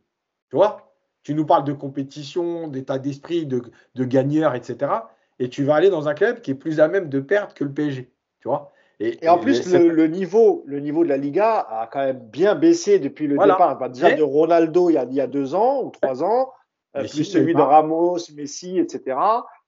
Tu 0.48 0.56
vois? 0.56 0.96
Tu 1.24 1.34
nous 1.34 1.44
parles 1.44 1.64
de 1.64 1.74
compétition, 1.74 2.68
d'état 2.68 2.98
d'esprit, 2.98 3.44
de, 3.44 3.60
de 3.94 4.04
gagneur, 4.06 4.54
etc. 4.54 4.92
Et 5.38 5.50
tu 5.50 5.62
vas 5.62 5.74
aller 5.74 5.90
dans 5.90 6.08
un 6.08 6.14
club 6.14 6.40
qui 6.40 6.52
est 6.52 6.54
plus 6.54 6.80
à 6.80 6.88
même 6.88 7.10
de 7.10 7.20
perdre 7.20 7.52
que 7.52 7.64
le 7.64 7.74
PSG. 7.74 8.10
Tu 8.40 8.48
vois? 8.48 8.72
Et, 9.00 9.28
en 9.28 9.38
plus, 9.38 9.72
le, 9.72 10.06
niveau, 10.06 10.62
le 10.66 10.78
niveau 10.78 11.02
de 11.02 11.08
la 11.08 11.16
Liga 11.16 11.66
a 11.68 11.88
quand 11.90 12.04
même 12.04 12.20
bien 12.20 12.54
baissé 12.54 12.98
depuis 12.98 13.26
le 13.26 13.36
départ. 13.36 13.76
Bah, 13.78 13.88
déjà 13.88 14.12
de 14.12 14.22
Ronaldo 14.22 14.88
il 14.88 14.94
y, 14.94 14.98
a, 14.98 15.04
il 15.04 15.14
y, 15.14 15.20
a, 15.20 15.26
deux 15.26 15.54
ans 15.54 15.82
ou 15.82 15.90
trois 15.90 16.22
ans, 16.22 16.52
euh, 16.96 17.00
plus 17.00 17.24
celui 17.24 17.54
de 17.54 17.60
Ramos, 17.60 18.18
Messi, 18.36 18.78
etc. 18.78 19.16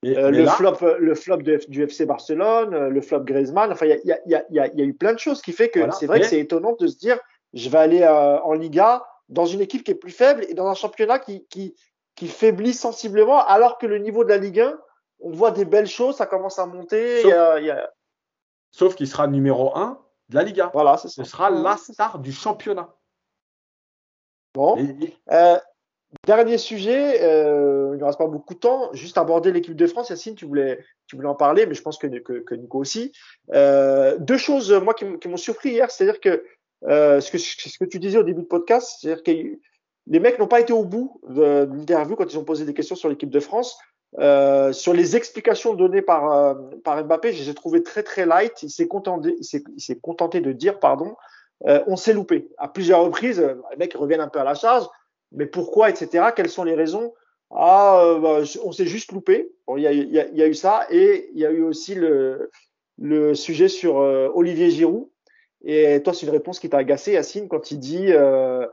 Euh, 0.04 0.30
le, 0.30 0.46
flop, 0.46 0.76
le 0.98 1.14
flop 1.14 1.38
du 1.38 1.82
FC 1.82 2.06
Barcelone, 2.06 2.72
euh, 2.72 2.88
le 2.88 3.00
flop 3.00 3.20
Griezmann. 3.20 3.72
Enfin, 3.72 3.86
il 3.86 4.00
y 4.04 4.12
a, 4.12 4.18
y, 4.26 4.34
a, 4.34 4.44
y 4.50 4.60
a, 4.60 4.84
eu 4.84 4.94
plein 4.94 5.12
de 5.12 5.18
choses 5.18 5.42
qui 5.42 5.52
fait 5.52 5.70
que 5.70 5.80
c'est 5.90 6.06
vrai 6.06 6.20
que 6.20 6.26
c'est 6.26 6.38
étonnant 6.38 6.76
de 6.78 6.86
se 6.86 6.96
dire 6.96 7.18
je 7.52 7.68
vais 7.68 7.78
aller 7.78 8.06
en 8.06 8.52
Liga 8.52 9.04
dans 9.28 9.46
une 9.46 9.60
équipe 9.60 9.82
qui 9.82 9.90
est 9.90 9.96
plus 9.96 10.12
faible 10.12 10.44
et 10.48 10.54
dans 10.54 10.68
un 10.68 10.74
championnat 10.74 11.18
qui, 11.18 11.46
qui, 11.46 11.74
qui 12.14 12.28
faiblit 12.28 12.74
sensiblement, 12.74 13.44
alors 13.44 13.78
que 13.78 13.86
le 13.86 13.98
niveau 13.98 14.22
de 14.24 14.28
la 14.28 14.36
Ligue 14.36 14.60
1, 14.60 14.78
on 15.20 15.30
voit 15.30 15.50
des 15.50 15.64
belles 15.64 15.86
choses, 15.86 16.16
ça 16.16 16.26
commence 16.26 16.58
à 16.58 16.66
monter. 16.66 17.22
Sauf, 17.22 17.32
a... 17.32 17.90
Sauf 18.76 18.94
qu'il 18.94 19.08
sera 19.08 19.26
numéro 19.26 19.74
1 19.74 19.98
de 20.28 20.34
la 20.34 20.42
Liga. 20.42 20.70
Voilà, 20.74 20.98
c'est 20.98 21.08
Ce 21.08 21.24
sera 21.24 21.48
la 21.48 21.78
star 21.78 22.18
du 22.18 22.30
championnat. 22.30 22.94
Bon. 24.52 24.76
Euh, 25.32 25.58
dernier 26.26 26.58
sujet, 26.58 27.22
euh, 27.22 27.92
il 27.94 28.00
ne 28.00 28.04
reste 28.04 28.18
pas 28.18 28.26
beaucoup 28.26 28.52
de 28.52 28.58
temps. 28.58 28.92
Juste 28.92 29.16
aborder 29.16 29.50
l'équipe 29.50 29.74
de 29.74 29.86
France. 29.86 30.10
Yacine, 30.10 30.34
tu 30.34 30.44
voulais, 30.44 30.84
tu 31.06 31.16
voulais 31.16 31.28
en 31.28 31.34
parler, 31.34 31.64
mais 31.64 31.72
je 31.72 31.80
pense 31.80 31.96
que, 31.96 32.06
que, 32.06 32.54
Nico 32.54 32.78
aussi. 32.78 33.12
Euh, 33.54 34.18
deux 34.18 34.36
choses, 34.36 34.70
moi, 34.70 34.92
qui, 34.92 35.06
m'ont 35.06 35.38
surpris 35.38 35.70
hier, 35.70 35.90
c'est-à-dire 35.90 36.20
que, 36.20 36.44
ce 36.82 37.30
que 37.30 37.38
ce 37.38 37.78
que 37.78 37.86
tu 37.86 37.98
disais 37.98 38.18
au 38.18 38.24
début 38.24 38.42
de 38.42 38.46
podcast, 38.46 38.98
c'est-à-dire 39.00 39.22
que 39.22 39.30
les 40.06 40.20
mecs 40.20 40.38
n'ont 40.38 40.48
pas 40.48 40.60
été 40.60 40.74
au 40.74 40.84
bout 40.84 41.18
de 41.26 41.66
l'interview 41.72 42.14
quand 42.14 42.30
ils 42.30 42.38
ont 42.38 42.44
posé 42.44 42.66
des 42.66 42.74
questions 42.74 42.94
sur 42.94 43.08
l'équipe 43.08 43.30
de 43.30 43.40
France. 43.40 43.78
Euh, 44.18 44.72
sur 44.72 44.94
les 44.94 45.16
explications 45.16 45.74
données 45.74 46.02
par, 46.02 46.32
euh, 46.32 46.54
par 46.84 47.04
Mbappé, 47.04 47.32
je 47.32 47.42
les 47.42 47.50
ai 47.50 47.54
trouvées 47.54 47.82
très 47.82 48.02
très 48.02 48.24
light. 48.24 48.62
Il 48.62 48.70
s'est 48.70 48.88
contenté, 48.88 49.36
contenté 50.02 50.40
de 50.40 50.52
dire, 50.52 50.78
pardon, 50.78 51.16
euh, 51.66 51.82
on 51.86 51.96
s'est 51.96 52.12
loupé. 52.12 52.48
À 52.58 52.68
plusieurs 52.68 53.02
reprises, 53.02 53.40
les 53.40 53.76
mecs 53.76 53.94
reviennent 53.94 54.20
un 54.20 54.28
peu 54.28 54.38
à 54.38 54.44
la 54.44 54.54
charge. 54.54 54.86
Mais 55.32 55.46
pourquoi, 55.46 55.90
etc. 55.90 56.26
Quelles 56.34 56.48
sont 56.48 56.64
les 56.64 56.74
raisons? 56.74 57.12
Ah, 57.50 58.16
bah, 58.20 58.40
on 58.64 58.72
s'est 58.72 58.86
juste 58.86 59.12
loupé. 59.12 59.52
Il 59.76 59.82
y, 59.82 59.86
a, 59.86 59.92
y, 59.92 60.18
a, 60.18 60.28
y, 60.28 60.42
a, 60.42 60.46
eu 60.46 60.54
ça 60.54 60.86
et 60.90 61.30
il 61.32 61.38
y 61.38 61.46
a 61.46 61.50
eu 61.50 61.62
aussi 61.62 61.94
le, 61.94 62.50
le 62.98 63.34
sujet 63.34 63.68
sur 63.68 63.96
Olivier 63.96 64.70
Giroud. 64.70 65.08
Et 65.64 66.00
toi, 66.02 66.14
c'est 66.14 66.26
une 66.26 66.32
réponse 66.32 66.60
qui 66.60 66.68
t'a 66.68 66.78
agacé, 66.78 67.12
Yacine, 67.12 67.48
quand 67.48 67.72
il 67.72 67.80
dit 67.80 68.12
euh, 68.12 68.66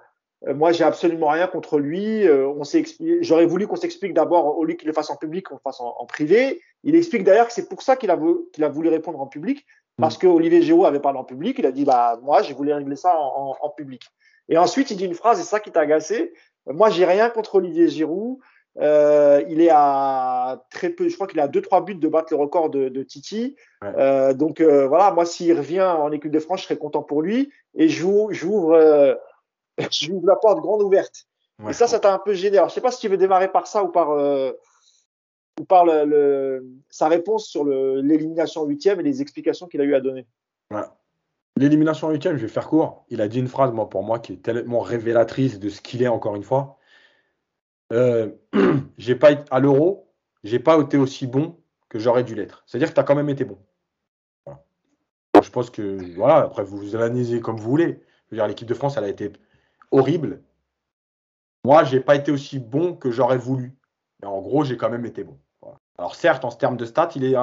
moi, 0.47 0.71
j'ai 0.73 0.83
absolument 0.83 1.29
rien 1.29 1.47
contre 1.47 1.79
lui. 1.79 2.27
Euh, 2.27 2.47
on 2.47 2.63
s'est 2.63 2.83
J'aurais 3.21 3.45
voulu 3.45 3.67
qu'on 3.67 3.77
s'explique 3.77 4.13
d'abord 4.13 4.57
au 4.57 4.65
lieu 4.65 4.73
qu'il 4.73 4.87
le 4.87 4.93
fasse 4.93 5.09
en 5.09 5.15
public, 5.15 5.47
qu'on 5.47 5.55
le 5.55 5.61
fasse 5.63 5.79
en, 5.79 6.05
privé. 6.05 6.61
Il 6.83 6.95
explique 6.95 7.23
d'ailleurs 7.23 7.47
que 7.47 7.53
c'est 7.53 7.69
pour 7.69 7.81
ça 7.81 7.95
qu'il 7.95 8.11
a, 8.11 8.19
qu'il 8.51 8.63
a 8.63 8.69
voulu 8.69 8.89
répondre 8.89 9.21
en 9.21 9.27
public, 9.27 9.65
parce 9.97 10.17
mm. 10.17 10.19
que 10.19 10.27
Olivier 10.27 10.61
Giroud 10.61 10.85
avait 10.85 10.99
parlé 10.99 11.19
en 11.19 11.23
public. 11.23 11.55
Il 11.59 11.65
a 11.65 11.71
dit 11.71 11.85
bah 11.85 12.19
moi, 12.21 12.41
j'ai 12.41 12.53
voulu 12.53 12.73
régler 12.73 12.97
ça 12.97 13.17
en, 13.17 13.55
en, 13.59 13.69
public. 13.69 14.03
Et 14.49 14.57
ensuite, 14.57 14.91
il 14.91 14.97
dit 14.97 15.05
une 15.05 15.13
phrase, 15.13 15.39
et 15.39 15.43
c'est 15.43 15.49
ça 15.49 15.61
qui 15.61 15.71
t'a 15.71 15.81
agacé. 15.81 16.33
Moi, 16.65 16.89
j'ai 16.89 17.05
rien 17.05 17.29
contre 17.29 17.55
Olivier 17.55 17.87
Giroud. 17.87 18.39
Euh, 18.79 19.43
il 19.49 19.61
est 19.61 19.69
à 19.71 20.65
très 20.71 20.89
peu, 20.89 21.07
je 21.07 21.13
crois 21.13 21.27
qu'il 21.27 21.39
a 21.39 21.47
deux 21.47 21.61
trois 21.61 21.85
buts 21.85 21.95
de 21.95 22.07
battre 22.07 22.33
le 22.33 22.37
record 22.37 22.69
de, 22.69 22.89
de 22.89 23.03
Titi. 23.03 23.55
Euh, 23.83 24.33
donc 24.33 24.61
euh, 24.61 24.87
voilà, 24.87 25.11
moi 25.11 25.25
s'il 25.25 25.55
revient 25.55 25.83
en 25.83 26.11
équipe 26.11 26.31
de 26.31 26.39
France, 26.39 26.61
je 26.61 26.65
serais 26.65 26.77
content 26.77 27.03
pour 27.03 27.21
lui. 27.21 27.51
Et 27.75 27.87
j'ouvre 27.87 29.19
je 29.91 30.11
ouvre 30.11 30.27
la 30.27 30.35
porte 30.35 30.59
grande 30.59 30.81
ouverte. 30.81 31.27
et 31.67 31.73
ça, 31.73 31.87
ça 31.87 31.99
t'a 31.99 32.13
un 32.13 32.19
peu 32.19 32.33
gêné. 32.33 32.57
Alors, 32.57 32.69
je 32.69 32.75
sais 32.75 32.81
pas 32.81 32.91
si 32.91 32.99
tu 32.99 33.07
veux 33.07 33.17
démarrer 33.17 33.51
par 33.51 33.67
ça 33.67 33.83
ou 33.83 33.89
par, 33.89 34.11
euh, 34.11 34.51
ou 35.59 35.65
par 35.65 35.85
le, 35.85 36.65
sa 36.89 37.07
réponse 37.07 37.47
sur 37.47 37.65
l'élimination 37.65 38.61
en 38.61 38.65
huitième 38.65 38.99
et 38.99 39.03
les 39.03 39.21
explications 39.21 39.67
qu'il 39.67 39.81
a 39.81 39.83
eu 39.83 39.95
à 39.95 40.01
donner. 40.01 40.25
L'élimination 41.55 42.07
en 42.07 42.11
huitième, 42.11 42.37
je 42.37 42.41
vais 42.41 42.51
faire 42.51 42.67
court. 42.67 43.05
Il 43.09 43.21
a 43.21 43.27
dit 43.27 43.39
une 43.39 43.47
phrase, 43.47 43.71
moi, 43.71 43.87
pour 43.87 44.03
moi, 44.03 44.19
qui 44.19 44.33
est 44.33 44.41
tellement 44.41 44.79
révélatrice 44.79 45.59
de 45.59 45.69
ce 45.69 45.81
qu'il 45.81 46.01
est, 46.01 46.07
encore 46.07 46.35
une 46.35 46.43
fois. 46.43 46.77
Euh, 47.91 48.31
j'ai 48.97 49.15
pas 49.15 49.29
à 49.51 49.59
l'euro, 49.59 50.11
j'ai 50.43 50.59
pas 50.59 50.79
été 50.79 50.97
aussi 50.97 51.27
bon 51.27 51.57
que 51.89 51.99
j'aurais 51.99 52.23
dû 52.23 52.33
l'être. 52.33 52.63
C'est-à-dire 52.65 52.89
que 52.89 52.95
tu 52.95 52.99
as 52.99 53.03
quand 53.03 53.15
même 53.15 53.29
été 53.29 53.45
bon. 53.45 53.59
je 55.43 55.49
pense 55.51 55.69
que, 55.69 56.15
voilà, 56.15 56.37
après, 56.37 56.63
vous 56.63 56.77
vous 56.77 56.95
analysez 56.95 57.39
comme 57.39 57.57
vous 57.57 57.69
voulez. 57.69 58.01
Je 58.25 58.31
veux 58.31 58.37
dire, 58.37 58.47
l'équipe 58.47 58.67
de 58.67 58.73
France, 58.73 58.97
elle 58.97 59.03
a 59.03 59.09
été 59.09 59.31
horrible. 59.93 60.41
Moi, 61.63 61.83
j'ai 61.85 62.01
pas 62.01 62.15
été 62.15 62.31
aussi 62.31 62.59
bon 62.59 62.95
que 62.95 63.11
j'aurais 63.11 63.37
voulu. 63.37 63.77
Mais 64.21 64.27
en 64.27 64.41
gros, 64.41 64.63
j'ai 64.63 64.75
quand 64.75 64.89
même 64.89 65.05
été 65.05 65.23
bon. 65.23 65.39
Alors 65.97 66.15
certes, 66.15 66.43
en 66.43 66.51
termes 66.51 66.75
de 66.75 66.85
stats, 66.85 67.11
il 67.15 67.23
est, 67.23 67.35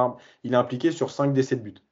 il 0.42 0.52
est 0.52 0.56
impliqué 0.56 0.90
sur 0.90 1.10
5 1.10 1.32
décès 1.32 1.56
de 1.56 1.62
but. 1.62 1.82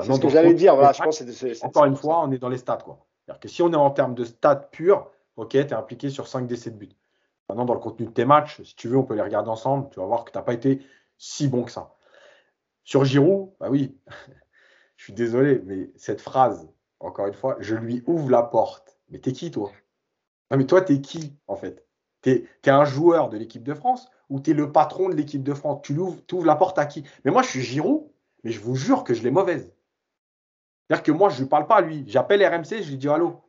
C'est 0.00 0.12
ce 0.12 0.20
que 0.20 0.28
j'allais 0.28 0.54
dire. 0.54 0.74
Voilà, 0.74 0.92
je 0.92 1.02
pense 1.02 1.22
encore 1.62 1.84
une 1.84 1.96
fois, 1.96 2.22
on 2.24 2.32
est 2.32 2.38
dans 2.38 2.48
les 2.48 2.58
stats. 2.58 2.78
Quoi. 2.78 3.06
C'est-à-dire 3.24 3.40
que 3.40 3.48
si 3.48 3.62
on 3.62 3.72
est 3.72 3.76
en 3.76 3.90
termes 3.90 4.14
de 4.14 4.24
stats 4.24 4.56
purs, 4.56 5.10
ok, 5.36 5.50
tu 5.50 5.58
es 5.58 5.72
impliqué 5.72 6.08
sur 6.08 6.26
5 6.26 6.46
décès 6.46 6.70
de 6.70 6.76
but. 6.76 6.96
Maintenant, 7.48 7.64
dans 7.64 7.74
le 7.74 7.80
contenu 7.80 8.06
de 8.06 8.10
tes 8.10 8.24
matchs, 8.24 8.62
si 8.62 8.74
tu 8.74 8.88
veux, 8.88 8.96
on 8.96 9.04
peut 9.04 9.14
les 9.14 9.22
regarder 9.22 9.50
ensemble. 9.50 9.88
Tu 9.90 10.00
vas 10.00 10.06
voir 10.06 10.24
que 10.24 10.32
tu 10.32 10.38
n'as 10.38 10.42
pas 10.42 10.54
été 10.54 10.84
si 11.18 11.48
bon 11.48 11.64
que 11.64 11.70
ça. 11.70 11.94
Sur 12.84 13.04
Giroud, 13.04 13.50
bah 13.60 13.68
oui, 13.70 13.96
je 14.96 15.04
suis 15.04 15.12
désolé, 15.12 15.60
mais 15.64 15.90
cette 15.96 16.20
phrase, 16.20 16.68
encore 17.00 17.26
une 17.26 17.34
fois, 17.34 17.56
je 17.60 17.74
lui 17.74 18.02
ouvre 18.06 18.30
la 18.30 18.42
porte. 18.42 18.98
Mais 19.10 19.18
t'es 19.18 19.32
qui, 19.32 19.50
toi? 19.50 19.70
Non, 20.50 20.56
mais 20.56 20.66
toi, 20.66 20.80
t'es 20.80 21.00
qui, 21.00 21.36
en 21.46 21.56
fait? 21.56 21.86
T'es 22.22 22.46
es 22.64 22.70
un 22.70 22.84
joueur 22.84 23.28
de 23.28 23.36
l'équipe 23.36 23.62
de 23.62 23.74
France 23.74 24.08
ou 24.28 24.40
t'es 24.40 24.54
le 24.54 24.72
patron 24.72 25.08
de 25.08 25.14
l'équipe 25.14 25.42
de 25.42 25.54
France? 25.54 25.82
Tu 25.82 25.96
ouvres, 25.98 26.44
la 26.44 26.56
porte 26.56 26.78
à 26.78 26.86
qui? 26.86 27.04
Mais 27.24 27.30
moi, 27.30 27.42
je 27.42 27.48
suis 27.48 27.62
Giroud, 27.62 28.10
mais 28.44 28.50
je 28.50 28.60
vous 28.60 28.74
jure 28.74 29.04
que 29.04 29.14
je 29.14 29.22
l'ai 29.22 29.30
mauvaise. 29.30 29.74
C'est-à-dire 30.86 31.02
que 31.02 31.12
moi, 31.12 31.28
je 31.28 31.36
ne 31.36 31.40
lui 31.42 31.48
parle 31.48 31.66
pas 31.66 31.76
à 31.76 31.80
lui. 31.80 32.04
J'appelle 32.06 32.44
RMC, 32.44 32.82
je 32.82 32.90
lui 32.90 32.96
dis 32.96 33.08
allô? 33.08 33.42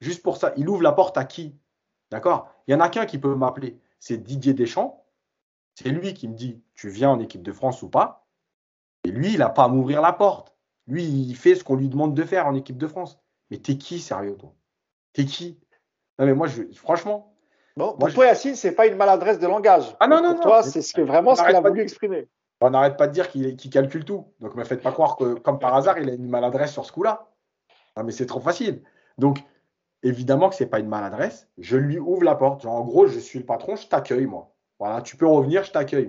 Juste 0.00 0.22
pour 0.22 0.36
ça, 0.36 0.52
il 0.56 0.68
ouvre 0.68 0.82
la 0.82 0.92
porte 0.92 1.18
à 1.18 1.24
qui? 1.24 1.56
D'accord? 2.10 2.48
Il 2.66 2.72
y 2.72 2.74
en 2.74 2.80
a 2.80 2.88
qu'un 2.88 3.06
qui 3.06 3.18
peut 3.18 3.34
m'appeler. 3.34 3.80
C'est 3.98 4.18
Didier 4.18 4.54
Deschamps. 4.54 5.04
C'est 5.74 5.88
lui 5.88 6.14
qui 6.14 6.28
me 6.28 6.34
dit 6.34 6.62
tu 6.74 6.88
viens 6.88 7.10
en 7.10 7.20
équipe 7.20 7.42
de 7.42 7.52
France 7.52 7.82
ou 7.82 7.88
pas? 7.88 8.28
Et 9.04 9.10
lui, 9.10 9.32
il 9.32 9.38
n'a 9.38 9.48
pas 9.50 9.64
à 9.64 9.68
m'ouvrir 9.68 10.00
la 10.00 10.12
porte. 10.12 10.54
Lui, 10.86 11.04
il 11.04 11.36
fait 11.36 11.54
ce 11.54 11.64
qu'on 11.64 11.76
lui 11.76 11.88
demande 11.88 12.14
de 12.14 12.22
faire 12.22 12.46
en 12.46 12.54
équipe 12.54 12.78
de 12.78 12.86
France. 12.86 13.18
Mais 13.50 13.58
t'es 13.58 13.76
qui, 13.76 13.98
sérieux, 13.98 14.36
toi? 14.36 14.54
T'es 15.12 15.24
qui? 15.24 15.58
Non, 16.18 16.26
mais 16.26 16.34
moi, 16.34 16.46
je, 16.46 16.62
franchement. 16.74 17.34
Bon, 17.76 17.92
pour 17.94 18.12
toi, 18.12 18.26
Yacine, 18.26 18.54
c'est 18.54 18.72
pas 18.72 18.86
une 18.86 18.96
maladresse 18.96 19.38
de 19.38 19.46
langage. 19.46 19.96
Ah 19.98 20.06
non, 20.06 20.22
non, 20.22 20.34
pour 20.34 20.42
toi, 20.42 20.62
c'est 20.62 20.82
ce 20.82 20.94
que, 20.94 21.00
vraiment 21.00 21.34
ce 21.34 21.42
qu'il 21.42 21.56
a 21.56 21.60
voulu 21.60 21.80
exprimer. 21.80 22.28
On 22.60 22.70
n'arrête 22.70 22.96
pas 22.96 23.08
de 23.08 23.12
dire 23.12 23.28
qu'il 23.28 23.70
calcule 23.70 24.04
tout. 24.04 24.26
Donc, 24.40 24.54
ne 24.54 24.60
me 24.60 24.64
faites 24.64 24.80
pas 24.80 24.92
croire 24.92 25.16
que, 25.16 25.34
comme 25.34 25.58
par 25.58 25.74
hasard, 25.74 25.98
il 25.98 26.08
a 26.08 26.14
une 26.14 26.28
maladresse 26.28 26.72
sur 26.72 26.84
ce 26.84 26.92
coup-là. 26.92 27.26
Non, 27.96 28.04
mais 28.04 28.12
c'est 28.12 28.26
trop 28.26 28.40
facile. 28.40 28.82
Donc, 29.18 29.38
évidemment 30.02 30.48
que 30.48 30.54
c'est 30.54 30.66
pas 30.66 30.78
une 30.78 30.88
maladresse. 30.88 31.48
Je 31.58 31.76
lui 31.76 31.98
ouvre 31.98 32.22
la 32.22 32.36
porte. 32.36 32.64
en 32.64 32.82
gros, 32.84 33.06
je 33.06 33.18
suis 33.18 33.40
le 33.40 33.44
patron, 33.44 33.76
je 33.76 33.88
t'accueille, 33.88 34.26
moi. 34.26 34.52
Voilà, 34.78 35.02
tu 35.02 35.16
peux 35.16 35.26
revenir, 35.26 35.64
je 35.64 35.72
t'accueille. 35.72 36.08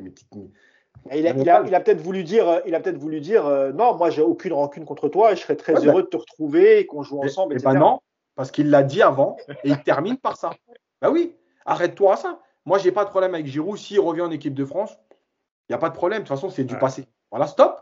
Mais 1.09 1.19
il 1.19 1.27
a, 1.27 1.61
il 1.65 1.75
a, 1.75 1.79
peut-être 1.79 2.01
voulu 2.01 2.23
dire, 2.23 2.61
il 2.65 2.73
a 2.73 2.79
peut-être 2.79 2.97
voulu 2.97 3.21
dire, 3.21 3.45
euh, 3.45 3.71
non, 3.71 3.95
moi 3.95 4.09
j'ai 4.09 4.21
aucune 4.21 4.53
rancune 4.53 4.85
contre 4.85 5.07
toi 5.07 5.31
et 5.31 5.35
je 5.35 5.41
serais 5.41 5.55
très 5.55 5.85
heureux 5.85 6.03
de 6.03 6.07
te 6.07 6.17
retrouver 6.17 6.79
et 6.79 6.85
qu'on 6.85 7.03
joue 7.03 7.21
ensemble. 7.21 7.53
Et, 7.53 7.57
et 7.57 7.63
ben 7.63 7.73
non, 7.73 7.99
parce 8.35 8.51
qu'il 8.51 8.69
l'a 8.69 8.83
dit 8.83 9.01
avant 9.01 9.37
et 9.63 9.69
il 9.69 9.81
termine 9.83 10.17
par 10.17 10.37
ça. 10.37 10.51
Bah 11.01 11.09
oui, 11.09 11.35
arrête-toi 11.65 12.13
à 12.13 12.17
ça. 12.17 12.39
Moi, 12.65 12.77
j'ai 12.77 12.91
pas 12.91 13.05
de 13.05 13.09
problème 13.09 13.33
avec 13.33 13.45
Giroud. 13.45 13.77
S'il 13.77 13.99
revient 13.99 14.21
en 14.21 14.31
équipe 14.31 14.53
de 14.53 14.65
France, 14.65 14.97
il 15.67 15.71
n'y 15.71 15.75
a 15.75 15.79
pas 15.79 15.89
de 15.89 15.95
problème. 15.95 16.23
De 16.23 16.27
toute 16.27 16.35
façon, 16.35 16.49
c'est 16.49 16.63
du 16.63 16.77
passé. 16.77 17.07
Voilà, 17.31 17.47
stop. 17.47 17.81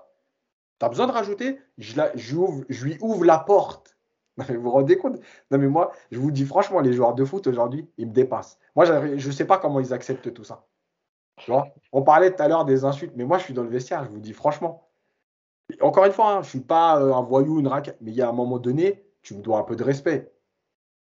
Tu 0.80 0.86
as 0.86 0.90
besoin 0.90 1.07
de 1.07 1.11
rajouter? 1.11 1.60
Je, 1.78 2.02
je, 2.15 2.86
lui 2.86 2.98
ouvre 3.02 3.26
la 3.26 3.40
porte. 3.40 3.98
vous 4.38 4.61
vous 4.61 4.72
rendez 4.72 4.98
compte? 4.98 5.19
Non, 5.52 5.57
mais 5.57 5.68
moi, 5.68 5.91
je 6.11 6.19
vous 6.19 6.32
dis 6.32 6.45
franchement, 6.45 6.80
les 6.80 6.94
joueurs 6.94 7.14
de 7.14 7.23
foot 7.23 7.48
aujourd'hui, 7.48 7.88
ils 7.98 8.07
me 8.07 8.14
dépassent. 8.14 8.60
Moi, 8.76 8.86
je 8.86 9.28
ne 9.28 9.32
sais 9.32 9.45
pas 9.45 9.57
comment 9.57 9.80
ils 9.80 9.94
acceptent 9.94 10.34
tout 10.34 10.44
ça. 10.44 10.65
Tu 11.38 11.52
vois? 11.52 11.68
On 11.91 12.03
parlait 12.03 12.36
tout 12.36 12.44
à 12.44 12.48
l'heure 12.48 12.65
des 12.65 12.86
insultes, 12.86 13.14
mais 13.15 13.26
moi, 13.26 13.38
je 13.38 13.45
suis 13.45 13.53
dans 13.53 13.64
le 13.64 13.69
vestiaire, 13.69 14.03
je 14.03 14.10
vous 14.10 14.19
dis 14.19 14.34
franchement. 14.34 14.90
Encore 15.82 16.06
une 16.06 16.11
fois, 16.11 16.32
hein, 16.32 16.41
je 16.41 16.48
ne 16.48 16.49
suis 16.49 16.60
pas 16.60 16.99
euh, 16.99 17.14
un 17.14 17.22
voyou, 17.22 17.60
une 17.60 17.68
raquette, 17.68 17.98
mais 18.02 18.11
il 18.11 18.18
y 18.18 18.22
a 18.22 18.30
un 18.30 18.34
moment 18.34 18.60
donné, 18.60 19.06
tu 19.22 19.34
me 19.34 19.41
dois 19.41 19.60
un 19.60 19.64
peu 19.64 19.76
de 19.76 19.84
respect 19.84 20.32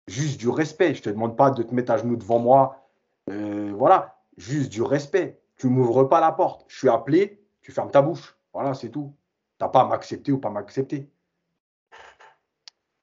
juste 0.10 0.40
du 0.40 0.50
respect. 0.50 0.94
Je 0.94 1.00
ne 1.00 1.04
te 1.04 1.10
demande 1.10 1.38
pas 1.38 1.52
de 1.52 1.64
te 1.64 1.74
mettre 1.74 1.92
à 1.92 1.98
genoux 1.98 2.18
devant 2.18 2.40
moi. 2.40 2.84
Euh, 3.30 3.72
voilà, 3.76 4.18
juste 4.38 4.72
du 4.72 4.82
respect. 4.82 5.40
Tu 5.58 5.68
ne 5.68 5.72
m'ouvres 5.72 6.04
pas 6.06 6.20
la 6.20 6.32
porte. 6.32 6.66
Je 6.68 6.78
suis 6.78 6.90
appelé, 6.90 7.42
tu 7.62 7.72
fermes 7.72 7.92
ta 7.92 8.02
bouche. 8.02 8.36
Voilà, 8.54 8.74
c'est 8.74 8.90
tout. 8.90 9.14
Tu 9.60 9.64
n'as 9.64 9.70
pas 9.70 9.82
à 9.82 9.86
m'accepter 9.86 10.32
ou 10.32 10.40
pas 10.40 10.50
m'accepter. 10.50 11.08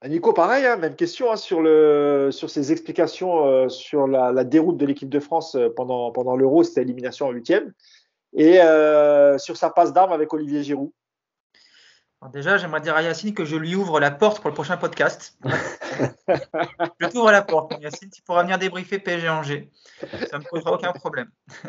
Nico, 0.07 0.31
pareil, 0.31 0.65
hein, 0.65 0.75
même 0.75 0.95
question 0.95 1.31
hein, 1.31 1.37
sur, 1.37 1.59
ces 2.49 2.71
explications 2.71 3.45
euh, 3.47 3.67
sur 3.67 4.05
la, 4.05 4.43
déroute 4.43 4.77
de 4.77 4.85
l'équipe 4.85 5.09
de 5.09 5.19
France 5.19 5.55
euh, 5.55 5.69
pendant, 5.75 6.35
l'Euro, 6.35 6.63
c'était 6.63 6.83
élimination 6.83 7.25
en 7.25 7.31
huitième, 7.31 7.73
et 8.33 8.59
sur 9.39 9.57
sa 9.57 9.71
passe 9.71 9.93
d'armes 9.93 10.11
avec 10.11 10.31
Olivier 10.33 10.61
Giroud 10.61 10.91
déjà, 12.33 12.57
j'aimerais 12.57 12.81
dire 12.81 12.95
à 12.95 13.01
Yacine 13.01 13.33
que 13.33 13.45
je 13.45 13.55
lui 13.55 13.75
ouvre 13.75 13.99
la 13.99 14.11
porte 14.11 14.41
pour 14.41 14.49
le 14.49 14.53
prochain 14.53 14.77
podcast. 14.77 15.37
je 16.27 17.07
t'ouvre 17.07 17.31
la 17.31 17.41
porte, 17.41 17.73
Yacine. 17.81 18.09
Tu 18.09 18.21
pourras 18.21 18.43
venir 18.43 18.57
débriefer 18.57 18.99
PSG 18.99 19.29
Angers. 19.29 19.69
Ça 20.29 20.37
ne 20.37 20.43
me 20.43 20.49
posera 20.49 20.73
aucun 20.73 20.93
problème. 20.93 21.29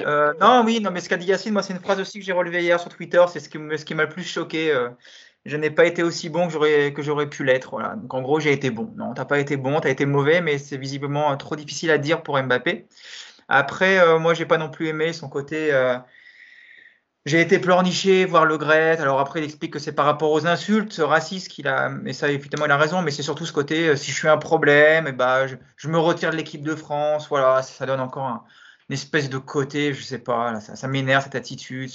Euh, 0.00 0.34
non, 0.38 0.64
oui, 0.66 0.80
non, 0.80 0.90
mais 0.90 1.00
ce 1.00 1.08
qu'a 1.08 1.16
dit 1.16 1.24
Yacine, 1.24 1.54
moi, 1.54 1.62
c'est 1.62 1.72
une 1.72 1.80
phrase 1.80 1.98
aussi 1.98 2.18
que 2.18 2.24
j'ai 2.26 2.34
relevée 2.34 2.60
hier 2.62 2.78
sur 2.78 2.90
Twitter. 2.90 3.24
C'est 3.28 3.40
ce 3.40 3.48
qui, 3.48 3.94
m'a 3.94 4.02
le 4.02 4.08
plus 4.10 4.22
choqué. 4.22 4.70
Euh, 4.70 4.90
je 5.46 5.56
n'ai 5.56 5.70
pas 5.70 5.86
été 5.86 6.02
aussi 6.02 6.28
bon 6.28 6.46
que 6.46 7.02
j'aurais 7.02 7.26
pu 7.30 7.42
l'être. 7.42 7.70
Voilà. 7.70 7.96
Donc 7.96 8.12
en 8.12 8.20
gros, 8.20 8.38
j'ai 8.38 8.52
été 8.52 8.70
bon. 8.70 8.92
Non, 8.96 9.14
t'as 9.14 9.24
pas 9.24 9.38
été 9.38 9.56
bon, 9.56 9.80
tu 9.80 9.88
as 9.88 9.90
été 9.90 10.04
mauvais, 10.04 10.42
mais 10.42 10.58
c'est 10.58 10.76
visiblement 10.76 11.34
trop 11.38 11.56
difficile 11.56 11.90
à 11.90 11.96
dire 11.96 12.22
pour 12.22 12.38
Mbappé. 12.38 12.86
Après, 13.48 13.98
euh, 13.98 14.18
moi, 14.18 14.34
j'ai 14.34 14.44
pas 14.44 14.58
non 14.58 14.68
plus 14.68 14.88
aimé 14.88 15.14
son 15.14 15.30
côté. 15.30 15.72
J'ai 17.26 17.40
été 17.40 17.58
pleurniché, 17.58 18.24
voir 18.24 18.44
le 18.46 18.56
Gret. 18.56 18.98
Alors 19.00 19.20
après, 19.20 19.40
il 19.40 19.44
explique 19.44 19.72
que 19.72 19.78
c'est 19.78 19.92
par 19.92 20.06
rapport 20.06 20.32
aux 20.32 20.46
insultes 20.46 20.98
racistes 21.02 21.48
qu'il 21.48 21.68
a. 21.68 21.88
Mais 21.90 22.12
ça, 22.12 22.30
évidemment, 22.30 22.66
il 22.66 22.70
a 22.70 22.76
raison. 22.76 23.02
Mais 23.02 23.10
c'est 23.10 23.22
surtout 23.22 23.44
ce 23.44 23.52
côté, 23.52 23.88
euh, 23.88 23.96
si 23.96 24.10
je 24.12 24.16
suis 24.16 24.28
un 24.28 24.38
problème, 24.38 25.06
eh 25.08 25.12
ben, 25.12 25.46
je, 25.46 25.56
je, 25.76 25.88
me 25.88 25.98
retire 25.98 26.30
de 26.30 26.36
l'équipe 26.36 26.62
de 26.62 26.74
France. 26.74 27.28
Voilà, 27.28 27.62
ça, 27.62 27.84
donne 27.86 28.00
encore 28.00 28.24
un, 28.26 28.44
une 28.88 28.94
espèce 28.94 29.28
de 29.28 29.36
côté, 29.36 29.92
je 29.92 30.02
sais 30.02 30.18
pas. 30.18 30.60
ça, 30.60 30.74
ça 30.76 30.88
m'énerve 30.88 31.24
cette 31.24 31.34
attitude. 31.34 31.90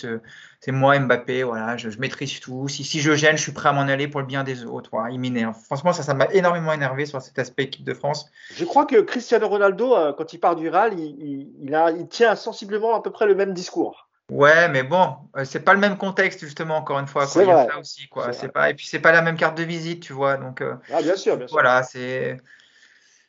C'est 0.60 0.72
moi 0.72 0.98
Mbappé, 1.00 1.44
voilà, 1.44 1.78
je, 1.78 1.90
je, 1.90 2.00
maîtrise 2.00 2.40
tout. 2.40 2.68
Si, 2.68 2.84
si 2.84 3.00
je 3.00 3.16
gêne, 3.16 3.36
je 3.36 3.42
suis 3.42 3.52
prêt 3.54 3.70
à 3.70 3.74
m'en 3.74 3.82
aller 3.82 4.08
pour 4.08 4.22
le 4.22 4.28
bien 4.28 4.44
des 4.44 4.66
autres. 4.66 4.90
Voilà, 4.94 5.10
il 5.10 5.20
m'énerve. 5.20 5.58
Franchement, 5.66 5.94
ça, 5.94 6.04
ça 6.04 6.14
m'a 6.14 6.28
énormément 6.32 6.74
énervé 6.74 7.06
sur 7.06 7.22
cet 7.22 7.40
aspect 7.40 7.64
équipe 7.64 7.84
de 7.84 7.94
France. 7.94 8.30
Je 8.56 8.66
crois 8.66 8.86
que 8.86 9.02
Cristiano 9.02 9.48
Ronaldo, 9.48 9.96
euh, 9.96 10.14
quand 10.14 10.32
il 10.34 10.40
part 10.40 10.56
du 10.56 10.70
RAL, 10.70 11.00
il, 11.00 11.50
il, 11.60 11.74
a, 11.74 11.90
il 11.92 12.08
tient 12.08 12.36
sensiblement 12.36 12.96
à 12.96 13.02
peu 13.02 13.12
près 13.12 13.26
le 13.26 13.36
même 13.36 13.54
discours. 13.54 14.03
Ouais, 14.30 14.70
mais 14.70 14.84
bon, 14.84 15.18
euh, 15.36 15.44
c'est 15.44 15.60
pas 15.60 15.74
le 15.74 15.80
même 15.80 15.98
contexte 15.98 16.40
justement. 16.42 16.78
Encore 16.78 17.00
une 17.00 17.08
fois, 17.08 17.24
y 17.24 17.42
a 17.42 17.68
ça 17.68 17.80
aussi, 17.80 18.08
quoi. 18.08 18.32
C'est 18.32 18.48
pas 18.48 18.70
et 18.70 18.74
puis 18.74 18.88
c'est 18.88 19.00
pas 19.00 19.12
la 19.12 19.22
même 19.22 19.36
carte 19.36 19.58
de 19.58 19.64
visite, 19.64 20.02
tu 20.02 20.14
vois. 20.14 20.38
Donc, 20.38 20.62
euh, 20.62 20.76
ah, 20.94 21.02
bien 21.02 21.16
sûr, 21.16 21.36
bien 21.38 21.48
sûr. 21.48 21.56
Voilà, 21.56 21.84
c'est. 21.84 22.38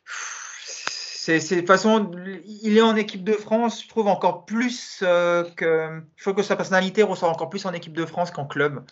C'est 0.05 1.39
de 1.39 1.59
toute 1.59 1.67
façon, 1.67 2.11
il 2.45 2.77
est 2.77 2.83
en 2.83 2.95
équipe 2.95 3.23
de 3.23 3.33
France, 3.33 3.81
je 3.81 3.89
trouve 3.89 4.07
encore 4.07 4.45
plus 4.45 4.99
euh, 5.01 5.43
que. 5.55 6.01
Je 6.15 6.23
trouve 6.23 6.35
que 6.35 6.43
sa 6.43 6.55
personnalité 6.55 7.01
ressort 7.01 7.31
encore 7.31 7.49
plus 7.49 7.65
en 7.65 7.73
équipe 7.73 7.93
de 7.93 8.05
France 8.05 8.29
qu'en 8.29 8.45
club. 8.45 8.83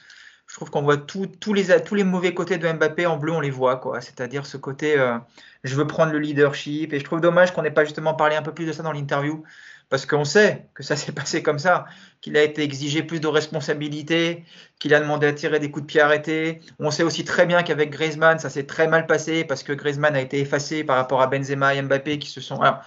Je 0.47 0.55
trouve 0.55 0.69
qu'on 0.71 0.81
voit 0.81 0.97
tout, 0.97 1.27
tous, 1.27 1.53
les, 1.53 1.81
tous 1.83 1.95
les 1.95 2.03
mauvais 2.03 2.33
côtés 2.33 2.57
de 2.57 2.69
Mbappé 2.69 3.05
en 3.05 3.17
bleu, 3.17 3.31
on 3.31 3.39
les 3.39 3.49
voit, 3.49 3.77
quoi. 3.77 4.01
C'est-à-dire 4.01 4.45
ce 4.45 4.57
côté, 4.57 4.99
euh, 4.99 5.17
je 5.63 5.75
veux 5.75 5.87
prendre 5.87 6.11
le 6.11 6.19
leadership. 6.19 6.91
Et 6.91 6.99
je 6.99 7.03
trouve 7.03 7.21
dommage 7.21 7.53
qu'on 7.53 7.61
n'ait 7.61 7.71
pas 7.71 7.85
justement 7.85 8.13
parlé 8.13 8.35
un 8.35 8.41
peu 8.41 8.53
plus 8.53 8.65
de 8.65 8.73
ça 8.73 8.83
dans 8.83 8.91
l'interview 8.91 9.43
parce 9.89 10.05
qu'on 10.05 10.25
sait 10.25 10.65
que 10.73 10.83
ça 10.83 10.95
s'est 10.95 11.11
passé 11.11 11.43
comme 11.43 11.59
ça, 11.59 11.85
qu'il 12.21 12.37
a 12.37 12.43
été 12.43 12.63
exigé 12.63 13.03
plus 13.03 13.19
de 13.19 13.27
responsabilités, 13.27 14.45
qu'il 14.79 14.93
a 14.93 14.99
demandé 14.99 15.27
à 15.27 15.33
tirer 15.33 15.59
des 15.59 15.71
coups 15.71 15.85
de 15.85 15.87
pied 15.87 16.01
arrêtés. 16.01 16.61
On 16.79 16.91
sait 16.91 17.03
aussi 17.03 17.23
très 17.23 17.45
bien 17.45 17.63
qu'avec 17.63 17.91
Griezmann, 17.91 18.39
ça 18.39 18.49
s'est 18.49 18.65
très 18.65 18.87
mal 18.87 19.07
passé 19.07 19.43
parce 19.43 19.63
que 19.63 19.73
Griezmann 19.73 20.15
a 20.15 20.21
été 20.21 20.39
effacé 20.39 20.83
par 20.83 20.95
rapport 20.95 21.21
à 21.21 21.27
Benzema 21.27 21.75
et 21.75 21.81
Mbappé 21.81 22.19
qui 22.19 22.29
se 22.29 22.41
sont. 22.41 22.61
Alors, 22.61 22.81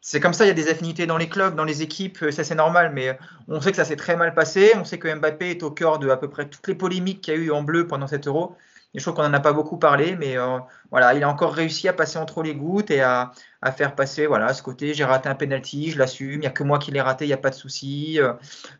c'est 0.00 0.20
comme 0.20 0.32
ça, 0.32 0.44
il 0.44 0.48
y 0.48 0.50
a 0.50 0.54
des 0.54 0.70
affinités 0.70 1.06
dans 1.06 1.18
les 1.18 1.28
clubs, 1.28 1.54
dans 1.54 1.64
les 1.64 1.82
équipes, 1.82 2.24
ça 2.30 2.42
c'est 2.42 2.54
normal, 2.54 2.92
mais 2.94 3.18
on 3.48 3.60
sait 3.60 3.70
que 3.70 3.76
ça 3.76 3.84
s'est 3.84 3.96
très 3.96 4.16
mal 4.16 4.34
passé. 4.34 4.72
On 4.76 4.84
sait 4.84 4.98
que 4.98 5.14
Mbappé 5.14 5.50
est 5.50 5.62
au 5.62 5.70
cœur 5.70 5.98
de 5.98 6.08
à 6.08 6.16
peu 6.16 6.30
près 6.30 6.48
toutes 6.48 6.66
les 6.68 6.74
polémiques 6.74 7.20
qu'il 7.20 7.34
y 7.34 7.36
a 7.36 7.40
eu 7.40 7.50
en 7.50 7.62
bleu 7.62 7.86
pendant 7.86 8.06
cet 8.06 8.26
euro. 8.26 8.56
Je 8.94 9.00
trouve 9.02 9.14
qu'on 9.14 9.22
n'en 9.22 9.34
a 9.34 9.40
pas 9.40 9.52
beaucoup 9.52 9.76
parlé, 9.78 10.16
mais 10.16 10.36
euh, 10.36 10.58
voilà, 10.90 11.14
il 11.14 11.22
a 11.22 11.28
encore 11.28 11.54
réussi 11.54 11.88
à 11.88 11.92
passer 11.92 12.18
entre 12.18 12.42
les 12.42 12.56
gouttes 12.56 12.90
et 12.90 13.00
à, 13.02 13.32
faire 13.76 13.94
passer 13.94 14.26
voilà 14.26 14.52
ce 14.54 14.62
côté 14.62 14.94
j'ai 14.94 15.04
raté 15.04 15.28
un 15.28 15.34
penalty, 15.34 15.90
je 15.90 15.98
l'assume, 15.98 16.32
il 16.32 16.40
n'y 16.40 16.46
a 16.46 16.50
que 16.50 16.64
moi 16.64 16.78
qui 16.78 16.90
l'ai 16.90 17.00
raté, 17.00 17.24
il 17.24 17.28
n'y 17.28 17.34
a 17.34 17.36
pas 17.36 17.50
de 17.50 17.54
souci. 17.54 18.18
Euh, 18.20 18.32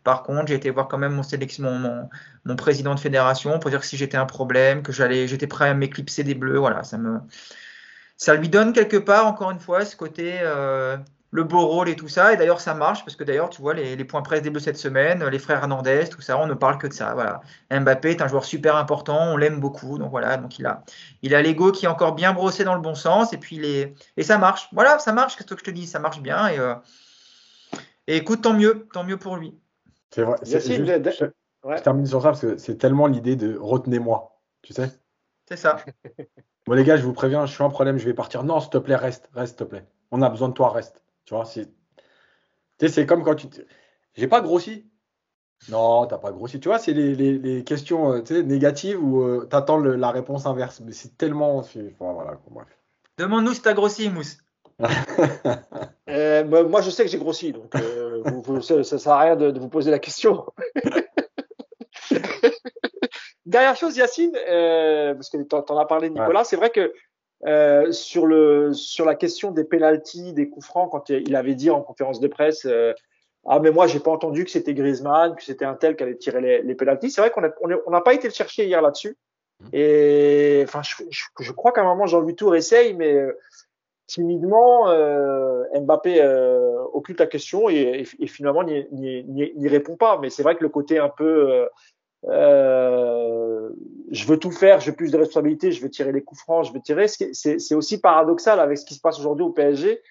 par 0.02 0.22
contre, 0.24 0.48
j'ai 0.48 0.54
été 0.54 0.70
voir 0.70 0.88
quand 0.88 0.98
même 0.98 1.12
mon, 1.12 1.22
sélection, 1.22 1.70
mon, 1.70 2.08
mon, 2.44 2.56
président 2.56 2.94
de 2.94 3.00
fédération 3.00 3.58
pour 3.60 3.70
dire 3.70 3.80
que 3.80 3.86
si 3.86 3.96
j'étais 3.96 4.16
un 4.16 4.26
problème, 4.26 4.82
que 4.82 4.92
j'allais, 4.92 5.28
j'étais 5.28 5.46
prêt 5.46 5.68
à 5.68 5.74
m'éclipser 5.74 6.24
des 6.24 6.34
bleus, 6.34 6.58
voilà, 6.58 6.82
ça 6.82 6.98
me, 6.98 7.20
ça 8.16 8.34
lui 8.34 8.48
donne 8.48 8.72
quelque 8.72 8.98
part 8.98 9.26
encore 9.26 9.50
une 9.50 9.60
fois 9.60 9.84
ce 9.84 9.96
côté 9.96 10.38
euh, 10.42 10.96
le 11.32 11.44
beau 11.44 11.66
rôle 11.66 11.88
et 11.88 11.96
tout 11.96 12.08
ça. 12.08 12.32
Et 12.32 12.36
d'ailleurs, 12.36 12.60
ça 12.60 12.74
marche 12.74 13.04
parce 13.04 13.16
que 13.16 13.24
d'ailleurs, 13.24 13.50
tu 13.50 13.62
vois, 13.62 13.74
les, 13.74 13.96
les, 13.96 14.04
points 14.04 14.22
presse 14.22 14.42
des 14.42 14.50
Bleus 14.50 14.60
cette 14.60 14.76
semaine, 14.76 15.24
les 15.24 15.38
frères 15.38 15.58
Hernandez, 15.58 16.08
tout 16.10 16.20
ça, 16.20 16.38
on 16.38 16.46
ne 16.46 16.54
parle 16.54 16.78
que 16.78 16.86
de 16.86 16.92
ça. 16.92 17.14
Voilà. 17.14 17.40
Mbappé 17.70 18.10
est 18.10 18.22
un 18.22 18.28
joueur 18.28 18.44
super 18.44 18.76
important, 18.76 19.32
on 19.32 19.36
l'aime 19.36 19.60
beaucoup. 19.60 19.98
Donc 19.98 20.10
voilà, 20.10 20.36
donc 20.36 20.58
il 20.58 20.66
a, 20.66 20.82
il 21.22 21.34
a 21.34 21.42
l'ego 21.42 21.72
qui 21.72 21.86
est 21.86 21.88
encore 21.88 22.14
bien 22.14 22.32
brossé 22.32 22.64
dans 22.64 22.74
le 22.74 22.80
bon 22.80 22.94
sens 22.94 23.32
et 23.32 23.38
puis 23.38 23.58
les, 23.58 23.94
et 24.16 24.22
ça 24.22 24.38
marche. 24.38 24.68
Voilà, 24.72 24.98
ça 24.98 25.12
marche. 25.12 25.36
Qu'est-ce 25.36 25.48
que 25.54 25.58
je 25.58 25.64
te 25.64 25.70
dis, 25.70 25.86
ça 25.86 25.98
marche 25.98 26.20
bien 26.20 26.48
et, 26.48 26.58
euh, 26.58 26.74
et 28.06 28.16
écoute, 28.16 28.42
tant 28.42 28.54
mieux, 28.54 28.88
tant 28.92 29.04
mieux 29.04 29.18
pour 29.18 29.36
lui. 29.36 29.56
C'est 30.10 30.22
vrai. 30.22 30.36
Juste, 30.42 30.66
je, 30.66 31.24
ouais. 31.64 31.76
je, 31.78 31.82
termine 31.82 32.06
sur 32.06 32.22
ça 32.22 32.30
parce 32.30 32.40
que 32.40 32.56
c'est 32.56 32.76
tellement 32.76 33.06
l'idée 33.06 33.36
de 33.36 33.56
retenez-moi, 33.56 34.40
tu 34.62 34.72
sais. 34.72 34.90
C'est 35.48 35.56
ça. 35.56 35.76
bon 36.66 36.74
les 36.74 36.82
gars, 36.82 36.96
je 36.96 37.02
vous 37.02 37.12
préviens, 37.12 37.46
je 37.46 37.52
suis 37.52 37.62
un 37.62 37.70
problème, 37.70 37.98
je 37.98 38.04
vais 38.04 38.14
partir. 38.14 38.42
Non, 38.42 38.58
s'il 38.58 38.70
te 38.70 38.78
plaît, 38.78 38.96
reste, 38.96 39.30
reste, 39.32 39.58
s'il 39.58 39.64
te 39.64 39.70
plaît. 39.70 39.86
On 40.10 40.22
a 40.22 40.28
besoin 40.28 40.48
de 40.48 40.54
toi, 40.54 40.70
reste. 40.70 41.00
Tu 41.30 41.36
vois, 41.36 41.44
c'est. 41.44 41.68
c'est 42.88 43.06
comme 43.06 43.22
quand 43.22 43.36
tu. 43.36 43.46
J'ai 44.14 44.26
pas 44.26 44.40
grossi. 44.40 44.90
Non, 45.68 46.06
t'as 46.06 46.18
pas 46.18 46.32
grossi. 46.32 46.58
Tu 46.58 46.66
vois, 46.66 46.80
c'est 46.80 46.92
les, 46.92 47.14
les, 47.14 47.38
les, 47.38 47.62
questions 47.62 48.14
euh, 48.14 48.42
négatives 48.42 49.00
où 49.00 49.22
euh, 49.22 49.46
tu 49.48 49.54
attends 49.54 49.76
le, 49.76 49.94
la 49.94 50.10
réponse 50.10 50.46
inverse. 50.46 50.80
Mais 50.80 50.90
c'est 50.90 51.16
tellement. 51.16 51.58
Enfin, 51.58 51.82
voilà, 52.00 52.36
bref. 52.50 52.66
Demande-nous 53.16 53.52
si 53.52 53.62
t'as 53.62 53.74
grossi, 53.74 54.10
Mousse. 54.10 54.38
euh, 56.08 56.42
bah, 56.42 56.64
moi, 56.64 56.80
je 56.80 56.90
sais 56.90 57.04
que 57.04 57.10
j'ai 57.10 57.18
grossi, 57.18 57.52
donc 57.52 57.76
euh, 57.76 58.22
vous, 58.24 58.42
vous, 58.42 58.60
ça, 58.60 58.82
ça 58.82 58.98
sert 58.98 59.12
à 59.12 59.20
rien 59.20 59.36
de, 59.36 59.52
de 59.52 59.60
vous 59.60 59.68
poser 59.68 59.92
la 59.92 60.00
question. 60.00 60.46
Dernière 63.46 63.76
chose, 63.76 63.96
Yacine, 63.96 64.36
euh, 64.48 65.14
parce 65.14 65.30
que 65.30 65.36
tu 65.36 65.54
en, 65.54 65.78
as 65.78 65.86
parlé, 65.86 66.10
Nicolas, 66.10 66.40
ouais. 66.40 66.44
c'est 66.44 66.56
vrai 66.56 66.70
que 66.70 66.92
euh, 67.46 67.90
sur 67.92 68.26
le 68.26 68.72
sur 68.72 69.04
la 69.04 69.14
question 69.14 69.50
des 69.50 69.64
pénalties, 69.64 70.32
des 70.32 70.48
coups 70.48 70.66
francs, 70.66 70.90
quand 70.90 71.08
il 71.08 71.34
avait 71.34 71.54
dit 71.54 71.70
en 71.70 71.80
conférence 71.80 72.20
de 72.20 72.28
presse, 72.28 72.66
euh, 72.66 72.92
ah 73.46 73.58
mais 73.60 73.70
moi 73.70 73.86
j'ai 73.86 74.00
pas 74.00 74.10
entendu 74.10 74.44
que 74.44 74.50
c'était 74.50 74.74
Griezmann, 74.74 75.34
que 75.34 75.42
c'était 75.42 75.64
un 75.64 75.74
tel 75.74 75.96
qui 75.96 76.02
allait 76.02 76.16
tirer 76.16 76.40
les, 76.40 76.62
les 76.62 76.74
pénalties. 76.74 77.10
C'est 77.10 77.20
vrai 77.20 77.30
qu'on 77.30 77.40
n'a 77.40 77.50
on 77.86 77.90
n'a 77.90 78.00
pas 78.00 78.14
été 78.14 78.28
le 78.28 78.34
chercher 78.34 78.66
hier 78.66 78.82
là-dessus. 78.82 79.16
Mmh. 79.60 79.68
Et 79.72 80.60
enfin, 80.64 80.82
je, 80.82 81.04
je, 81.10 81.24
je 81.38 81.52
crois 81.52 81.72
qu'à 81.72 81.80
un 81.80 81.84
moment 81.84 82.06
Jean-Louis 82.06 82.34
Tour 82.34 82.54
essaye, 82.56 82.94
mais 82.94 83.14
euh, 83.14 83.38
timidement, 84.06 84.90
euh, 84.90 85.64
Mbappé 85.80 86.20
euh, 86.20 86.82
occulte 86.92 87.20
la 87.20 87.26
question 87.26 87.70
et, 87.70 87.76
et, 88.02 88.24
et 88.24 88.26
finalement 88.26 88.64
n'y 88.64 89.68
répond 89.68 89.96
pas. 89.96 90.18
Mais 90.20 90.30
c'est 90.30 90.42
vrai 90.42 90.56
que 90.56 90.62
le 90.62 90.68
côté 90.68 90.98
un 90.98 91.08
peu 91.08 91.68
euh, 92.28 93.70
je 94.10 94.26
veux 94.26 94.38
tout 94.38 94.50
faire, 94.50 94.80
je 94.80 94.90
veux 94.90 94.96
plus 94.96 95.10
de 95.10 95.16
responsabilités, 95.16 95.72
je 95.72 95.82
veux 95.82 95.90
tirer 95.90 96.12
les 96.12 96.22
coups 96.22 96.40
francs, 96.40 96.66
je 96.66 96.72
veux 96.72 96.80
tirer. 96.80 97.06
C'est 97.08 97.74
aussi 97.74 98.00
paradoxal 98.00 98.60
avec 98.60 98.78
ce 98.78 98.84
qui 98.84 98.94
se 98.94 99.00
passe 99.00 99.18
aujourd'hui 99.18 99.44
au 99.44 99.50
PSG, 99.50 100.02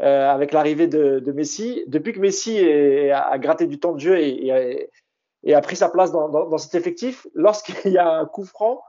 euh, 0.00 0.30
avec 0.30 0.52
l'arrivée 0.52 0.86
de, 0.86 1.18
de, 1.18 1.32
Messi. 1.32 1.84
Depuis 1.86 2.12
que 2.12 2.20
Messi 2.20 2.56
est, 2.56 3.10
a, 3.10 3.28
a, 3.28 3.38
gratté 3.38 3.66
du 3.66 3.78
temps 3.78 3.92
de 3.92 4.00
jeu 4.00 4.18
et, 4.18 4.46
et, 4.46 4.90
et 5.44 5.54
a 5.54 5.60
pris 5.60 5.76
sa 5.76 5.88
place 5.88 6.12
dans, 6.12 6.28
dans, 6.28 6.46
dans 6.48 6.58
cet 6.58 6.74
effectif, 6.74 7.26
lorsqu'il 7.34 7.74
y 7.92 7.98
a 7.98 8.08
un 8.08 8.26
coup 8.26 8.44
franc, 8.44 8.82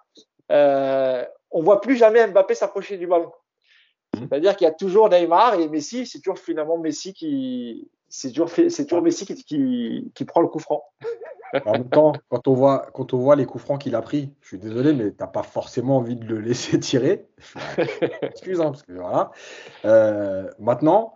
euh, 0.51 1.25
on 1.51 1.61
voit 1.61 1.81
plus 1.81 1.95
jamais 1.95 2.25
Mbappé 2.27 2.55
s'approcher 2.55 2.97
du 2.97 3.07
ballon. 3.07 3.31
Mmh. 4.15 4.19
C'est-à-dire 4.19 4.55
qu'il 4.55 4.65
y 4.65 4.69
a 4.69 4.73
toujours 4.73 5.09
Neymar 5.09 5.59
et 5.59 5.67
Messi, 5.67 6.05
c'est 6.05 6.19
toujours 6.19 6.39
finalement 6.39 6.77
Messi 6.77 7.13
qui, 7.13 7.89
c'est 8.09 8.29
toujours, 8.29 8.49
c'est 8.49 8.85
toujours 8.85 9.03
Messi 9.03 9.25
qui, 9.25 9.35
qui, 9.43 10.11
qui 10.13 10.25
prend 10.25 10.41
le 10.41 10.47
coup 10.47 10.59
franc. 10.59 10.83
En 11.65 11.71
même 11.71 11.89
temps, 11.89 12.13
quand 12.29 12.47
on 12.47 12.53
voit, 12.53 12.91
quand 12.93 13.11
on 13.15 13.17
voit 13.17 13.35
les 13.35 13.47
coups 13.47 13.63
francs 13.63 13.81
qu'il 13.81 13.95
a 13.95 14.03
pris, 14.03 14.31
je 14.41 14.49
suis 14.49 14.59
désolé, 14.59 14.93
mais 14.93 15.09
tu 15.09 15.17
n'as 15.19 15.25
pas 15.25 15.41
forcément 15.41 15.97
envie 15.97 16.15
de 16.15 16.23
le 16.25 16.39
laisser 16.39 16.79
tirer. 16.79 17.27
Excuse, 18.21 18.61
hein, 18.61 18.65
parce 18.65 18.83
que 18.83 18.93
voilà. 18.93 19.31
Euh, 19.85 20.47
maintenant, 20.59 21.15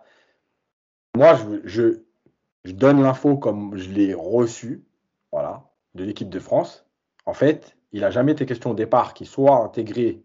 moi, 1.16 1.36
je, 1.36 1.60
je, 1.62 2.02
je 2.64 2.72
donne 2.72 3.00
l'info 3.00 3.36
comme 3.36 3.76
je 3.76 3.90
l'ai 3.90 4.12
reçue, 4.12 4.84
voilà, 5.30 5.70
de 5.94 6.02
l'équipe 6.02 6.28
de 6.28 6.40
France. 6.40 6.84
En 7.26 7.32
fait, 7.32 7.76
il 7.92 8.00
n'a 8.00 8.10
jamais 8.10 8.32
été 8.32 8.44
question 8.44 8.72
au 8.72 8.74
départ 8.74 9.14
qu'il 9.14 9.28
soit 9.28 9.56
intégré 9.58 10.24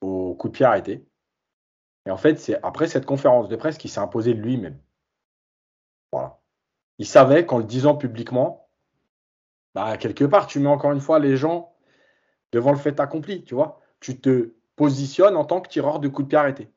au 0.00 0.34
coup 0.34 0.48
de 0.48 0.52
pied 0.52 0.64
arrêté. 0.64 1.04
Et 2.06 2.10
en 2.10 2.16
fait, 2.16 2.38
c'est 2.38 2.62
après 2.62 2.86
cette 2.86 3.04
conférence 3.04 3.48
de 3.48 3.56
presse 3.56 3.78
qu'il 3.78 3.90
s'est 3.90 4.00
imposé 4.00 4.32
lui-même. 4.32 4.78
Voilà. 6.12 6.38
Il 6.98 7.06
savait 7.06 7.46
qu'en 7.46 7.58
le 7.58 7.64
disant 7.64 7.94
publiquement, 7.94 8.68
bah, 9.74 9.96
quelque 9.96 10.24
part, 10.24 10.46
tu 10.46 10.60
mets 10.60 10.68
encore 10.68 10.92
une 10.92 11.00
fois 11.00 11.18
les 11.18 11.36
gens 11.36 11.72
devant 12.52 12.72
le 12.72 12.78
fait 12.78 12.98
accompli, 13.00 13.44
tu 13.44 13.54
vois. 13.54 13.80
Tu 14.00 14.20
te 14.20 14.54
positionnes 14.76 15.36
en 15.36 15.44
tant 15.44 15.60
que 15.60 15.68
tireur 15.68 16.00
de 16.00 16.08
coup 16.08 16.22
de 16.22 16.28
pied 16.28 16.38
arrêté. 16.38 16.70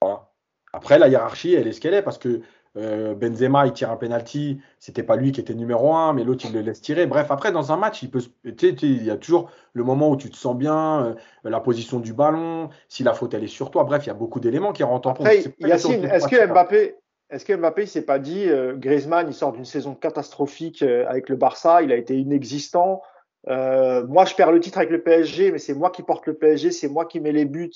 Voilà. 0.00 0.30
Après, 0.72 0.98
la 0.98 1.08
hiérarchie, 1.08 1.54
elle 1.54 1.66
est 1.66 1.72
ce 1.72 1.80
qu'elle 1.80 1.94
est, 1.94 2.02
parce 2.02 2.18
que 2.18 2.42
euh, 2.76 3.14
Benzema, 3.14 3.66
il 3.66 3.72
tire 3.72 3.90
un 3.90 3.96
penalty, 3.96 4.60
c'était 4.80 5.04
pas 5.04 5.14
lui 5.14 5.30
qui 5.30 5.40
était 5.40 5.54
numéro 5.54 5.94
un, 5.94 6.12
mais 6.12 6.24
l'autre, 6.24 6.44
il 6.48 6.52
le 6.52 6.60
laisse 6.60 6.80
tirer. 6.80 7.06
Bref, 7.06 7.30
après, 7.30 7.52
dans 7.52 7.72
un 7.72 7.76
match, 7.76 8.02
il 8.02 8.10
peut, 8.10 8.22
il 8.44 9.04
y 9.04 9.10
a 9.10 9.16
toujours 9.16 9.50
le 9.72 9.84
moment 9.84 10.10
où 10.10 10.16
tu 10.16 10.28
te 10.28 10.36
sens 10.36 10.56
bien, 10.56 11.04
euh, 11.04 11.14
la 11.44 11.60
position 11.60 12.00
du 12.00 12.12
ballon, 12.12 12.70
si 12.88 13.04
la 13.04 13.14
faute, 13.14 13.32
elle 13.32 13.44
est 13.44 13.48
sur 13.48 13.70
toi. 13.70 13.84
Bref, 13.84 14.04
il 14.04 14.08
y 14.08 14.10
a 14.10 14.14
beaucoup 14.14 14.40
d'éléments 14.40 14.72
qui 14.72 14.82
rentrent 14.82 15.08
en 15.08 15.14
compte. 15.14 15.28
Yacine, 15.60 16.04
est-ce 16.04 16.26
que 16.26 16.46
Mbappé, 16.46 16.96
est-ce 17.34 17.44
que 17.44 17.52
Mbappé 17.52 17.86
s'est 17.86 18.04
pas 18.04 18.18
dit 18.18 18.48
euh, 18.48 18.74
Griezmann 18.76 19.26
il 19.28 19.34
sort 19.34 19.52
d'une 19.52 19.64
saison 19.64 19.94
catastrophique 19.94 20.82
euh, 20.82 21.04
avec 21.08 21.28
le 21.28 21.36
Barça, 21.36 21.82
il 21.82 21.90
a 21.92 21.96
été 21.96 22.16
inexistant. 22.16 23.02
Euh, 23.48 24.06
moi 24.06 24.24
je 24.24 24.34
perds 24.34 24.52
le 24.52 24.60
titre 24.60 24.78
avec 24.78 24.90
le 24.90 25.02
PSG, 25.02 25.50
mais 25.50 25.58
c'est 25.58 25.74
moi 25.74 25.90
qui 25.90 26.02
porte 26.02 26.26
le 26.26 26.34
PSG, 26.34 26.70
c'est 26.70 26.88
moi 26.88 27.04
qui 27.04 27.20
mets 27.20 27.32
les 27.32 27.44
buts, 27.44 27.72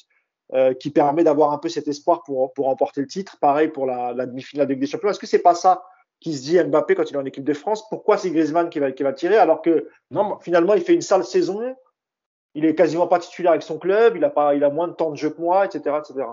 euh, 0.55 0.75
qui 0.75 0.91
permet 0.91 1.25
d'avoir 1.25 1.53
un 1.53 1.59
peu 1.59 1.69
cet 1.69 1.89
espoir 1.89 2.23
pour 2.23 2.53
pour 2.53 2.67
remporter 2.67 3.01
le 3.01 3.09
titre. 3.09 3.37
Pareil 3.41 3.69
pour 3.69 3.85
la, 3.85 4.13
la 4.13 4.27
demi-finale 4.27 4.67
de 4.67 4.73
Ligue 4.73 4.81
des 4.81 4.87
Champions. 4.87 5.11
Est-ce 5.11 5.19
que 5.19 5.27
c'est 5.27 5.41
pas 5.41 5.55
ça 5.55 5.83
qui 6.21 6.37
se 6.37 6.43
dit 6.43 6.63
Mbappé 6.63 6.95
quand 6.95 7.11
il 7.11 7.15
est 7.15 7.19
en 7.19 7.25
équipe 7.25 7.45
de 7.45 7.55
France? 7.55 7.89
Pourquoi 7.89 8.17
c'est 8.17 8.31
Griezmann 8.31 8.71
qui 8.71 8.79
va 8.79 8.93
qui 8.93 9.03
va 9.03 9.13
tirer 9.13 9.37
alors 9.37 9.61
que 9.61 9.89
non, 10.11 10.39
finalement 10.41 10.75
il 10.75 10.83
fait 10.83 10.95
une 10.95 11.03
sale 11.03 11.25
saison 11.25 11.75
il 12.55 12.65
est 12.65 12.75
quasiment 12.75 13.07
pas 13.07 13.19
titulaire 13.19 13.53
avec 13.53 13.63
son 13.63 13.79
club, 13.79 14.17
il 14.17 14.25
a, 14.25 14.31
pas, 14.31 14.55
il 14.55 14.65
a 14.65 14.71
moins 14.71 14.89
de 14.89 14.93
temps 14.93 15.11
de 15.11 15.17
jeu 15.17 15.31
que 15.31 15.41
moi, 15.41 15.65
etc. 15.65 15.97
etc. 15.99 16.27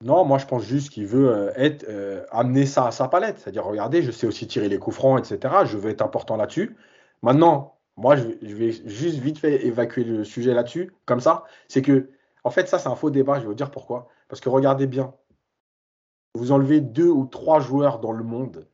Non, 0.00 0.24
moi 0.24 0.38
je 0.38 0.46
pense 0.46 0.62
juste 0.62 0.90
qu'il 0.90 1.06
veut 1.06 1.28
euh, 1.28 1.52
être, 1.56 1.84
euh, 1.88 2.24
amener 2.30 2.66
ça 2.66 2.86
à 2.86 2.90
sa 2.92 3.08
palette. 3.08 3.38
C'est-à-dire, 3.38 3.64
regardez, 3.64 4.02
je 4.02 4.12
sais 4.12 4.26
aussi 4.26 4.46
tirer 4.46 4.68
les 4.68 4.78
coups 4.78 4.96
francs, 4.96 5.18
etc. 5.18 5.64
Je 5.64 5.76
veux 5.76 5.90
être 5.90 6.02
important 6.02 6.36
là-dessus. 6.36 6.76
Maintenant, 7.22 7.78
moi 7.96 8.14
je 8.16 8.54
vais, 8.54 8.70
juste 8.70 9.18
vite 9.18 9.38
fait 9.38 9.66
évacuer 9.66 10.04
le 10.04 10.22
sujet 10.24 10.54
là-dessus, 10.54 10.92
comme 11.04 11.20
ça. 11.20 11.44
C'est 11.66 11.82
que, 11.82 12.10
en 12.44 12.50
fait, 12.50 12.68
ça 12.68 12.78
c'est 12.78 12.88
un 12.88 12.94
faux 12.94 13.10
débat, 13.10 13.36
je 13.36 13.40
vais 13.40 13.48
vous 13.48 13.54
dire 13.54 13.72
pourquoi. 13.72 14.08
Parce 14.28 14.40
que 14.40 14.48
regardez 14.48 14.86
bien, 14.86 15.14
vous 16.34 16.52
enlevez 16.52 16.80
deux 16.80 17.08
ou 17.08 17.26
trois 17.26 17.60
joueurs 17.60 17.98
dans 17.98 18.12
le 18.12 18.22
monde, 18.22 18.68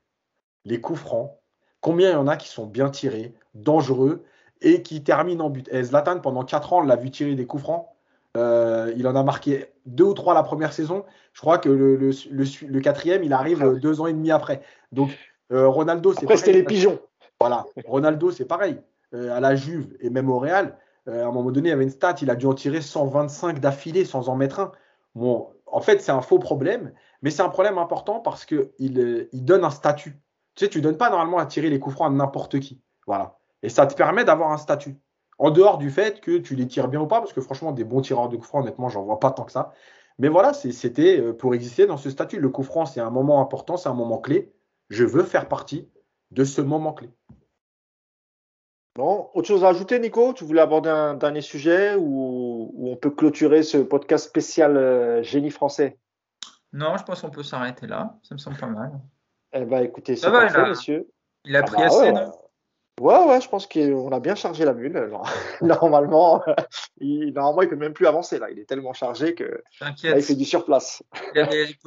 les 0.67 0.81
coups 0.81 1.01
francs, 1.01 1.33
combien 1.81 2.11
il 2.11 2.15
y 2.15 2.17
en 2.17 2.29
a 2.29 2.37
qui 2.37 2.49
sont 2.49 2.67
bien 2.67 2.91
tirés, 2.91 3.35
dangereux 3.55 4.25
et 4.61 4.83
qui 4.83 5.03
terminent 5.03 5.47
en 5.47 5.51
but 5.51 5.69
Et 5.73 5.83
Zlatan, 5.85 6.21
pendant 6.21 6.45
quatre 6.45 6.73
ans, 6.75 6.81
on 6.81 6.83
l'a 6.83 6.97
vu 6.97 7.11
tirer 7.11 7.35
des 7.35 7.47
coups 7.47 7.63
francs 7.63 7.89
euh, 8.37 8.93
il 8.97 9.07
en 9.07 9.15
a 9.15 9.23
marqué 9.23 9.67
deux 9.87 10.05
ou 10.05 10.15
trois 10.15 10.35
la 10.35 10.43
première 10.43 10.73
saison. 10.73 11.05
Je 11.33 11.41
crois 11.41 11.59
que 11.59 11.69
le, 11.69 11.97
le, 11.97 12.81
quatrième, 12.81 13.23
il 13.23 13.33
arrive 13.33 13.63
ah 13.63 13.79
deux 13.79 14.01
ans 14.01 14.07
et 14.07 14.13
demi 14.13 14.31
après. 14.31 14.63
Donc, 14.93 15.11
euh, 15.53 15.69
Ronaldo, 15.69 16.13
c'est 16.13 16.25
Après, 16.25 16.37
c'était 16.37 16.53
les 16.53 16.65
pigeons. 16.65 16.99
Voilà. 17.41 17.67
Ronaldo, 17.85 18.31
c'est 18.31 18.45
pareil. 18.45 18.81
Euh, 19.15 19.37
à 19.37 19.41
la 19.41 19.55
Juve 19.55 19.97
et 20.01 20.11
même 20.11 20.31
au 20.31 20.39
Real, 20.39 20.77
à 21.07 21.13
un 21.13 21.31
moment 21.31 21.51
donné, 21.51 21.69
il 21.69 21.71
y 21.71 21.75
avait 21.75 21.85
une 21.85 21.91
stat, 21.91 22.17
il 22.23 22.31
a 22.31 22.35
dû 22.35 22.47
en 22.47 22.55
tirer 22.55 22.81
125 22.81 23.61
d'affilée 23.61 24.05
sans 24.05 24.29
en 24.29 24.37
mettre 24.37 24.61
un. 24.61 24.73
Bon, 25.15 25.51
en 25.67 25.81
fait, 25.81 26.01
c'est 26.01 26.13
un 26.13 26.23
faux 26.23 26.39
problème, 26.39 26.93
mais 27.23 27.31
c'est 27.31 27.43
un 27.43 27.51
problème 27.51 27.79
important 27.79 28.21
parce 28.21 28.45
qu'il 28.47 28.71
il 28.79 29.45
donne 29.45 29.65
un 29.65 29.71
statut. 29.71 30.19
Tu 30.55 30.65
sais, 30.65 30.71
tu 30.71 30.79
ne 30.79 30.85
donnes 30.85 30.97
pas 30.97 31.11
normalement 31.11 31.39
à 31.39 31.47
tirer 31.47 31.69
les 31.69 31.79
coups 31.79 31.95
francs 31.95 32.11
à 32.11 32.15
n'importe 32.15 32.59
qui. 32.61 32.81
Voilà. 33.07 33.39
Et 33.63 33.69
ça 33.69 33.87
te 33.87 33.95
permet 33.95 34.25
d'avoir 34.25 34.51
un 34.51 34.57
statut. 34.57 34.97
En 35.39 35.51
dehors 35.51 35.79
du 35.79 35.91
fait 35.91 36.21
que 36.21 36.39
tu 36.39 36.55
les 36.55 36.67
tires 36.67 36.89
bien 36.89 37.01
ou 37.01 37.07
pas, 37.07 37.21
parce 37.21 37.33
que 37.33 37.41
franchement, 37.41 37.73
des 37.73 37.85
bons 37.85 38.01
tireurs 38.01 38.29
de 38.29 38.37
coups 38.37 38.49
francs, 38.49 38.63
honnêtement, 38.63 38.89
j'en 38.89 39.03
vois 39.03 39.21
pas 39.21 39.31
tant 39.31 39.45
que 39.45 39.53
ça. 39.53 39.73
Mais 40.19 40.29
voilà, 40.29 40.53
c'était 40.53 41.21
euh, 41.21 41.33
pour 41.33 41.55
exister 41.55 41.87
dans 41.87 41.97
ce 41.97 42.11
statut. 42.11 42.39
Le 42.39 42.49
coup 42.49 42.63
franc, 42.63 42.87
c'est 42.87 43.01
un 43.01 43.11
moment 43.11 43.41
important, 43.41 43.77
c'est 43.77 43.89
un 43.89 43.95
moment 43.95 44.19
clé. 44.19 44.53
Je 44.89 45.05
veux 45.05 45.25
faire 45.25 45.49
partie 45.49 45.89
de 46.31 46.45
ce 46.45 46.61
moment 46.61 46.93
clé. 46.93 47.11
Bon, 48.97 49.29
autre 49.35 49.49
chose 49.49 49.65
à 49.65 49.69
ajouter, 49.69 49.99
Nico? 49.99 50.33
Tu 50.35 50.45
voulais 50.45 50.61
aborder 50.61 50.89
un 50.89 51.15
dernier 51.15 51.41
sujet 51.41 51.97
ou, 51.99 52.73
on 52.79 52.95
peut 52.95 53.11
clôturer 53.11 53.65
ce 53.65 53.79
podcast 53.79 54.25
spécial 54.25 54.77
euh, 54.77 55.23
génie 55.25 55.51
français? 55.51 55.99
Non, 56.73 56.97
je 56.97 57.03
pense 57.03 57.21
qu'on 57.21 57.31
peut 57.31 57.43
s'arrêter 57.43 57.89
là. 57.89 58.17
Ça 58.23 58.37
me 58.37 58.39
semble 58.39 58.57
pas 58.57 58.67
mal. 58.67 58.93
Eh 59.53 59.65
bien, 59.65 59.81
écoutez, 59.81 60.15
c'est 60.15 60.31
parfait, 60.31 60.69
monsieur. 60.69 61.09
Il 61.45 61.57
a 61.57 61.61
ah 61.61 61.63
pris 61.63 61.77
bah 61.77 61.87
assez, 61.87 62.13
non? 62.13 62.31
Ouais, 63.01 63.25
ouais, 63.27 63.41
je 63.41 63.49
pense 63.49 63.67
qu'on 63.67 64.13
a 64.13 64.21
bien 64.21 64.35
chargé 64.35 64.65
la 64.65 64.73
mule. 64.73 65.11
normalement, 65.61 66.43
il, 66.99 67.33
normalement, 67.33 67.63
il 67.63 67.69
peut 67.69 67.77
même 67.77 67.93
plus 67.93 68.07
avancer 68.07 68.39
là. 68.39 68.51
Il 68.51 68.59
est 68.59 68.67
tellement 68.67 68.93
chargé 68.93 69.35
que 69.35 69.63
là, 69.81 70.17
il 70.17 70.23
fait 70.23 70.37
du 70.37 70.45
surplace. 70.45 71.03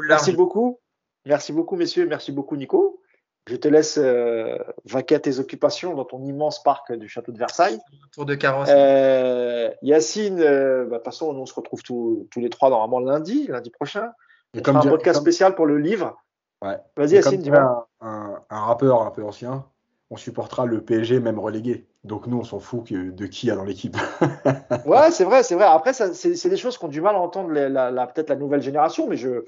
Merci 0.07 0.33
beaucoup. 0.33 0.79
Merci 1.25 1.53
beaucoup, 1.53 1.75
messieurs. 1.75 2.07
Merci 2.07 2.31
beaucoup, 2.31 2.55
Nico. 2.55 3.01
Je 3.47 3.55
te 3.55 3.67
laisse 3.69 3.97
euh, 3.97 4.57
vaquer 4.85 5.15
à 5.15 5.19
tes 5.19 5.39
occupations 5.39 5.95
dans 5.95 6.03
ton 6.03 6.21
immense 6.23 6.61
parc 6.61 6.91
du 6.91 7.07
château 7.07 7.31
de 7.31 7.37
Versailles. 7.37 7.79
Tour 8.11 8.25
de 8.25 8.35
carrosse. 8.35 8.67
Euh, 8.69 9.71
Yacine, 9.81 10.41
euh, 10.41 10.83
bah, 10.83 10.91
de 10.91 10.95
toute 10.95 11.05
façon, 11.05 11.27
on 11.27 11.45
se 11.45 11.53
retrouve 11.53 11.81
tous, 11.81 12.27
tous 12.29 12.41
les 12.41 12.49
trois 12.49 12.69
normalement 12.69 12.99
lundi, 12.99 13.47
lundi 13.47 13.69
prochain. 13.69 14.11
On 14.53 14.61
comme 14.61 14.75
un 14.75 14.81
podcast 14.81 15.21
spécial 15.21 15.55
pour 15.55 15.65
le 15.65 15.77
livre. 15.77 16.21
Ouais. 16.61 16.77
Vas-y, 16.97 17.13
Yacine, 17.13 17.41
dis-moi. 17.41 17.87
Un, 18.01 18.41
un, 18.49 18.59
rappeur 18.59 19.01
un 19.03 19.11
peu 19.11 19.23
ancien, 19.23 19.65
on 20.09 20.17
supportera 20.17 20.65
le 20.65 20.81
PSG 20.81 21.19
même 21.19 21.39
relégué. 21.39 21.85
Donc 22.03 22.27
nous, 22.27 22.37
on 22.37 22.43
s'en 22.43 22.59
fout 22.59 22.91
de 22.91 23.25
qui 23.27 23.47
y 23.47 23.51
a 23.51 23.55
dans 23.55 23.65
l'équipe. 23.65 23.97
ouais, 24.85 25.11
c'est 25.11 25.25
vrai, 25.25 25.43
c'est 25.43 25.55
vrai. 25.55 25.65
Après, 25.65 25.93
c'est 25.93 26.49
des 26.49 26.57
choses 26.57 26.77
qu'on 26.77 26.87
a 26.87 26.91
du 26.91 27.01
mal 27.01 27.15
à 27.15 27.19
entendre 27.19 27.51
la, 27.51 28.07
peut-être 28.07 28.29
la 28.29 28.35
nouvelle 28.35 28.61
génération, 28.61 29.07
mais 29.07 29.17
je 29.17 29.43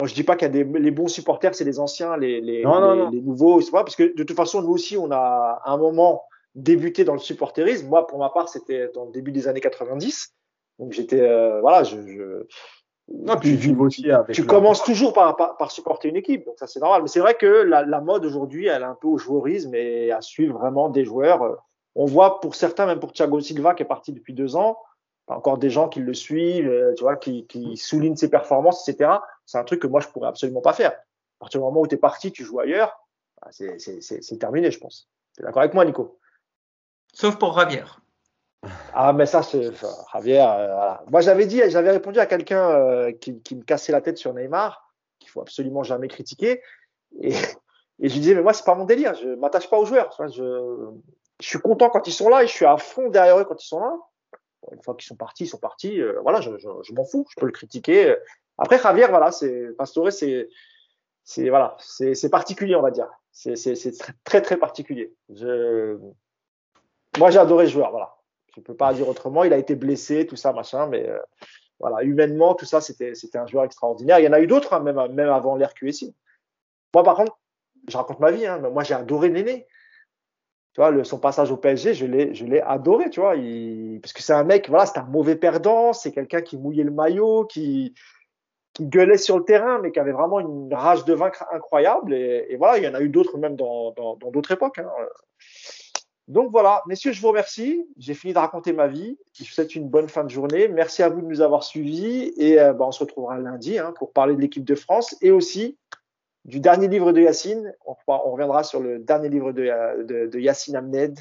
moi, 0.00 0.08
je 0.08 0.14
dis 0.14 0.24
pas 0.24 0.34
qu'il 0.34 0.46
y 0.46 0.50
a 0.50 0.52
des 0.52 0.64
les 0.64 0.90
bons 0.90 1.06
supporters, 1.06 1.54
c'est 1.54 1.64
les 1.64 1.78
anciens, 1.78 2.16
les, 2.16 2.40
les, 2.40 2.64
les, 2.64 3.20
nouveaux, 3.20 3.60
c'est 3.60 3.70
pas 3.70 3.84
parce 3.84 3.94
que 3.94 4.16
de 4.16 4.24
toute 4.24 4.36
façon, 4.36 4.60
nous 4.60 4.72
aussi, 4.72 4.96
on 4.96 5.12
a 5.12 5.60
à 5.64 5.70
un 5.70 5.76
moment 5.76 6.24
débuté 6.56 7.04
dans 7.04 7.12
le 7.12 7.20
supporterisme. 7.20 7.86
Moi, 7.86 8.06
pour 8.06 8.18
ma 8.18 8.28
part, 8.30 8.48
c'était 8.48 8.88
dans 8.92 9.04
le 9.04 9.12
début 9.12 9.30
des 9.30 9.46
années 9.46 9.60
90. 9.60 10.34
Donc 10.80 10.92
j'étais, 10.92 11.20
euh, 11.20 11.60
voilà, 11.60 11.84
je, 11.84 11.96
je 12.08 12.46
non, 13.12 13.36
puis 13.36 13.58
tu, 13.58 13.74
aussi 13.76 14.10
avec 14.10 14.34
tu 14.34 14.46
commences 14.46 14.82
toujours 14.82 15.12
par, 15.12 15.36
par, 15.36 15.70
supporter 15.70 16.08
une 16.08 16.16
équipe, 16.16 16.46
donc 16.46 16.58
ça 16.58 16.66
c'est 16.66 16.80
normal. 16.80 17.02
Mais 17.02 17.08
c'est 17.08 17.20
vrai 17.20 17.34
que 17.34 17.46
la, 17.46 17.84
la 17.84 18.00
mode 18.00 18.24
aujourd'hui, 18.24 18.66
elle 18.66 18.80
est 18.80 18.86
un 18.86 18.96
peu 18.98 19.08
au 19.08 19.18
joueurisme 19.18 19.74
et 19.74 20.10
à 20.10 20.22
suivre 20.22 20.58
vraiment 20.58 20.88
des 20.88 21.04
joueurs. 21.04 21.62
On 21.94 22.06
voit 22.06 22.40
pour 22.40 22.54
certains, 22.54 22.86
même 22.86 23.00
pour 23.00 23.12
Thiago 23.12 23.40
Silva 23.40 23.74
qui 23.74 23.82
est 23.82 23.86
parti 23.86 24.12
depuis 24.12 24.32
deux 24.32 24.56
ans, 24.56 24.78
encore 25.26 25.58
des 25.58 25.70
gens 25.70 25.88
qui 25.88 26.00
le 26.00 26.14
suivent, 26.14 26.68
euh, 26.68 26.94
tu 26.94 27.02
vois, 27.02 27.16
qui, 27.16 27.46
qui 27.46 27.76
soulignent 27.76 28.16
ses 28.16 28.30
performances, 28.30 28.88
etc. 28.88 29.18
C'est 29.46 29.58
un 29.58 29.64
truc 29.64 29.80
que 29.80 29.86
moi 29.86 30.00
je 30.00 30.08
pourrais 30.08 30.28
absolument 30.28 30.62
pas 30.62 30.72
faire. 30.72 30.92
À 30.92 31.40
partir 31.40 31.60
du 31.60 31.64
moment 31.64 31.80
où 31.80 31.86
tu 31.86 31.96
es 31.96 31.98
parti, 31.98 32.32
tu 32.32 32.44
joues 32.44 32.60
ailleurs, 32.60 32.98
bah, 33.42 33.50
c'est 33.50 34.38
terminé, 34.38 34.70
je 34.70 34.78
pense. 34.78 35.08
Tu 35.34 35.42
es 35.42 35.44
d'accord 35.44 35.62
avec 35.62 35.74
moi, 35.74 35.84
Nico? 35.84 36.18
Sauf 37.12 37.38
pour 37.38 37.54
Ravière. 37.54 38.00
Ah, 38.92 39.12
mais 39.12 39.26
ça, 39.26 39.42
c'est 39.42 39.70
Javier. 40.12 40.40
Euh. 40.40 40.94
Moi, 41.10 41.20
j'avais 41.20 41.46
dit, 41.46 41.62
j'avais 41.68 41.90
répondu 41.90 42.18
à 42.18 42.26
quelqu'un 42.26 42.70
euh, 42.70 43.12
qui, 43.12 43.32
me 43.32 43.62
cassait 43.62 43.92
la 43.92 44.00
tête 44.00 44.18
sur 44.18 44.34
Neymar, 44.34 44.92
qu'il 45.18 45.30
faut 45.30 45.40
absolument 45.40 45.82
jamais 45.82 46.08
critiquer. 46.08 46.62
Et, 47.20 47.32
je 48.08 48.12
lui 48.12 48.20
disais, 48.20 48.34
mais 48.34 48.42
moi, 48.42 48.52
c'est 48.52 48.64
pas 48.64 48.74
mon 48.74 48.84
délire. 48.84 49.14
Je 49.14 49.28
m'attache 49.36 49.70
pas 49.70 49.78
aux 49.78 49.84
joueurs. 49.84 50.10
Je, 50.18 50.90
suis 51.40 51.58
content 51.60 51.90
quand 51.90 52.06
ils 52.06 52.12
sont 52.12 52.28
là 52.28 52.42
et 52.42 52.46
je 52.46 52.52
suis 52.52 52.64
à 52.64 52.76
fond 52.76 53.08
derrière 53.08 53.38
eux 53.38 53.44
quand 53.44 53.62
ils 53.62 53.66
sont 53.66 53.80
là. 53.80 53.96
Une 54.72 54.82
fois 54.82 54.94
qu'ils 54.94 55.06
sont 55.06 55.16
partis, 55.16 55.44
ils 55.44 55.48
sont 55.48 55.58
partis. 55.58 56.00
Euh, 56.00 56.18
voilà, 56.22 56.40
je, 56.40 56.50
m'en 56.92 57.04
fous. 57.04 57.26
Je 57.30 57.34
peux 57.38 57.46
le 57.46 57.52
critiquer. 57.52 58.16
Après, 58.58 58.78
Javier, 58.78 59.06
voilà, 59.08 59.30
c'est 59.30 59.68
Pastore, 59.76 60.12
c'est 60.12 60.48
c'est 61.22 61.48
voilà, 61.48 61.76
c'est 61.78 62.30
particulier, 62.30 62.74
on 62.74 62.82
va 62.82 62.90
dire. 62.90 63.08
C'est 63.32 63.54
très, 63.98 64.12
très 64.24 64.42
très 64.42 64.56
particulier. 64.56 65.14
Je, 65.30 65.98
moi, 67.18 67.30
j'ai 67.30 67.38
adoré 67.38 67.64
le 67.64 67.70
joueur. 67.70 67.90
Voilà. 67.90 68.14
Je 68.54 68.60
ne 68.60 68.64
peux 68.64 68.74
pas 68.74 68.92
dire 68.94 69.08
autrement. 69.08 69.44
Il 69.44 69.52
a 69.52 69.58
été 69.58 69.74
blessé, 69.74 70.26
tout 70.26 70.36
ça, 70.36 70.52
machin, 70.52 70.86
mais 70.86 71.08
euh, 71.08 71.18
voilà, 71.80 72.02
humainement, 72.02 72.54
tout 72.54 72.64
ça, 72.64 72.80
c'était, 72.80 73.12
un 73.34 73.46
joueur 73.46 73.64
extraordinaire. 73.64 74.20
Il 74.20 74.24
y 74.24 74.28
en 74.28 74.32
a 74.32 74.40
eu 74.40 74.46
d'autres, 74.46 74.72
hein, 74.72 74.80
même, 74.80 75.28
avant 75.28 75.56
l'RQSI. 75.56 76.14
Moi, 76.94 77.02
par 77.02 77.16
contre, 77.16 77.36
je 77.88 77.96
raconte 77.96 78.20
ma 78.20 78.30
vie. 78.30 78.46
Hein, 78.46 78.60
mais 78.62 78.70
moi, 78.70 78.84
j'ai 78.84 78.94
adoré 78.94 79.28
Néné. 79.28 79.66
Tu 80.72 80.80
vois, 80.80 81.04
son 81.04 81.20
passage 81.20 81.52
au 81.52 81.56
PSG, 81.56 81.94
je 81.94 82.06
l'ai, 82.06 82.60
adoré, 82.60 83.08
tu 83.08 83.20
vois, 83.20 83.34
parce 84.02 84.12
que 84.12 84.22
c'est 84.22 84.32
un 84.32 84.42
mec, 84.42 84.68
voilà, 84.68 84.86
c'est 84.86 84.98
un 84.98 85.04
mauvais 85.04 85.36
perdant, 85.36 85.92
c'est 85.92 86.10
quelqu'un 86.10 86.42
qui 86.42 86.58
mouillait 86.58 86.82
le 86.82 86.90
maillot, 86.90 87.44
qui, 87.44 87.94
gueulait 88.80 89.18
sur 89.18 89.38
le 89.38 89.44
terrain, 89.44 89.78
mais 89.78 89.92
qui 89.92 90.00
avait 90.00 90.10
vraiment 90.10 90.40
une 90.40 90.74
rage 90.74 91.04
de 91.04 91.14
vaincre 91.14 91.44
incroyable. 91.52 92.12
Et, 92.12 92.56
voilà, 92.56 92.78
il 92.78 92.82
y 92.82 92.88
en 92.88 92.94
a 92.94 93.00
eu 93.00 93.08
d'autres 93.08 93.38
même 93.38 93.54
dans 93.54 93.94
d'autres 94.32 94.50
époques. 94.50 94.78
Hein. 94.80 94.90
Donc 96.28 96.50
voilà, 96.52 96.82
messieurs, 96.86 97.12
je 97.12 97.20
vous 97.20 97.28
remercie. 97.28 97.86
J'ai 97.98 98.14
fini 98.14 98.32
de 98.32 98.38
raconter 98.38 98.72
ma 98.72 98.86
vie. 98.86 99.18
Je 99.34 99.44
vous 99.44 99.50
souhaite 99.50 99.74
une 99.74 99.88
bonne 99.88 100.08
fin 100.08 100.24
de 100.24 100.30
journée. 100.30 100.68
Merci 100.68 101.02
à 101.02 101.10
vous 101.10 101.20
de 101.20 101.26
nous 101.26 101.42
avoir 101.42 101.64
suivis 101.64 102.32
et 102.38 102.58
euh, 102.58 102.72
bah, 102.72 102.86
on 102.88 102.92
se 102.92 103.00
retrouvera 103.00 103.38
lundi 103.38 103.78
hein, 103.78 103.92
pour 103.96 104.12
parler 104.12 104.34
de 104.34 104.40
l'équipe 104.40 104.64
de 104.64 104.74
France 104.74 105.16
et 105.20 105.30
aussi 105.30 105.76
du 106.46 106.60
dernier 106.60 106.88
livre 106.88 107.12
de 107.12 107.20
Yacine. 107.20 107.74
On, 107.86 107.94
reviendra 108.06 108.64
sur 108.64 108.80
le 108.80 108.98
dernier 109.00 109.28
livre 109.28 109.52
de, 109.52 110.26
de, 110.26 110.38
Yacine 110.38 110.76
Amned, 110.76 111.18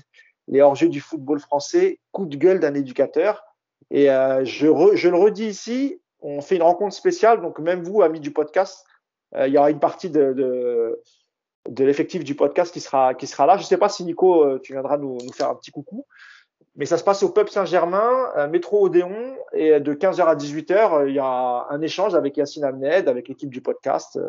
Les 0.47 0.61
hors-jeux 0.61 0.89
du 0.89 1.01
football 1.01 1.39
français, 1.39 1.99
coup 2.13 2.25
de 2.25 2.37
gueule 2.37 2.61
d'un 2.61 2.73
éducateur. 2.73 3.43
Et 3.91 4.09
euh, 4.09 4.45
je, 4.45 4.67
le 4.67 5.17
redis 5.17 5.47
ici, 5.47 5.99
on 6.21 6.39
fait 6.39 6.55
une 6.55 6.63
rencontre 6.63 6.95
spéciale. 6.95 7.41
Donc 7.41 7.59
même 7.59 7.83
vous, 7.83 8.01
amis 8.01 8.21
du 8.21 8.31
podcast, 8.31 8.85
euh, 9.35 9.49
il 9.49 9.53
y 9.53 9.57
aura 9.57 9.69
une 9.69 9.79
partie 9.79 10.09
de 10.09 10.97
de 11.69 11.85
l'effectif 11.85 12.23
du 12.23 12.35
podcast 12.35 12.73
qui 12.73 12.79
sera, 12.79 13.13
qui 13.13 13.27
sera 13.27 13.45
là. 13.45 13.57
Je 13.57 13.63
ne 13.63 13.67
sais 13.67 13.77
pas 13.77 13.89
si 13.89 14.03
Nico, 14.03 14.43
euh, 14.43 14.59
tu 14.61 14.73
viendras 14.73 14.97
nous, 14.97 15.17
nous, 15.23 15.31
faire 15.31 15.49
un 15.49 15.55
petit 15.55 15.71
coucou. 15.71 16.05
Mais 16.75 16.85
ça 16.85 16.97
se 16.97 17.03
passe 17.03 17.21
au 17.23 17.29
Pub 17.29 17.49
Saint-Germain, 17.49 18.31
euh, 18.35 18.47
métro 18.47 18.85
Odéon, 18.85 19.35
et 19.53 19.79
de 19.79 19.93
15h 19.93 20.25
à 20.25 20.35
18h, 20.35 20.93
euh, 20.93 21.09
il 21.09 21.15
y 21.15 21.19
a 21.19 21.67
un 21.69 21.81
échange 21.81 22.15
avec 22.15 22.35
Yacine 22.35 22.63
Amned, 22.63 23.07
avec 23.07 23.27
l'équipe 23.27 23.49
du 23.49 23.61
podcast. 23.61 24.19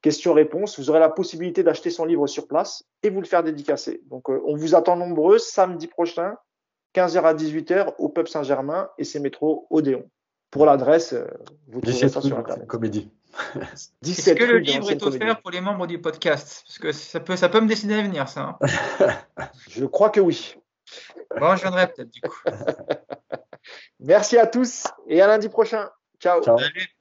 Questions-réponses. 0.00 0.80
Vous 0.80 0.90
aurez 0.90 1.00
la 1.00 1.10
possibilité 1.10 1.62
d'acheter 1.62 1.90
son 1.90 2.04
livre 2.04 2.26
sur 2.26 2.48
place 2.48 2.84
et 3.02 3.10
vous 3.10 3.20
le 3.20 3.26
faire 3.26 3.44
dédicacer. 3.44 4.00
Donc, 4.06 4.28
on 4.30 4.56
vous 4.56 4.74
attend 4.74 4.96
nombreux 4.96 5.38
samedi 5.38 5.86
prochain, 5.86 6.34
15h 6.94 7.22
à 7.22 7.34
18h, 7.34 7.94
au 7.98 8.08
Pub 8.08 8.26
Saint-Germain, 8.26 8.90
et 8.98 9.04
c'est 9.04 9.20
métro 9.20 9.66
Odéon. 9.70 10.08
Pour 10.52 10.66
l'adresse, 10.66 11.14
vous 11.66 11.80
trouverez 11.80 12.08
ça 12.10 12.20
sur 12.20 12.38
Internet. 12.38 12.66
Comédie. 12.68 13.10
Est-ce 14.04 14.34
que 14.34 14.44
le 14.44 14.58
livre 14.58 14.90
est 14.90 15.02
offert 15.02 15.40
pour 15.40 15.50
les 15.50 15.62
membres 15.62 15.86
du 15.86 15.98
podcast? 15.98 16.64
Parce 16.66 16.78
que 16.78 16.92
ça 16.92 17.20
peut, 17.20 17.36
ça 17.36 17.48
peut 17.48 17.60
me 17.60 17.66
décider 17.66 17.94
à 17.94 18.02
venir, 18.02 18.28
ça. 18.28 18.58
Hein. 18.60 19.08
je 19.70 19.86
crois 19.86 20.10
que 20.10 20.20
oui. 20.20 20.56
Bon, 21.40 21.56
je 21.56 21.62
viendrai 21.62 21.90
peut-être 21.90 22.10
du 22.10 22.20
coup. 22.20 22.36
Merci 24.00 24.36
à 24.36 24.46
tous 24.46 24.86
et 25.08 25.22
à 25.22 25.26
lundi 25.26 25.48
prochain. 25.48 25.88
Ciao. 26.20 26.42
Salut. 26.42 26.94